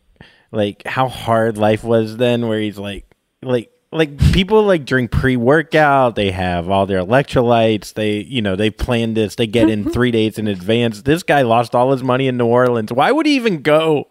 like 0.51 0.85
how 0.85 1.07
hard 1.07 1.57
life 1.57 1.83
was 1.83 2.17
then, 2.17 2.47
where 2.47 2.59
he's 2.59 2.77
like 2.77 3.05
like 3.41 3.71
like 3.91 4.17
people 4.33 4.63
like 4.63 4.85
drink 4.85 5.11
pre-workout 5.11 6.15
they 6.15 6.29
have 6.31 6.69
all 6.69 6.85
their 6.85 6.99
electrolytes 6.99 7.93
they 7.93 8.17
you 8.23 8.41
know 8.41 8.55
they 8.55 8.69
planned 8.69 9.15
this 9.15 9.35
they 9.35 9.47
get 9.47 9.69
in 9.69 9.81
mm-hmm. 9.81 9.91
three 9.91 10.11
days 10.11 10.37
in 10.37 10.47
advance 10.47 11.03
this 11.03 11.23
guy 11.23 11.41
lost 11.41 11.73
all 11.73 11.93
his 11.93 12.03
money 12.03 12.27
in 12.27 12.35
new 12.35 12.45
orleans 12.45 12.91
why 12.91 13.09
would 13.09 13.25
he 13.25 13.35
even 13.37 13.61
go 13.61 14.05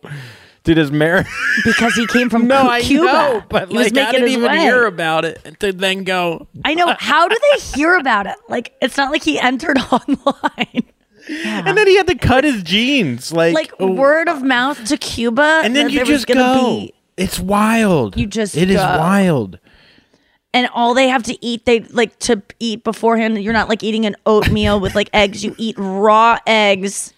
to 0.65 0.75
this 0.75 0.91
marathon 0.91 1.31
because 1.63 1.95
he 1.95 2.07
came 2.07 2.31
from 2.31 2.47
no 2.49 2.67
i 2.67 2.81
Cuba. 2.81 3.05
know 3.05 3.45
but 3.51 3.69
he 3.69 3.77
was 3.77 3.93
like 3.93 4.09
i 4.09 4.13
didn't 4.13 4.29
even 4.29 4.51
way. 4.51 4.61
hear 4.61 4.87
about 4.87 5.27
it 5.27 5.61
to 5.61 5.75
then 5.75 6.05
go 6.05 6.49
I 6.65 6.75
know. 6.75 6.95
How 6.99 7.29
do 7.29 7.37
they 7.53 7.61
hear 7.61 7.97
about 7.97 8.27
it? 8.27 8.37
Like, 8.49 8.75
it's 8.83 8.97
not 8.97 9.13
like 9.13 9.23
he 9.23 9.39
entered 9.39 9.79
online. 9.93 10.85
And 11.29 11.77
then 11.77 11.87
he 11.87 11.97
had 11.97 12.07
to 12.07 12.15
cut 12.15 12.45
his 12.45 12.63
jeans 12.63 13.33
like 13.33 13.55
like 13.55 13.73
oh. 13.81 13.93
word 13.93 14.29
of 14.29 14.43
mouth 14.43 14.85
to 14.87 14.97
Cuba, 14.97 15.63
and 15.65 15.75
then 15.75 15.89
you 15.89 16.05
just 16.05 16.27
go 16.27 16.81
Be, 16.81 16.95
it's 17.17 17.39
wild 17.39 18.17
You 18.17 18.27
just 18.27 18.57
it 18.57 18.71
is 18.71 18.77
go. 18.77 18.99
wild 18.99 19.59
and 20.57 20.71
all 20.73 20.95
they 20.95 21.09
have 21.09 21.23
to 21.25 21.45
eat, 21.45 21.67
they 21.67 21.81
like 21.81 22.19
to 22.21 22.43
eat 22.59 22.83
beforehand. 22.83 23.43
You're 23.43 23.53
not 23.53 23.69
like 23.69 23.83
eating 23.83 24.07
an 24.07 24.17
oatmeal 24.25 24.81
with 24.81 24.95
like 24.95 25.11
eggs. 25.13 25.45
You 25.45 25.55
eat 25.59 25.77
raw 25.79 26.39
eggs 26.47 27.13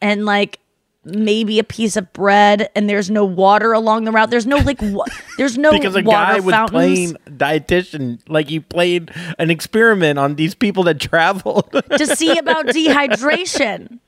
and 0.00 0.24
like 0.24 0.58
maybe 1.04 1.58
a 1.58 1.64
piece 1.64 1.96
of 1.96 2.12
bread. 2.12 2.70
And 2.74 2.88
there's 2.88 3.10
no 3.10 3.24
water 3.24 3.72
along 3.72 4.04
the 4.04 4.12
route. 4.12 4.30
There's 4.30 4.46
no 4.46 4.56
like 4.58 4.80
wa- 4.80 5.06
there's 5.38 5.58
no 5.58 5.72
because 5.72 5.96
a 5.96 6.02
guy 6.02 6.40
was 6.40 6.54
fountains. 6.54 6.70
playing 6.70 7.16
dietitian 7.28 8.20
like 8.28 8.48
he 8.48 8.60
played 8.60 9.10
an 9.38 9.50
experiment 9.50 10.18
on 10.18 10.36
these 10.36 10.54
people 10.54 10.84
that 10.84 11.00
traveled 11.00 11.70
to 11.72 12.06
see 12.16 12.36
about 12.38 12.66
dehydration. 12.68 13.98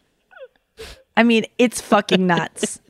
I 1.17 1.23
mean, 1.23 1.47
it's 1.59 1.81
fucking 1.81 2.27
nuts. 2.27 2.81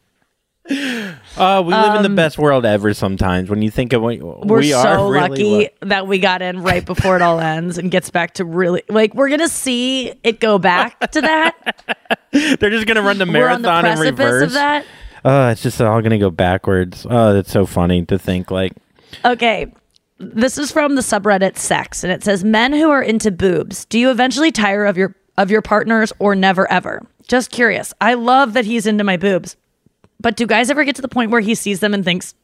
Uh, 0.70 1.62
we 1.64 1.74
live 1.74 1.96
in 1.96 2.02
the 2.02 2.08
Um, 2.08 2.14
best 2.14 2.38
world 2.38 2.64
ever. 2.64 2.94
Sometimes 2.94 3.50
when 3.50 3.60
you 3.60 3.70
think 3.70 3.92
of 3.92 4.00
what 4.02 4.18
We're 4.20 4.60
we 4.60 4.70
so 4.72 5.08
really 5.10 5.28
lucky 5.28 5.44
lu- 5.82 5.88
that 5.88 6.06
we 6.06 6.18
got 6.18 6.40
in 6.42 6.62
right 6.62 6.84
before 6.84 7.16
it 7.16 7.22
all 7.22 7.38
ends 7.38 7.76
and 7.76 7.90
gets 7.90 8.08
back 8.10 8.34
to 8.34 8.44
really 8.44 8.82
like 8.88 9.14
we're 9.14 9.28
gonna 9.28 9.48
see 9.48 10.14
it 10.22 10.40
go 10.40 10.58
back 10.58 11.10
to 11.10 11.20
that. 11.20 11.98
They're 12.32 12.70
just 12.70 12.86
gonna 12.86 13.02
run 13.02 13.18
the 13.18 13.26
we're 13.26 13.48
on 13.48 13.62
the 13.62 13.68
marathon 13.68 13.92
in 13.92 13.98
reverse. 13.98 14.42
of 14.44 14.52
that. 14.52 14.86
Oh, 15.24 15.48
it's 15.48 15.62
just 15.62 15.80
all 15.82 16.00
gonna 16.00 16.18
go 16.18 16.30
backwards. 16.30 17.06
Oh, 17.08 17.34
that's 17.34 17.50
so 17.52 17.66
funny 17.66 18.04
to 18.06 18.18
think. 18.18 18.50
Like, 18.50 18.72
Okay. 19.24 19.72
This 20.18 20.56
is 20.58 20.70
from 20.70 20.94
the 20.94 21.02
subreddit 21.02 21.58
sex 21.58 22.04
and 22.04 22.12
it 22.12 22.22
says 22.24 22.42
men 22.44 22.72
who 22.72 22.88
are 22.90 23.02
into 23.02 23.30
boobs, 23.30 23.84
do 23.86 23.98
you 23.98 24.10
eventually 24.10 24.50
tire 24.52 24.86
of 24.86 24.96
your 24.96 25.14
of 25.36 25.50
your 25.50 25.60
partners 25.60 26.12
or 26.20 26.34
never 26.34 26.70
ever? 26.70 27.02
Just 27.28 27.50
curious. 27.50 27.92
I 28.00 28.14
love 28.14 28.52
that 28.54 28.64
he's 28.64 28.86
into 28.86 29.04
my 29.04 29.16
boobs. 29.16 29.56
But 30.24 30.36
do 30.36 30.46
guys 30.46 30.70
ever 30.70 30.84
get 30.84 30.96
to 30.96 31.02
the 31.02 31.08
point 31.08 31.30
where 31.30 31.42
he 31.42 31.54
sees 31.54 31.80
them 31.80 31.92
and 31.92 32.02
thinks, 32.02 32.34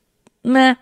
meh? 0.45 0.74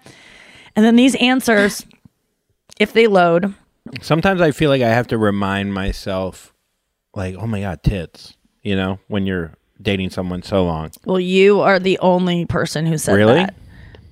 And 0.75 0.85
then 0.85 0.97
these 0.97 1.15
answers, 1.15 1.87
if 2.81 2.93
they 2.93 3.07
load, 3.07 3.55
sometimes 4.03 4.41
I 4.41 4.51
feel 4.51 4.69
like 4.69 4.83
I 4.83 4.89
have 4.89 5.07
to 5.09 5.17
remind 5.17 5.73
myself, 5.73 6.53
like, 7.15 7.37
oh 7.37 7.47
my 7.47 7.61
god, 7.61 7.85
tits. 7.85 8.35
You 8.63 8.75
know, 8.75 8.99
when 9.07 9.27
you're 9.27 9.53
dating 9.81 10.11
someone 10.11 10.43
so 10.43 10.65
long. 10.65 10.91
well, 11.05 11.21
you 11.21 11.61
are 11.61 11.79
the 11.79 12.01
only 12.01 12.45
person 12.47 12.85
who 12.85 12.99
said 12.99 13.15
Really? 13.15 13.35
that. 13.35 13.55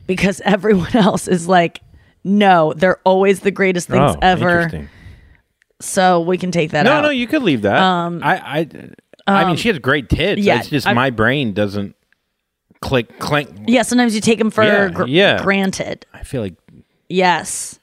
Because 0.06 0.40
everyone 0.44 0.94
else 0.96 1.26
is 1.26 1.48
like, 1.48 1.80
no, 2.22 2.72
they're 2.74 3.00
always 3.04 3.40
the 3.40 3.50
greatest 3.50 3.88
things 3.88 4.12
Oh, 4.14 4.18
ever. 4.22 4.88
So 5.80 6.20
we 6.20 6.38
can 6.38 6.52
take 6.52 6.70
that 6.70 6.84
no, 6.84 6.92
out. 6.92 7.00
no, 7.02 7.10
you 7.10 7.26
could 7.26 7.42
leave 7.42 7.62
that. 7.62 7.78
Um, 7.80 8.20
I, 8.22 8.36
I, 8.38 8.58
I 9.26 9.40
mean, 9.42 9.50
um, 9.50 9.56
she 9.56 9.68
has 9.68 9.80
great 9.80 10.08
tits. 10.08 10.40
yeah, 10.40 10.60
it's 10.60 10.70
just 10.70 10.86
I- 10.86 10.92
my 10.94 11.10
brain 11.10 11.52
doesn't 11.52 11.96
click, 12.80 13.18
clank. 13.18 13.48
Yeah, 13.66 13.82
sometimes 13.82 14.14
you 14.14 14.20
take 14.20 14.38
them 14.38 14.50
for 14.50 14.64
Yeah, 14.64 14.88
gr- 14.88 15.06
yeah. 15.06 15.42
granted. 15.42 16.06
I 16.12 16.22
feel 16.22 16.42
like 16.42 16.54
Yes. 17.08 17.78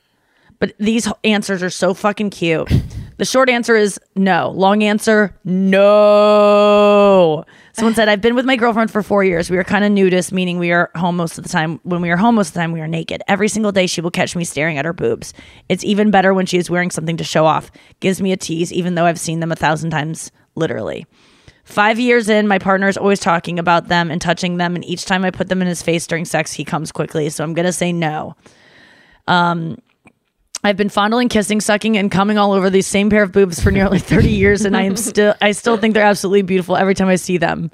But 0.60 0.74
these 0.80 1.12
answers 1.24 1.64
are 1.64 1.70
so 1.70 1.94
fucking 1.94 2.30
cute. 2.30 2.72
The 3.18 3.26
short 3.26 3.50
answer 3.50 3.76
is 3.76 4.00
no. 4.16 4.50
Long 4.52 4.84
answer, 4.84 5.36
no. 5.44 7.44
Someone 7.74 7.96
said, 7.96 8.08
I've 8.08 8.22
been 8.22 8.36
with 8.36 8.46
my 8.46 8.56
girlfriend 8.56 8.92
for 8.92 9.02
four 9.02 9.24
years. 9.24 9.50
We 9.50 9.58
are 9.58 9.64
kind 9.64 9.84
of 9.84 9.92
nudist, 9.92 10.32
meaning 10.32 10.60
we 10.60 10.72
are 10.72 10.92
home 10.96 11.18
most 11.18 11.38
of 11.38 11.44
the 11.44 11.50
time. 11.50 11.80
When 11.84 12.02
we 12.02 12.12
are 12.12 12.18
home 12.18 12.36
most 12.36 12.50
of 12.50 12.54
the 12.54 12.60
time, 12.60 12.72
we 12.72 12.82
are 12.82 12.88
naked. 12.88 13.22
Every 13.28 13.48
single 13.48 13.72
day, 13.72 13.88
she 13.88 14.02
will 14.02 14.12
catch 14.12 14.36
me 14.36 14.44
staring 14.44 14.78
at 14.78 14.86
her 14.86 14.94
boobs. 14.94 15.34
It's 15.70 15.84
even 15.84 16.12
better 16.12 16.34
when 16.34 16.46
she 16.46 16.58
is 16.58 16.70
wearing 16.70 16.92
something 16.92 17.18
to 17.18 17.24
show 17.24 17.46
off. 17.46 17.72
Gives 18.00 18.22
me 18.22 18.32
a 18.32 18.38
tease, 18.38 18.72
even 18.72 18.96
though 18.96 19.06
I've 19.06 19.20
seen 19.20 19.40
them 19.40 19.52
a 19.52 19.56
thousand 19.56 19.90
times, 19.90 20.32
literally. 20.56 21.06
Five 21.64 22.00
years 22.00 22.28
in, 22.28 22.48
my 22.48 22.60
partner 22.60 22.88
is 22.88 22.98
always 22.98 23.20
talking 23.20 23.58
about 23.58 23.88
them 23.88 24.12
and 24.12 24.22
touching 24.22 24.58
them, 24.58 24.76
and 24.76 24.84
each 24.84 25.06
time 25.06 25.24
I 25.24 25.32
put 25.32 25.48
them 25.48 25.62
in 25.62 25.68
his 25.68 25.82
face 25.82 26.06
during 26.06 26.26
sex, 26.26 26.54
he 26.54 26.66
comes 26.66 26.92
quickly. 26.92 27.30
So 27.30 27.44
I'm 27.44 27.54
gonna 27.54 27.72
say 27.72 27.94
no. 27.94 28.36
Um, 29.28 29.78
I've 30.66 30.78
been 30.78 30.90
fondling, 30.90 31.30
kissing, 31.30 31.62
sucking, 31.62 31.98
and 31.98 32.12
coming 32.12 32.38
all 32.38 32.52
over 32.54 32.70
these 32.70 32.88
same 32.88 33.10
pair 33.10 33.24
of 33.24 33.32
boobs 33.32 33.62
for 33.62 33.72
nearly 33.72 34.00
30 34.00 34.30
years, 34.30 34.66
and 34.66 34.76
I 34.76 34.84
am 34.84 34.96
still 34.98 35.36
I 35.42 35.52
still 35.52 35.78
think 35.78 35.94
they're 35.94 36.04
absolutely 36.06 36.42
beautiful 36.42 36.76
every 36.76 36.96
time 36.96 37.08
I 37.08 37.16
see 37.16 37.38
them. 37.38 37.72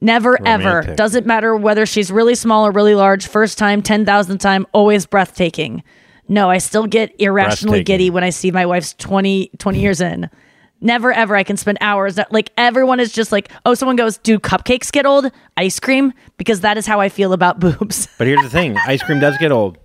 Never 0.00 0.38
ever. 0.46 0.82
Doesn't 0.96 1.26
matter 1.26 1.54
whether 1.54 1.86
she's 1.86 2.10
really 2.10 2.34
small 2.34 2.66
or 2.66 2.72
really 2.72 2.94
large. 2.94 3.26
First 3.26 3.58
time, 3.58 3.82
10,000th 3.82 4.40
time, 4.40 4.66
always 4.72 5.06
breathtaking. 5.06 5.82
No, 6.26 6.48
I 6.48 6.58
still 6.58 6.86
get 6.86 7.14
irrationally 7.20 7.78
giddy 7.84 8.08
when 8.10 8.24
I 8.24 8.30
see 8.30 8.50
my 8.50 8.64
wife's 8.64 8.94
20, 8.94 9.50
20 9.58 9.80
years 9.80 10.00
in. 10.00 10.30
Never 10.80 11.12
ever. 11.12 11.36
I 11.36 11.42
can 11.42 11.56
spend 11.56 11.78
hours. 11.80 12.18
Like 12.30 12.50
everyone 12.56 13.00
is 13.00 13.12
just 13.12 13.32
like, 13.32 13.50
oh, 13.66 13.74
someone 13.74 13.96
goes, 13.96 14.16
do 14.18 14.38
cupcakes 14.38 14.90
get 14.90 15.04
old? 15.04 15.30
Ice 15.56 15.78
cream? 15.78 16.12
Because 16.38 16.60
that 16.60 16.78
is 16.78 16.86
how 16.86 17.00
I 17.00 17.08
feel 17.10 17.32
about 17.32 17.60
boobs. 17.60 18.08
But 18.18 18.26
here's 18.26 18.42
the 18.42 18.50
thing: 18.50 18.76
ice 18.86 19.02
cream 19.02 19.20
does 19.20 19.36
get 19.38 19.52
old. 19.52 19.78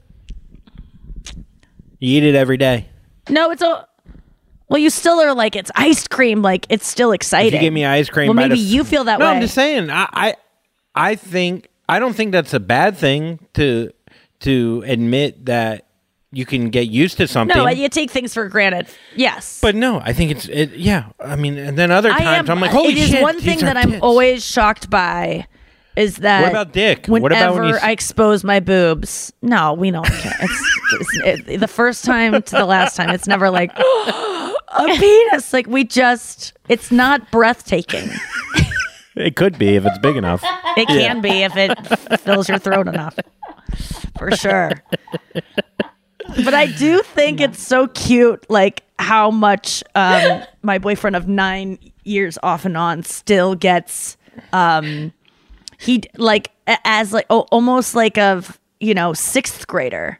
You 2.00 2.18
eat 2.18 2.24
it 2.24 2.36
every 2.36 2.58
day. 2.58 2.88
No, 3.30 3.52
it's 3.52 3.62
a. 3.62 3.88
Well, 4.68 4.80
you 4.80 4.89
still 4.89 5.20
are 5.20 5.34
like 5.34 5.56
it's 5.56 5.72
ice 5.76 6.08
cream. 6.08 6.41
Like 6.41 6.66
it's 6.70 6.88
still 6.88 7.12
exciting. 7.12 7.48
If 7.48 7.54
you 7.54 7.60
give 7.60 7.74
me 7.74 7.86
ice 7.86 8.10
cream, 8.10 8.28
well, 8.28 8.36
maybe 8.36 8.60
you 8.60 8.84
feel 8.84 9.04
that 9.04 9.20
no, 9.20 9.26
way. 9.26 9.32
I'm 9.32 9.41
just 9.41 9.54
saying. 9.54 9.89
I, 9.89 10.08
I, 10.12 10.36
I 10.96 11.16
think 11.16 11.70
I 11.89 12.00
don't 12.00 12.16
think 12.16 12.32
that's 12.32 12.54
a 12.54 12.60
bad 12.60 12.98
thing 12.98 13.39
to 13.56 13.91
to 14.41 14.84
admit 14.86 15.46
that 15.46 15.85
you 16.32 16.46
can 16.46 16.70
get 16.70 16.88
used 16.90 17.18
to 17.18 17.28
something. 17.28 17.56
no, 17.58 17.68
you 17.70 17.88
take 17.90 18.12
things 18.12 18.34
for 18.34 18.48
granted. 18.50 18.88
Yes, 19.16 19.60
but 19.62 19.76
no, 19.76 20.00
I 20.00 20.14
think 20.14 20.32
it's 20.32 20.48
it. 20.48 20.72
Yeah, 20.74 21.06
I 21.20 21.36
mean, 21.36 21.58
and 21.58 21.78
then 21.78 21.92
other 21.92 22.12
I 22.12 22.20
times 22.20 22.50
am. 22.50 22.56
I'm 22.58 22.62
like, 22.62 22.72
holy 22.72 22.94
it 22.94 22.98
is 22.98 23.10
shit! 23.10 23.22
one 23.22 23.40
thing 23.40 23.60
are 23.64 23.66
that 23.68 23.78
I'm 23.78 23.92
tits. 23.92 24.02
always 24.04 24.46
shocked 24.46 24.90
by 24.90 25.48
is 25.96 26.18
that 26.18 26.42
What 26.42 26.50
about 26.52 26.74
dick? 26.74 27.08
Whenever 27.08 27.22
What 27.24 27.32
about 27.32 27.56
when 27.56 27.70
you 27.70 27.76
s- 27.76 27.84
I 27.84 27.92
expose 27.92 28.44
my 28.44 28.60
boobs, 28.60 29.32
no, 29.42 29.74
we 29.74 29.92
don't 29.92 30.06
care. 30.06 30.34
It's, 30.42 31.18
it's 31.24 31.48
it, 31.50 31.58
the 31.62 31.68
first 31.70 32.04
time 32.06 32.42
to 32.42 32.56
the 32.56 32.66
last 32.66 32.96
time. 32.98 33.10
It's 33.12 33.28
never 33.28 33.50
like 33.50 33.72
a 33.80 34.54
penis. 35.00 35.54
Like 35.54 35.68
we 35.68 35.84
just, 35.86 36.52
it's 36.68 36.92
not 36.92 37.32
breathtaking. 37.32 38.10
It 39.16 39.38
could 39.38 39.58
be 39.58 39.76
if 39.78 39.86
it's 39.86 39.98
big 40.00 40.18
enough. 40.18 40.44
It 40.76 40.90
Yeah. 40.90 41.08
can 41.14 41.22
be 41.22 41.44
if 41.44 41.56
it 41.56 41.74
fills 42.20 42.50
your 42.50 42.60
throat 42.60 42.90
enough, 42.90 43.18
for 44.18 44.32
sure. 44.32 44.72
But 46.44 46.54
I 46.54 46.68
do 46.68 47.02
think 47.02 47.40
it's 47.40 47.62
so 47.62 47.88
cute, 47.88 48.46
like 48.50 48.84
how 49.00 49.32
much 49.32 49.84
um, 49.94 50.44
my 50.62 50.78
boyfriend 50.78 51.16
of 51.16 51.28
nine 51.28 51.78
years 52.04 52.38
off 52.44 52.66
and 52.66 52.78
on 52.78 53.04
still 53.04 53.56
gets. 53.56 54.18
Um, 54.54 55.14
he 55.80 56.04
like 56.18 56.52
as 56.84 57.14
like 57.14 57.26
oh, 57.30 57.42
almost 57.52 57.96
like 57.96 58.18
of 58.18 58.60
you 58.80 58.94
know 58.94 59.14
sixth 59.14 59.68
grader, 59.68 60.20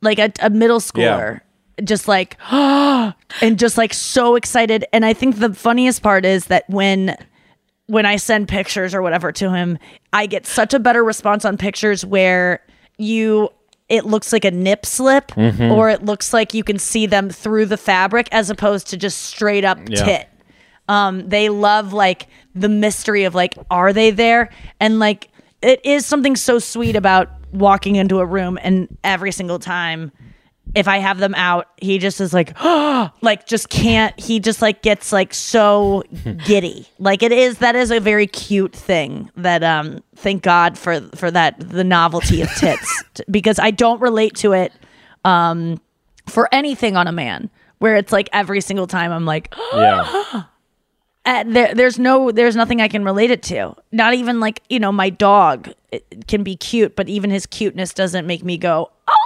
like 0.00 0.18
a, 0.18 0.32
a 0.40 0.50
middle 0.50 0.80
schooler. 0.80 1.40
Just 1.82 2.06
like, 2.06 2.36
and 2.52 3.58
just 3.58 3.76
like 3.76 3.92
so 3.92 4.36
excited. 4.36 4.84
And 4.92 5.04
I 5.04 5.12
think 5.12 5.40
the 5.40 5.52
funniest 5.52 6.02
part 6.02 6.24
is 6.24 6.46
that 6.46 6.68
when 6.70 7.16
when 7.86 8.06
I 8.06 8.16
send 8.16 8.48
pictures 8.48 8.94
or 8.94 9.02
whatever 9.02 9.32
to 9.32 9.52
him, 9.52 9.78
I 10.12 10.26
get 10.26 10.46
such 10.46 10.72
a 10.72 10.78
better 10.78 11.02
response 11.04 11.44
on 11.44 11.56
pictures 11.56 12.04
where 12.04 12.62
you 12.96 13.50
it 13.96 14.04
looks 14.04 14.32
like 14.32 14.44
a 14.44 14.50
nip 14.50 14.84
slip 14.86 15.28
Mhm. 15.32 15.70
or 15.72 15.88
it 15.90 16.04
looks 16.04 16.32
like 16.32 16.52
you 16.54 16.64
can 16.64 16.78
see 16.78 17.06
them 17.06 17.30
through 17.30 17.66
the 17.66 17.76
fabric 17.76 18.28
as 18.32 18.50
opposed 18.50 18.88
to 18.88 18.96
just 18.96 19.22
straight 19.22 19.64
up 19.64 19.78
Yeah. 19.88 20.04
tit. 20.04 20.28
Um 20.88 21.28
they 21.28 21.48
love 21.48 21.92
like 21.92 22.26
the 22.54 22.68
mystery 22.68 23.24
of 23.24 23.34
like 23.34 23.54
are 23.70 23.92
they 23.92 24.10
there 24.10 24.50
and 24.80 24.98
like 24.98 25.28
it 25.62 25.80
is 25.84 26.04
something 26.04 26.36
so 26.36 26.58
sweet 26.58 26.94
about 26.96 27.30
walking 27.52 27.96
into 27.96 28.18
a 28.18 28.26
room 28.26 28.58
and 28.62 28.88
every 29.02 29.32
single 29.32 29.58
time 29.58 30.10
if 30.74 30.88
I 30.88 30.98
have 30.98 31.18
them 31.18 31.34
out, 31.36 31.68
he 31.80 31.98
just 31.98 32.20
is 32.20 32.32
like, 32.32 32.52
like 33.22 33.46
just 33.46 33.68
can't. 33.68 34.18
He 34.18 34.40
just 34.40 34.60
like 34.62 34.82
gets 34.82 35.12
like 35.12 35.32
so 35.34 36.02
giddy. 36.44 36.88
Like 36.98 37.22
it 37.22 37.32
is 37.32 37.58
that 37.58 37.76
is 37.76 37.90
a 37.90 38.00
very 38.00 38.26
cute 38.26 38.72
thing. 38.72 39.30
That 39.36 39.62
um, 39.62 40.02
thank 40.16 40.42
God 40.42 40.76
for 40.78 41.00
for 41.14 41.30
that 41.30 41.58
the 41.60 41.84
novelty 41.84 42.42
of 42.42 42.50
tits 42.54 43.02
because 43.30 43.58
I 43.58 43.70
don't 43.70 44.00
relate 44.00 44.34
to 44.36 44.52
it 44.52 44.72
um 45.24 45.80
for 46.26 46.48
anything 46.52 46.96
on 46.96 47.06
a 47.06 47.12
man 47.12 47.50
where 47.78 47.96
it's 47.96 48.12
like 48.12 48.28
every 48.32 48.60
single 48.60 48.86
time 48.86 49.12
I'm 49.12 49.26
like, 49.26 49.54
Yeah. 49.74 50.44
and 51.24 51.54
there, 51.54 51.74
there's 51.74 51.98
no 51.98 52.32
there's 52.32 52.56
nothing 52.56 52.80
I 52.80 52.88
can 52.88 53.04
relate 53.04 53.30
it 53.30 53.42
to. 53.44 53.74
Not 53.92 54.14
even 54.14 54.40
like 54.40 54.62
you 54.68 54.80
know 54.80 54.90
my 54.90 55.10
dog 55.10 55.72
it 55.92 56.26
can 56.26 56.42
be 56.42 56.56
cute, 56.56 56.96
but 56.96 57.08
even 57.08 57.30
his 57.30 57.46
cuteness 57.46 57.94
doesn't 57.94 58.26
make 58.26 58.42
me 58.42 58.58
go, 58.58 58.90
oh. 59.06 59.16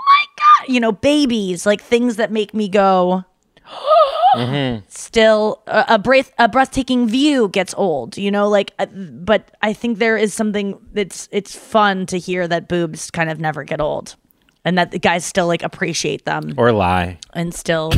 You 0.68 0.80
know, 0.80 0.92
babies 0.92 1.64
like 1.66 1.80
things 1.82 2.16
that 2.16 2.30
make 2.30 2.52
me 2.54 2.68
go. 2.68 3.24
Still, 4.88 5.62
a, 5.66 5.84
a 5.88 5.98
breath 5.98 6.32
a 6.38 6.48
breathtaking 6.48 7.08
view 7.08 7.48
gets 7.48 7.74
old. 7.76 8.16
You 8.16 8.30
know, 8.30 8.48
like, 8.48 8.72
uh, 8.78 8.86
but 8.86 9.50
I 9.62 9.72
think 9.72 9.98
there 9.98 10.16
is 10.16 10.32
something 10.34 10.78
that's 10.92 11.28
it's 11.32 11.56
fun 11.56 12.06
to 12.06 12.18
hear 12.18 12.46
that 12.46 12.68
boobs 12.68 13.10
kind 13.10 13.30
of 13.30 13.40
never 13.40 13.64
get 13.64 13.80
old, 13.80 14.16
and 14.64 14.76
that 14.78 14.90
the 14.90 14.98
guys 14.98 15.24
still 15.24 15.46
like 15.46 15.62
appreciate 15.62 16.24
them 16.24 16.54
or 16.56 16.72
lie. 16.72 17.18
and 17.32 17.54
still, 17.54 17.92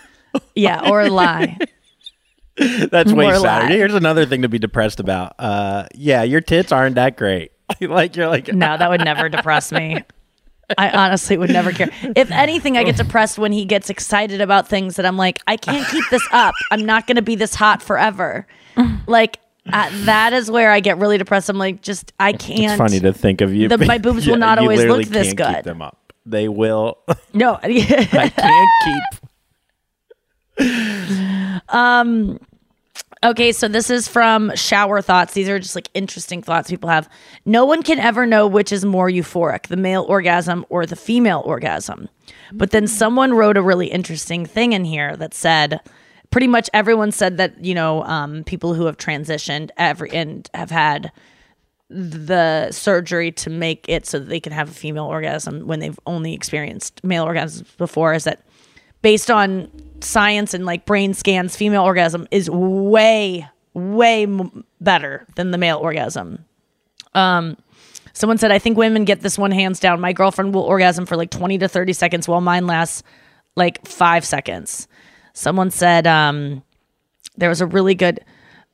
yeah, 0.54 0.88
or 0.90 1.08
lie. 1.08 1.56
That's 2.90 3.12
way 3.12 3.24
More 3.26 3.36
sadder. 3.36 3.66
lie. 3.68 3.70
Here's 3.76 3.94
another 3.94 4.24
thing 4.26 4.42
to 4.42 4.48
be 4.48 4.58
depressed 4.58 4.98
about. 4.98 5.34
Uh, 5.38 5.86
yeah, 5.94 6.22
your 6.24 6.40
tits 6.40 6.72
aren't 6.72 6.94
that 6.96 7.16
great. 7.16 7.52
like 7.80 8.16
you're 8.16 8.28
like 8.28 8.48
No, 8.48 8.76
that 8.78 8.88
would 8.90 9.04
never 9.04 9.28
depress 9.28 9.70
me. 9.72 10.02
I 10.76 10.90
honestly 10.90 11.36
would 11.36 11.50
never 11.50 11.72
care. 11.72 11.90
If 12.16 12.30
anything, 12.30 12.76
I 12.76 12.84
get 12.84 12.96
depressed 12.96 13.38
when 13.38 13.52
he 13.52 13.64
gets 13.64 13.88
excited 13.90 14.40
about 14.40 14.68
things 14.68 14.96
that 14.96 15.06
I'm 15.06 15.16
like, 15.16 15.40
I 15.46 15.56
can't 15.56 15.86
keep 15.88 16.04
this 16.10 16.26
up. 16.32 16.54
I'm 16.70 16.84
not 16.84 17.06
going 17.06 17.16
to 17.16 17.22
be 17.22 17.36
this 17.36 17.54
hot 17.54 17.82
forever. 17.82 18.46
Like 19.06 19.38
uh, 19.72 19.90
that 20.04 20.32
is 20.32 20.50
where 20.50 20.70
I 20.70 20.80
get 20.80 20.98
really 20.98 21.18
depressed. 21.18 21.48
I'm 21.48 21.58
like, 21.58 21.82
just 21.82 22.12
I 22.20 22.32
can't. 22.32 22.60
It's 22.60 22.76
funny 22.76 23.00
to 23.00 23.12
think 23.12 23.40
of 23.40 23.54
you. 23.54 23.68
The- 23.68 23.78
my 23.78 23.98
boobs 23.98 24.26
will 24.26 24.36
not 24.36 24.58
always 24.58 24.84
look 24.84 25.04
this 25.04 25.32
can't 25.34 25.38
keep 25.38 25.56
good. 25.56 25.64
them 25.64 25.82
up. 25.82 26.12
They 26.24 26.48
will. 26.48 26.98
No, 27.32 27.58
I 27.62 28.32
can't 28.34 28.70
keep. 30.58 31.62
Um. 31.68 32.38
Okay, 33.24 33.50
so 33.52 33.66
this 33.66 33.88
is 33.88 34.06
from 34.06 34.54
Shower 34.54 35.00
Thoughts. 35.00 35.32
These 35.32 35.48
are 35.48 35.58
just 35.58 35.74
like 35.74 35.88
interesting 35.94 36.42
thoughts 36.42 36.68
people 36.68 36.90
have. 36.90 37.08
No 37.46 37.64
one 37.64 37.82
can 37.82 37.98
ever 37.98 38.26
know 38.26 38.46
which 38.46 38.72
is 38.72 38.84
more 38.84 39.08
euphoric, 39.08 39.68
the 39.68 39.76
male 39.76 40.04
orgasm 40.06 40.66
or 40.68 40.84
the 40.84 40.96
female 40.96 41.42
orgasm. 41.46 42.10
But 42.52 42.72
then 42.72 42.86
someone 42.86 43.32
wrote 43.32 43.56
a 43.56 43.62
really 43.62 43.86
interesting 43.86 44.44
thing 44.44 44.74
in 44.74 44.84
here 44.84 45.16
that 45.16 45.32
said 45.32 45.80
pretty 46.30 46.46
much 46.46 46.68
everyone 46.74 47.10
said 47.10 47.38
that, 47.38 47.64
you 47.64 47.74
know, 47.74 48.02
um, 48.04 48.44
people 48.44 48.74
who 48.74 48.84
have 48.84 48.98
transitioned 48.98 49.70
every 49.78 50.10
and 50.10 50.48
have 50.52 50.70
had 50.70 51.10
the 51.88 52.70
surgery 52.72 53.30
to 53.30 53.48
make 53.48 53.86
it 53.88 54.06
so 54.06 54.18
that 54.18 54.28
they 54.28 54.40
can 54.40 54.52
have 54.52 54.68
a 54.68 54.74
female 54.74 55.04
orgasm 55.04 55.66
when 55.66 55.80
they've 55.80 55.98
only 56.04 56.34
experienced 56.34 57.02
male 57.04 57.24
orgasms 57.24 57.64
before 57.78 58.12
is 58.12 58.24
that 58.24 58.42
based 59.06 59.30
on 59.30 59.70
science 60.00 60.52
and 60.52 60.66
like 60.66 60.84
brain 60.84 61.14
scans 61.14 61.54
female 61.54 61.84
orgasm 61.84 62.26
is 62.32 62.50
way 62.50 63.48
way 63.72 64.24
m- 64.24 64.64
better 64.80 65.24
than 65.36 65.52
the 65.52 65.58
male 65.58 65.78
orgasm. 65.78 66.44
Um 67.14 67.56
someone 68.14 68.36
said 68.36 68.50
i 68.50 68.58
think 68.58 68.76
women 68.76 69.04
get 69.04 69.20
this 69.20 69.38
one 69.38 69.52
hands 69.52 69.78
down. 69.78 70.00
My 70.00 70.12
girlfriend 70.12 70.52
will 70.52 70.64
orgasm 70.64 71.06
for 71.06 71.16
like 71.16 71.30
20 71.30 71.56
to 71.58 71.68
30 71.68 71.92
seconds 71.92 72.26
while 72.26 72.40
mine 72.40 72.66
lasts 72.66 73.04
like 73.54 73.86
five 73.86 74.24
seconds. 74.24 74.88
Someone 75.34 75.70
said 75.70 76.08
um 76.08 76.64
there 77.36 77.48
was 77.48 77.60
a 77.60 77.66
really 77.66 77.94
good 77.94 78.18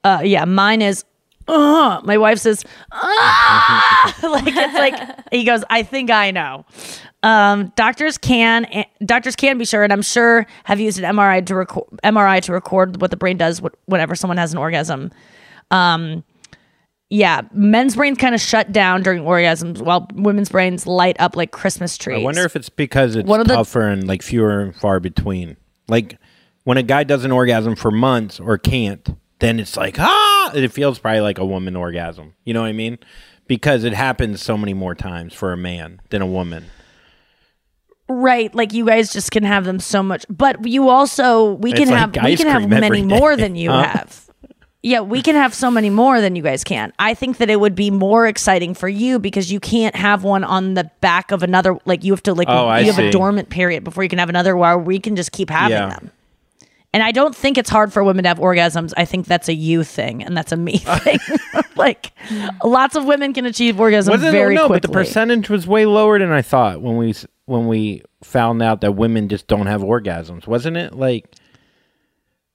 uh 0.02 0.22
yeah 0.24 0.46
mine 0.46 0.80
is 0.80 1.04
uh, 1.52 2.00
my 2.04 2.18
wife 2.18 2.38
says, 2.38 2.64
ah! 2.92 4.16
like 4.22 4.44
it's 4.46 4.74
like 4.74 5.18
he 5.32 5.44
goes, 5.44 5.64
I 5.70 5.82
think 5.82 6.10
I 6.10 6.30
know. 6.30 6.64
Um, 7.22 7.72
doctors 7.76 8.18
can 8.18 8.64
eh, 8.66 8.84
doctors 9.04 9.36
can 9.36 9.58
be 9.58 9.64
sure, 9.64 9.84
and 9.84 9.92
I'm 9.92 10.02
sure 10.02 10.46
have 10.64 10.80
used 10.80 10.98
an 10.98 11.04
MRI 11.16 11.44
to 11.46 11.54
record 11.54 11.86
MRI 12.02 12.40
to 12.42 12.52
record 12.52 13.00
what 13.00 13.10
the 13.10 13.16
brain 13.16 13.36
does 13.36 13.62
whenever 13.86 14.14
someone 14.14 14.38
has 14.38 14.52
an 14.52 14.58
orgasm. 14.58 15.10
Um, 15.70 16.24
yeah, 17.10 17.42
men's 17.52 17.94
brains 17.94 18.16
kind 18.16 18.34
of 18.34 18.40
shut 18.40 18.72
down 18.72 19.02
during 19.02 19.22
orgasms, 19.22 19.82
while 19.82 20.08
women's 20.14 20.48
brains 20.48 20.86
light 20.86 21.14
up 21.20 21.36
like 21.36 21.50
Christmas 21.52 21.98
trees. 21.98 22.20
I 22.20 22.22
wonder 22.22 22.42
if 22.44 22.56
it's 22.56 22.70
because 22.70 23.16
it's 23.16 23.28
One 23.28 23.38
of 23.40 23.46
the- 23.46 23.54
tougher 23.54 23.82
and 23.86 24.08
like 24.08 24.22
fewer 24.22 24.60
and 24.60 24.74
far 24.74 24.98
between. 24.98 25.58
Like 25.88 26.18
when 26.64 26.78
a 26.78 26.82
guy 26.82 27.04
does 27.04 27.24
an 27.24 27.30
orgasm 27.30 27.76
for 27.76 27.90
months 27.90 28.40
or 28.40 28.56
can't, 28.56 29.06
then 29.42 29.60
it's 29.60 29.76
like 29.76 29.96
ah, 29.98 30.52
it 30.54 30.66
feels 30.72 30.98
probably 30.98 31.20
like 31.20 31.36
a 31.38 31.44
woman 31.44 31.76
orgasm. 31.76 32.32
You 32.44 32.54
know 32.54 32.62
what 32.62 32.68
I 32.68 32.72
mean? 32.72 32.96
Because 33.46 33.84
it 33.84 33.92
happens 33.92 34.40
so 34.40 34.56
many 34.56 34.72
more 34.72 34.94
times 34.94 35.34
for 35.34 35.52
a 35.52 35.56
man 35.56 36.00
than 36.08 36.22
a 36.22 36.26
woman. 36.26 36.64
Right, 38.08 38.54
like 38.54 38.72
you 38.72 38.84
guys 38.84 39.12
just 39.12 39.30
can 39.30 39.42
have 39.44 39.64
them 39.64 39.78
so 39.78 40.02
much, 40.02 40.26
but 40.28 40.66
you 40.66 40.88
also 40.88 41.52
we 41.54 41.70
It's 41.70 41.80
can 41.80 41.88
like 41.88 41.98
have 42.14 42.24
we 42.24 42.36
can 42.36 42.46
have 42.48 42.68
many 42.68 43.02
more 43.02 43.36
than 43.36 43.54
you 43.56 43.70
Huh? 43.72 43.82
have. 43.84 44.28
Yeah, 44.84 45.00
we 45.00 45.22
can 45.22 45.36
have 45.36 45.54
so 45.54 45.70
many 45.70 45.90
more 45.90 46.20
than 46.20 46.34
you 46.34 46.42
guys 46.42 46.64
can. 46.64 46.92
I 46.98 47.14
think 47.14 47.36
that 47.38 47.48
it 47.48 47.60
would 47.60 47.76
be 47.76 47.90
more 47.92 48.26
exciting 48.26 48.74
for 48.74 48.88
you 48.88 49.20
because 49.20 49.52
you 49.52 49.60
can't 49.60 49.94
have 49.94 50.24
one 50.24 50.42
on 50.42 50.74
the 50.74 50.90
back 51.00 51.30
of 51.30 51.44
another. 51.44 51.78
Like 51.84 52.02
you 52.02 52.12
have 52.12 52.22
to 52.24 52.34
like 52.34 52.48
Oh, 52.48 52.66
I 52.66 52.80
you 52.80 52.86
have 52.86 52.96
see. 52.96 53.06
a 53.06 53.12
dormant 53.12 53.48
period 53.48 53.84
before 53.84 54.02
you 54.02 54.08
can 54.10 54.18
have 54.18 54.28
another. 54.28 54.56
Where 54.56 54.76
we 54.76 54.98
can 54.98 55.14
just 55.14 55.30
keep 55.32 55.50
having 55.50 55.76
Yeah. 55.78 55.88
them. 55.90 56.10
And 56.94 57.02
I 57.02 57.10
don't 57.10 57.34
think 57.34 57.56
it's 57.56 57.70
hard 57.70 57.90
for 57.90 58.04
women 58.04 58.24
to 58.24 58.28
have 58.28 58.38
orgasms. 58.38 58.92
I 58.98 59.06
think 59.06 59.26
that's 59.26 59.48
a 59.48 59.54
you 59.54 59.82
thing, 59.82 60.22
and 60.22 60.36
that's 60.36 60.52
a 60.52 60.56
me 60.56 60.76
thing. 60.78 61.18
like 61.76 62.12
lots 62.62 62.96
of 62.96 63.04
women 63.06 63.32
can 63.32 63.46
achieve 63.46 63.80
orgasm 63.80 64.12
Wasn't 64.12 64.30
very 64.32 64.54
no, 64.54 64.66
quickly. 64.66 64.80
but 64.80 64.82
the 64.88 64.92
percentage 64.92 65.48
was 65.48 65.66
way 65.66 65.86
lower 65.86 66.18
than 66.18 66.30
I 66.30 66.42
thought 66.42 66.82
when 66.82 66.96
we 66.98 67.14
when 67.46 67.66
we 67.66 68.02
found 68.22 68.62
out 68.62 68.82
that 68.82 68.92
women 68.92 69.28
just 69.28 69.46
don't 69.46 69.66
have 69.66 69.80
orgasms. 69.80 70.46
Wasn't 70.46 70.76
it 70.76 70.94
like 70.94 71.34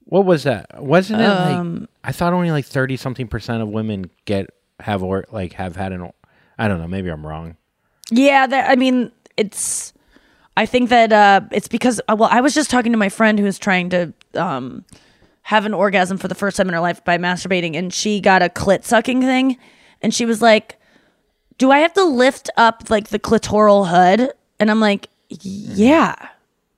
what 0.03 0.23
was 0.25 0.43
that? 0.43 0.83
Wasn't 0.83 1.19
it 1.19 1.25
Um, 1.25 1.79
like 1.81 1.89
I 2.03 2.11
thought 2.11 2.33
only 2.33 2.51
like 2.51 2.65
thirty 2.65 2.95
something 2.95 3.27
percent 3.27 3.61
of 3.63 3.69
women 3.69 4.09
get 4.25 4.49
have 4.79 5.01
or 5.03 5.25
like 5.31 5.53
have 5.53 5.75
had 5.75 5.91
an. 5.93 6.11
I 6.59 6.67
don't 6.67 6.79
know. 6.79 6.87
Maybe 6.87 7.09
I'm 7.09 7.25
wrong. 7.25 7.57
Yeah, 8.11 8.47
that, 8.47 8.69
I 8.69 8.75
mean, 8.75 9.11
it's. 9.35 9.93
I 10.57 10.65
think 10.65 10.89
that 10.89 11.13
uh, 11.13 11.41
it's 11.51 11.67
because 11.67 12.01
uh, 12.09 12.15
well, 12.17 12.29
I 12.31 12.41
was 12.41 12.55
just 12.55 12.71
talking 12.71 12.91
to 12.91 12.97
my 12.97 13.09
friend 13.09 13.37
who's 13.39 13.59
trying 13.59 13.91
to 13.91 14.11
um, 14.33 14.83
have 15.43 15.67
an 15.67 15.73
orgasm 15.75 16.17
for 16.17 16.27
the 16.27 16.33
first 16.33 16.57
time 16.57 16.67
in 16.67 16.73
her 16.73 16.79
life 16.79 17.05
by 17.05 17.19
masturbating, 17.19 17.75
and 17.75 17.93
she 17.93 18.19
got 18.19 18.41
a 18.41 18.49
clit 18.49 18.83
sucking 18.83 19.21
thing, 19.21 19.57
and 20.01 20.15
she 20.15 20.25
was 20.25 20.41
like, 20.41 20.79
"Do 21.59 21.69
I 21.69 21.77
have 21.79 21.93
to 21.93 22.03
lift 22.03 22.49
up 22.57 22.89
like 22.89 23.09
the 23.09 23.19
clitoral 23.19 23.87
hood?" 23.87 24.33
And 24.59 24.71
I'm 24.71 24.79
like, 24.79 25.09
"Yeah." 25.29 26.15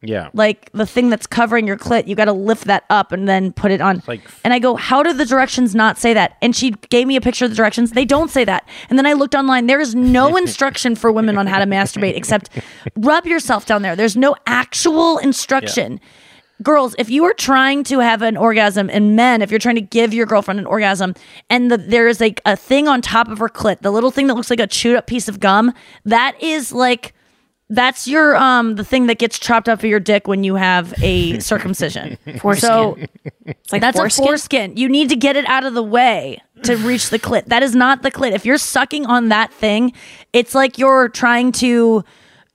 Yeah. 0.01 0.29
Like 0.33 0.71
the 0.71 0.85
thing 0.85 1.09
that's 1.09 1.27
covering 1.27 1.67
your 1.67 1.77
clit, 1.77 2.07
you 2.07 2.15
got 2.15 2.25
to 2.25 2.33
lift 2.33 2.65
that 2.65 2.85
up 2.89 3.11
and 3.11 3.27
then 3.27 3.51
put 3.51 3.71
it 3.71 3.81
on. 3.81 4.01
like 4.07 4.21
and 4.45 4.53
I 4.53 4.59
go, 4.59 4.75
how 4.75 5.03
do 5.03 5.11
the 5.11 5.25
directions 5.25 5.75
not 5.75 5.97
say 5.97 6.13
that? 6.13 6.37
And 6.41 6.55
she 6.55 6.71
gave 6.89 7.05
me 7.05 7.17
a 7.17 7.21
picture 7.21 7.45
of 7.45 7.51
the 7.51 7.57
directions. 7.57 7.91
They 7.91 8.05
don't 8.05 8.29
say 8.29 8.45
that. 8.45 8.67
And 8.89 8.97
then 8.97 9.05
I 9.05 9.13
looked 9.13 9.35
online. 9.35 9.67
There 9.67 9.81
is 9.81 9.95
no 9.95 10.37
instruction 10.37 10.95
for 10.95 11.11
women 11.11 11.37
on 11.37 11.47
how 11.47 11.59
to 11.59 11.65
masturbate 11.65 12.15
except 12.15 12.49
rub 12.95 13.25
yourself 13.25 13.65
down 13.65 13.81
there. 13.81 13.95
There's 13.95 14.15
no 14.15 14.35
actual 14.47 15.17
instruction. 15.17 15.99
Girls, 16.61 16.93
if 16.97 17.09
you 17.09 17.23
are 17.23 17.33
trying 17.33 17.85
to 17.85 17.99
have 17.99 18.21
an 18.21 18.35
orgasm, 18.35 18.89
and 18.89 19.15
men, 19.15 19.41
if 19.41 19.49
you're 19.49 19.61
trying 19.61 19.75
to 19.75 19.81
give 19.81 20.13
your 20.13 20.25
girlfriend 20.25 20.59
an 20.59 20.65
orgasm, 20.65 21.13
and 21.49 21.71
the, 21.71 21.77
there 21.77 22.09
is 22.09 22.19
like 22.19 22.41
a 22.45 22.57
thing 22.57 22.85
on 22.87 23.01
top 23.01 23.29
of 23.29 23.37
her 23.37 23.47
clit, 23.47 23.79
the 23.79 23.91
little 23.91 24.11
thing 24.11 24.27
that 24.27 24.33
looks 24.33 24.49
like 24.49 24.59
a 24.59 24.67
chewed 24.67 24.97
up 24.97 25.07
piece 25.07 25.29
of 25.29 25.39
gum, 25.39 25.73
that 26.03 26.35
is 26.43 26.73
like 26.73 27.13
that's 27.69 28.07
your 28.07 28.35
um 28.35 28.75
the 28.75 28.83
thing 28.83 29.07
that 29.07 29.19
gets 29.19 29.37
chopped 29.37 29.69
off 29.69 29.79
of 29.79 29.85
your 29.85 29.99
dick 29.99 30.27
when 30.27 30.43
you 30.43 30.55
have 30.55 30.93
a 31.03 31.39
circumcision. 31.39 32.17
Foreskin. 32.39 32.67
So 32.69 32.97
It's 33.45 33.71
like 33.71 33.81
that's 33.81 33.97
foreskin? 33.97 34.23
a 34.23 34.27
foreskin. 34.27 34.77
You 34.77 34.89
need 34.89 35.09
to 35.09 35.15
get 35.15 35.35
it 35.35 35.45
out 35.47 35.63
of 35.65 35.73
the 35.75 35.83
way 35.83 36.41
to 36.63 36.75
reach 36.77 37.09
the 37.09 37.19
clit. 37.19 37.45
That 37.45 37.63
is 37.63 37.75
not 37.75 38.01
the 38.01 38.11
clit. 38.11 38.31
If 38.31 38.45
you're 38.45 38.57
sucking 38.57 39.05
on 39.05 39.29
that 39.29 39.53
thing, 39.53 39.93
it's 40.33 40.55
like 40.55 40.77
you're 40.77 41.09
trying 41.09 41.51
to 41.53 42.03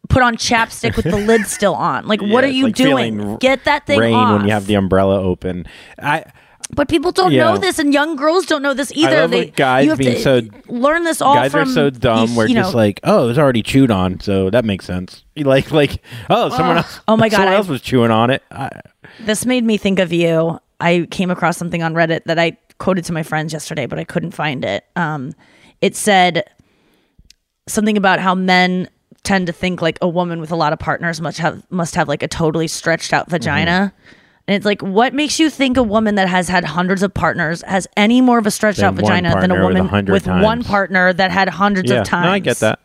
put 0.08 0.22
on 0.22 0.36
chapstick 0.36 0.96
with 0.96 1.06
the 1.06 1.16
lid 1.16 1.46
still 1.46 1.74
on. 1.74 2.06
Like, 2.06 2.20
what 2.20 2.44
are 2.44 2.48
you 2.48 2.64
like 2.66 2.74
doing? 2.74 3.36
Get 3.38 3.64
that 3.64 3.86
thing 3.86 3.98
Rain 4.00 4.14
off. 4.14 4.36
when 4.38 4.46
you 4.46 4.52
have 4.52 4.66
the 4.66 4.74
umbrella 4.74 5.20
open. 5.20 5.64
I 5.98 6.24
but 6.72 6.88
people 6.88 7.12
don't 7.12 7.32
Yeah. 7.32 7.44
know 7.44 7.58
this, 7.58 7.78
and 7.78 7.92
young 7.92 8.16
girls 8.16 8.46
don't 8.46 8.62
know 8.62 8.74
this 8.74 8.90
either. 8.94 9.16
I 9.16 9.20
love 9.22 9.30
they 9.30 9.46
guys 9.46 9.84
you 9.84 9.90
have 9.90 9.98
being 9.98 10.14
to 10.16 10.20
so 10.20 10.40
learn 10.68 11.04
this 11.04 11.20
all 11.20 11.34
guys 11.34 11.52
from 11.52 11.68
are 11.68 11.72
so 11.72 11.90
dumb. 11.90 12.30
you- 12.30 12.36
We're 12.36 12.46
you 12.48 12.54
just 12.54 12.72
know, 12.72 12.76
like, 12.78 13.00
oh, 13.04 13.24
it 13.24 13.26
was 13.28 13.38
already 13.38 13.62
chewed 13.62 13.90
on, 13.90 14.20
so 14.20 14.50
that 14.50 14.64
makes 14.64 14.84
sense. 14.84 15.22
Like, 15.36 15.70
like, 15.72 16.02
oh, 16.30 16.48
someone 16.50 16.78
else. 16.78 17.00
Oh 17.08 17.16
my 17.16 17.28
God, 17.28 17.36
someone 17.36 17.52
I- 17.54 17.56
else 17.56 17.68
was 17.68 17.80
chewing 17.82 18.10
on 18.10 18.30
it. 18.30 18.42
I, 18.50 18.70
This 19.20 19.44
made 19.46 19.64
me 19.64 19.76
think 19.76 19.98
of 19.98 20.12
you. 20.12 20.58
I 20.80 21.06
came 21.10 21.30
across 21.30 21.56
something 21.56 21.82
on 21.82 21.94
Reddit 21.94 22.24
that 22.24 22.38
I 22.38 22.56
quoted 22.78 23.04
to 23.06 23.12
my 23.12 23.22
friends 23.22 23.52
yesterday, 23.52 23.86
but 23.86 23.98
I 23.98 24.04
couldn't 24.04 24.32
find 24.32 24.64
it. 24.64 24.84
Um, 24.96 25.32
it 25.80 25.94
said 25.96 26.44
something 27.68 27.96
about 27.96 28.20
how 28.20 28.34
men 28.34 28.88
tend 29.22 29.46
to 29.46 29.52
think 29.52 29.80
like 29.80 29.98
a 30.02 30.08
woman 30.08 30.40
with 30.40 30.50
a 30.50 30.56
lot 30.56 30.72
of 30.72 30.78
partners 30.78 31.20
must 31.20 31.38
have 31.38 31.62
must 31.70 31.94
have 31.94 32.08
like 32.08 32.22
a 32.22 32.28
totally 32.28 32.68
stretched 32.68 33.12
out 33.12 33.30
vagina. 33.30 33.92
And 34.46 34.54
it's 34.54 34.66
like, 34.66 34.82
what 34.82 35.14
makes 35.14 35.40
you 35.40 35.48
think 35.48 35.76
a 35.78 35.82
woman 35.82 36.16
that 36.16 36.28
has 36.28 36.48
had 36.48 36.64
hundreds 36.64 37.02
of 37.02 37.14
partners 37.14 37.62
has 37.62 37.86
any 37.96 38.20
more 38.20 38.38
of 38.38 38.46
a 38.46 38.50
stretched 38.50 38.80
out 38.82 38.94
vagina 38.94 39.30
than 39.40 39.50
a 39.50 39.54
partner 39.54 39.72
with 39.72 39.90
woman 39.92 40.06
with 40.12 40.26
one 40.26 40.62
partner 40.62 41.12
that 41.14 41.30
had 41.30 41.48
hundreds 41.48 41.90
yeah, 41.90 42.00
of 42.00 42.06
times? 42.06 42.26
no, 42.26 42.30
I 42.32 42.38
get 42.40 42.58
that. 42.58 42.80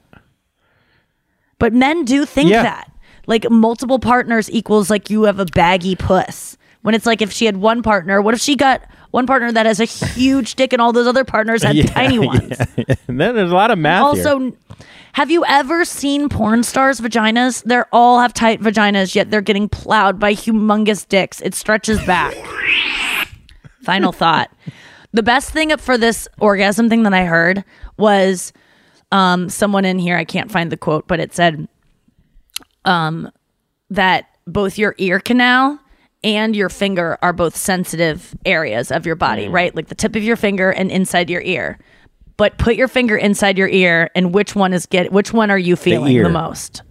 But 1.58 1.74
men 1.74 2.06
do 2.06 2.26
think 2.26 2.50
Yeah. 2.50 2.64
that. 2.64 2.92
Like 3.28 3.50
multiple 3.52 4.00
partners 4.00 4.50
equals 4.50 4.90
like 4.90 5.10
you 5.10 5.24
have 5.24 5.40
a 5.40 5.46
baggy 5.46 5.96
puss. 5.96 6.58
When 6.82 6.96
it's 6.96 7.06
like 7.06 7.22
if 7.22 7.32
she 7.32 7.46
had 7.46 7.58
one 7.58 7.84
partner, 7.84 8.22
what 8.22 8.34
if 8.34 8.40
she 8.40 8.56
got 8.56 8.82
one 9.12 9.28
partner 9.28 9.52
that 9.52 9.66
has 9.66 9.80
a 9.80 9.86
huge 9.86 10.56
dick 10.56 10.72
and 10.72 10.82
all 10.82 10.94
those 10.94 11.08
other 11.08 11.26
partners 11.26 11.62
had 11.64 11.76
Yeah, 11.78 11.86
tiny 11.88 12.20
ones? 12.20 12.56
yeah. 12.78 12.96
And 13.08 13.20
then 13.20 13.36
there's 13.36 13.52
a 13.52 13.56
lot 13.56 13.72
of 13.72 13.78
math. 13.78 14.04
Also, 14.04 14.40
here. 14.40 14.52
have 15.14 15.30
you 15.30 15.44
ever 15.46 15.84
seen 15.84 16.30
porn 16.30 16.64
stars' 16.64 17.02
vaginas? 17.02 17.64
They're 17.64 17.88
all 17.92 18.20
have 18.22 18.34
tight 18.34 18.62
vaginas, 18.62 19.14
yet 19.16 19.30
they're 19.30 19.42
getting 19.42 19.68
plowed 19.68 20.20
by 20.20 20.34
humongous 20.34 21.08
dicks. 21.08 21.42
It 21.42 21.54
stretches 21.54 22.04
back. 22.06 22.34
Final 23.84 24.12
thought. 24.12 24.50
The 25.12 25.24
best 25.24 25.50
thing 25.50 25.76
for 25.78 25.98
this 25.98 26.28
orgasm 26.40 26.88
thing 26.90 27.04
that 27.04 27.14
I 27.14 27.26
heard 27.26 27.64
was 27.98 28.54
um, 29.12 29.50
someone 29.50 29.84
in 29.86 29.98
here, 30.00 30.16
I 30.16 30.24
can't 30.24 30.52
find 30.52 30.72
the 30.72 30.78
quote, 30.78 31.08
but 31.08 31.20
it 31.20 31.34
said 31.34 31.68
um, 32.86 33.32
that 33.90 34.26
both 34.46 34.78
your 34.78 34.94
ear 35.00 35.20
canal 35.20 35.80
and 36.24 36.56
your 36.56 36.70
finger 36.70 37.18
are 37.22 37.34
both 37.34 37.56
sensitive 37.56 38.36
areas 38.46 38.92
of 38.92 39.06
your 39.06 39.16
body, 39.16 39.48
Mm. 39.48 39.54
right? 39.54 39.76
Like 39.76 39.88
the 39.88 39.96
tip 39.96 40.16
of 40.16 40.24
your 40.24 40.36
finger 40.36 40.70
and 40.72 40.92
inside 40.92 41.30
your 41.30 41.42
ear. 41.42 41.80
But 42.38 42.58
put 42.58 42.76
your 42.76 42.88
finger 42.88 43.18
inside 43.18 43.58
your 43.58 43.68
ear, 43.68 44.10
and 44.16 44.34
which 44.34 44.56
one 44.56 44.74
is 44.74 44.86
get? 44.86 45.12
Which 45.12 45.34
one 45.34 45.52
are 45.52 45.58
you 45.58 45.76
feeling 45.76 46.06
the, 46.14 46.16
ear. 46.22 46.30
most? 46.30 46.84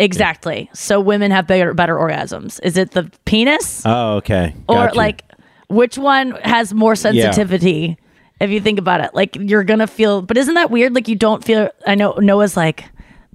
Exactly. 0.00 0.70
So 0.74 1.00
women 1.00 1.30
have 1.32 1.46
better 1.46 1.74
better 1.74 1.96
orgasms. 1.96 2.60
Is 2.62 2.76
it 2.76 2.92
the 2.92 3.10
penis, 3.24 3.82
Oh, 3.84 4.16
okay. 4.16 4.54
or 4.68 4.90
like 4.94 5.24
which 5.68 5.98
one 5.98 6.32
has 6.44 6.72
more 6.72 6.94
sensitivity? 6.96 7.98
If 8.40 8.50
you 8.50 8.60
think 8.60 8.78
about 8.78 9.00
it, 9.00 9.12
like 9.14 9.36
you're 9.40 9.64
gonna 9.64 9.88
feel. 9.88 10.22
But 10.22 10.36
isn't 10.36 10.54
that 10.54 10.70
weird? 10.70 10.94
Like 10.94 11.08
you 11.08 11.16
don't 11.16 11.42
feel. 11.42 11.70
I 11.86 11.96
know 11.96 12.12
Noa's 12.20 12.56
like 12.56 12.84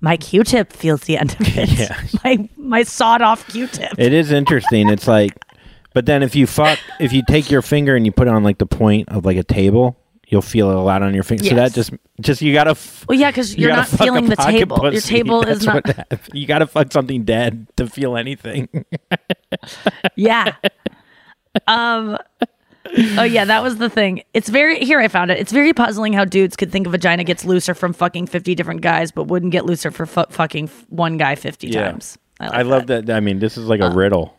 my 0.04 0.18
Q-tip 0.18 0.72
feels 0.74 1.02
the 1.06 1.18
end 1.18 1.32
of 1.40 1.48
it. 1.58 1.70
Yeah. 1.80 2.00
my 2.24 2.50
my 2.58 2.84
sawed 2.84 3.22
off 3.24 3.48
Q-tip. 3.48 3.94
It 3.98 4.14
is 4.14 4.32
interesting. 4.32 4.90
It's 4.90 5.08
like 5.08 5.32
But 5.94 6.06
then 6.06 6.22
if 6.24 6.36
you 6.36 6.46
fuck, 6.46 6.78
if 7.00 7.12
you 7.14 7.24
take 7.28 7.50
your 7.50 7.62
finger 7.64 7.96
and 7.96 8.06
you 8.06 8.12
put 8.12 8.28
it 8.28 8.34
on 8.34 8.44
like 8.44 8.58
the 8.58 8.66
point 8.68 9.10
of 9.10 9.26
like 9.26 9.38
a 9.38 9.44
table, 9.44 9.96
you'll 10.28 10.42
feel 10.42 10.70
it 10.72 10.76
a 10.76 10.82
lot 10.82 11.02
on 11.04 11.14
your 11.14 11.24
finger. 11.24 11.46
So 11.46 11.56
that 11.56 11.74
just, 11.74 11.92
just 12.20 12.42
you 12.42 12.52
gotta. 12.54 12.72
F- 12.72 13.06
Well, 13.08 13.18
yeah, 13.20 13.30
because 13.32 13.56
you're 13.56 13.70
not 13.72 13.88
feeling 13.88 14.26
the 14.28 14.36
table. 14.36 14.80
Your 14.82 14.92
pussy. 14.94 15.16
table 15.18 15.42
is 15.44 15.64
not- 15.66 15.86
hap- 15.88 16.22
you 16.34 16.48
gotta 16.48 16.66
fuck 16.68 16.92
something 16.92 17.24
dead 17.24 17.68
to 17.78 17.88
feel 17.88 18.18
anything. 18.18 18.68
Yeah. 20.16 20.56
um. 21.68 22.18
Oh 23.18 23.24
yeah, 23.24 23.46
that 23.46 23.64
was 23.64 23.78
the 23.78 23.90
thing. 23.90 24.24
It's 24.34 24.50
very 24.50 24.80
here. 24.80 25.00
I 25.00 25.08
found 25.08 25.32
it. 25.32 25.40
It's 25.40 25.52
very 25.52 25.74
puzzling 25.74 26.14
how 26.14 26.26
dudes 26.26 26.56
could 26.56 26.72
think 26.72 26.86
a 26.86 26.90
vagina 26.92 27.24
gets 27.24 27.44
looser 27.44 27.74
from 27.74 27.94
fucking 27.94 28.28
fifty 28.28 28.54
different 28.56 28.82
guys, 28.82 29.12
but 29.12 29.26
wouldn't 29.26 29.52
get 29.52 29.66
looser 29.66 29.90
for 29.92 30.06
fu- 30.06 30.26
fucking 30.30 30.68
one 30.90 31.18
guy 31.18 31.36
fifty 31.36 31.72
times. 31.72 32.18
I, 32.40 32.46
like 32.48 32.54
I 32.56 32.62
love 32.64 32.88
that. 32.88 33.10
I 33.10 33.20
mean, 33.20 33.40
this 33.40 33.58
is 33.58 33.66
like 33.68 33.80
a 33.80 33.88
Uh. 33.88 33.94
riddle. 33.94 34.38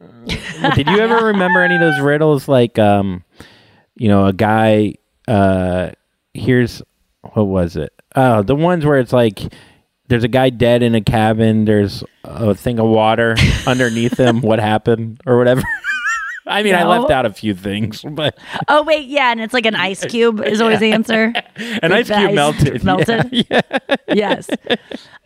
Uh, 0.00 0.70
Did 0.74 0.88
you 0.88 0.98
ever 0.98 1.26
remember 1.26 1.62
any 1.62 1.74
of 1.76 1.80
those 1.80 2.00
riddles? 2.00 2.48
Like, 2.48 2.78
um, 2.78 3.22
you 3.96 4.08
know, 4.08 4.26
a 4.26 4.32
guy. 4.32 4.94
Uh, 5.28 5.90
here's 6.34 6.82
what 7.34 7.44
was 7.46 7.76
it? 7.76 7.92
Oh, 8.16 8.42
the 8.42 8.56
ones 8.56 8.84
where 8.84 8.98
it's 8.98 9.12
like 9.12 9.40
there's 10.08 10.24
a 10.24 10.28
guy 10.28 10.50
dead 10.50 10.82
in 10.82 10.94
a 10.94 11.00
cabin. 11.00 11.66
There's 11.66 12.02
a 12.24 12.54
thing 12.54 12.80
of 12.80 12.86
water 12.86 13.36
underneath 13.66 14.18
him. 14.18 14.40
What 14.40 14.58
happened 14.58 15.20
or 15.26 15.38
whatever? 15.38 15.62
I 16.50 16.62
mean, 16.62 16.74
I 16.74 16.84
left 16.84 17.10
out 17.10 17.24
a 17.26 17.32
few 17.32 17.54
things, 17.54 18.02
but 18.10 18.36
Oh 18.68 18.82
wait, 18.82 19.06
yeah, 19.08 19.30
and 19.30 19.40
it's 19.40 19.54
like 19.54 19.66
an 19.66 19.74
ice 19.76 20.04
cube 20.04 20.40
is 20.40 20.60
always 20.60 20.80
the 20.80 20.92
answer. 20.92 21.32
an 21.56 21.92
ice 21.92 22.08
cube 22.08 22.32
melted. 22.34 22.84
Melted. 22.84 23.28
Yeah. 23.50 23.60
yes. 24.08 24.50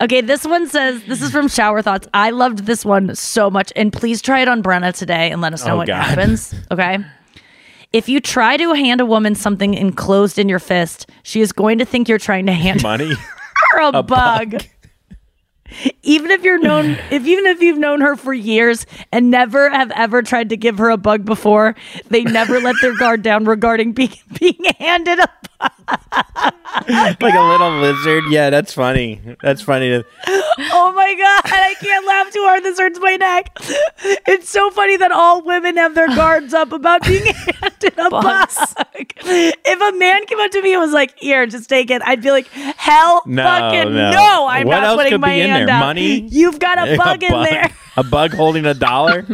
Okay, 0.01 0.21
this 0.21 0.45
one 0.45 0.67
says 0.67 1.03
this 1.05 1.21
is 1.21 1.31
from 1.31 1.47
Shower 1.47 1.81
Thoughts. 1.81 2.07
I 2.13 2.29
loved 2.29 2.59
this 2.65 2.85
one 2.85 3.15
so 3.15 3.49
much, 3.49 3.73
and 3.75 3.91
please 3.91 4.21
try 4.21 4.41
it 4.41 4.47
on 4.47 4.61
Brenna 4.63 4.93
today 4.95 5.31
and 5.31 5.41
let 5.41 5.53
us 5.53 5.65
know 5.65 5.73
Oh, 5.73 5.77
what 5.77 5.87
God. 5.87 6.03
happens. 6.03 6.53
Okay. 6.71 6.99
If 7.93 8.09
you 8.09 8.19
try 8.19 8.57
to 8.57 8.73
hand 8.73 8.99
a 8.99 9.05
woman 9.05 9.35
something 9.35 9.73
enclosed 9.73 10.37
in 10.37 10.49
your 10.49 10.59
fist, 10.59 11.09
she 11.23 11.39
is 11.41 11.51
going 11.53 11.77
to 11.77 11.85
think 11.85 12.09
you're 12.09 12.17
trying 12.19 12.45
to 12.47 12.51
hand 12.51 12.83
Money. 12.83 13.13
her 13.71 13.79
a, 13.79 13.87
A 13.87 14.03
bug. 14.03 14.51
bug. 14.51 14.63
Even 16.03 16.31
if 16.31 16.43
you're 16.43 16.59
known, 16.59 16.91
if 17.11 17.25
even 17.25 17.45
if 17.45 17.61
you've 17.61 17.77
known 17.77 18.01
her 18.01 18.15
for 18.15 18.33
years 18.33 18.85
and 19.11 19.31
never 19.31 19.69
have 19.69 19.91
ever 19.91 20.21
tried 20.21 20.49
to 20.49 20.57
give 20.57 20.77
her 20.77 20.89
a 20.89 20.97
bug 20.97 21.25
before, 21.25 21.75
they 22.09 22.23
never 22.23 22.59
let 22.59 22.75
their 22.81 22.95
guard 22.95 23.21
down 23.21 23.45
regarding 23.45 23.93
being 23.93 24.13
being 24.39 24.63
handed 24.79 25.19
a 25.19 26.53
like 26.89 27.33
a 27.33 27.41
little 27.49 27.79
lizard. 27.79 28.23
Yeah, 28.29 28.49
that's 28.49 28.73
funny. 28.73 29.21
That's 29.41 29.61
funny. 29.61 29.89
To, 29.89 30.05
Oh 30.27 30.91
my 30.95 31.13
god, 31.13 31.51
I 31.53 31.75
can't 31.79 32.05
laugh 32.05 32.31
too 32.33 32.41
hard. 32.43 32.63
This 32.63 32.79
hurts 32.79 32.99
my 32.99 33.15
neck. 33.17 33.57
It's 34.27 34.49
so 34.49 34.69
funny 34.71 34.97
that 34.97 35.11
all 35.11 35.43
women 35.43 35.77
have 35.77 35.95
their 35.95 36.07
guards 36.07 36.53
up 36.53 36.71
about 36.71 37.03
being 37.05 37.25
handed 37.61 37.93
a 37.97 38.09
bug. 38.09 38.49
If 39.25 39.93
a 39.93 39.97
man 39.97 40.25
came 40.25 40.39
up 40.39 40.51
to 40.51 40.61
me 40.61 40.73
and 40.73 40.81
was 40.81 40.91
like, 40.93 41.17
"Here, 41.19 41.45
just 41.47 41.69
take 41.69 41.89
it," 41.91 42.01
I'd 42.05 42.21
be 42.21 42.31
like, 42.31 42.47
"Hell, 42.47 43.21
No, 43.25 43.43
fucking 43.43 43.93
no. 43.93 44.11
no! 44.11 44.47
I'm 44.47 44.67
What 44.67 44.73
not 44.75 44.83
else 44.83 44.97
putting 44.97 45.11
could 45.13 45.21
my 45.21 45.29
be 45.35 45.41
in 45.41 45.49
hand 45.49 45.69
there? 45.69 45.75
out. 45.75 45.79
Money? 45.85 46.21
You've 46.29 46.59
got 46.59 46.77
a 46.87 46.95
bug 47.03 47.23
in 47.23 47.31
there. 47.43 47.71
A 47.97 48.03
bug 48.03 48.33
holding 48.33 48.65
a 48.65 48.73
dollar. 48.73 49.25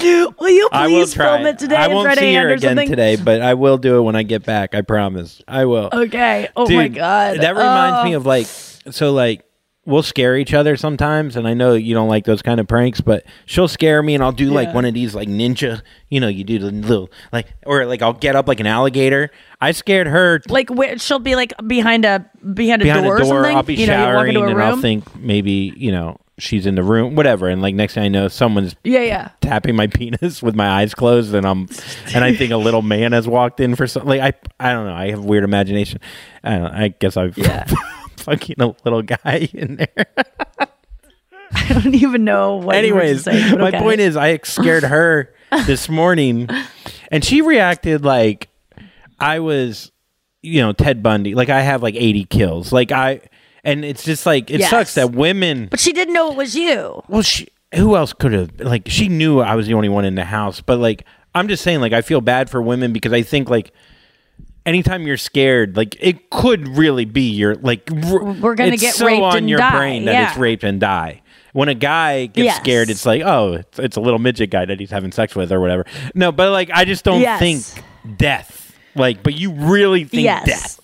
Will 0.00 0.04
you 0.04 0.34
will 0.38 0.68
please 0.70 1.12
try. 1.14 1.36
film 1.36 1.46
it 1.46 1.58
today 1.58 1.76
I 1.76 1.88
won't 1.88 2.08
to 2.12 2.16
see 2.16 2.34
her 2.34 2.50
again 2.50 2.70
something? 2.76 2.88
today, 2.88 3.16
but 3.16 3.40
I 3.42 3.54
will 3.54 3.78
do 3.78 3.98
it 3.98 4.02
when 4.02 4.14
I 4.14 4.22
get 4.22 4.44
back. 4.44 4.74
I 4.74 4.82
promise. 4.82 5.42
I 5.48 5.64
will. 5.64 5.88
Okay. 5.92 6.48
Oh 6.54 6.68
my 6.70 6.88
god. 6.88 7.40
That 7.40 7.56
reminds 7.56 7.98
Oh. 8.00 8.04
me 8.04 8.14
uh, 8.14 8.18
of 8.18 8.26
like 8.26 8.46
so 8.46 9.12
like 9.12 9.44
we'll 9.86 10.02
scare 10.02 10.36
each 10.36 10.52
other 10.52 10.76
sometimes 10.76 11.36
and 11.36 11.46
I 11.48 11.54
know 11.54 11.74
you 11.74 11.94
don't 11.94 12.08
like 12.08 12.24
those 12.24 12.42
kind 12.42 12.58
of 12.60 12.66
pranks, 12.66 13.00
but 13.00 13.24
she'll 13.46 13.68
scare 13.68 14.02
me 14.02 14.14
and 14.14 14.22
I'll 14.22 14.32
do 14.32 14.50
like 14.50 14.68
Yeah. 14.68 14.74
one 14.74 14.84
of 14.84 14.92
these 14.94 15.14
like 15.14 15.28
ninja, 15.28 15.80
you 16.10 16.20
know, 16.20 16.28
you 16.28 16.44
do 16.44 16.58
the 16.58 16.70
little 16.72 17.10
like 17.32 17.46
or 17.64 17.86
like 17.86 18.02
I'll 18.02 18.12
get 18.12 18.34
up 18.36 18.48
like 18.48 18.60
an 18.60 18.66
alligator. 18.66 19.30
I 19.60 19.70
scared 19.72 20.08
her 20.08 20.42
like 20.48 20.68
where 20.70 20.98
she'll 20.98 21.18
be 21.20 21.36
like 21.36 21.52
behind 21.66 22.04
a 22.04 22.28
behind 22.52 22.82
a 22.82 22.84
behind 22.84 23.04
door 23.04 23.14
a 23.14 23.16
or 23.16 23.20
door. 23.20 23.28
something. 23.44 23.56
I'll 23.56 23.62
be 23.62 23.74
you 23.76 23.86
know, 23.86 23.92
showering 23.94 24.36
a 24.36 24.42
and. 24.42 24.60
I'll 24.62 24.76
think 24.76 25.16
maybe, 25.16 25.72
you 25.76 25.92
know, 25.92 26.18
she's 26.38 26.66
in 26.66 26.74
the 26.74 26.82
room, 26.82 27.14
whatever. 27.14 27.48
And 27.48 27.62
like 27.62 27.74
next 27.74 27.94
thing 27.94 28.02
I 28.02 28.08
know, 28.08 28.28
someone's 28.28 28.74
yeah, 28.84 29.00
yeah. 29.00 29.28
tapping 29.40 29.76
my 29.76 29.86
penis 29.98 30.42
with 30.42 30.54
my 30.56 30.68
eyes 30.68 30.94
closed 30.94 31.32
and 31.34 31.46
I'm 31.46 31.68
and 32.14 32.24
I 32.24 32.34
think 32.34 32.52
a 32.52 32.56
little 32.58 32.82
man 32.82 33.12
has 33.12 33.26
walked 33.28 33.60
in 33.60 33.76
for 33.76 33.86
something 33.86 34.08
like 34.08 34.20
I 34.20 34.68
I 34.68 34.72
don't 34.72 34.86
know 34.86 34.94
I 34.94 35.10
have 35.10 35.24
weird 35.24 35.44
imagination 35.44 36.00
I 36.44 36.50
don't 36.50 36.62
know, 36.64 36.70
I 36.78 36.88
guess 36.88 37.16
I've 37.16 37.36
fucking 38.26 38.56
a 38.60 38.74
little 38.84 39.02
guy 39.02 39.48
in 39.54 39.76
there 39.76 40.06
I 41.52 41.68
don't 41.80 41.94
even 41.94 42.24
know 42.24 42.56
what. 42.56 42.76
anyways 42.76 43.26
my 43.26 43.68
okay. 43.68 43.78
point 43.78 44.00
is 44.00 44.16
I 44.16 44.38
scared 44.44 44.82
her 44.82 45.32
this 45.66 45.88
morning 45.88 46.48
and 47.10 47.24
she 47.24 47.40
reacted 47.40 48.04
like 48.04 48.48
I 49.18 49.38
was 49.40 49.92
you 50.42 50.60
know 50.60 50.72
Ted 50.72 51.02
Bundy 51.02 51.34
like 51.34 51.48
I 51.48 51.60
have 51.62 51.82
like 51.82 51.94
80 51.94 52.24
kills 52.24 52.72
like 52.72 52.92
I 52.92 53.20
and 53.64 53.84
it's 53.84 54.04
just 54.04 54.26
like 54.26 54.50
it 54.50 54.60
Yes. 54.60 54.70
sucks 54.70 54.94
that 54.94 55.12
women 55.12 55.68
but 55.70 55.80
she 55.80 55.92
didn't 55.92 56.14
know 56.14 56.30
it 56.30 56.36
was 56.36 56.54
you. 56.56 57.02
Well, 57.08 57.22
she 57.22 57.48
who 57.74 57.96
else 57.96 58.12
could 58.12 58.32
have 58.32 58.60
like 58.60 58.82
she 58.88 59.08
knew 59.08 59.40
I 59.40 59.54
was 59.54 59.66
the 59.66 59.74
only 59.74 59.88
one 59.88 60.04
in 60.04 60.14
the 60.14 60.24
house, 60.24 60.60
but 60.60 60.78
like 60.78 61.04
I'm 61.34 61.48
just 61.48 61.62
saying 61.62 61.80
like 61.80 61.92
I 61.92 62.00
feel 62.02 62.20
bad 62.20 62.48
for 62.50 62.60
women 62.62 62.92
because 62.92 63.12
I 63.12 63.22
think 63.22 63.50
like 63.50 63.72
anytime 64.66 65.06
you're 65.06 65.16
scared, 65.16 65.76
like 65.76 65.96
it 66.00 66.28
could 66.30 66.68
really 66.76 67.04
be 67.06 67.30
your 67.30 67.54
like 67.56 67.88
r- 67.90 68.24
We're 68.24 68.54
gonna 68.54 68.72
it's 68.72 68.82
get 68.82 68.94
so 68.94 69.06
raped 69.06 69.22
on 69.22 69.36
and 69.38 69.48
your 69.50 69.58
die, 69.58 69.70
brain 69.78 70.04
that 70.04 70.12
yeah. 70.12 70.28
it's 70.28 70.36
rape 70.38 70.62
and 70.62 70.78
die. 70.80 71.22
When 71.52 71.70
a 71.70 71.74
guy 71.74 72.26
gets 72.26 72.44
Yes. 72.44 72.56
scared, 72.58 72.90
it's 72.90 73.06
like, 73.06 73.22
oh, 73.24 73.54
it's, 73.54 73.78
it's 73.78 73.96
a 73.96 74.00
little 74.00 74.18
midget 74.18 74.50
guy 74.50 74.66
that 74.66 74.78
he's 74.78 74.90
having 74.90 75.10
sex 75.12 75.34
with 75.34 75.50
or 75.50 75.60
whatever. 75.60 75.86
No, 76.14 76.30
but 76.32 76.50
like 76.52 76.70
I 76.74 76.84
just 76.84 77.02
don't 77.04 77.22
Yes. 77.22 77.38
think 77.40 78.18
death. 78.18 78.76
Like, 78.94 79.22
but 79.22 79.34
you 79.34 79.52
really 79.52 80.04
think 80.04 80.24
yes. 80.24 80.44
death. 80.46 80.80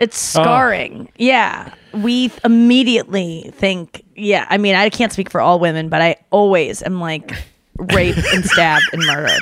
It's 0.00 0.36
Oh. 0.36 0.42
scarring. 0.42 1.08
Yeah. 1.16 1.72
We 1.92 2.30
immediately 2.44 3.50
think, 3.54 4.04
yeah. 4.16 4.46
I 4.48 4.56
mean, 4.58 4.74
I 4.74 4.90
can't 4.90 5.12
speak 5.12 5.30
for 5.30 5.40
all 5.40 5.58
women, 5.58 5.88
but 5.88 6.00
I 6.00 6.16
always 6.30 6.82
am 6.82 7.00
like 7.00 7.32
raped 7.76 8.18
and 8.32 8.44
stabbed 8.44 8.84
and 8.92 9.04
murdered. 9.06 9.40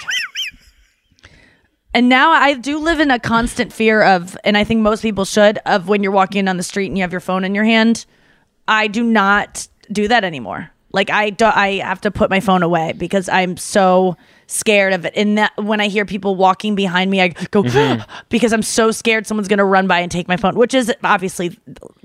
And 1.97 2.11
now 2.11 2.31
I 2.31 2.53
do 2.53 2.79
live 2.79 3.01
in 3.01 3.11
a 3.11 3.19
constant 3.19 3.73
fear 3.73 4.03
of, 4.03 4.37
and 4.45 4.55
I 4.55 4.65
think 4.65 4.83
most 4.83 5.01
people 5.01 5.25
should, 5.25 5.59
of 5.65 5.89
when 5.89 6.03
you're 6.03 6.13
walking 6.13 6.45
down 6.45 6.59
the 6.59 6.63
street 6.63 6.89
and 6.89 6.99
you 6.99 7.03
have 7.03 7.11
your 7.11 7.23
phone 7.23 7.43
in 7.43 7.55
your 7.55 7.65
hand. 7.65 8.05
I 8.69 8.87
do 8.87 9.03
not 9.03 9.67
do 9.91 10.07
that 10.07 10.23
anymore. 10.23 10.71
Like 10.93 11.09
I 11.09 11.31
do, 11.31 11.47
I 11.47 11.77
have 11.79 12.03
to 12.03 12.11
put 12.11 12.29
my 12.29 12.41
phone 12.41 12.63
away 12.63 12.93
because 12.93 13.31
I'm 13.31 13.57
so 13.57 14.15
scared 14.47 14.93
of 14.93 15.07
it. 15.07 15.15
And 15.17 15.39
that 15.39 15.53
when 15.57 15.81
I 15.81 15.89
hear 15.89 16.05
people 16.05 16.37
walking 16.37 16.75
behind 16.75 17.11
me, 17.11 17.23
I 17.23 17.29
go 17.29 17.63
Mhm. 17.63 18.07
because 18.29 18.53
I'm 18.53 18.63
so 18.63 18.91
scared 18.91 19.27
someone's 19.27 19.49
going 19.49 19.59
to 19.59 19.65
run 19.65 19.87
by 19.87 20.01
and 20.01 20.13
take 20.13 20.29
my 20.29 20.37
phone. 20.37 20.55
Which 20.55 20.75
is 20.75 20.93
obviously, 21.03 21.59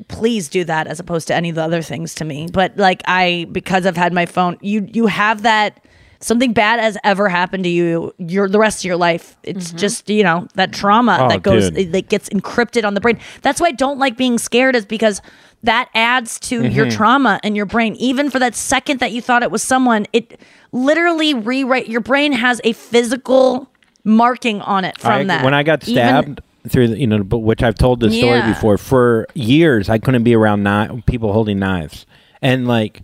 please 0.07 0.47
do 0.47 0.63
that 0.63 0.87
as 0.87 1.01
opposed 1.01 1.27
to 1.27 1.35
any 1.35 1.49
of 1.49 1.55
the 1.55 1.63
other 1.63 1.81
things 1.81 2.15
to 2.15 2.23
me. 2.23 2.47
But 2.49 2.77
like 2.77 3.01
I, 3.07 3.45
because 3.51 3.85
I've 3.85 3.97
had 3.97 4.13
my 4.13 4.25
phone, 4.25 4.57
you 4.61 4.87
you 4.89 5.07
have 5.07 5.41
that 5.41 5.83
something 6.21 6.53
bad 6.53 6.79
has 6.79 6.97
ever 7.03 7.27
happened 7.27 7.63
to 7.65 7.69
you, 7.69 8.13
your 8.17 8.47
the 8.47 8.59
rest 8.59 8.79
of 8.81 8.85
your 8.85 8.95
life. 8.95 9.35
It's 9.43 9.71
just 9.71 10.09
you 10.09 10.23
know 10.23 10.47
that 10.55 10.71
trauma 10.71 11.17
Oh, 11.21 11.27
that 11.29 11.43
goes 11.43 11.69
dude. 11.71 11.91
that 11.91 12.07
gets 12.09 12.29
encrypted 12.29 12.85
on 12.85 12.93
the 12.93 13.01
brain. 13.01 13.19
That's 13.41 13.59
why 13.59 13.67
I 13.67 13.71
don't 13.71 13.99
like 13.99 14.15
being 14.17 14.37
scared 14.37 14.75
is 14.75 14.85
because 14.85 15.21
that 15.63 15.89
adds 15.93 16.39
to 16.39 16.65
your 16.65 16.87
Mhm. 16.87 16.95
trauma 16.95 17.39
in 17.43 17.55
your 17.55 17.65
brain. 17.67 17.95
Even 17.97 18.29
for 18.31 18.39
that 18.39 18.55
second 18.55 18.99
that 18.99 19.11
you 19.11 19.21
thought 19.21 19.43
it 19.43 19.51
was 19.51 19.61
someone, 19.61 20.07
it 20.13 20.39
literally 20.71 21.33
rewrite 21.33 21.87
your 21.89 22.01
brain 22.01 22.31
has 22.31 22.59
a 22.63 22.73
physical 22.73 23.69
marking 24.03 24.61
on 24.61 24.85
it 24.85 24.97
from 24.99 25.11
I- 25.11 25.23
that. 25.25 25.43
When 25.43 25.53
I 25.53 25.61
got 25.63 25.83
Even- 25.87 25.93
stabbed 25.93 26.41
through, 26.67 26.87
the, 26.89 26.99
you 26.99 27.05
know, 27.07 27.23
but 27.23 27.39
which 27.39 27.61
I've 27.63 27.75
told 27.75 27.99
this 27.99 28.15
story 28.15 28.37
Yeah. 28.37 28.47
before. 28.53 28.77
For 28.77 29.27
years, 29.35 29.89
I 29.89 29.97
couldn't 29.99 30.23
be 30.23 30.35
around 30.35 30.63
kni- 30.63 31.05
people 31.05 31.33
holding 31.33 31.59
knives, 31.59 32.05
and 32.41 32.67
like. 32.67 33.01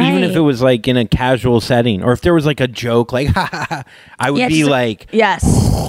Even 0.00 0.22
if 0.24 0.36
it 0.36 0.40
was 0.40 0.62
like 0.62 0.86
in 0.88 0.96
a 0.96 1.06
casual 1.06 1.60
setting, 1.60 2.02
or 2.02 2.12
if 2.12 2.20
there 2.20 2.34
was 2.34 2.46
like 2.46 2.60
a 2.60 2.68
joke, 2.68 3.12
like 3.12 3.28
ha 3.28 3.48
ha 3.50 3.66
ha, 3.68 3.84
I 4.18 4.30
would 4.30 4.40
Yeah, 4.40 4.48
be 4.48 4.64
like, 4.64 5.06
yes, 5.12 5.42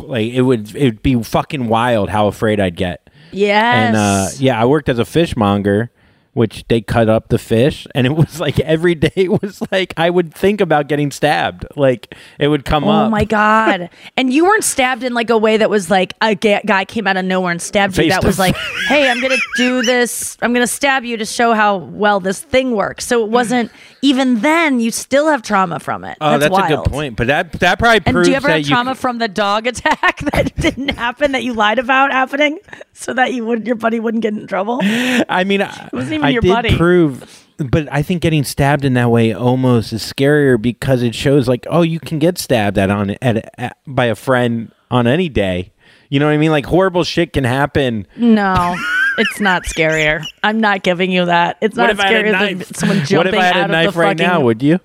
like 0.04 0.32
it 0.32 0.42
would 0.42 0.76
it 0.76 0.84
would 0.84 1.04
be 1.04 1.22
fucking 1.24 1.68
wild 1.68 2.10
how 2.10 2.28
afraid 2.28 2.60
I'd 2.60 2.76
get. 2.76 3.10
yes, 3.32 3.76
And 3.76 3.96
uh, 3.96 4.28
yeah, 4.44 4.60
I 4.62 4.66
worked 4.66 4.90
as 4.90 5.00
a 5.00 5.06
fishmonger, 5.06 5.92
which 6.34 6.66
they 6.68 6.82
cut 6.82 7.10
up 7.10 7.30
the 7.30 7.38
fish, 7.38 7.88
and 7.96 8.06
it 8.06 8.12
was 8.12 8.40
like 8.40 8.60
every 8.60 8.96
day 8.96 9.28
was 9.42 9.62
like 9.72 9.94
I 9.98 10.10
would 10.10 10.34
think 10.34 10.62
about 10.62 10.88
getting 10.88 11.12
stabbed. 11.12 11.66
Like 11.76 12.16
it 12.40 12.48
would 12.48 12.66
come 12.66 12.84
Oh 12.84 12.90
up. 12.90 13.08
Oh 13.08 13.10
my 13.10 13.26
god! 13.26 13.90
and 14.16 14.34
you 14.34 14.46
weren't 14.46 14.64
stabbed 14.64 15.04
in 15.04 15.14
like 15.14 15.30
a 15.30 15.38
way 15.38 15.58
that 15.58 15.70
was 15.70 15.90
like 15.90 16.14
a 16.22 16.36
ga- 16.36 16.62
guy 16.66 16.86
came 16.86 17.08
out 17.08 17.18
of 17.18 17.26
nowhere 17.26 17.52
and 17.52 17.62
stabbed 17.62 17.98
you. 17.98 18.10
That 18.10 18.22
to 18.22 18.28
was 18.28 18.40
like, 18.40 18.56
hey, 18.88 19.10
I'm 19.10 19.22
gonna 19.22 19.36
do 19.58 19.82
this. 19.82 20.38
I'm 20.42 20.54
gonna 20.54 20.68
stab 20.68 21.04
you 21.04 21.18
to 21.18 21.26
show 21.26 21.54
how 21.54 21.78
well 21.78 22.20
this 22.20 22.42
thing 22.42 22.72
works. 22.72 23.06
So 23.06 23.24
it 23.24 23.30
wasn't 23.30 23.72
even 24.02 24.40
then. 24.42 24.80
You 24.80 24.92
still 24.92 25.28
have 25.28 25.42
trauma 25.42 25.80
from 25.80 26.04
it. 26.04 26.18
Oh, 26.22 26.38
that's, 26.38 26.52
wild. 26.52 26.72
a 26.72 26.76
good 26.76 26.86
point. 26.86 27.16
But 27.16 27.28
that 27.28 27.54
that 27.54 27.80
probably 27.80 28.02
And 28.06 28.14
proves 28.14 28.28
do 28.28 28.32
you 28.32 28.38
ever 28.38 28.50
have 28.50 28.66
trauma 28.66 28.96
from 28.96 29.18
the 29.18 29.28
dog 29.28 29.68
attack 29.72 30.20
that 30.32 30.56
didn't 30.56 30.90
happen 30.90 31.32
that 31.34 31.44
you 31.44 31.54
lied 31.54 31.80
about 31.80 32.12
happening 32.12 32.60
so 32.94 33.14
that 33.14 33.34
you 33.34 33.46
would 33.46 33.66
your 33.66 33.76
buddy 33.76 34.00
wouldn't 34.00 34.24
get 34.24 34.34
in 34.34 34.48
trouble? 34.48 34.80
I 34.84 35.44
mean, 35.44 35.62
I, 35.62 35.90
wasn't 35.92 36.19
even 36.20 36.26
I 36.26 36.30
your 36.30 36.42
did 36.42 36.50
buddy. 36.50 36.78
prove, 36.78 37.48
but 37.58 37.92
I 37.92 38.02
think 38.04 38.22
getting 38.22 38.44
stabbed 38.44 38.86
in 38.86 38.94
that 38.94 39.10
way 39.12 39.34
almost 39.34 39.92
is 39.94 40.02
scarier 40.02 40.62
because 40.62 41.04
it 41.04 41.14
shows 41.16 41.48
like, 41.48 41.66
oh, 41.70 41.82
you 41.82 42.00
can 42.00 42.20
get 42.20 42.38
stabbed 42.38 42.78
at 42.78 42.90
on 42.90 43.12
at, 43.22 43.50
at 43.60 43.78
by 43.88 44.06
a 44.06 44.16
friend 44.16 44.72
on 44.92 45.08
any 45.08 45.30
day. 45.30 45.72
You 46.10 46.20
know 46.20 46.26
what 46.26 46.34
I 46.34 46.38
mean? 46.38 46.52
Like 46.52 46.66
horrible 46.66 47.04
shit 47.04 47.34
can 47.34 47.44
happen. 47.44 48.08
No, 48.16 48.76
it's 49.18 49.40
not 49.40 49.64
scarier. 49.64 50.24
I'm 50.44 50.60
not 50.60 50.82
giving 50.84 51.12
you 51.12 51.26
that. 51.26 51.58
It's 51.62 51.78
What 51.78 51.84
not 51.84 51.90
if 51.92 52.00
I 52.00 52.08
had 52.12 52.26
a 52.26 52.32
scarier 52.34 52.58
than 52.58 52.74
someone 52.74 52.98
jumping 53.06 53.18
What 53.18 53.28
if 53.28 53.36
I 53.36 53.44
had 53.46 53.70
a 53.70 53.72
knife 53.72 53.96
right 53.96 54.18
fucking. 54.18 54.26
now? 54.28 54.42
Would 54.42 54.64
you? 54.64 54.80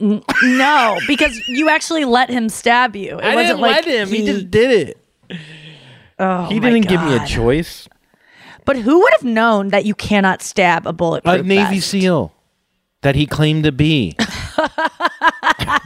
No, 0.00 0.98
because 1.06 1.40
you 1.46 1.68
actually 1.68 2.04
let 2.04 2.28
him 2.28 2.48
stab 2.48 2.96
you. 2.96 3.18
It 3.18 3.24
I 3.24 3.34
wasn't 3.36 3.46
didn't 3.48 3.60
like 3.60 3.86
let 3.86 3.94
him. 3.94 4.08
He 4.08 4.26
just 4.26 4.50
did 4.50 4.88
it. 4.88 5.38
Oh, 6.18 6.46
he 6.46 6.58
didn't 6.58 6.88
give 6.88 7.00
me 7.02 7.14
a 7.16 7.24
choice. 7.24 7.88
But 8.64 8.76
who 8.76 9.00
would 9.00 9.12
have 9.12 9.24
known 9.24 9.68
that 9.68 9.84
you 9.84 9.94
cannot 9.94 10.42
stab 10.42 10.86
a 10.86 10.92
bulletproof 10.92 11.34
vest. 11.34 11.44
A 11.44 11.48
Navy 11.48 11.76
vest? 11.76 11.88
SEAL 11.88 12.32
that 13.02 13.14
he 13.16 13.26
claimed 13.26 13.64
to 13.64 13.72
be. 13.72 14.14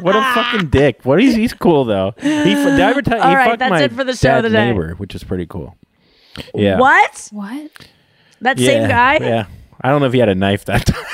what 0.00 0.14
a 0.16 0.22
fucking 0.34 0.68
dick. 0.68 1.00
What 1.04 1.22
is 1.22 1.34
he's 1.34 1.54
cool 1.54 1.84
though. 1.84 2.12
He, 2.20 2.28
f- 2.52 2.66
did 2.66 2.80
I 2.80 2.90
ever 2.90 3.02
tell, 3.02 3.20
All 3.20 3.30
he 3.30 3.34
right, 3.34 3.46
fucked 3.48 3.58
that's 3.60 3.70
my 3.70 3.82
it 3.82 3.92
for 3.92 4.04
the 4.04 4.14
show 4.14 4.28
dad's 4.28 4.46
today. 4.48 4.66
neighbor, 4.66 4.94
which 4.96 5.14
is 5.14 5.24
pretty 5.24 5.46
cool. 5.46 5.76
Yeah. 6.54 6.78
What? 6.78 7.28
What? 7.32 7.70
That 8.42 8.58
Yeah, 8.58 8.66
same 8.66 8.88
guy? 8.88 9.16
Yeah. 9.20 9.46
I 9.80 9.88
don't 9.90 10.00
know 10.00 10.06
if 10.08 10.12
he 10.12 10.18
had 10.18 10.28
a 10.28 10.34
knife 10.34 10.64
that 10.66 10.84
time. 10.86 11.04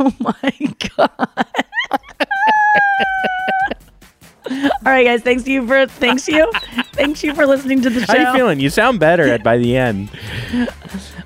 Oh 0.00 0.12
my 0.18 0.52
god. 0.96 1.10
All 4.50 4.70
right, 4.84 5.04
guys. 5.04 5.22
Thanks 5.22 5.42
to 5.44 5.52
you 5.52 5.66
for 5.66 5.86
thanks 5.86 6.28
you, 6.28 6.50
thanks 6.92 7.22
you 7.22 7.34
for 7.34 7.46
listening 7.46 7.80
to 7.82 7.90
the 7.90 8.04
show. 8.04 8.12
How 8.12 8.30
you 8.30 8.36
feeling? 8.36 8.60
You 8.60 8.70
sound 8.70 9.00
better 9.00 9.24
at 9.24 9.42
by 9.42 9.58
the 9.58 9.76
end. 9.76 10.10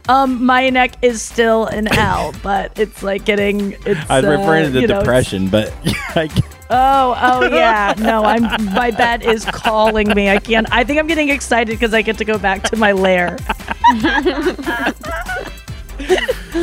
Um, 0.09 0.43
my 0.43 0.71
neck 0.71 0.95
is 1.03 1.21
still 1.21 1.67
in 1.67 1.87
L, 1.87 2.33
but 2.43 2.79
it's 2.79 3.03
like 3.03 3.27
getting. 3.27 3.73
It's. 3.85 4.01
I 4.09 4.23
was 4.23 4.25
referring 4.25 4.63
uh, 4.63 4.67
to 4.69 4.71
the 4.71 4.81
you 4.81 4.87
know, 4.87 5.01
depression, 5.01 5.51
but 5.51 5.71
I, 6.17 6.31
Oh, 6.71 7.17
oh 7.21 7.49
yeah. 7.55 7.95
No, 7.99 8.25
I'm. 8.25 8.43
My 8.75 8.91
bed 8.91 9.25
is 9.25 9.45
calling 9.45 10.09
me. 10.15 10.29
I 10.29 10.39
can't. 10.39 10.67
I 10.71 10.85
think 10.85 10.99
I'm 10.99 11.07
getting 11.07 11.31
excited 11.31 11.73
because 11.73 11.95
I 11.95 12.03
get 12.03 12.19
to 12.19 12.25
go 12.25 12.39
back 12.39 12.63
to 12.65 12.77
my 12.77 12.93
lair. 12.93 13.39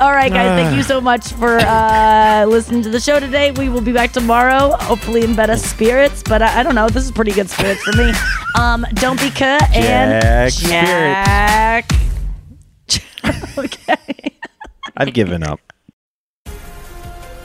All 0.00 0.12
right, 0.12 0.32
guys. 0.32 0.62
Thank 0.62 0.76
you 0.76 0.84
so 0.84 1.00
much 1.00 1.32
for 1.32 1.58
uh, 1.58 2.46
listening 2.46 2.82
to 2.82 2.88
the 2.88 3.00
show 3.00 3.18
today. 3.18 3.50
We 3.50 3.68
will 3.68 3.80
be 3.80 3.92
back 3.92 4.12
tomorrow, 4.12 4.76
hopefully 4.76 5.24
in 5.24 5.34
better 5.34 5.56
spirits. 5.56 6.22
But 6.22 6.40
I, 6.40 6.60
I 6.60 6.62
don't 6.62 6.76
know. 6.76 6.88
This 6.88 7.04
is 7.04 7.10
pretty 7.10 7.32
good 7.32 7.50
spirits 7.50 7.82
for 7.82 7.96
me. 7.96 8.12
Um, 8.54 8.86
don't 8.94 9.20
be 9.20 9.30
cut 9.30 9.62
and 9.74 10.52
Jack 10.52 11.88
Jack. 11.88 11.92
okay. 13.58 13.96
I've 14.96 15.12
given 15.12 15.42
up. 15.42 15.60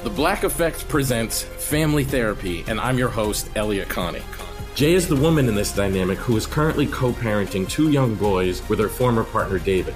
The 0.03 0.09
Black 0.09 0.43
Effect 0.43 0.87
presents 0.87 1.41
Family 1.41 2.03
Therapy, 2.03 2.63
and 2.67 2.79
I'm 2.79 2.99
your 2.99 3.09
host, 3.09 3.49
Elliott 3.55 3.89
Connie. 3.89 4.21
Jay 4.75 4.93
is 4.93 5.07
the 5.07 5.15
woman 5.15 5.47
in 5.47 5.55
this 5.55 5.73
dynamic 5.73 6.17
who 6.19 6.37
is 6.37 6.45
currently 6.45 6.85
co 6.85 7.11
parenting 7.11 7.67
two 7.67 7.89
young 7.91 8.13
boys 8.15 8.67
with 8.69 8.79
her 8.79 8.89
former 8.89 9.23
partner, 9.23 9.57
David. 9.57 9.95